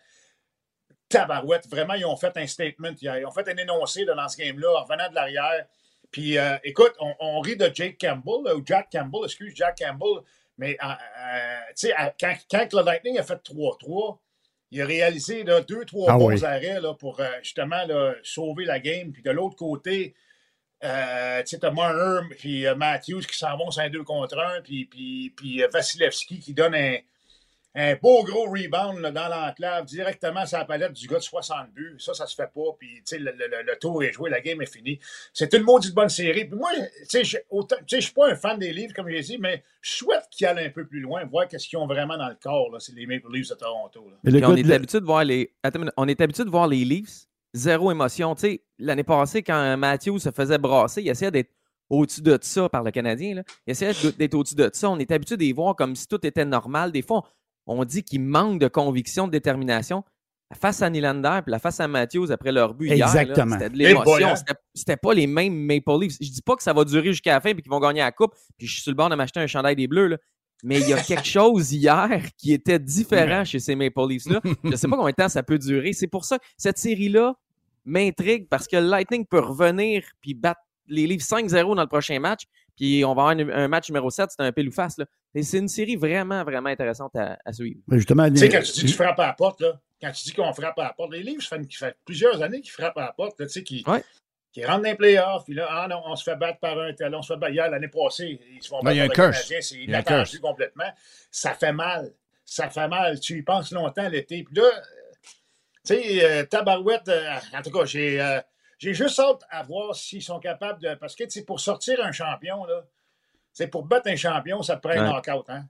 Tabarouette, 1.19 1.69
vraiment, 1.69 1.95
ils 1.95 2.05
ont 2.05 2.17
fait 2.17 2.37
un 2.37 2.47
statement. 2.47 2.91
Ils 3.01 3.27
ont 3.27 3.31
fait 3.31 3.49
un 3.49 3.57
énoncé 3.57 4.05
dans 4.05 4.29
ce 4.29 4.37
game-là 4.37 4.69
en 4.79 4.85
revenant 4.85 5.09
de 5.09 5.15
l'arrière. 5.15 5.67
Puis, 6.11 6.39
euh, 6.39 6.57
écoute, 6.63 6.93
on, 7.01 7.13
on 7.19 7.41
rit 7.41 7.57
de 7.57 7.71
Jake 7.75 7.99
Campbell, 8.01 8.55
ou 8.55 8.63
Jack 8.65 8.89
Campbell, 8.93 9.23
excuse, 9.25 9.53
Jack 9.57 9.79
Campbell, 9.79 10.23
Mais 10.59 10.77
euh, 10.83 10.87
euh, 10.87 11.59
tu 11.77 11.89
sais, 11.89 11.95
quand, 12.21 12.35
quand 12.51 12.73
le 12.73 12.85
Lightning 12.85 13.19
a 13.19 13.25
fait 13.25 13.35
3-3, 13.43 14.19
il 14.71 14.83
a 14.83 14.87
réalisé 14.87 15.43
là, 15.45 15.61
deux, 15.61 15.85
trois 15.85 16.13
Ah 16.13 16.17
bons 16.17 16.29
oui. 16.29 16.45
arrêts 16.45 16.81
là, 16.81 16.95
pour 16.95 17.21
justement 17.43 17.85
là, 17.87 18.15
sauver 18.23 18.65
la 18.65 18.79
game. 18.81 19.13
Puis 19.13 19.23
de 19.23 19.31
l'autre 19.31 19.57
côté, 19.57 20.15
euh, 20.85 21.41
tu 21.41 21.47
sais, 21.49 21.59
t'as 21.59 21.71
Marner 21.71 22.29
puis 22.37 22.65
Matthews 22.77 23.23
qui 23.23 23.37
s'en 23.37 23.57
vont 23.57 23.71
sur 23.71 23.83
un 23.83 23.91
2 23.91 24.03
contre 24.05 24.39
1, 24.39 24.63
puis, 24.63 24.85
puis, 24.87 25.33
puis 25.37 25.63
Vasilevski 25.73 26.41
qui 26.41 26.55
donne 26.55 26.75
un, 26.75 26.97
un 27.77 27.97
beau 27.97 28.23
gros 28.23 28.45
rebound 28.45 29.01
là, 29.01 29.11
dans 29.11 29.29
l'enclave 29.29 29.85
directement 29.85 30.47
sur 30.47 30.59
la 30.59 30.65
palette 30.65 30.93
du 30.93 31.09
gars 31.09 31.17
de 31.19 31.23
60 31.23 31.73
buts. 31.73 31.97
Ça, 31.99 32.15
ça 32.15 32.27
se 32.27 32.35
fait 32.35 32.49
pas. 32.55 32.61
Puis, 32.79 32.89
tu 32.99 33.03
sais, 33.07 33.19
le, 33.19 33.33
le- 33.33 33.49
le- 33.49 33.63
le 33.67 33.77
tour 33.79 34.03
est 34.05 34.13
joué, 34.13 34.31
la 34.31 34.41
game 34.41 34.63
est 34.63 34.73
finie. 34.73 35.01
C'est 35.33 35.53
une 35.55 35.63
maudite 35.65 35.93
bonne 35.95 36.09
série. 36.09 36.45
Puis 36.45 36.57
moi, 36.57 36.71
tu 36.75 36.83
sais, 37.09 37.25
je 37.25 37.39
autant- 37.51 37.77
tu 37.79 37.97
sais, 37.97 38.01
je 38.01 38.05
suis 38.07 38.15
pas 38.15 38.31
un 38.31 38.37
fan 38.37 38.59
des 38.59 38.73
livres, 38.73 38.95
comme 38.95 39.09
j'ai 39.09 39.21
dit, 39.21 39.39
mais 39.39 39.65
je 39.81 39.91
souhaite 39.93 40.25
qu'ils 40.31 40.47
aillent 40.47 40.67
un 40.67 40.71
peu 40.71 40.87
plus 40.87 41.01
loin, 41.01 41.25
voir 41.25 41.49
qu'est-ce 41.49 41.67
qu'ils 41.67 41.79
ont 41.79 41.87
vraiment 41.87 42.17
dans 42.17 42.29
le 42.29 42.37
corps. 42.41 42.71
là. 42.71 42.79
C'est 42.79 42.95
les 42.95 43.07
Maple 43.07 43.33
Leafs 43.33 43.49
de 43.51 43.55
Toronto. 43.55 44.09
là. 44.09 44.17
Mais 44.23 44.31
le 44.31 44.39
Puis 44.39 44.47
on 44.47 44.57
est 44.57 44.73
habitué 44.73 45.01
de 45.01 45.05
voir 45.07 45.25
les. 45.25 45.53
Attends 45.63 45.81
on 45.97 46.07
est 46.07 46.21
habitué 46.21 46.45
de 46.45 46.51
voir 46.51 46.69
les 46.69 46.85
Leafs, 46.85 47.27
zéro 47.53 47.91
émotion. 47.91 48.35
Tu 48.37 48.41
sais, 48.43 48.63
l'année 48.79 49.03
passée, 49.05 49.43
quand 49.43 49.77
Matthews 49.77 50.21
se 50.21 50.31
faisait 50.31 50.59
brasser, 50.59 51.03
il 51.03 51.09
essayait 51.09 51.31
d'être 51.33 51.51
au-dessus 51.91 52.23
de 52.23 52.39
ça 52.41 52.69
par 52.69 52.83
le 52.85 52.91
Canadien. 52.93 53.35
là. 53.35 53.43
Il 53.67 53.73
essayait 53.73 53.93
d'être 54.17 54.35
au-dessus 54.35 54.55
de 54.55 54.71
ça. 54.73 54.89
On 54.91 54.99
est 54.99 55.11
habitué 55.11 55.37
de 55.37 55.43
les 55.43 55.53
voir 55.53 55.75
comme 55.77 55.97
si 55.97 56.07
tout 56.07 56.25
était 56.25 56.45
normal. 56.45 56.93
Des 56.93 57.03
fois, 57.03 57.25
on 57.67 57.85
dit 57.85 58.03
qu'il 58.03 58.21
manque 58.23 58.61
de 58.61 58.69
conviction, 58.69 59.27
de 59.27 59.33
détermination. 59.33 60.05
La 60.51 60.57
face 60.57 60.83
à 60.83 60.91
Nylander 60.91 61.41
puis 61.43 61.51
la 61.51 61.59
face 61.59 61.81
à 61.81 61.89
Matthews 61.89 62.31
après 62.31 62.53
leur 62.53 62.75
but 62.75 62.89
hier, 62.89 63.07
Exactement. 63.07 63.55
c'était 63.59 63.71
de 63.71 63.77
l'émotion. 63.79 64.35
C'était- 64.75 64.97
pas 64.99 65.15
les 65.15 65.27
mêmes 65.27 65.55
Maple 65.55 65.99
Leafs. 66.01 66.17
Je 66.21 66.31
dis 66.31 66.43
pas 66.43 66.55
que 66.55 66.63
ça 66.63 66.73
va 66.73 66.85
durer 66.85 67.13
jusqu'à 67.13 67.33
la 67.33 67.41
fin 67.41 67.49
et 67.51 67.55
qu'ils 67.55 67.71
vont 67.71 67.81
gagner 67.81 68.01
la 68.01 68.13
coupe. 68.13 68.35
Puis 68.59 68.67
je 68.67 68.75
suis 68.75 68.83
sur 68.83 68.91
le 68.93 68.97
bord 68.97 69.09
de 69.09 69.15
m'acheter 69.17 69.41
un 69.41 69.47
chandail 69.47 69.75
des 69.75 69.89
Bleus. 69.89 70.09
là. 70.09 70.19
Mais 70.63 70.81
il 70.81 70.89
y 70.89 70.93
a 70.93 71.01
quelque 71.03 71.27
chose 71.27 71.73
hier 71.73 72.21
qui 72.39 72.53
était 72.53 72.79
différent 72.79 73.45
chez 73.45 73.59
ces 73.59 73.75
Maple 73.75 74.07
Leafs-là. 74.09 74.41
Je 74.65 74.77
sais 74.77 74.87
pas 74.89 74.97
combien 74.97 75.11
de 75.11 75.17
temps 75.17 75.29
ça 75.29 75.43
peut 75.43 75.59
durer. 75.59 75.93
C'est 75.93 76.07
pour 76.07 76.25
ça 76.25 76.39
que 76.39 76.45
cette 76.57 76.79
série-là 76.79 77.35
m'intrigue 77.85 78.49
parce 78.49 78.67
que 78.69 78.77
le 78.77 78.87
Lightning 78.87 79.27
peut 79.27 79.41
revenir 79.41 80.05
puis 80.21 80.35
battre 80.35 80.61
les 80.87 81.07
Leafs 81.07 81.23
5-0 81.27 81.75
dans 81.75 81.83
le 81.83 81.89
prochain 81.89 82.19
match. 82.21 82.43
Puis 82.77 83.05
on 83.05 83.15
va 83.15 83.23
avoir 83.29 83.29
un, 83.29 83.49
un 83.51 83.69
match 83.69 83.89
numéro 83.89 84.11
7, 84.11 84.31
c'est 84.31 84.43
un 84.43 84.53
pile 84.53 84.69
ou 84.69 84.73
face. 84.73 84.99
Là. 84.99 85.05
Et 85.35 85.43
c'est 85.43 85.59
une 85.59 85.69
série 85.69 85.97
vraiment, 85.97 86.43
vraiment 86.45 86.69
intéressante 86.71 87.15
à, 87.17 87.39
à 87.45 87.53
suivre. 87.53 87.81
Mais 87.89 87.99
justement, 87.99 88.29
Tu 88.31 88.37
sais, 88.39 88.49
quand 88.49 88.63
tu 88.63 88.73
dis 88.73 88.83
que 88.83 88.87
tu 88.89 88.93
frappes 88.95 89.19
à 89.21 89.27
la 89.29 89.33
porte, 89.33 89.61
là, 89.61 89.81
quand 90.01 90.11
tu 90.13 90.25
dis 90.25 90.33
qu'on 90.33 90.53
frappe 90.53 90.79
à 90.79 90.85
la 90.85 90.93
porte, 90.93 91.13
les 91.13 91.23
livres, 91.23 91.43
ça 91.43 91.57
fait, 91.57 91.73
fait 91.73 91.97
plusieurs 92.05 92.43
années 92.43 92.61
qu'ils 92.61 92.73
frappent 92.73 92.99
à 92.99 93.03
la 93.07 93.13
porte, 93.13 93.39
là, 93.41 93.47
tu 93.47 93.53
sais, 93.53 93.63
qui, 93.63 93.85
Ouais. 93.87 94.03
qui 94.53 94.65
rentrent 94.65 94.83
dans 94.83 94.89
les 94.91 94.95
playoffs, 94.97 95.45
puis 95.45 95.55
là, 95.55 95.67
ah 95.71 95.87
non, 95.89 96.03
on 96.05 96.15
se 96.17 96.25
fait 96.25 96.37
battre 96.37 96.59
par 96.59 96.79
un 96.79 96.93
tel, 96.93 97.15
on 97.15 97.23
se 97.23 97.33
fait 97.33 97.39
battre 97.39 97.53
hier, 97.55 97.71
l'année 97.71 97.89
passée, 97.89 98.41
ils 98.55 98.63
se 98.63 98.69
font 98.69 98.81
il 98.83 98.97
y 98.97 99.01
a 99.01 99.07
battre 99.09 99.21
un 99.21 99.23
par 99.23 99.27
le. 99.29 99.33
Canadien, 99.33 99.59
c'est 99.61 99.75
Il 99.77 99.81
y 99.91 99.95
a 99.95 99.97
un 99.97 100.01
inattendu 100.01 100.41
complètement. 100.41 100.93
Ça 101.31 101.55
fait 101.55 101.73
mal. 101.73 102.13
Ça 102.45 102.69
fait 102.71 102.89
mal. 102.89 103.19
Tu 103.21 103.39
y 103.39 103.43
penses 103.43 103.73
longtemps 103.73 104.09
l'été. 104.09 104.43
Puis 104.45 104.55
là, 104.57 104.69
tu 105.87 105.95
sais, 105.95 106.25
euh, 106.25 106.45
Tabarouette, 106.45 107.09
euh, 107.09 107.31
en 107.57 107.63
tout 107.63 107.71
cas, 107.71 107.85
j'ai 107.85 108.21
euh, 108.21 108.41
j'ai 108.79 108.95
juste 108.95 109.19
hâte 109.19 109.43
à 109.51 109.63
voir 109.63 109.95
s'ils 109.95 110.23
sont 110.23 110.41
capables 110.41 110.81
de. 110.83 110.95
Parce 110.95 111.15
que, 111.15 111.25
tu 111.25 111.31
sais, 111.31 111.45
pour 111.45 111.61
sortir 111.61 112.05
un 112.05 112.13
champion, 112.13 112.65
là, 112.65 112.85
c'est 113.53 113.69
pour 113.69 113.85
battre 113.85 114.09
un 114.09 114.17
champion, 114.17 114.63
ça 114.63 114.77
te 114.77 114.87
prend 114.87 114.99
un 114.99 115.05
knockout, 115.05 115.49
hein? 115.49 115.67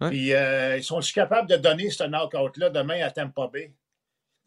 Ouais. 0.00 0.08
Puis 0.10 0.32
euh, 0.34 0.76
ils 0.78 0.84
sont 0.84 1.00
capables 1.00 1.48
de 1.48 1.56
donner 1.56 1.90
ce 1.90 2.04
knockout-là 2.04 2.70
demain 2.70 3.02
à 3.02 3.10
Tampa 3.10 3.48
Bay? 3.48 3.72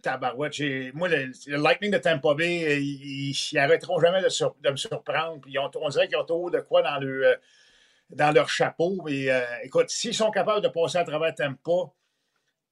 Tabarouette, 0.04 0.94
moi, 0.94 1.08
le, 1.08 1.32
le 1.48 1.58
Lightning 1.58 1.90
de 1.92 1.98
Tampa 1.98 2.36
Bay, 2.36 2.64
euh, 2.64 2.78
ils, 2.80 3.58
arrêteront 3.58 4.00
jamais 4.00 4.22
de, 4.22 4.30
sur- 4.30 4.56
de 4.62 4.70
me 4.70 4.76
surprendre. 4.76 5.42
Puis 5.42 5.54
ils 5.54 5.60
ont, 5.60 5.72
on 5.82 5.90
dirait 5.90 6.08
qu'ils 6.08 6.18
ont 6.18 6.26
trop 6.26 6.52
de 6.52 6.60
quoi 6.60 6.84
dans, 6.84 7.00
le, 7.00 7.26
euh, 7.28 7.36
dans 8.12 8.32
leur 8.32 8.50
chapeau. 8.50 9.02
Mais 9.04 9.32
euh, 9.32 9.44
écoute, 9.64 9.90
s'ils 9.90 10.14
sont 10.14 10.30
capables 10.30 10.62
de 10.62 10.68
passer 10.68 11.00
à 11.00 11.04
travers 11.04 11.34
Tampa, 11.34 11.92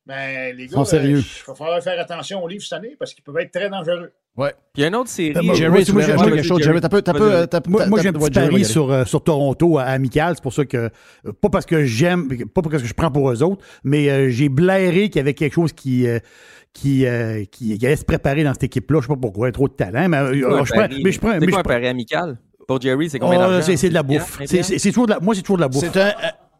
ben, 0.05 0.55
les 0.55 0.67
gars, 0.67 0.83
sérieux. 0.85 1.17
euh, 1.17 1.21
il 1.21 1.47
va 1.47 1.55
falloir 1.55 1.81
faire 1.81 1.99
attention 1.99 2.43
aux 2.43 2.47
livres 2.47 2.63
cette 2.63 2.73
année 2.73 2.95
parce 2.99 3.13
qu'ils 3.13 3.23
peuvent 3.23 3.37
être 3.39 3.51
très 3.51 3.69
dangereux. 3.69 4.11
Ouais. 4.35 4.49
Puis 4.73 4.77
il 4.77 4.81
y 4.81 4.83
a 4.85 4.87
une 4.87 4.95
autre 4.95 5.09
série. 5.09 5.37
Euh, 5.37 5.41
moi, 5.43 5.53
Jerry, 5.55 5.69
moi, 5.91 6.01
j'ai- 6.01 6.13
quelque 6.15 6.41
chose. 6.43 6.61
Jerry. 6.63 6.81
T'as 6.81 6.89
peu, 6.89 7.01
t'as 7.01 7.13
peu, 7.13 7.47
t'as 7.47 7.61
peu- 7.61 7.69
Moi, 7.69 7.85
moi, 7.85 8.01
j'ai 8.01 8.09
un 8.09 8.13
petit 8.13 8.31
pari 8.31 8.65
sur, 8.65 8.91
euh, 8.91 9.05
sur 9.05 9.23
Toronto 9.23 9.77
à 9.77 9.83
amical. 9.83 10.33
C'est 10.35 10.41
pour 10.43 10.53
ça 10.53 10.65
que, 10.65 10.77
euh, 10.77 11.31
pas 11.39 11.49
parce 11.49 11.65
que 11.67 11.85
j'aime, 11.85 12.27
pas 12.53 12.61
parce 12.63 12.81
que 12.81 12.87
je 12.87 12.93
prends 12.93 13.11
pour 13.11 13.29
eux 13.31 13.43
autres, 13.43 13.63
mais 13.83 14.09
euh, 14.09 14.29
j'ai 14.29 14.49
blairé 14.49 15.09
qu'il 15.09 15.17
y 15.17 15.19
avait 15.19 15.35
quelque 15.35 15.53
chose 15.53 15.71
qui, 15.71 16.07
euh, 16.07 16.19
qui, 16.73 17.05
euh, 17.05 17.43
qui, 17.51 17.77
qui 17.77 17.85
allait 17.85 17.95
se 17.95 18.03
préparer 18.05 18.43
dans 18.43 18.53
cette 18.53 18.63
équipe-là. 18.63 18.99
Je 19.01 19.07
sais 19.07 19.13
pas 19.13 19.19
pourquoi, 19.21 19.51
trop 19.51 19.67
de 19.67 19.73
talent. 19.73 20.09
Mais, 20.09 20.41
quoi 20.41 20.63
je 20.65 20.71
prends, 20.73 20.81
pari? 20.81 21.01
mais 21.03 21.11
je 21.11 21.19
prends, 21.19 21.29
mais 21.29 21.37
quoi 21.37 21.45
je 21.47 21.51
un 21.51 21.61
prends- 21.61 21.63
pari 21.69 21.87
amical? 21.87 22.39
Pour 22.67 22.81
Jerry, 22.81 23.09
c'est 23.11 23.19
combien 23.19 23.37
Oh, 23.37 23.41
d'argent? 23.49 23.61
c'est 23.67 23.77
c'est 23.77 23.89
de 23.89 23.93
la 23.93 23.99
Un 23.99 24.03
bouffe. 24.03 24.37
piastre? 24.37 24.41
C'est- 24.55 24.63
C'est 24.63 24.79
c'est 24.79 24.89
toujours 24.89 25.05
de 25.05 25.11
la, 25.11 25.19
moi, 25.19 25.35
c'est 25.35 25.41
toujours 25.41 25.57
de 25.57 25.61
la 25.61 25.67
bouffe. 25.67 25.83
C'est 25.93 26.01
un, 26.01 26.13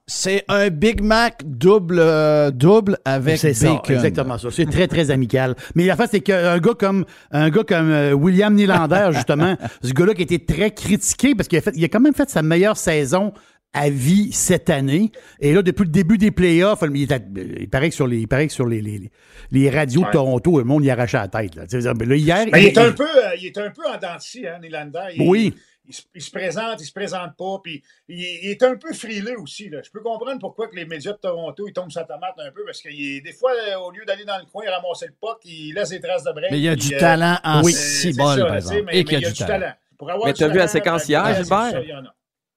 c'est 0.06 0.44
un 0.50 0.70
Big 0.70 1.02
Mac 1.02 1.42
double, 1.46 1.98
euh, 2.00 2.52
double 2.52 2.98
avec 3.06 3.38
C'est 3.38 3.54
ça, 3.54 3.74
bacon. 3.76 3.96
exactement 3.96 4.38
ça. 4.38 4.50
C'est 4.52 4.66
très, 4.70 4.88
très 4.88 5.12
amical. 5.12 5.56
Mais 5.76 5.86
la 5.86 5.96
face, 5.96 6.10
c'est 6.12 6.20
qu'un 6.20 6.60
gars 6.60 6.74
comme, 6.78 7.06
un 7.32 7.50
gars 7.50 7.64
comme 7.64 7.90
euh, 7.90 8.12
William 8.12 8.54
Nylander, 8.54 9.10
justement, 9.14 9.56
ce 9.82 9.94
gars-là 9.94 10.14
qui 10.14 10.22
a 10.22 10.24
été 10.24 10.40
très 10.44 10.72
critiqué 10.72 11.36
parce 11.36 11.48
qu'il 11.48 11.58
a, 11.58 11.62
fait, 11.62 11.72
il 11.76 11.84
a 11.86 11.88
quand 11.88 12.02
même 12.02 12.14
fait 12.14 12.30
sa 12.30 12.42
meilleure 12.42 12.76
saison 12.78 13.34
à 13.76 13.90
vie 13.90 14.32
cette 14.34 14.70
année. 14.70 15.12
Et 15.40 15.52
là, 15.54 15.62
depuis 15.64 15.86
le 15.86 15.90
début 15.90 16.18
des 16.20 16.30
playoffs, 16.32 16.84
il, 16.94 17.02
est 17.04 17.12
à- 17.12 17.20
il 17.60 17.70
paraît 17.70 17.90
que 17.90 17.96
sur 17.96 18.06
les, 18.06 18.20
il 18.20 18.28
paraît 18.28 18.46
que 18.48 18.54
sur 18.54 18.68
les, 18.68 18.82
les, 18.82 19.10
les 19.52 19.70
radios 19.70 20.02
de. 20.04 20.12
Toronto, 20.12 20.60
le 20.60 20.64
monde 20.66 20.84
y 20.86 20.92
arrachait 20.92 21.18
la 21.18 21.28
tête. 21.28 21.56
Là. 21.56 21.64
Là, 21.72 22.16
hier, 22.16 22.46
Ben, 22.52 22.60
il, 22.60 22.66
est 22.68 22.78
un 22.78 22.92
peu, 22.92 23.04
euh, 23.04 23.30
il 23.40 23.48
est 23.48 23.58
un 23.58 23.72
peu 23.72 23.82
en 23.88 23.98
dents 23.98 24.16
de 24.18 24.22
scie, 24.22 24.46
hein, 24.46 24.60
Nylander. 24.62 25.00
Il- 25.16 25.28
Oui. 25.28 25.54
Il, 25.86 25.94
se- 25.94 26.04
il 26.16 26.22
se 26.22 26.32
présente, 26.32 26.80
il 26.80 26.86
se 26.86 26.94
présente 26.94 27.36
pas, 27.38 27.60
puis 27.62 27.84
il, 28.08 28.18
il 28.20 28.52
est 28.52 28.64
un 28.64 28.78
peu 28.78 28.94
frileux 28.94 29.38
aussi. 29.40 29.70
Là. 29.70 29.82
Je 29.84 29.92
peux 29.92 30.00
comprendre 30.02 30.40
pourquoi 30.40 30.70
que 30.70 30.76
les 30.76 30.86
médias 30.86 31.12
de 31.12 31.18
Toronto 31.18 31.68
ils 31.68 31.74
tombent 31.74 31.92
sa 31.92 32.06
tomate 32.06 32.36
un 32.38 32.52
peu, 32.52 32.64
parce 32.66 32.82
que 32.82 32.90
il 32.90 33.22
des 33.22 33.34
fois, 33.34 33.52
euh, 33.52 33.76
au 33.80 33.92
lieu 33.92 34.06
d'aller 34.06 34.24
dans 34.24 34.38
le 34.38 34.46
coin 34.46 34.64
ramasser 34.70 35.08
le 35.08 35.14
puck, 35.20 35.40
il 35.44 35.74
laisse 35.74 35.90
des 35.90 36.00
traces 36.00 36.24
de 36.24 36.32
break. 36.32 36.52
Mais 36.52 36.60
il 36.60 36.64
y 36.64 36.70
a 36.70 36.76
puis, 36.76 36.88
du 36.88 36.96
euh, 36.96 37.00
talent 37.00 37.38
en 37.44 37.62
oui. 37.64 37.74
six 37.74 38.14
ça, 38.14 38.24
par 38.24 38.36
tu 38.36 38.56
exemple. 38.56 38.84
Mais, 38.86 39.00
Et 39.00 39.04
qu'il 39.04 39.20
y 39.20 39.26
a 39.26 39.32
du 39.32 39.38
talent. 39.38 39.74
Pour 39.98 40.10
avoir 40.10 40.28
Mais 40.28 40.34
du 40.34 40.40
t'as 40.40 40.48
vu 40.48 40.58
la 40.58 40.68
séquence 40.68 41.08
ben, 41.08 41.10
hier, 41.10 41.36
Gilbert? 41.36 42.14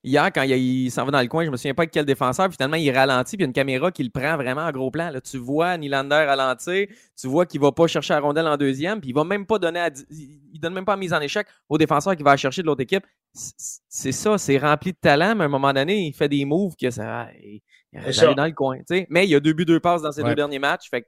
Hier, 0.07 0.30
quand 0.32 0.42
il, 0.42 0.52
il 0.52 0.90
s'en 0.90 1.04
va 1.04 1.11
dans 1.11 1.20
le 1.20 1.26
coin, 1.26 1.44
je 1.44 1.50
me 1.50 1.57
souviens 1.57 1.74
pas 1.74 1.82
avec 1.82 1.90
quel 1.90 2.04
défenseur, 2.04 2.46
puis 2.48 2.54
finalement, 2.57 2.76
il 2.76 2.90
ralentit, 2.92 3.36
puis 3.36 3.42
il 3.42 3.44
y 3.44 3.44
a 3.44 3.48
une 3.48 3.52
caméra 3.52 3.90
qui 3.90 4.04
le 4.04 4.11
prend 4.11 4.36
vraiment 4.36 4.62
en 4.62 4.70
gros 4.70 4.90
plan. 4.90 5.11
Là. 5.11 5.20
Tu 5.20 5.36
vois 5.36 5.76
Nylander 5.76 6.24
ralentir, 6.26 6.86
tu 7.20 7.26
vois 7.26 7.44
qu'il 7.44 7.61
va 7.61 7.72
pas 7.72 7.88
chercher 7.88 8.14
la 8.14 8.20
rondelle 8.20 8.46
en 8.46 8.57
deuxième, 8.57 9.00
puis 9.00 9.11
il 9.11 9.14
va 9.14 9.24
même 9.24 9.44
pas 9.46 9.59
donner 9.59 9.80
à, 9.80 9.90
il 10.11 10.61
donne 10.61 10.74
même 10.74 10.84
pas 10.84 10.96
mise 10.96 11.12
en 11.12 11.20
échec 11.20 11.46
au 11.68 11.76
défenseur 11.76 12.14
qui 12.14 12.22
va 12.22 12.30
la 12.30 12.36
chercher 12.36 12.62
de 12.62 12.66
l'autre 12.68 12.82
équipe. 12.82 13.04
C'est 13.34 14.12
ça, 14.12 14.38
c'est 14.38 14.59
rempli 14.59 14.92
de 14.92 14.98
talent, 14.98 15.34
mais 15.34 15.42
à 15.42 15.46
un 15.46 15.48
moment 15.48 15.72
donné, 15.72 16.07
il 16.07 16.12
fait 16.14 16.28
des 16.28 16.44
moves 16.44 16.74
que 16.80 16.88
ça. 16.90 17.26
Il, 17.42 17.61
il 17.92 18.34
dans 18.34 18.44
le 18.46 18.52
coin. 18.52 18.78
tu 18.78 18.84
sais. 18.88 19.07
Mais 19.11 19.24
il 19.26 19.30
y 19.30 19.34
a 19.34 19.40
deux 19.40 19.52
buts, 19.54 19.64
deux 19.64 19.80
passes 19.80 20.02
dans 20.02 20.12
ses 20.12 20.22
Ouais. 20.22 20.28
deux 20.30 20.34
derniers 20.36 20.59
matchs. 20.59 20.88
Fait 20.90 21.02
que, 21.02 21.07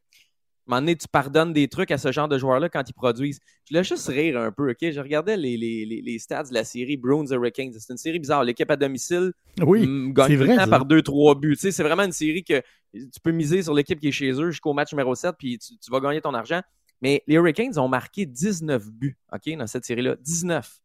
moment 0.70 0.82
donné, 0.82 0.96
tu 0.96 1.08
pardonnes 1.08 1.52
des 1.52 1.68
trucs 1.68 1.90
à 1.90 1.98
ce 1.98 2.12
genre 2.12 2.28
de 2.28 2.38
joueurs-là 2.38 2.68
quand 2.68 2.82
ils 2.88 2.92
produisent. 2.92 3.40
Je 3.64 3.74
voulais 3.74 3.84
juste 3.84 4.06
rire 4.08 4.38
un 4.38 4.52
peu, 4.52 4.70
OK? 4.70 4.78
Je 4.80 5.00
regardais 5.00 5.36
les, 5.36 5.56
les, 5.56 5.86
les, 5.86 6.02
les 6.02 6.18
stats 6.18 6.44
de 6.44 6.54
la 6.54 6.64
série 6.64 6.96
Bruins 6.96 7.26
Hurricanes. 7.30 7.72
C'est 7.78 7.92
une 7.92 7.98
série 7.98 8.18
bizarre. 8.18 8.44
L'équipe 8.44 8.70
à 8.70 8.76
domicile 8.76 9.32
Oui, 9.60 9.86
mm, 9.86 10.12
gagne 10.12 10.28
c'est 10.28 10.36
vrai, 10.36 10.56
temps 10.56 10.68
par 10.68 10.86
2-3 10.86 11.40
buts. 11.40 11.56
Tu 11.56 11.62
sais, 11.62 11.72
c'est 11.72 11.82
vraiment 11.82 12.04
une 12.04 12.12
série 12.12 12.44
que 12.44 12.60
tu 12.92 13.20
peux 13.22 13.32
miser 13.32 13.62
sur 13.62 13.74
l'équipe 13.74 14.00
qui 14.00 14.08
est 14.08 14.12
chez 14.12 14.30
eux 14.32 14.50
jusqu'au 14.50 14.72
match 14.72 14.92
numéro 14.92 15.14
7, 15.14 15.34
puis 15.38 15.58
tu, 15.58 15.78
tu 15.78 15.90
vas 15.90 16.00
gagner 16.00 16.20
ton 16.20 16.34
argent. 16.34 16.60
Mais 17.00 17.22
les 17.26 17.36
Hurricanes 17.36 17.78
ont 17.78 17.88
marqué 17.88 18.26
19 18.26 18.90
buts, 18.90 19.16
OK, 19.32 19.56
dans 19.56 19.66
cette 19.66 19.84
série-là. 19.84 20.16
19. 20.20 20.80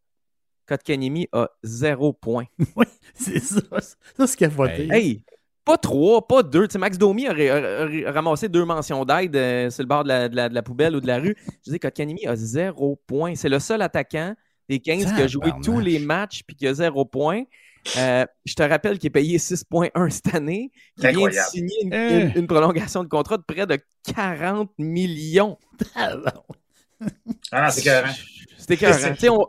Kotkaniemi 0.66 1.28
a 1.32 1.50
0 1.64 2.14
points. 2.14 2.46
Oui, 2.76 2.86
c'est 3.14 3.40
ça. 3.40 3.62
Ça, 3.80 4.28
c'est 4.28 4.38
capoté. 4.38 4.88
Hey, 4.92 5.24
pas 5.66 5.78
3, 5.78 6.28
pas 6.28 6.43
2. 6.43 6.68
Tu 6.68 6.74
sais, 6.74 6.78
Max 6.80 6.97
Domi 6.97 7.28
aurait, 7.30 7.49
aurait 7.51 8.09
ramassé 8.09 8.49
deux 8.49 8.66
mentions 8.66 9.05
d'aide 9.05 9.36
euh, 9.36 9.70
sur 9.70 9.84
le 9.84 9.88
bord 9.88 10.03
de 10.03 10.09
la, 10.09 10.30
de 10.30 10.36
la- 10.36 10.49
de 10.49 10.53
la 10.53 10.61
poubelle 10.61 10.95
ou 10.95 10.99
de 11.01 11.07
la 11.07 11.20
rue. 11.20 11.36
Je 11.66 11.72
dis 11.72 11.80
Kotkaniemi 11.80 12.26
a 12.28 12.36
0 12.36 12.99
points. 13.07 13.36
C'est 13.36 13.49
le 13.49 13.59
seul 13.59 13.82
attaquant 13.82 14.34
des 14.70 14.80
15 14.80 15.14
qui 15.14 15.22
a 15.22 15.28
joué 15.28 15.51
tous 15.64 15.80
les 15.80 15.99
matchs 15.99 16.41
puis 16.45 16.55
qui 16.55 16.68
a 16.68 16.74
0 16.74 17.05
points. 17.05 17.43
Euh, 17.97 18.26
je 18.45 18.53
te 18.55 18.64
rappelle 18.64 18.97
qu'il 18.97 19.07
est 19.07 19.11
payé 19.11 19.38
6,1 19.38 20.09
cette 20.09 20.34
année, 20.34 20.72
qu'il 20.97 21.09
vient 21.09 21.11
de 21.11 21.18
Incroyable. 21.18 21.49
signer 21.49 21.76
une, 21.84 21.93
Eh. 21.93 22.22
une- 22.22 22.32
une 22.41 22.47
prolongation 22.47 23.03
de 23.03 23.09
contrat 23.09 23.38
de 23.38 23.43
près 23.43 23.66
de 23.68 23.78
40 24.16 24.72
millions. 24.78 25.57
Ah 27.51 27.61
non, 27.61 27.70
c'est 27.70 27.82
écœurant. 27.82 28.14
Tu 29.14 29.20
sais, 29.20 29.30
on, 29.30 29.45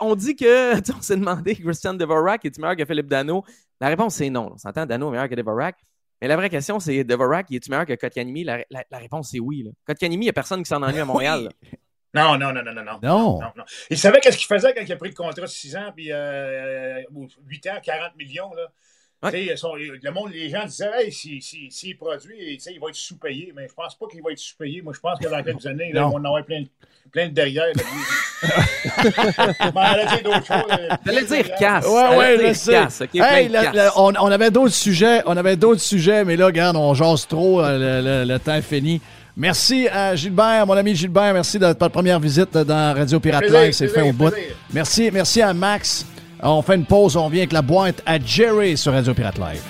on 0.00 0.14
dit 0.14 0.36
que, 0.36 0.74
on 0.98 1.00
s'est 1.02 1.16
demandé, 1.16 1.54
Christian 1.56 1.94
Devorak 1.94 2.44
est 2.44 2.58
meilleur 2.58 2.76
que 2.76 2.84
Philippe 2.84 3.08
Dano? 3.08 3.44
La 3.80 3.88
réponse, 3.88 4.14
c'est 4.16 4.30
non. 4.30 4.52
On 4.54 4.58
s'entend, 4.58 4.86
Dano 4.86 5.08
est 5.08 5.12
meilleur 5.12 5.28
que 5.28 5.34
Devorak. 5.34 5.76
Mais 6.22 6.28
la 6.28 6.36
vraie 6.36 6.48
question, 6.50 6.80
c'est 6.80 7.04
Devorak, 7.04 7.50
est 7.52 7.68
meilleur 7.68 7.84
que 7.86 7.94
Kotkaniemi? 7.94 8.44
La, 8.44 8.58
la- 8.70 8.84
la 8.90 8.98
réponse, 8.98 9.30
c'est 9.32 9.40
oui. 9.40 9.62
Là. 9.64 9.70
Kotkaniemi, 9.86 10.24
il 10.24 10.26
n'y 10.26 10.30
a 10.30 10.32
personne 10.32 10.62
qui 10.62 10.68
s'en 10.68 10.82
ennuie 10.82 11.00
à 11.00 11.04
Montréal. 11.04 11.48
Non, 12.14 12.38
non, 12.38 12.50
non, 12.50 12.62
non, 12.62 12.72
non, 12.72 12.82
non. 12.82 12.98
Non. 13.02 13.40
non, 13.40 13.52
non. 13.58 13.64
Il 13.90 13.98
savait 13.98 14.20
qu'est-ce 14.20 14.38
qu'il 14.38 14.46
faisait 14.46 14.72
quand 14.72 14.80
il 14.80 14.90
a 14.90 14.96
pris 14.96 15.10
le 15.10 15.14
contrat 15.14 15.32
de 15.38 15.46
6 15.46 15.76
ans, 15.76 15.92
puis 15.94 16.10
euh, 16.12 17.02
ou 17.12 17.28
8 17.46 17.66
ans, 17.66 17.78
40 17.82 18.16
millions. 18.16 18.54
Là. 18.54 18.68
Tu 19.32 19.46
sais, 19.46 19.56
son- 19.56 19.74
le 19.74 20.10
monde, 20.12 20.30
les 20.32 20.50
gens 20.50 20.64
disaient, 20.66 20.90
hey, 20.98 21.12
s'il 21.12 21.42
si, 21.42 21.68
s'il 21.70 21.96
produit, 21.96 22.36
tu 22.56 22.60
sais, 22.60 22.72
il 22.74 22.80
va 22.80 22.88
être 22.88 22.94
sous-payé. 22.94 23.52
Mais 23.56 23.66
je 23.68 23.72
pense 23.74 23.94
pas 23.94 24.06
qu'il 24.10 24.22
va 24.22 24.32
être 24.32 24.38
sous-payé. 24.38 24.82
Moi, 24.82 24.92
je 24.94 25.00
pense 25.00 25.18
que 25.18 25.28
dans 25.28 25.42
quelques 25.42 25.66
années, 25.66 25.90
là, 25.92 26.06
on 26.06 26.10
va 26.10 26.16
en 26.16 26.24
avoir 26.24 26.44
plein, 26.44 26.64
plein 27.10 27.28
de 27.28 27.32
derrière. 27.32 27.64
Euh, 28.46 28.48
J'allais 31.04 31.22
de 31.22 31.26
dire 31.26 31.54
casse. 31.58 31.86
Ouais, 31.86 32.16
ouais, 32.16 32.38
je 32.48 32.52
sais. 32.52 32.72
casse, 32.72 33.00
ok? 33.00 33.14
Hey, 33.14 33.20
Plein 33.20 33.46
de 33.48 33.52
la- 33.52 33.62
casse. 33.64 33.74
la- 33.74 33.92
on, 34.00 34.12
on 34.20 34.30
avait 34.30 34.50
d'autres 34.50 34.74
sujets, 34.74 35.22
on 35.26 35.36
avait 35.36 35.56
d'autres 35.56 35.80
sujets, 35.80 36.24
mais 36.24 36.36
là, 36.36 36.46
regarde, 36.46 36.76
on 36.76 36.94
jase 36.94 37.26
trop, 37.26 37.62
euh, 37.62 38.00
le, 38.02 38.24
le- 38.24 38.32
le 38.32 38.38
temps 38.38 38.54
est 38.54 38.62
fini. 38.62 39.00
Merci 39.36 39.88
à 39.88 40.14
Gilbert, 40.16 40.66
mon 40.66 40.74
ami 40.74 40.94
Gilbert, 40.94 41.34
merci 41.34 41.58
de 41.58 41.66
votre 41.66 41.88
première 41.88 42.18
visite 42.20 42.56
dans 42.56 42.94
Radio 42.94 43.20
Pirate 43.20 43.48
Live, 43.50 43.72
c'est 43.72 43.88
fait 43.88 44.02
au 44.02 44.12
bout. 44.12 44.30
plaisir. 44.30 44.54
Merci, 44.72 45.10
merci 45.12 45.42
à 45.42 45.52
Max. 45.52 46.06
On 46.42 46.60
fait 46.60 46.76
une 46.76 46.84
pause, 46.84 47.16
on 47.16 47.26
revient 47.26 47.38
avec 47.38 47.52
la 47.52 47.62
boîte 47.62 48.02
à 48.04 48.18
Jerry 48.18 48.76
sur 48.76 48.92
Radio 48.92 49.14
Pirate 49.14 49.38
Live. 49.38 49.62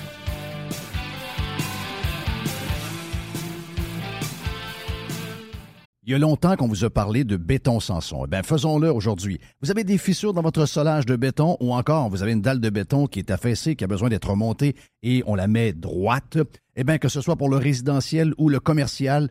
Il 6.09 6.13
y 6.13 6.15
a 6.15 6.19
longtemps 6.19 6.55
qu'on 6.55 6.69
vous 6.69 6.85
a 6.85 6.91
parlé 6.91 7.25
de 7.25 7.37
béton 7.37 7.81
Sanson. 7.81 8.25
Eh 8.27 8.29
bien, 8.29 8.45
faisons-le 8.45 8.93
aujourd'hui. 8.93 9.41
Vous 9.61 9.73
avez 9.73 9.83
des 9.83 9.99
fissures 9.99 10.33
dans 10.33 10.43
votre 10.43 10.65
solage 10.67 11.05
de 11.05 11.17
béton 11.17 11.57
ou 11.59 11.75
encore 11.75 12.11
vous 12.11 12.23
avez 12.23 12.31
une 12.31 12.43
dalle 12.43 12.61
de 12.61 12.71
béton 12.71 13.09
qui 13.09 13.19
est 13.19 13.31
affaissée, 13.33 13.75
qui 13.75 13.83
a 13.83 13.89
besoin 13.89 14.09
d'être 14.09 14.31
remontée 14.31 14.77
et 15.03 15.25
on 15.27 15.35
la 15.35 15.49
met 15.49 15.73
droite. 15.73 16.39
Eh 16.77 16.85
bien, 16.85 16.99
que 16.99 17.09
ce 17.09 17.21
soit 17.21 17.35
pour 17.35 17.49
le 17.49 17.57
résidentiel 17.57 18.35
ou 18.39 18.49
le 18.49 18.61
commercial, 18.61 19.31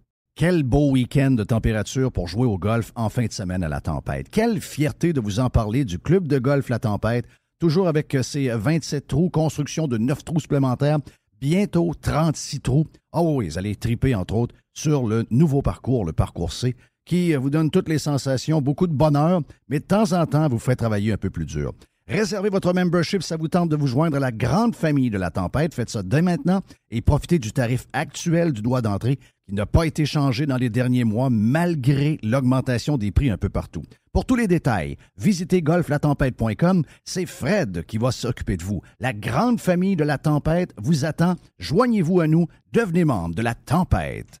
Quel 0.41 0.63
beau 0.63 0.89
week-end 0.89 1.29
de 1.29 1.43
température 1.43 2.11
pour 2.11 2.27
jouer 2.27 2.47
au 2.47 2.57
golf 2.57 2.91
en 2.95 3.09
fin 3.09 3.27
de 3.27 3.31
semaine 3.31 3.63
à 3.63 3.69
la 3.69 3.79
tempête. 3.79 4.27
Quelle 4.31 4.59
fierté 4.59 5.13
de 5.13 5.21
vous 5.21 5.39
en 5.39 5.51
parler 5.51 5.85
du 5.85 5.99
club 5.99 6.27
de 6.27 6.39
golf 6.39 6.69
La 6.69 6.79
Tempête, 6.79 7.27
toujours 7.59 7.87
avec 7.87 8.17
ses 8.23 8.49
27 8.49 9.05
trous, 9.05 9.29
construction 9.29 9.87
de 9.87 9.99
9 9.99 10.25
trous 10.25 10.39
supplémentaires, 10.39 10.97
bientôt 11.39 11.93
36 11.93 12.59
trous. 12.61 12.87
Ah 13.11 13.21
oui, 13.21 13.49
vous 13.49 13.59
allez 13.59 13.75
triper, 13.75 14.15
entre 14.15 14.33
autres, 14.33 14.55
sur 14.73 15.05
le 15.05 15.27
nouveau 15.29 15.61
parcours, 15.61 16.05
le 16.05 16.11
parcours 16.11 16.53
C, 16.53 16.75
qui 17.05 17.35
vous 17.35 17.51
donne 17.51 17.69
toutes 17.69 17.87
les 17.87 17.99
sensations, 17.99 18.63
beaucoup 18.63 18.87
de 18.87 18.93
bonheur, 18.93 19.41
mais 19.69 19.79
de 19.79 19.85
temps 19.85 20.11
en 20.11 20.25
temps 20.25 20.49
vous 20.49 20.57
fait 20.57 20.75
travailler 20.75 21.11
un 21.11 21.17
peu 21.17 21.29
plus 21.29 21.45
dur. 21.45 21.71
Réservez 22.07 22.49
votre 22.49 22.73
membership, 22.73 23.23
ça 23.23 23.37
vous 23.37 23.47
tente 23.47 23.69
de 23.69 23.75
vous 23.75 23.87
joindre 23.87 24.17
à 24.17 24.19
la 24.19 24.31
grande 24.31 24.75
famille 24.75 25.09
de 25.09 25.17
la 25.17 25.31
tempête. 25.31 25.73
Faites 25.73 25.89
ça 25.89 26.03
dès 26.03 26.21
maintenant 26.21 26.61
et 26.89 27.01
profitez 27.01 27.39
du 27.39 27.51
tarif 27.51 27.85
actuel 27.93 28.51
du 28.51 28.61
droit 28.61 28.81
d'entrée 28.81 29.17
qui 29.47 29.55
n'a 29.55 29.65
pas 29.65 29.85
été 29.85 30.05
changé 30.05 30.45
dans 30.45 30.57
les 30.57 30.69
derniers 30.69 31.03
mois 31.03 31.29
malgré 31.29 32.19
l'augmentation 32.23 32.97
des 32.97 33.11
prix 33.11 33.29
un 33.29 33.37
peu 33.37 33.49
partout. 33.49 33.83
Pour 34.11 34.25
tous 34.25 34.35
les 34.35 34.47
détails, 34.47 34.97
visitez 35.17 35.61
golflatempête.com. 35.61 36.83
C'est 37.05 37.25
Fred 37.25 37.85
qui 37.85 37.97
va 37.97 38.11
s'occuper 38.11 38.57
de 38.57 38.63
vous. 38.63 38.81
La 38.99 39.13
grande 39.13 39.61
famille 39.61 39.95
de 39.95 40.03
la 40.03 40.17
tempête 40.17 40.73
vous 40.77 41.05
attend. 41.05 41.35
Joignez-vous 41.59 42.19
à 42.19 42.27
nous. 42.27 42.47
Devenez 42.73 43.05
membre 43.05 43.35
de 43.35 43.41
la 43.41 43.55
tempête. 43.55 44.40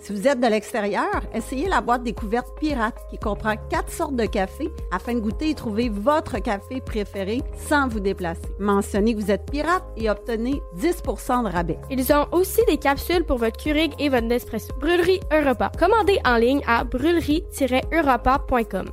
Si 0.00 0.12
vous 0.14 0.26
êtes 0.26 0.40
de 0.40 0.46
l'extérieur, 0.46 1.20
essayez 1.34 1.68
la 1.68 1.82
boîte 1.82 2.02
découverte 2.02 2.48
pirate 2.58 2.96
qui 3.10 3.18
comprend 3.18 3.56
quatre 3.68 3.92
sortes 3.92 4.16
de 4.16 4.24
café 4.24 4.70
afin 4.90 5.12
de 5.14 5.20
goûter 5.20 5.50
et 5.50 5.54
trouver 5.54 5.90
votre 5.90 6.38
café 6.38 6.80
préféré 6.80 7.42
sans 7.68 7.86
vous 7.86 8.00
déplacer. 8.00 8.40
Mentionnez 8.58 9.14
que 9.14 9.20
vous 9.20 9.30
êtes 9.30 9.50
pirate 9.50 9.84
et 9.98 10.08
obtenez 10.08 10.62
10% 10.78 11.44
de 11.44 11.50
rabais. 11.52 11.78
Ils 11.90 12.10
ont 12.14 12.26
aussi 12.32 12.62
des 12.66 12.78
capsules 12.78 13.24
pour 13.24 13.36
votre 13.36 13.62
Keurig 13.62 13.92
et 13.98 14.08
votre 14.08 14.26
Nespresso. 14.26 14.72
Brûlerie 14.80 15.20
Europa. 15.30 15.70
Commandez 15.78 16.18
en 16.24 16.36
ligne 16.36 16.62
à 16.66 16.82
brûlerie-europa.com. 16.84 18.86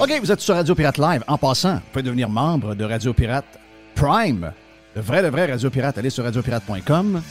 OK, 0.00 0.20
vous 0.20 0.32
êtes 0.32 0.40
sur 0.40 0.54
Radio 0.54 0.76
Pirate 0.76 0.98
Live. 0.98 1.24
En 1.26 1.38
passant, 1.38 1.74
vous 1.74 1.80
pouvez 1.92 2.04
devenir 2.04 2.28
membre 2.28 2.76
de 2.76 2.84
Radio 2.84 3.12
Pirate 3.12 3.58
Prime. 3.96 4.52
Le 4.94 5.00
vrai, 5.00 5.22
le 5.22 5.30
vrai 5.30 5.50
Radio 5.50 5.70
Pirate, 5.70 5.96
allez 5.96 6.10
sur 6.10 6.22
radiopirate.com. 6.22 7.22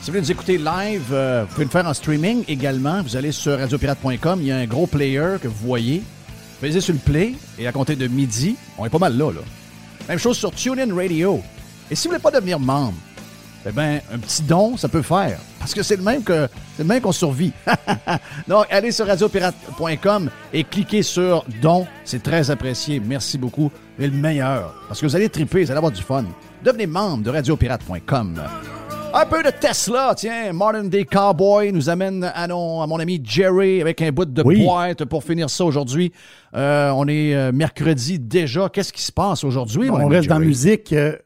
Si 0.00 0.06
vous 0.06 0.06
voulez 0.06 0.20
nous 0.20 0.30
écouter 0.30 0.56
live, 0.56 1.08
euh, 1.10 1.44
vous 1.44 1.52
pouvez 1.52 1.64
le 1.64 1.70
faire 1.70 1.86
en 1.86 1.92
streaming 1.92 2.44
également. 2.46 3.02
Vous 3.02 3.16
allez 3.16 3.32
sur 3.32 3.58
radiopirate.com, 3.58 4.38
il 4.40 4.46
y 4.46 4.52
a 4.52 4.58
un 4.58 4.66
gros 4.66 4.86
player 4.86 5.36
que 5.42 5.48
vous 5.48 5.66
voyez. 5.66 6.02
Allez 6.62 6.80
sur 6.80 6.94
le 6.94 7.00
play 7.00 7.34
et 7.58 7.66
à 7.66 7.72
compter 7.72 7.96
de 7.96 8.06
midi, 8.06 8.54
on 8.78 8.86
est 8.86 8.90
pas 8.90 8.98
mal 8.98 9.16
là, 9.16 9.32
là. 9.32 9.40
Même 10.08 10.18
chose 10.18 10.36
sur 10.36 10.52
TuneIn 10.52 10.94
Radio. 10.94 11.42
Et 11.90 11.96
si 11.96 12.06
vous 12.06 12.12
voulez 12.12 12.22
pas 12.22 12.30
devenir 12.30 12.60
membre, 12.60 12.94
eh 13.66 13.72
bien, 13.72 14.00
un 14.12 14.18
petit 14.18 14.42
don, 14.42 14.76
ça 14.76 14.88
peut 14.88 15.02
faire. 15.02 15.40
Parce 15.58 15.74
que 15.74 15.82
c'est 15.82 15.96
le 15.96 16.02
même 16.02 16.22
que 16.22 16.48
c'est 16.76 16.84
le 16.84 16.88
même 16.88 17.00
qu'on 17.00 17.10
survit. 17.10 17.52
Donc, 18.48 18.66
allez 18.70 18.92
sur 18.92 19.08
radiopirate.com 19.08 20.30
et 20.52 20.62
cliquez 20.62 21.02
sur 21.02 21.44
don. 21.60 21.84
C'est 22.04 22.22
très 22.22 22.52
apprécié. 22.52 23.02
Merci 23.04 23.38
beaucoup. 23.38 23.72
Êtes 23.98 24.12
le 24.12 24.16
meilleur. 24.18 24.74
Parce 24.86 25.00
que 25.00 25.06
vous 25.06 25.16
allez 25.16 25.28
triper, 25.28 25.64
vous 25.64 25.70
allez 25.70 25.78
avoir 25.78 25.92
du 25.92 26.02
fun. 26.02 26.24
Devenez 26.64 26.86
membre 26.86 27.24
de 27.24 27.30
radiopirate.com. 27.30 28.40
Un 29.14 29.26
peu 29.26 29.42
de 29.42 29.50
Tesla, 29.50 30.12
tiens. 30.16 30.52
Modern 30.52 30.88
Day 30.88 31.04
Cowboy 31.04 31.72
nous 31.72 31.88
amène 31.88 32.30
à, 32.34 32.46
non- 32.46 32.82
à 32.82 32.86
mon 32.86 32.98
ami 33.00 33.20
Jerry 33.24 33.80
avec 33.80 34.02
un 34.02 34.12
bout 34.12 34.26
de 34.26 34.42
Oui. 34.42 34.62
boîte 34.62 35.04
pour 35.06 35.24
finir 35.24 35.48
ça 35.50 35.64
aujourd'hui. 35.64 36.12
Euh, 36.54 36.90
on 36.94 37.08
est 37.08 37.34
euh, 37.34 37.50
mercredi 37.52 38.18
déjà. 38.18 38.68
Qu'est-ce 38.68 38.92
qui 38.92 39.02
se 39.02 39.10
passe 39.12 39.44
aujourd'hui, 39.44 39.88
mon 39.88 40.00
On 40.04 40.08
reste 40.08 40.28
dans 40.28 40.38
la 40.38 40.44
musique. 40.44 40.92
euh, 40.92 41.16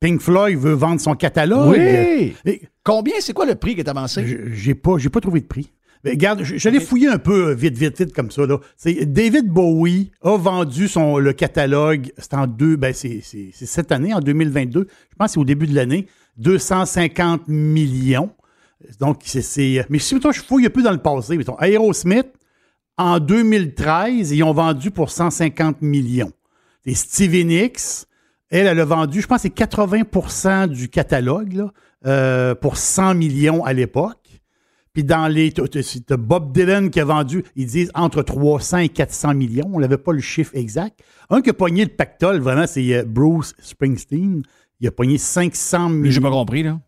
Pink 0.00 0.20
Floyd 0.20 0.56
veut 0.58 0.72
vendre 0.72 1.00
son 1.00 1.14
catalogue. 1.14 1.70
Oui! 1.76 2.34
Et- 2.44 2.62
Combien, 2.84 3.14
c'est 3.20 3.32
quoi 3.32 3.46
le 3.46 3.54
prix 3.54 3.74
qui 3.74 3.80
est 3.80 3.88
avancé? 3.88 4.24
J'ai 4.52 4.74
pas, 4.74 4.98
j'ai 4.98 5.08
pas 5.08 5.20
trouvé 5.20 5.40
de 5.40 5.46
prix. 5.46 5.70
Mais 6.04 6.10
regarde, 6.12 6.42
j'allais 6.42 6.80
fouiller 6.80 7.08
un 7.08 7.18
peu 7.18 7.50
euh, 7.50 7.54
vite, 7.54 7.76
vite, 7.78 7.98
vite 7.98 8.12
comme 8.12 8.30
ça. 8.30 8.44
Là. 8.46 8.58
David 9.06 9.48
Bowie 9.48 10.10
a 10.22 10.36
vendu 10.36 10.88
son, 10.88 11.18
le 11.18 11.32
catalogue, 11.32 12.12
c'est 12.18 12.34
en 12.34 12.46
deux, 12.48 12.76
ben 12.76 12.92
c'est, 12.92 13.20
cette 13.52 13.92
année, 13.92 14.12
en 14.12 14.20
2022. 14.20 14.88
Je 15.10 15.16
pense 15.16 15.28
que 15.28 15.32
c'est 15.34 15.38
au 15.40 15.44
début 15.44 15.66
de 15.66 15.74
l'année. 15.74 16.06
250 16.38 17.48
millions. 17.48 18.30
Donc, 18.98 19.20
c'est. 19.24 19.42
c'est- 19.42 19.86
mais 19.90 19.98
si 19.98 20.14
mettons, 20.14 20.32
je 20.32 20.42
fouille 20.42 20.66
un 20.66 20.70
peu 20.70 20.82
dans 20.82 20.90
le 20.90 20.98
passé, 20.98 21.36
mettons, 21.36 21.58
Aerosmith, 21.60 22.26
en 22.98 23.20
2013, 23.20 24.32
ils 24.32 24.42
ont 24.42 24.52
vendu 24.52 24.90
pour 24.90 25.10
150 25.10 25.82
millions. 25.82 26.32
Et 26.84 26.94
Stevie 26.94 27.44
Nicks, 27.44 28.06
elle, 28.50 28.66
elle 28.66 28.80
a 28.80 28.84
vendu, 28.84 29.20
je 29.20 29.26
pense, 29.26 29.42
c'est 29.42 29.54
80% 29.54 30.66
du 30.68 30.88
catalogue 30.88 31.52
là, 31.52 31.72
euh, 32.06 32.54
pour 32.54 32.76
100 32.76 33.14
millions 33.14 33.64
à 33.64 33.72
l'époque. 33.72 34.18
Puis 34.92 35.04
dans 35.04 35.26
les. 35.26 35.52
t'as- 35.52 36.16
Bob 36.18 36.52
Dylan 36.52 36.90
qui 36.90 37.00
a 37.00 37.04
vendu, 37.04 37.44
ils 37.56 37.66
disent 37.66 37.90
entre 37.94 38.22
300 38.22 38.78
et 38.78 38.88
400 38.90 39.34
millions. 39.34 39.70
On 39.72 39.80
n'avait 39.80 39.96
pas 39.98 40.12
le 40.12 40.20
chiffre 40.20 40.50
exact. 40.54 41.00
Un 41.30 41.40
qui 41.40 41.50
a 41.50 41.54
pogné 41.54 41.84
le 41.84 41.90
pactole, 41.90 42.40
vraiment, 42.40 42.66
c'est 42.66 42.94
euh, 42.94 43.04
Bruce 43.06 43.54
Springsteen. 43.58 44.42
Il 44.80 44.88
a 44.88 44.90
pogné 44.90 45.16
500 45.16 45.88
millions. 45.88 46.10
J'ai 46.10 46.20
pas 46.20 46.30
compris, 46.30 46.62
là. 46.62 46.78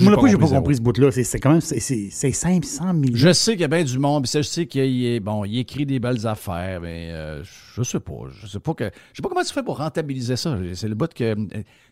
Moi, 0.00 0.12
non 0.12 0.20
plus, 0.20 0.30
j'ai 0.30 0.36
pas 0.36 0.46
compris 0.46 0.76
ce 0.76 0.80
bout-là. 0.80 1.10
C'est 1.10 1.40
quand 1.40 1.50
même. 1.50 1.60
c'est- 1.60 1.80
C'est 1.80 2.08
c'est 2.12 2.30
500 2.30 2.94
millions. 2.94 3.16
Je 3.16 3.32
sais 3.32 3.52
qu'il 3.52 3.62
y 3.62 3.64
a 3.64 3.68
bien 3.68 3.82
du 3.82 3.98
monde, 3.98 4.22
puis 4.22 4.30
ça, 4.30 4.40
je 4.42 4.46
sais 4.46 4.66
qu'il 4.66 5.18
bon, 5.18 5.44
il 5.44 5.58
écrit 5.58 5.84
des 5.86 5.98
belles 5.98 6.24
affaires, 6.28 6.80
mais 6.80 7.08
euh, 7.10 7.42
je 7.42 7.82
sais 7.82 7.98
pas, 7.98 8.12
je 8.40 8.46
sais 8.46 8.60
pas 8.60 8.74
que, 8.74 8.84
je 8.84 9.16
sais 9.16 9.22
pas 9.22 9.28
comment 9.28 9.42
tu 9.42 9.52
fais 9.52 9.64
pour 9.64 9.78
rentabiliser 9.78 10.36
ça. 10.36 10.56
C'est 10.74 10.86
le 10.88 10.94
bout 10.94 11.12
que 11.12 11.34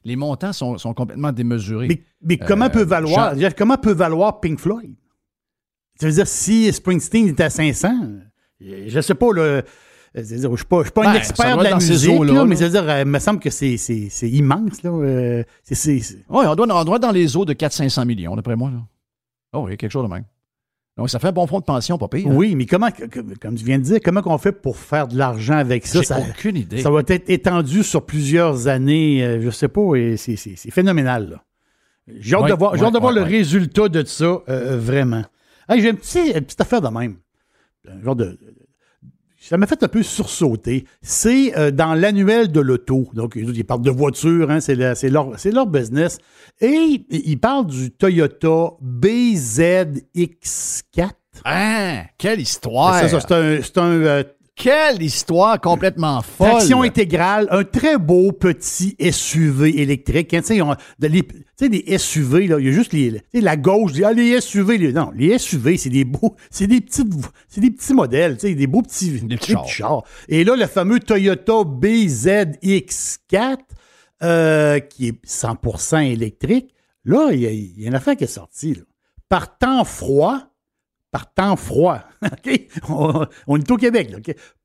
les 0.04 0.14
montants 0.14 0.52
sont, 0.52 0.78
sont 0.78 0.94
complètement 0.94 1.32
démesurés. 1.32 1.88
Mais, 1.88 2.02
mais 2.22 2.38
comment 2.38 2.66
Euh, 2.66 2.68
peut 2.68 2.84
valoir, 2.84 3.36
je 3.36 3.48
comment 3.56 3.76
peut 3.76 3.92
valoir 3.94 4.38
Pink 4.38 4.60
Floyd? 4.60 4.94
Ça 6.00 6.06
veut 6.06 6.12
dire, 6.12 6.26
si 6.26 6.72
Springsteen 6.72 7.28
est 7.28 7.40
à 7.40 7.50
500, 7.50 7.88
euh, 8.62 8.84
je 8.86 9.00
sais 9.00 9.14
pas, 9.14 9.32
là, 9.32 9.42
euh, 9.42 9.62
je 10.14 10.20
ne 10.48 10.56
suis 10.56 10.64
pas, 10.66 10.78
je 10.78 10.84
suis 10.84 10.92
pas 10.92 11.02
un 11.08 11.12
Ben, 11.12 11.18
expert 11.18 11.56
de 11.58 11.62
la 11.62 11.70
dans 11.70 11.80
ces 11.80 11.90
musique, 11.92 12.10
eaux-là, 12.10 12.32
là, 12.34 12.44
mais 12.44 12.56
ça 12.56 12.64
veut 12.64 12.70
dire, 12.70 12.88
euh, 12.88 13.00
il 13.02 13.06
me 13.08 13.18
semble 13.18 13.38
que 13.40 13.50
c'est 13.50 13.76
c'est- 13.76 14.08
c'est 14.10 14.30
immense. 14.30 14.82
Là, 14.82 14.90
euh, 14.90 15.42
c'est- 15.62 16.00
Oui, 16.30 16.44
on 16.46 16.54
doit, 16.54 16.66
on 16.70 16.84
doit 16.84 16.96
être 16.96 17.02
dans 17.02 17.10
les 17.12 17.36
eaux 17.36 17.44
de 17.44 17.52
400-500 17.52 18.04
millions, 18.06 18.34
d'après 18.36 18.56
moi. 18.56 18.70
Là. 18.70 18.78
Oh 19.52 19.64
oui, 19.66 19.76
quelque 19.76 19.90
chose 19.92 20.04
de 20.08 20.12
même. 20.12 20.24
Donc, 20.98 21.10
ça 21.10 21.18
fait 21.18 21.28
un 21.28 21.32
bon 21.32 21.46
fonds 21.46 21.60
de 21.60 21.64
pension, 21.64 21.98
pas 21.98 22.08
pire. 22.08 22.26
hein? 22.26 22.34
Oui, 22.34 22.54
mais 22.56 22.64
comment, 22.64 22.88
comme 23.42 23.54
tu 23.56 23.64
viens 23.66 23.78
de 23.78 23.82
dire, 23.84 23.98
comment 24.02 24.22
on 24.24 24.38
fait 24.38 24.52
pour 24.52 24.78
faire 24.78 25.06
de 25.06 25.18
l'argent 25.18 25.58
avec 25.58 25.86
ça? 25.86 25.98
J'ai 25.98 26.06
ça 26.06 26.18
aucune 26.18 26.56
idée. 26.56 26.80
Ça 26.80 26.90
va 26.90 27.00
être 27.06 27.28
étendu 27.28 27.82
sur 27.82 28.06
plusieurs 28.06 28.66
années, 28.68 29.22
euh, 29.22 29.40
je 29.42 29.50
sais 29.50 29.68
pas, 29.68 29.94
et 29.96 30.16
c'est 30.16 30.36
phénoménal. 30.70 31.28
là. 31.30 31.42
J'ai 32.18 32.34
hâte 32.36 32.48
de 32.48 32.54
voir, 32.54 32.76
j'ai 32.76 32.84
hâte 32.84 32.94
de 32.94 32.98
voir 32.98 33.12
le 33.12 33.22
résultat 33.22 33.88
de 33.90 34.02
ça, 34.04 34.24
euh, 34.24 34.40
euh, 34.48 34.78
vraiment. 34.78 35.24
Hey, 35.68 35.80
j'ai 35.82 35.90
une, 35.90 35.96
petite- 35.96 36.34
une 36.36 36.44
petite 36.44 36.60
affaire 36.60 36.80
de 36.80 36.88
même. 36.88 37.16
Un 37.88 38.02
genre 38.02 38.16
de, 38.16 38.38
ça 39.38 39.56
m'a 39.56 39.66
fait 39.68 39.82
un 39.84 39.88
peu 39.88 40.02
sursauter. 40.02 40.84
C'est 41.02 41.56
euh, 41.56 41.70
dans 41.70 41.94
l'annuel 41.94 42.50
de 42.50 42.58
l'auto. 42.60 43.08
Donc, 43.14 43.34
ils 43.36 43.64
parlent 43.64 43.82
de 43.82 43.90
voiture, 43.90 44.50
hein, 44.50 44.58
c'est, 44.60 44.74
leur, 44.74 45.38
c'est 45.38 45.50
leur 45.52 45.66
business. 45.66 46.18
Et 46.60 47.04
ils 47.10 47.38
parlent 47.38 47.66
du 47.66 47.90
Toyota 47.92 48.70
BZX4. 48.82 51.10
Hein, 51.44 52.02
quelle 52.18 52.40
histoire! 52.40 52.98
C'est 53.00 53.08
ça, 53.10 53.20
c'est 53.20 53.32
un, 53.32 53.62
c'est 53.62 53.78
un, 53.78 53.90
euh, 53.90 54.24
Quelle 54.56 55.02
histoire 55.02 55.60
complètement 55.60 56.22
folle! 56.22 56.48
Traction 56.48 56.80
intégrale, 56.82 57.46
un 57.50 57.62
très 57.62 57.98
beau 57.98 58.32
petit 58.32 58.96
SUV 58.98 59.82
électrique. 59.82 60.32
hein, 60.32 60.40
tu 60.40 60.56
sais, 61.56 61.68
des 61.68 61.98
SUV, 61.98 62.46
là, 62.46 62.58
il 62.58 62.64
y 62.64 62.68
a 62.70 62.72
juste 62.72 62.94
les, 62.94 63.22
la 63.34 63.56
gauche, 63.58 63.92
dit, 63.92 64.02
ah, 64.02 64.14
les 64.14 64.40
SUV. 64.40 64.78
les- 64.78 64.92
non, 64.94 65.10
les 65.14 65.38
SUV, 65.38 65.76
c'est 65.76 65.90
des 65.90 66.04
beaux, 66.04 66.36
c'est 66.50 66.66
des 66.66 66.80
petits, 66.80 67.04
c'est 67.48 67.60
des 67.60 67.70
petits 67.70 67.92
modèles, 67.92 68.38
tu 68.38 68.48
sais, 68.48 68.54
des 68.54 68.66
beaux 68.66 68.80
petits, 68.80 69.20
des 69.20 69.36
petits 69.36 69.52
chars. 69.68 70.02
Et 70.28 70.42
là, 70.42 70.56
le 70.56 70.66
fameux 70.66 71.00
Toyota 71.00 71.62
BZX4, 71.64 73.58
euh, 74.22 74.78
qui 74.80 75.08
est 75.08 75.24
100% 75.26 76.00
électrique, 76.10 76.72
là, 77.04 77.28
il 77.30 77.40
y, 77.40 77.82
y 77.82 77.84
a 77.84 77.88
une 77.88 77.94
affaire 77.94 78.16
qui 78.16 78.24
est 78.24 78.26
sortie, 78.26 78.72
là. 78.74 78.80
Par 79.28 79.58
temps 79.58 79.84
froid, 79.84 80.40
par 81.16 81.32
temps 81.32 81.56
froid. 81.56 82.00
On, 82.90 83.24
on 83.46 83.56
est 83.56 83.70
au 83.70 83.76
Québec. 83.78 84.10
là? 84.10 84.18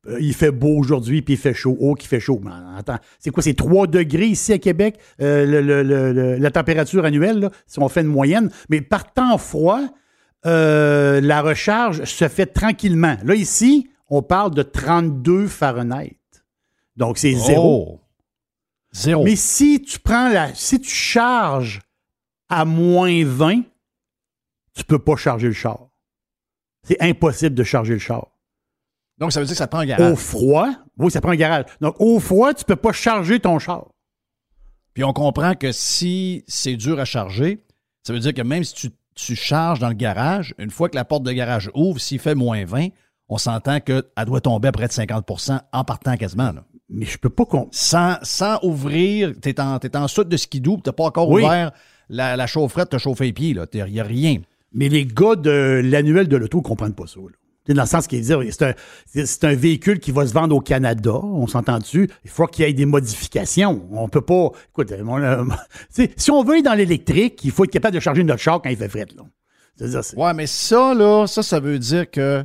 Euh, 0.08 0.18
il 0.20 0.34
fait 0.34 0.52
beau 0.52 0.78
aujourd'hui, 0.80 1.22
puis 1.22 1.36
il 1.36 1.38
fait 1.38 1.54
chaud. 1.54 1.78
Oh, 1.80 1.94
qu'il 1.96 2.10
fait 2.10 2.20
chaud. 2.20 2.42
Mais 2.44 2.52
attends, 2.78 2.98
c'est 3.20 3.30
quoi? 3.30 3.42
C'est 3.42 3.54
3 3.54 3.88
degrés 3.88 4.26
ici 4.28 4.52
à 4.52 4.58
Québec, 4.58 4.98
euh, 5.22 5.46
le- 5.46 5.62
le- 5.62 5.82
le- 5.84 6.12
le- 6.12 6.36
la 6.36 6.52
température 6.52 7.06
annuelle, 7.06 7.40
là, 7.40 7.52
si 7.68 7.80
on 7.80 7.88
fait 7.88 8.02
une 8.02 8.08
moyenne. 8.08 8.52
Mais 8.70 8.82
par 8.82 9.14
temps 9.14 9.38
froid, 9.38 9.80
euh, 10.46 11.22
la 11.22 11.42
recharge 11.42 12.04
se 12.04 12.28
fait 12.28 12.48
tranquillement. 12.48 13.16
Là, 13.24 13.36
ici, 13.36 13.90
on 14.10 14.22
parle 14.22 14.54
de 14.54 14.64
32 14.64 15.48
Fahrenheit. 15.48 16.18
Donc, 16.98 17.18
c'est 17.18 17.34
zéro. 17.34 17.88
Oh. 17.94 18.00
Zéro. 18.92 19.24
Mais 19.24 19.38
si 19.38 19.82
tu 19.82 20.00
prends 20.00 20.28
la. 20.28 20.54
Si 20.54 20.82
tu 20.82 20.90
charges 20.90 21.80
à 22.50 22.66
moins 22.66 23.24
20, 23.24 23.62
tu 24.74 24.84
peux 24.84 25.00
pas 25.00 25.16
charger 25.16 25.48
le 25.48 25.54
char. 25.54 25.88
C'est 26.84 27.02
impossible 27.02 27.56
de 27.56 27.64
charger 27.64 27.94
le 27.94 28.00
char. 28.00 28.28
Donc, 29.18 29.32
ça 29.32 29.40
veut 29.40 29.46
dire 29.46 29.54
que 29.54 29.58
ça 29.60 29.68
prend 29.68 29.80
un 29.80 29.86
garage. 29.86 30.12
Au 30.12 30.16
froid, 30.16 30.70
oui, 30.98 31.12
ça 31.12 31.22
prend 31.22 31.32
un 31.32 31.36
garage. 31.36 31.66
Donc, 31.80 31.96
au 32.00 32.20
froid, 32.20 32.54
tu 32.54 32.66
peux 32.66 32.76
pas 32.76 32.92
charger 32.92 33.40
ton 33.40 33.60
char. 33.60 33.88
Puis 34.94 35.04
on 35.04 35.14
comprend 35.14 35.54
que 35.56 35.72
si 35.72 36.44
c'est 36.48 36.76
dur 36.76 37.00
à 37.00 37.06
charger, 37.06 37.64
ça 38.04 38.14
veut 38.14 38.20
dire 38.20 38.34
que 38.34 38.42
même 38.42 38.64
si 38.64 38.74
tu, 38.74 38.90
tu 39.16 39.36
charges 39.36 39.80
dans 39.80 39.88
le 39.90 39.94
garage, 39.94 40.54
une 40.58 40.72
fois 40.72 40.90
que 40.90 40.96
la 40.96 41.06
porte 41.06 41.24
de 41.24 41.32
garage 41.32 41.70
ouvre, 41.76 42.00
s'il 42.02 42.20
fait 42.20 42.36
moins 42.36 42.66
20, 42.66 42.88
on 43.30 43.38
s'entend 43.38 43.80
qu'elle 43.80 44.04
doit 44.26 44.42
tomber 44.42 44.68
à 44.68 44.72
près 44.74 44.88
de 44.88 44.92
50% 44.92 45.60
en 45.72 45.84
partant 45.86 46.18
quasiment. 46.18 46.52
là. 46.52 46.66
Mais 46.90 47.06
je 47.06 47.18
peux 47.18 47.30
pas 47.30 47.46
qu'on. 47.46 47.70
Sans, 47.72 48.18
sans 48.24 48.60
ouvrir, 48.64 49.32
tu 49.42 49.50
es 49.50 49.62
en, 49.62 50.08
soute 50.10 50.28
de 50.28 50.36
skidoo, 50.36 50.76
tu 50.84 50.90
n'as 50.90 50.94
pas 50.94 51.06
encore 51.06 51.30
Oui. 51.30 51.44
ouvert 51.44 51.72
la, 52.10 52.36
la 52.36 52.48
chaufferette, 52.48 52.90
te 52.90 52.98
chauffer 52.98 53.26
les 53.26 53.34
pieds. 53.34 53.56
Il 53.74 53.86
n'y 53.86 54.00
a 54.02 54.04
rien. 54.04 54.42
Mais 54.74 54.90
les 54.90 55.06
gars 55.06 55.36
de 55.36 55.82
l'annuel 55.84 56.28
de 56.28 56.38
l'auto 56.38 56.58
ne 56.58 56.64
comprennent 56.64 56.94
pas 56.94 57.08
ça. 57.08 57.20
Dans 57.68 57.84
le 57.84 57.88
sens 57.88 58.08
qu'ils 58.08 58.22
disent, 58.22 58.36
c'est 58.50 59.44
un, 59.44 59.50
un 59.50 59.56
véhicule 59.56 60.00
qui 60.00 60.12
va 60.12 60.26
se 60.26 60.34
vendre 60.34 60.56
au 60.56 60.62
Canada, 60.62 61.14
on 61.14 61.48
s'entend 61.48 61.78
dessus. 61.80 62.10
Il 62.26 62.30
faut 62.30 62.48
qu'il 62.48 62.66
y 62.66 62.70
ait 62.70 62.74
des 62.74 62.86
modifications. 62.86 63.88
On 63.92 64.10
peut 64.10 64.22
pas. 64.22 64.52
Écoute, 64.70 64.88
tu 64.96 64.96
sais, 65.90 66.12
si 66.18 66.32
on 66.32 66.44
veut 66.44 66.54
aller 66.54 66.62
dans 66.64 66.74
l'électrique, 66.74 67.40
il 67.44 67.52
faut 67.52 67.64
être 67.64 67.72
capable 67.72 67.96
de 67.96 68.00
charger 68.00 68.24
notre 68.24 68.42
char 68.42 68.62
quand 68.62 68.70
il 68.70 68.78
fait 68.78 68.90
fret. 68.90 69.08
Là. 69.16 69.24
Ouais, 70.18 70.34
mais 70.34 70.48
ça, 70.48 70.94
là, 70.94 71.28
ça, 71.28 71.44
ça 71.44 71.60
veut 71.60 71.80
dire 71.80 72.10
que 72.10 72.44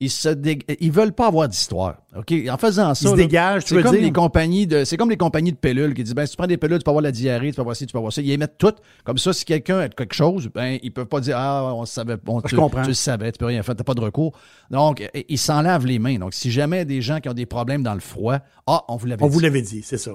ils 0.00 0.10
se 0.10 0.28
dég- 0.28 0.62
ils 0.78 0.92
veulent 0.92 1.12
pas 1.12 1.26
avoir 1.26 1.48
d'histoire. 1.48 1.96
OK? 2.16 2.32
En 2.48 2.56
faisant 2.56 2.94
ça. 2.94 3.08
se 3.08 3.16
là, 3.16 3.16
dégagent, 3.16 3.64
c'est 3.66 3.82
comme 3.82 3.92
dire? 3.96 4.02
les 4.02 4.12
compagnies 4.12 4.66
de. 4.66 4.84
C'est 4.84 4.96
comme 4.96 5.10
les 5.10 5.16
compagnies 5.16 5.50
de 5.50 5.56
pilules 5.56 5.92
qui 5.92 6.04
disent 6.04 6.14
ben, 6.14 6.24
si 6.24 6.32
tu 6.32 6.36
prends 6.36 6.46
des 6.46 6.56
pilules, 6.56 6.78
tu 6.78 6.84
peux 6.84 6.90
avoir 6.90 7.02
la 7.02 7.10
diarrhée, 7.10 7.50
tu 7.50 7.56
peux 7.56 7.62
avoir 7.62 7.74
ci, 7.74 7.86
tu 7.86 7.92
peux 7.92 7.98
avoir 7.98 8.12
ça. 8.12 8.22
Ils 8.22 8.30
émettent 8.30 8.58
toutes. 8.58 8.76
Comme 9.04 9.18
ça, 9.18 9.32
si 9.32 9.44
quelqu'un 9.44 9.78
a 9.80 9.88
quelque 9.88 10.14
chose, 10.14 10.48
ben, 10.54 10.78
ils 10.82 10.92
peuvent 10.92 11.06
pas 11.06 11.20
dire 11.20 11.36
Ah, 11.36 11.72
on 11.74 11.84
savait 11.84 12.16
Je 12.44 12.48
tu, 12.48 12.56
comprends. 12.56 12.82
tu 12.82 12.88
le 12.88 12.94
savais, 12.94 13.32
tu 13.32 13.38
peux 13.38 13.46
rien 13.46 13.62
faire, 13.64 13.74
t'as 13.74 13.82
pas 13.82 13.94
de 13.94 14.00
recours. 14.00 14.38
Donc, 14.70 15.08
ils 15.28 15.38
s'en 15.38 15.62
lavent 15.62 15.86
les 15.86 15.98
mains. 15.98 16.18
Donc, 16.18 16.32
si 16.32 16.52
jamais 16.52 16.84
des 16.84 17.02
gens 17.02 17.18
qui 17.18 17.28
ont 17.28 17.34
des 17.34 17.46
problèmes 17.46 17.82
dans 17.82 17.94
le 17.94 18.00
froid, 18.00 18.38
ah, 18.68 18.84
on 18.88 18.96
vous 18.96 19.06
l'avait 19.06 19.24
on 19.24 19.28
dit. 19.28 19.34
vous 19.34 19.40
l'avait 19.40 19.62
dit, 19.62 19.82
c'est 19.82 19.98
ça. 19.98 20.12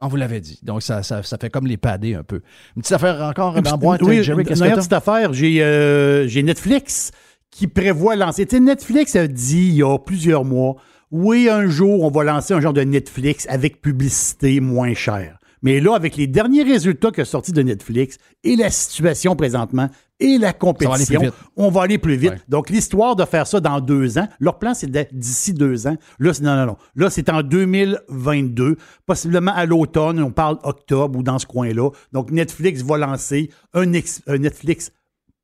On 0.00 0.08
vous 0.08 0.16
l'avait 0.16 0.40
dit. 0.40 0.58
Donc, 0.62 0.82
ça, 0.82 1.02
ça, 1.02 1.22
ça 1.22 1.38
fait 1.38 1.48
comme 1.48 1.66
les 1.66 1.78
padés 1.78 2.14
un 2.14 2.22
peu. 2.22 2.42
Une 2.76 2.82
petite 2.82 2.92
affaire 2.92 3.20
encore 3.22 3.60
dans 3.62 3.78
boîte, 3.78 4.02
oui, 4.02 4.22
Jerry, 4.22 4.42
une 4.42 4.74
petite 4.74 4.92
affaire, 4.92 5.32
j'ai 5.32 5.62
euh, 5.62 6.26
j'ai 6.28 6.42
Netflix 6.42 7.12
qui 7.50 7.66
prévoit 7.66 8.16
lancer. 8.16 8.46
Tu 8.46 8.56
sais, 8.56 8.60
Netflix 8.60 9.16
a 9.16 9.26
dit 9.26 9.68
il 9.68 9.74
y 9.76 9.82
a 9.82 9.98
plusieurs 9.98 10.44
mois, 10.44 10.76
oui, 11.10 11.48
un 11.48 11.66
jour, 11.68 12.02
on 12.02 12.10
va 12.10 12.24
lancer 12.24 12.52
un 12.54 12.60
genre 12.60 12.72
de 12.72 12.82
Netflix 12.82 13.46
avec 13.48 13.80
publicité 13.80 14.60
moins 14.60 14.94
chère. 14.94 15.38
Mais 15.62 15.80
là, 15.80 15.94
avec 15.94 16.16
les 16.16 16.26
derniers 16.26 16.62
résultats 16.62 17.10
que 17.10 17.24
sortis 17.24 17.52
de 17.52 17.62
Netflix 17.62 18.18
et 18.44 18.56
la 18.56 18.70
situation 18.70 19.34
présentement 19.36 19.88
et 20.20 20.38
la 20.38 20.52
compétition, 20.52 21.20
on 21.56 21.70
va 21.70 21.82
aller 21.82 21.98
plus 21.98 22.16
vite. 22.16 22.30
Ouais. 22.30 22.40
Donc, 22.48 22.70
l'histoire 22.70 23.16
de 23.16 23.24
faire 23.24 23.46
ça 23.46 23.60
dans 23.60 23.80
deux 23.80 24.18
ans, 24.18 24.28
leur 24.38 24.58
plan, 24.58 24.74
c'est 24.74 24.90
d'être 24.90 25.14
d'ici 25.14 25.52
deux 25.54 25.86
ans. 25.86 25.96
Là, 26.18 26.32
c'est, 26.34 26.42
non, 26.42 26.56
non, 26.56 26.66
non. 26.66 26.76
Là, 26.94 27.10
c'est 27.10 27.28
en 27.30 27.42
2022, 27.42 28.76
possiblement 29.06 29.52
à 29.54 29.66
l'automne, 29.66 30.22
on 30.22 30.30
parle 30.30 30.58
octobre 30.62 31.18
ou 31.18 31.22
dans 31.22 31.38
ce 31.38 31.46
coin-là. 31.46 31.90
Donc, 32.12 32.30
Netflix 32.30 32.82
va 32.82 32.98
lancer 32.98 33.50
un, 33.74 33.92
ex- 33.92 34.22
un 34.26 34.38
Netflix 34.38 34.90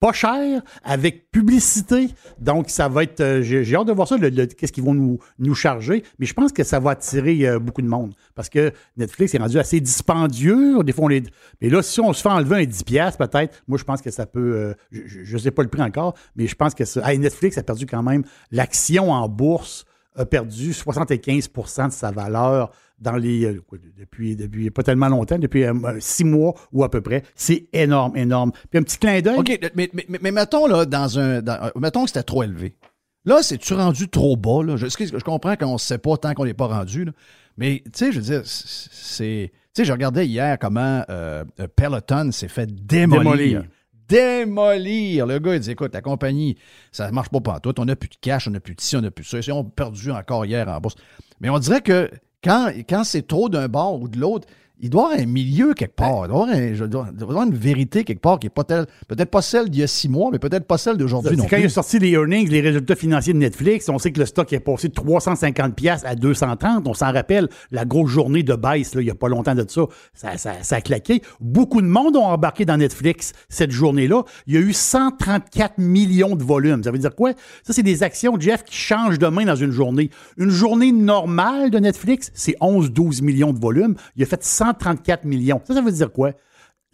pas 0.02 0.12
cher, 0.12 0.62
avec 0.82 1.30
publicité. 1.30 2.08
Donc, 2.40 2.70
ça 2.70 2.88
va 2.88 3.04
être. 3.04 3.20
euh, 3.20 3.40
j'ai, 3.42 3.74
hâte 3.76 3.86
de 3.86 3.92
voir 3.92 4.08
ça, 4.08 4.16
le- 4.16 4.46
qu'est-ce 4.46 4.72
qu'ils 4.72 4.82
vont 4.82 4.94
nous, 4.94 5.18
nous 5.38 5.54
charger. 5.54 6.02
Mais 6.18 6.26
je 6.26 6.34
pense 6.34 6.50
que 6.50 6.64
ça 6.64 6.80
va 6.80 6.90
attirer 6.90 7.46
euh, 7.46 7.60
beaucoup 7.60 7.82
de 7.82 7.86
monde. 7.86 8.12
Parce 8.34 8.48
que 8.48 8.72
Netflix 8.96 9.32
est 9.34 9.38
rendu 9.38 9.60
assez 9.60 9.80
dispendieux. 9.80 10.82
Des 10.82 10.92
fois, 10.92 11.04
on. 11.04 11.08
Mais 11.08 11.68
là, 11.70 11.82
si 11.82 12.00
on 12.00 12.12
se 12.12 12.20
fait 12.20 12.28
enlever 12.28 12.56
un 12.56 12.64
10$, 12.64 13.16
peut-être, 13.16 13.62
moi, 13.68 13.78
je 13.78 13.84
pense 13.84 14.02
que 14.02 14.10
ça 14.10 14.26
peut. 14.26 14.40
euh, 14.56 14.74
je 14.90 15.32
ne 15.34 15.38
sais 15.38 15.52
pas 15.52 15.62
le 15.62 15.68
prix 15.68 15.82
encore, 15.82 16.14
mais 16.34 16.48
je 16.48 16.54
pense 16.56 16.74
que 16.74 16.84
ça. 16.84 17.08
Hey, 17.08 17.18
Netflix 17.20 17.56
a 17.56 17.62
perdu 17.62 17.86
quand 17.86 18.02
même. 18.02 18.24
L'action 18.50 19.12
en 19.12 19.28
bourse 19.28 19.84
a 20.16 20.26
perdu 20.26 20.72
75% 20.72 21.86
de 21.88 21.92
sa 21.92 22.10
valeur 22.10 22.72
dans 23.02 23.16
les 23.16 23.44
euh, 23.44 23.60
depuis, 23.98 24.36
depuis 24.36 24.70
pas 24.70 24.82
tellement 24.82 25.08
longtemps, 25.08 25.38
depuis 25.38 25.64
euh, 25.64 25.74
six 26.00 26.24
mois 26.24 26.54
ou 26.72 26.84
à 26.84 26.90
peu 26.90 27.00
près. 27.00 27.22
C'est 27.34 27.66
énorme, 27.72 28.16
énorme. 28.16 28.52
Puis 28.70 28.78
un 28.78 28.82
petit 28.82 28.98
clin 28.98 29.20
d'œil. 29.20 29.38
OK, 29.38 29.58
mais, 29.74 29.90
mais, 29.92 30.04
mais- 30.08 30.18
mais 30.22 30.30
mettons, 30.32 30.66
là, 30.66 30.86
dans 30.86 31.18
un. 31.18 31.42
dans- 31.42 31.62
euh, 31.64 31.70
mettons 31.78 32.02
que 32.04 32.08
c'était 32.08 32.22
trop 32.22 32.42
élevé. 32.42 32.76
Là, 33.24 33.42
c'est-tu 33.42 33.74
rendu 33.74 34.08
trop 34.08 34.36
bas? 34.36 34.62
Là? 34.64 34.76
Je, 34.76 34.86
je 34.86 35.24
comprends 35.24 35.54
qu'on 35.56 35.74
ne 35.74 35.78
sait 35.78 35.98
pas 35.98 36.16
tant 36.16 36.34
qu'on 36.34 36.44
n'est 36.44 36.54
pas 36.54 36.66
rendu. 36.66 37.04
là. 37.04 37.12
Mais, 37.56 37.82
tu 37.84 37.90
sais, 37.94 38.12
je 38.12 38.18
veux 38.18 38.24
dire, 38.24 38.42
c'est. 38.44 39.52
Tu 39.74 39.82
sais, 39.82 39.84
je 39.84 39.92
regardais 39.92 40.26
hier 40.26 40.58
comment 40.58 41.04
euh, 41.08 41.44
euh, 41.60 41.66
Peloton 41.76 42.30
s'est 42.32 42.48
fait 42.48 42.66
démolir. 42.66 43.22
Démolir. 43.22 43.64
Démolir. 44.08 45.26
Le 45.26 45.38
gars, 45.38 45.54
il 45.54 45.60
dit 45.60 45.70
écoute, 45.70 45.94
la 45.94 46.00
compagnie, 46.02 46.56
ça 46.90 47.06
ne 47.08 47.12
marche 47.14 47.30
pas 47.30 47.40
pantoute. 47.40 47.78
On 47.78 47.84
n'a 47.84 47.96
plus 47.96 48.08
de 48.08 48.16
cash, 48.20 48.46
on 48.48 48.50
n'a 48.50 48.60
plus 48.60 48.74
de 48.74 48.80
ci, 48.80 48.96
on 48.96 49.00
n'a 49.00 49.10
plus 49.10 49.22
de 49.24 49.28
ça. 49.28 49.38
Ils 49.38 49.52
ont 49.52 49.64
perdu 49.64 50.10
encore 50.10 50.44
hier 50.44 50.68
en 50.68 50.80
bourse. 50.80 50.96
Mais 51.40 51.48
on 51.48 51.58
dirait 51.58 51.80
que 51.80 52.10
quand, 52.42 52.72
quand 52.88 53.04
c'est 53.04 53.26
trop 53.26 53.48
d'un 53.48 53.68
bord 53.68 54.00
ou 54.00 54.08
de 54.08 54.18
l'autre, 54.18 54.48
il 54.82 54.90
doit 54.90 55.02
y 55.02 55.04
avoir 55.12 55.20
un 55.20 55.26
milieu 55.26 55.72
quelque 55.74 55.94
part. 55.96 56.24
Il 56.26 56.28
doit 56.28 56.48
y 56.52 57.22
avoir, 57.22 57.42
un- 57.42 57.46
une 57.46 57.54
vérité 57.54 58.04
quelque 58.04 58.20
part 58.20 58.38
qui 58.38 58.46
n'est 58.46 58.50
pas 58.50 58.64
telle, 58.64 58.86
peut-être 59.08 59.30
pas 59.30 59.40
celle 59.42 59.70
d'il 59.70 59.80
y 59.80 59.82
a 59.84 59.86
six 59.86 60.08
mois, 60.08 60.30
mais 60.32 60.38
peut-être 60.38 60.66
pas 60.66 60.76
celle 60.78 60.96
d'aujourd'hui 60.96 61.36
non 61.36 61.44
C'est 61.44 61.48
quand 61.50 61.56
il 61.56 61.62
plus. 61.62 61.66
a 61.66 61.70
sorti 61.70 61.98
les 61.98 62.10
earnings, 62.10 62.48
les 62.50 62.60
résultats 62.60 62.96
financiers 62.96 63.32
de 63.32 63.38
Netflix, 63.38 63.88
on 63.88 63.98
sait 63.98 64.12
que 64.12 64.18
le 64.20 64.26
stock 64.26 64.52
est 64.52 64.60
passé 64.60 64.88
de 64.88 64.92
350 64.94 65.74
pièces 65.74 66.02
à 66.04 66.14
230. 66.14 66.86
On 66.88 66.94
s'en 66.94 67.12
rappelle, 67.12 67.48
la 67.70 67.84
grosse 67.84 68.10
journée 68.10 68.42
de 68.42 68.54
baisse, 68.54 68.94
là, 68.94 69.00
il 69.00 69.04
n'y 69.04 69.10
a 69.10 69.14
pas 69.14 69.28
longtemps 69.28 69.54
de 69.54 69.64
ça, 69.68 69.82
ça, 70.14 70.36
ça, 70.36 70.52
ça 70.62 70.76
a 70.76 70.80
claqué. 70.80 71.22
Beaucoup 71.40 71.80
de 71.80 71.86
monde 71.86 72.16
ont 72.16 72.24
embarqué 72.26 72.64
dans 72.64 72.76
Netflix 72.76 73.32
cette 73.48 73.70
journée-là. 73.70 74.22
Il 74.46 74.54
y 74.54 74.56
a 74.56 74.60
eu 74.60 74.72
134 74.72 75.78
millions 75.78 76.34
de 76.36 76.42
volumes. 76.42 76.82
Ça 76.82 76.90
veut 76.90 76.98
dire 76.98 77.14
quoi? 77.14 77.32
Ça, 77.62 77.72
c'est 77.72 77.82
des 77.82 78.02
actions, 78.02 78.34
Jeff, 78.38 78.64
qui 78.64 78.74
changent 78.74 79.18
de 79.18 79.26
main 79.28 79.44
dans 79.44 79.56
une 79.56 79.70
journée. 79.70 80.10
Une 80.36 80.50
journée 80.50 80.92
normale 80.92 81.70
de 81.70 81.78
Netflix, 81.78 82.30
c'est 82.34 82.56
11-12 82.60 83.22
millions 83.22 83.52
de 83.52 83.58
volumes. 83.60 83.94
Il 84.16 84.22
a 84.22 84.26
fait 84.26 84.42
134 84.72 85.24
millions. 85.24 85.60
Ça, 85.64 85.74
ça 85.74 85.80
veut 85.80 85.92
dire 85.92 86.12
quoi? 86.12 86.32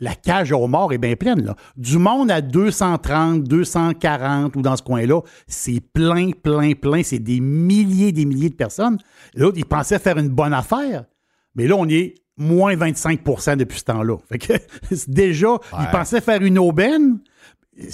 la 0.01 0.15
cage 0.15 0.53
aux 0.53 0.67
morts 0.67 0.93
est 0.93 0.99
bien 0.99 1.17
pleine. 1.17 1.45
Là. 1.45 1.57
Du 1.77 1.99
monde 1.99 2.31
à 2.31 2.41
230, 2.41 3.45
240 3.45 4.57
ou 4.57 4.63
dans 4.63 4.77
ce 4.77 4.83
coin-là, 4.83 5.21
c'est 5.47 5.81
plein, 5.81 6.31
plein, 6.31 6.73
plein. 6.73 7.03
C'est 7.03 7.19
des 7.19 7.41
milliers, 7.41 8.13
des 8.13 8.25
milliers 8.25 8.51
de 8.51 8.55
personnes. 8.55 8.99
L'autre, 9.35 9.59
il 9.59 9.65
pensait 9.65 9.99
faire 9.99 10.19
une 10.19 10.29
bonne 10.29 10.53
affaire, 10.53 11.05
mais 11.55 11.67
là, 11.67 11.77
on 11.77 11.89
est 11.89 12.15
moins 12.37 12.77
25% 12.77 13.57
depuis 13.57 13.81
ce 13.81 13.85
temps-là. 13.85 14.17
Fait 14.29 14.39
que 14.39 14.53
déjà, 15.09 15.59
il 15.81 15.91
pensait 15.91 16.21
faire 16.21 16.43
une 16.43 16.59
aubaine. 16.59 17.19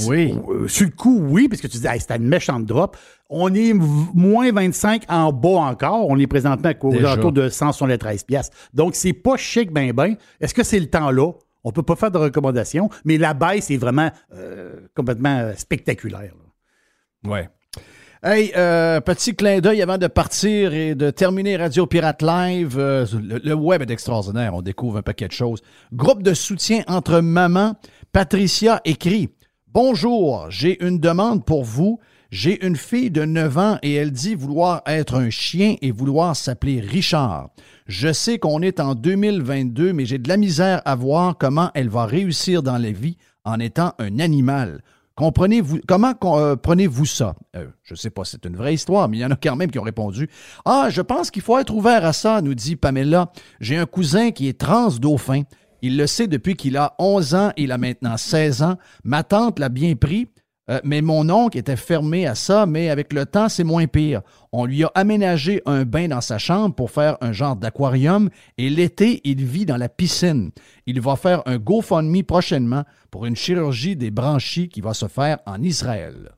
Oui. 0.07 0.35
Euh, 0.49 0.67
Sur 0.69 0.87
le 0.87 0.93
coup, 0.93 1.19
oui, 1.29 1.49
parce 1.49 1.61
que 1.61 1.67
tu 1.67 1.79
dis, 1.79 1.87
hey, 1.87 2.01
c'était 2.01 2.17
une 2.17 2.27
méchante 2.29 2.65
drop. 2.65 2.97
On 3.29 3.53
est 3.55 3.73
moins 3.75 4.51
25 4.53 5.05
en 5.09 5.33
bas 5.33 5.49
encore. 5.61 6.09
On 6.09 6.19
est 6.19 6.27
présentement 6.27 6.73
aux 6.83 6.95
alentours 6.97 7.33
de 7.33 7.49
173 7.49 8.25
pièces. 8.25 8.51
Donc, 8.73 8.95
c'est 8.95 9.13
pas 9.13 9.37
chic, 9.37 9.73
ben, 9.73 9.93
ben. 9.93 10.17
Est-ce 10.41 10.55
que 10.55 10.63
c'est 10.63 10.81
le 10.81 10.89
temps 10.89 11.11
là? 11.11 11.33
On 11.65 11.71
peut 11.73 11.83
pas 11.83 11.97
faire 11.97 12.11
de 12.11 12.19
recommandations, 12.19 12.91
mais 13.05 13.17
la 13.19 13.33
baisse 13.35 13.71
est 13.71 13.77
vraiment 13.79 14.11
euh, 14.35 14.75
complètement 14.95 15.39
euh, 15.39 15.53
spectaculaire. 15.57 16.33
là. 17.25 17.31
Ouais. 17.31 17.49
Hey, 18.23 18.53
euh, 18.57 19.01
petit 19.03 19.35
clin 19.37 19.61
d'œil 19.61 19.83
avant 19.83 19.99
de 19.99 20.07
partir 20.07 20.73
et 20.73 20.95
de 20.95 21.11
terminer 21.11 21.57
Radio 21.59 21.87
Pirate 21.87 22.23
Live. 22.23 22.77
Euh, 22.79 23.05
le, 23.23 23.39
le 23.43 23.55
web 23.55 23.83
est 23.83 23.91
extraordinaire. 23.91 24.55
On 24.55 24.63
découvre 24.63 24.97
un 24.99 25.03
paquet 25.03 25.27
de 25.29 25.33
choses. 25.33 25.61
Groupe 25.93 26.23
de 26.23 26.33
soutien 26.33 26.83
entre 26.87 27.21
mamans. 27.21 27.75
Patricia 28.13 28.81
écrit 28.87 29.29
Bonjour, 29.75 30.47
j'ai 30.51 30.85
une 30.87 31.01
demande 31.01 31.45
pour 31.45 31.65
vous. 31.65 31.99
J'ai 32.31 32.65
une 32.65 32.77
fille 32.77 33.11
de 33.11 33.25
9 33.25 33.59
ans 33.59 33.79
et 33.83 33.95
elle 33.95 34.13
dit 34.13 34.37
vouloir 34.37 34.83
être 34.87 35.17
un 35.17 35.31
chien 35.31 35.75
et 35.83 35.91
vouloir 35.91 36.37
s'appeler 36.37 36.79
Richard. 36.79 37.49
Je 37.89 38.13
sais 38.13 38.39
qu'on 38.39 38.63
est 38.63 38.79
en 38.79 38.95
2022, 38.95 39.93
mais 39.93 40.07
j'ai 40.07 40.19
de 40.19 40.29
la 40.29 40.37
misère 40.37 40.81
à 40.85 40.95
voir 40.95 41.37
comment 41.37 41.73
elle 41.75 41.89
va 41.89 42.07
réussir 42.07 42.63
dans 42.63 42.79
la 42.79 42.93
vie 42.93 43.17
en 43.45 43.59
étant 43.59 43.95
un 43.99 44.21
animal. 44.21 44.81
Comprenez-vous 45.17 45.81
comment 45.89 46.13
euh, 46.23 46.55
prenez-vous 46.55 47.07
ça? 47.07 47.35
Euh, 47.57 47.67
Je 47.83 47.97
sais 47.97 48.11
pas, 48.11 48.25
c'est 48.25 48.45
une 48.47 48.55
vraie 48.57 48.75
histoire, 48.75 49.09
mais 49.09 49.17
il 49.17 49.21
y 49.21 49.25
en 49.25 49.31
a 49.33 49.37
quand 49.37 49.57
même 49.57 49.73
qui 49.73 49.81
ont 49.81 49.83
répondu. 49.83 50.29
Ah, 50.65 50.87
je 50.89 51.03
pense 51.03 51.33
qu'il 51.33 51.43
faut 51.43 51.59
être 51.59 51.75
ouvert 51.75 52.05
à 52.05 52.13
ça, 52.13 52.43
nous 52.43 52.55
dit 52.55 52.77
Pamela. 52.77 53.33
J'ai 53.59 53.77
un 53.77 53.87
cousin 53.87 54.31
qui 54.31 54.47
est 54.47 54.59
trans 54.59 54.91
dauphin. 55.01 55.43
Il 55.85 55.99
le 55.99 56.07
sait 56.07 56.29
depuis 56.29 56.57
qu'il 56.57 56.79
a 56.79 56.95
11 56.99 57.35
ans, 57.35 57.53
il 57.59 57.71
a 57.71 57.77
maintenant 57.77 58.17
16 58.17 58.63
ans. 58.63 58.79
Ma 59.05 59.23
tante 59.23 59.59
l'a 59.59 59.69
bien 59.69 59.97
pris, 59.97 60.29
euh, 60.71 60.81
mais 60.83 61.03
mon 61.03 61.29
oncle 61.29 61.59
était 61.59 61.77
fermé 61.77 62.27
à 62.27 62.35
ça, 62.35 62.65
mais 62.65 62.89
avec 62.89 63.13
le 63.13 63.27
temps, 63.27 63.51
c'est 63.51 63.65
moins 63.65 63.87
pire. 63.87 64.23
On 64.51 64.65
lui 64.65 64.83
a 64.85 64.91
aménagé 64.95 65.61
un 65.67 65.85
bain 65.85 66.09
dans 66.09 66.23
sa 66.23 66.39
chambre 66.39 66.75
pour 66.75 66.91
faire 66.91 67.19
un 67.21 67.33
genre 67.33 67.55
d'aquarium 67.55 68.31
et 68.57 68.71
l'été, 68.71 69.21
il 69.25 69.45
vit 69.45 69.67
dans 69.67 69.77
la 69.77 69.91
piscine. 69.91 70.53
Il 70.87 71.03
va 71.03 71.17
faire 71.17 71.43
un 71.45 71.59
GoFundMe 71.59 72.23
prochainement 72.23 72.85
pour 73.11 73.27
une 73.27 73.37
chirurgie 73.37 73.95
des 73.95 74.11
branchies 74.11 74.71
qui 74.71 74.81
va 74.81 74.95
se 74.95 75.07
faire 75.07 75.37
en 75.45 75.63
Israël. 75.63 76.31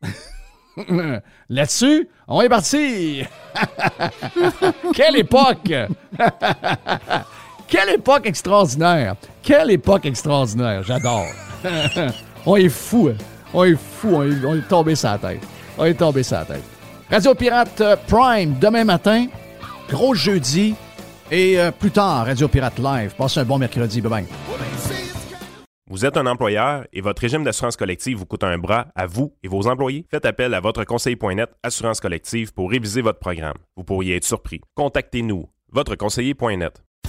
Là-dessus, 1.50 2.08
on 2.26 2.40
est 2.40 2.48
parti! 2.48 3.24
Quelle 4.94 5.16
époque! 5.16 5.70
Quelle 7.72 7.94
époque 7.94 8.26
extraordinaire! 8.26 9.16
Quelle 9.42 9.70
époque 9.70 10.04
extraordinaire! 10.04 10.82
J'adore! 10.82 11.24
on 12.46 12.56
est 12.56 12.68
fou! 12.68 13.08
hein. 13.08 13.16
On 13.54 13.64
est 13.64 13.76
fou! 13.76 14.08
On 14.12 14.30
est, 14.30 14.44
on 14.44 14.56
est 14.56 14.68
tombé 14.68 14.94
sur 14.94 15.08
la 15.08 15.16
tête! 15.16 15.40
On 15.78 15.86
est 15.86 15.94
tombé 15.94 16.22
sur 16.22 16.36
la 16.36 16.44
tête! 16.44 16.62
Radio 17.10 17.34
Pirate 17.34 17.80
euh, 17.80 17.96
Prime, 18.08 18.58
demain 18.60 18.84
matin, 18.84 19.26
gros 19.88 20.14
jeudi, 20.14 20.74
et 21.30 21.58
euh, 21.58 21.70
plus 21.70 21.90
tard, 21.90 22.26
Radio 22.26 22.46
Pirate 22.46 22.78
Live. 22.78 23.14
Passez 23.16 23.40
un 23.40 23.44
bon 23.46 23.56
mercredi. 23.56 24.02
Bye-bye. 24.02 24.26
Vous 25.88 26.04
êtes 26.04 26.18
un 26.18 26.26
employeur 26.26 26.84
et 26.92 27.00
votre 27.00 27.22
régime 27.22 27.42
d'assurance 27.42 27.78
collective 27.78 28.18
vous 28.18 28.26
coûte 28.26 28.44
un 28.44 28.58
bras 28.58 28.88
à 28.94 29.06
vous 29.06 29.32
et 29.42 29.48
vos 29.48 29.66
employés? 29.66 30.04
Faites 30.10 30.26
appel 30.26 30.52
à 30.52 30.60
votre 30.60 30.84
conseiller.net 30.84 31.48
Assurance 31.62 32.00
collective 32.00 32.52
pour 32.52 32.70
réviser 32.70 33.00
votre 33.00 33.18
programme. 33.18 33.56
Vous 33.78 33.84
pourriez 33.84 34.16
être 34.16 34.24
surpris. 34.24 34.60
Contactez-nous, 34.74 35.46
votre 35.72 35.94
conseiller.net. 35.94 36.82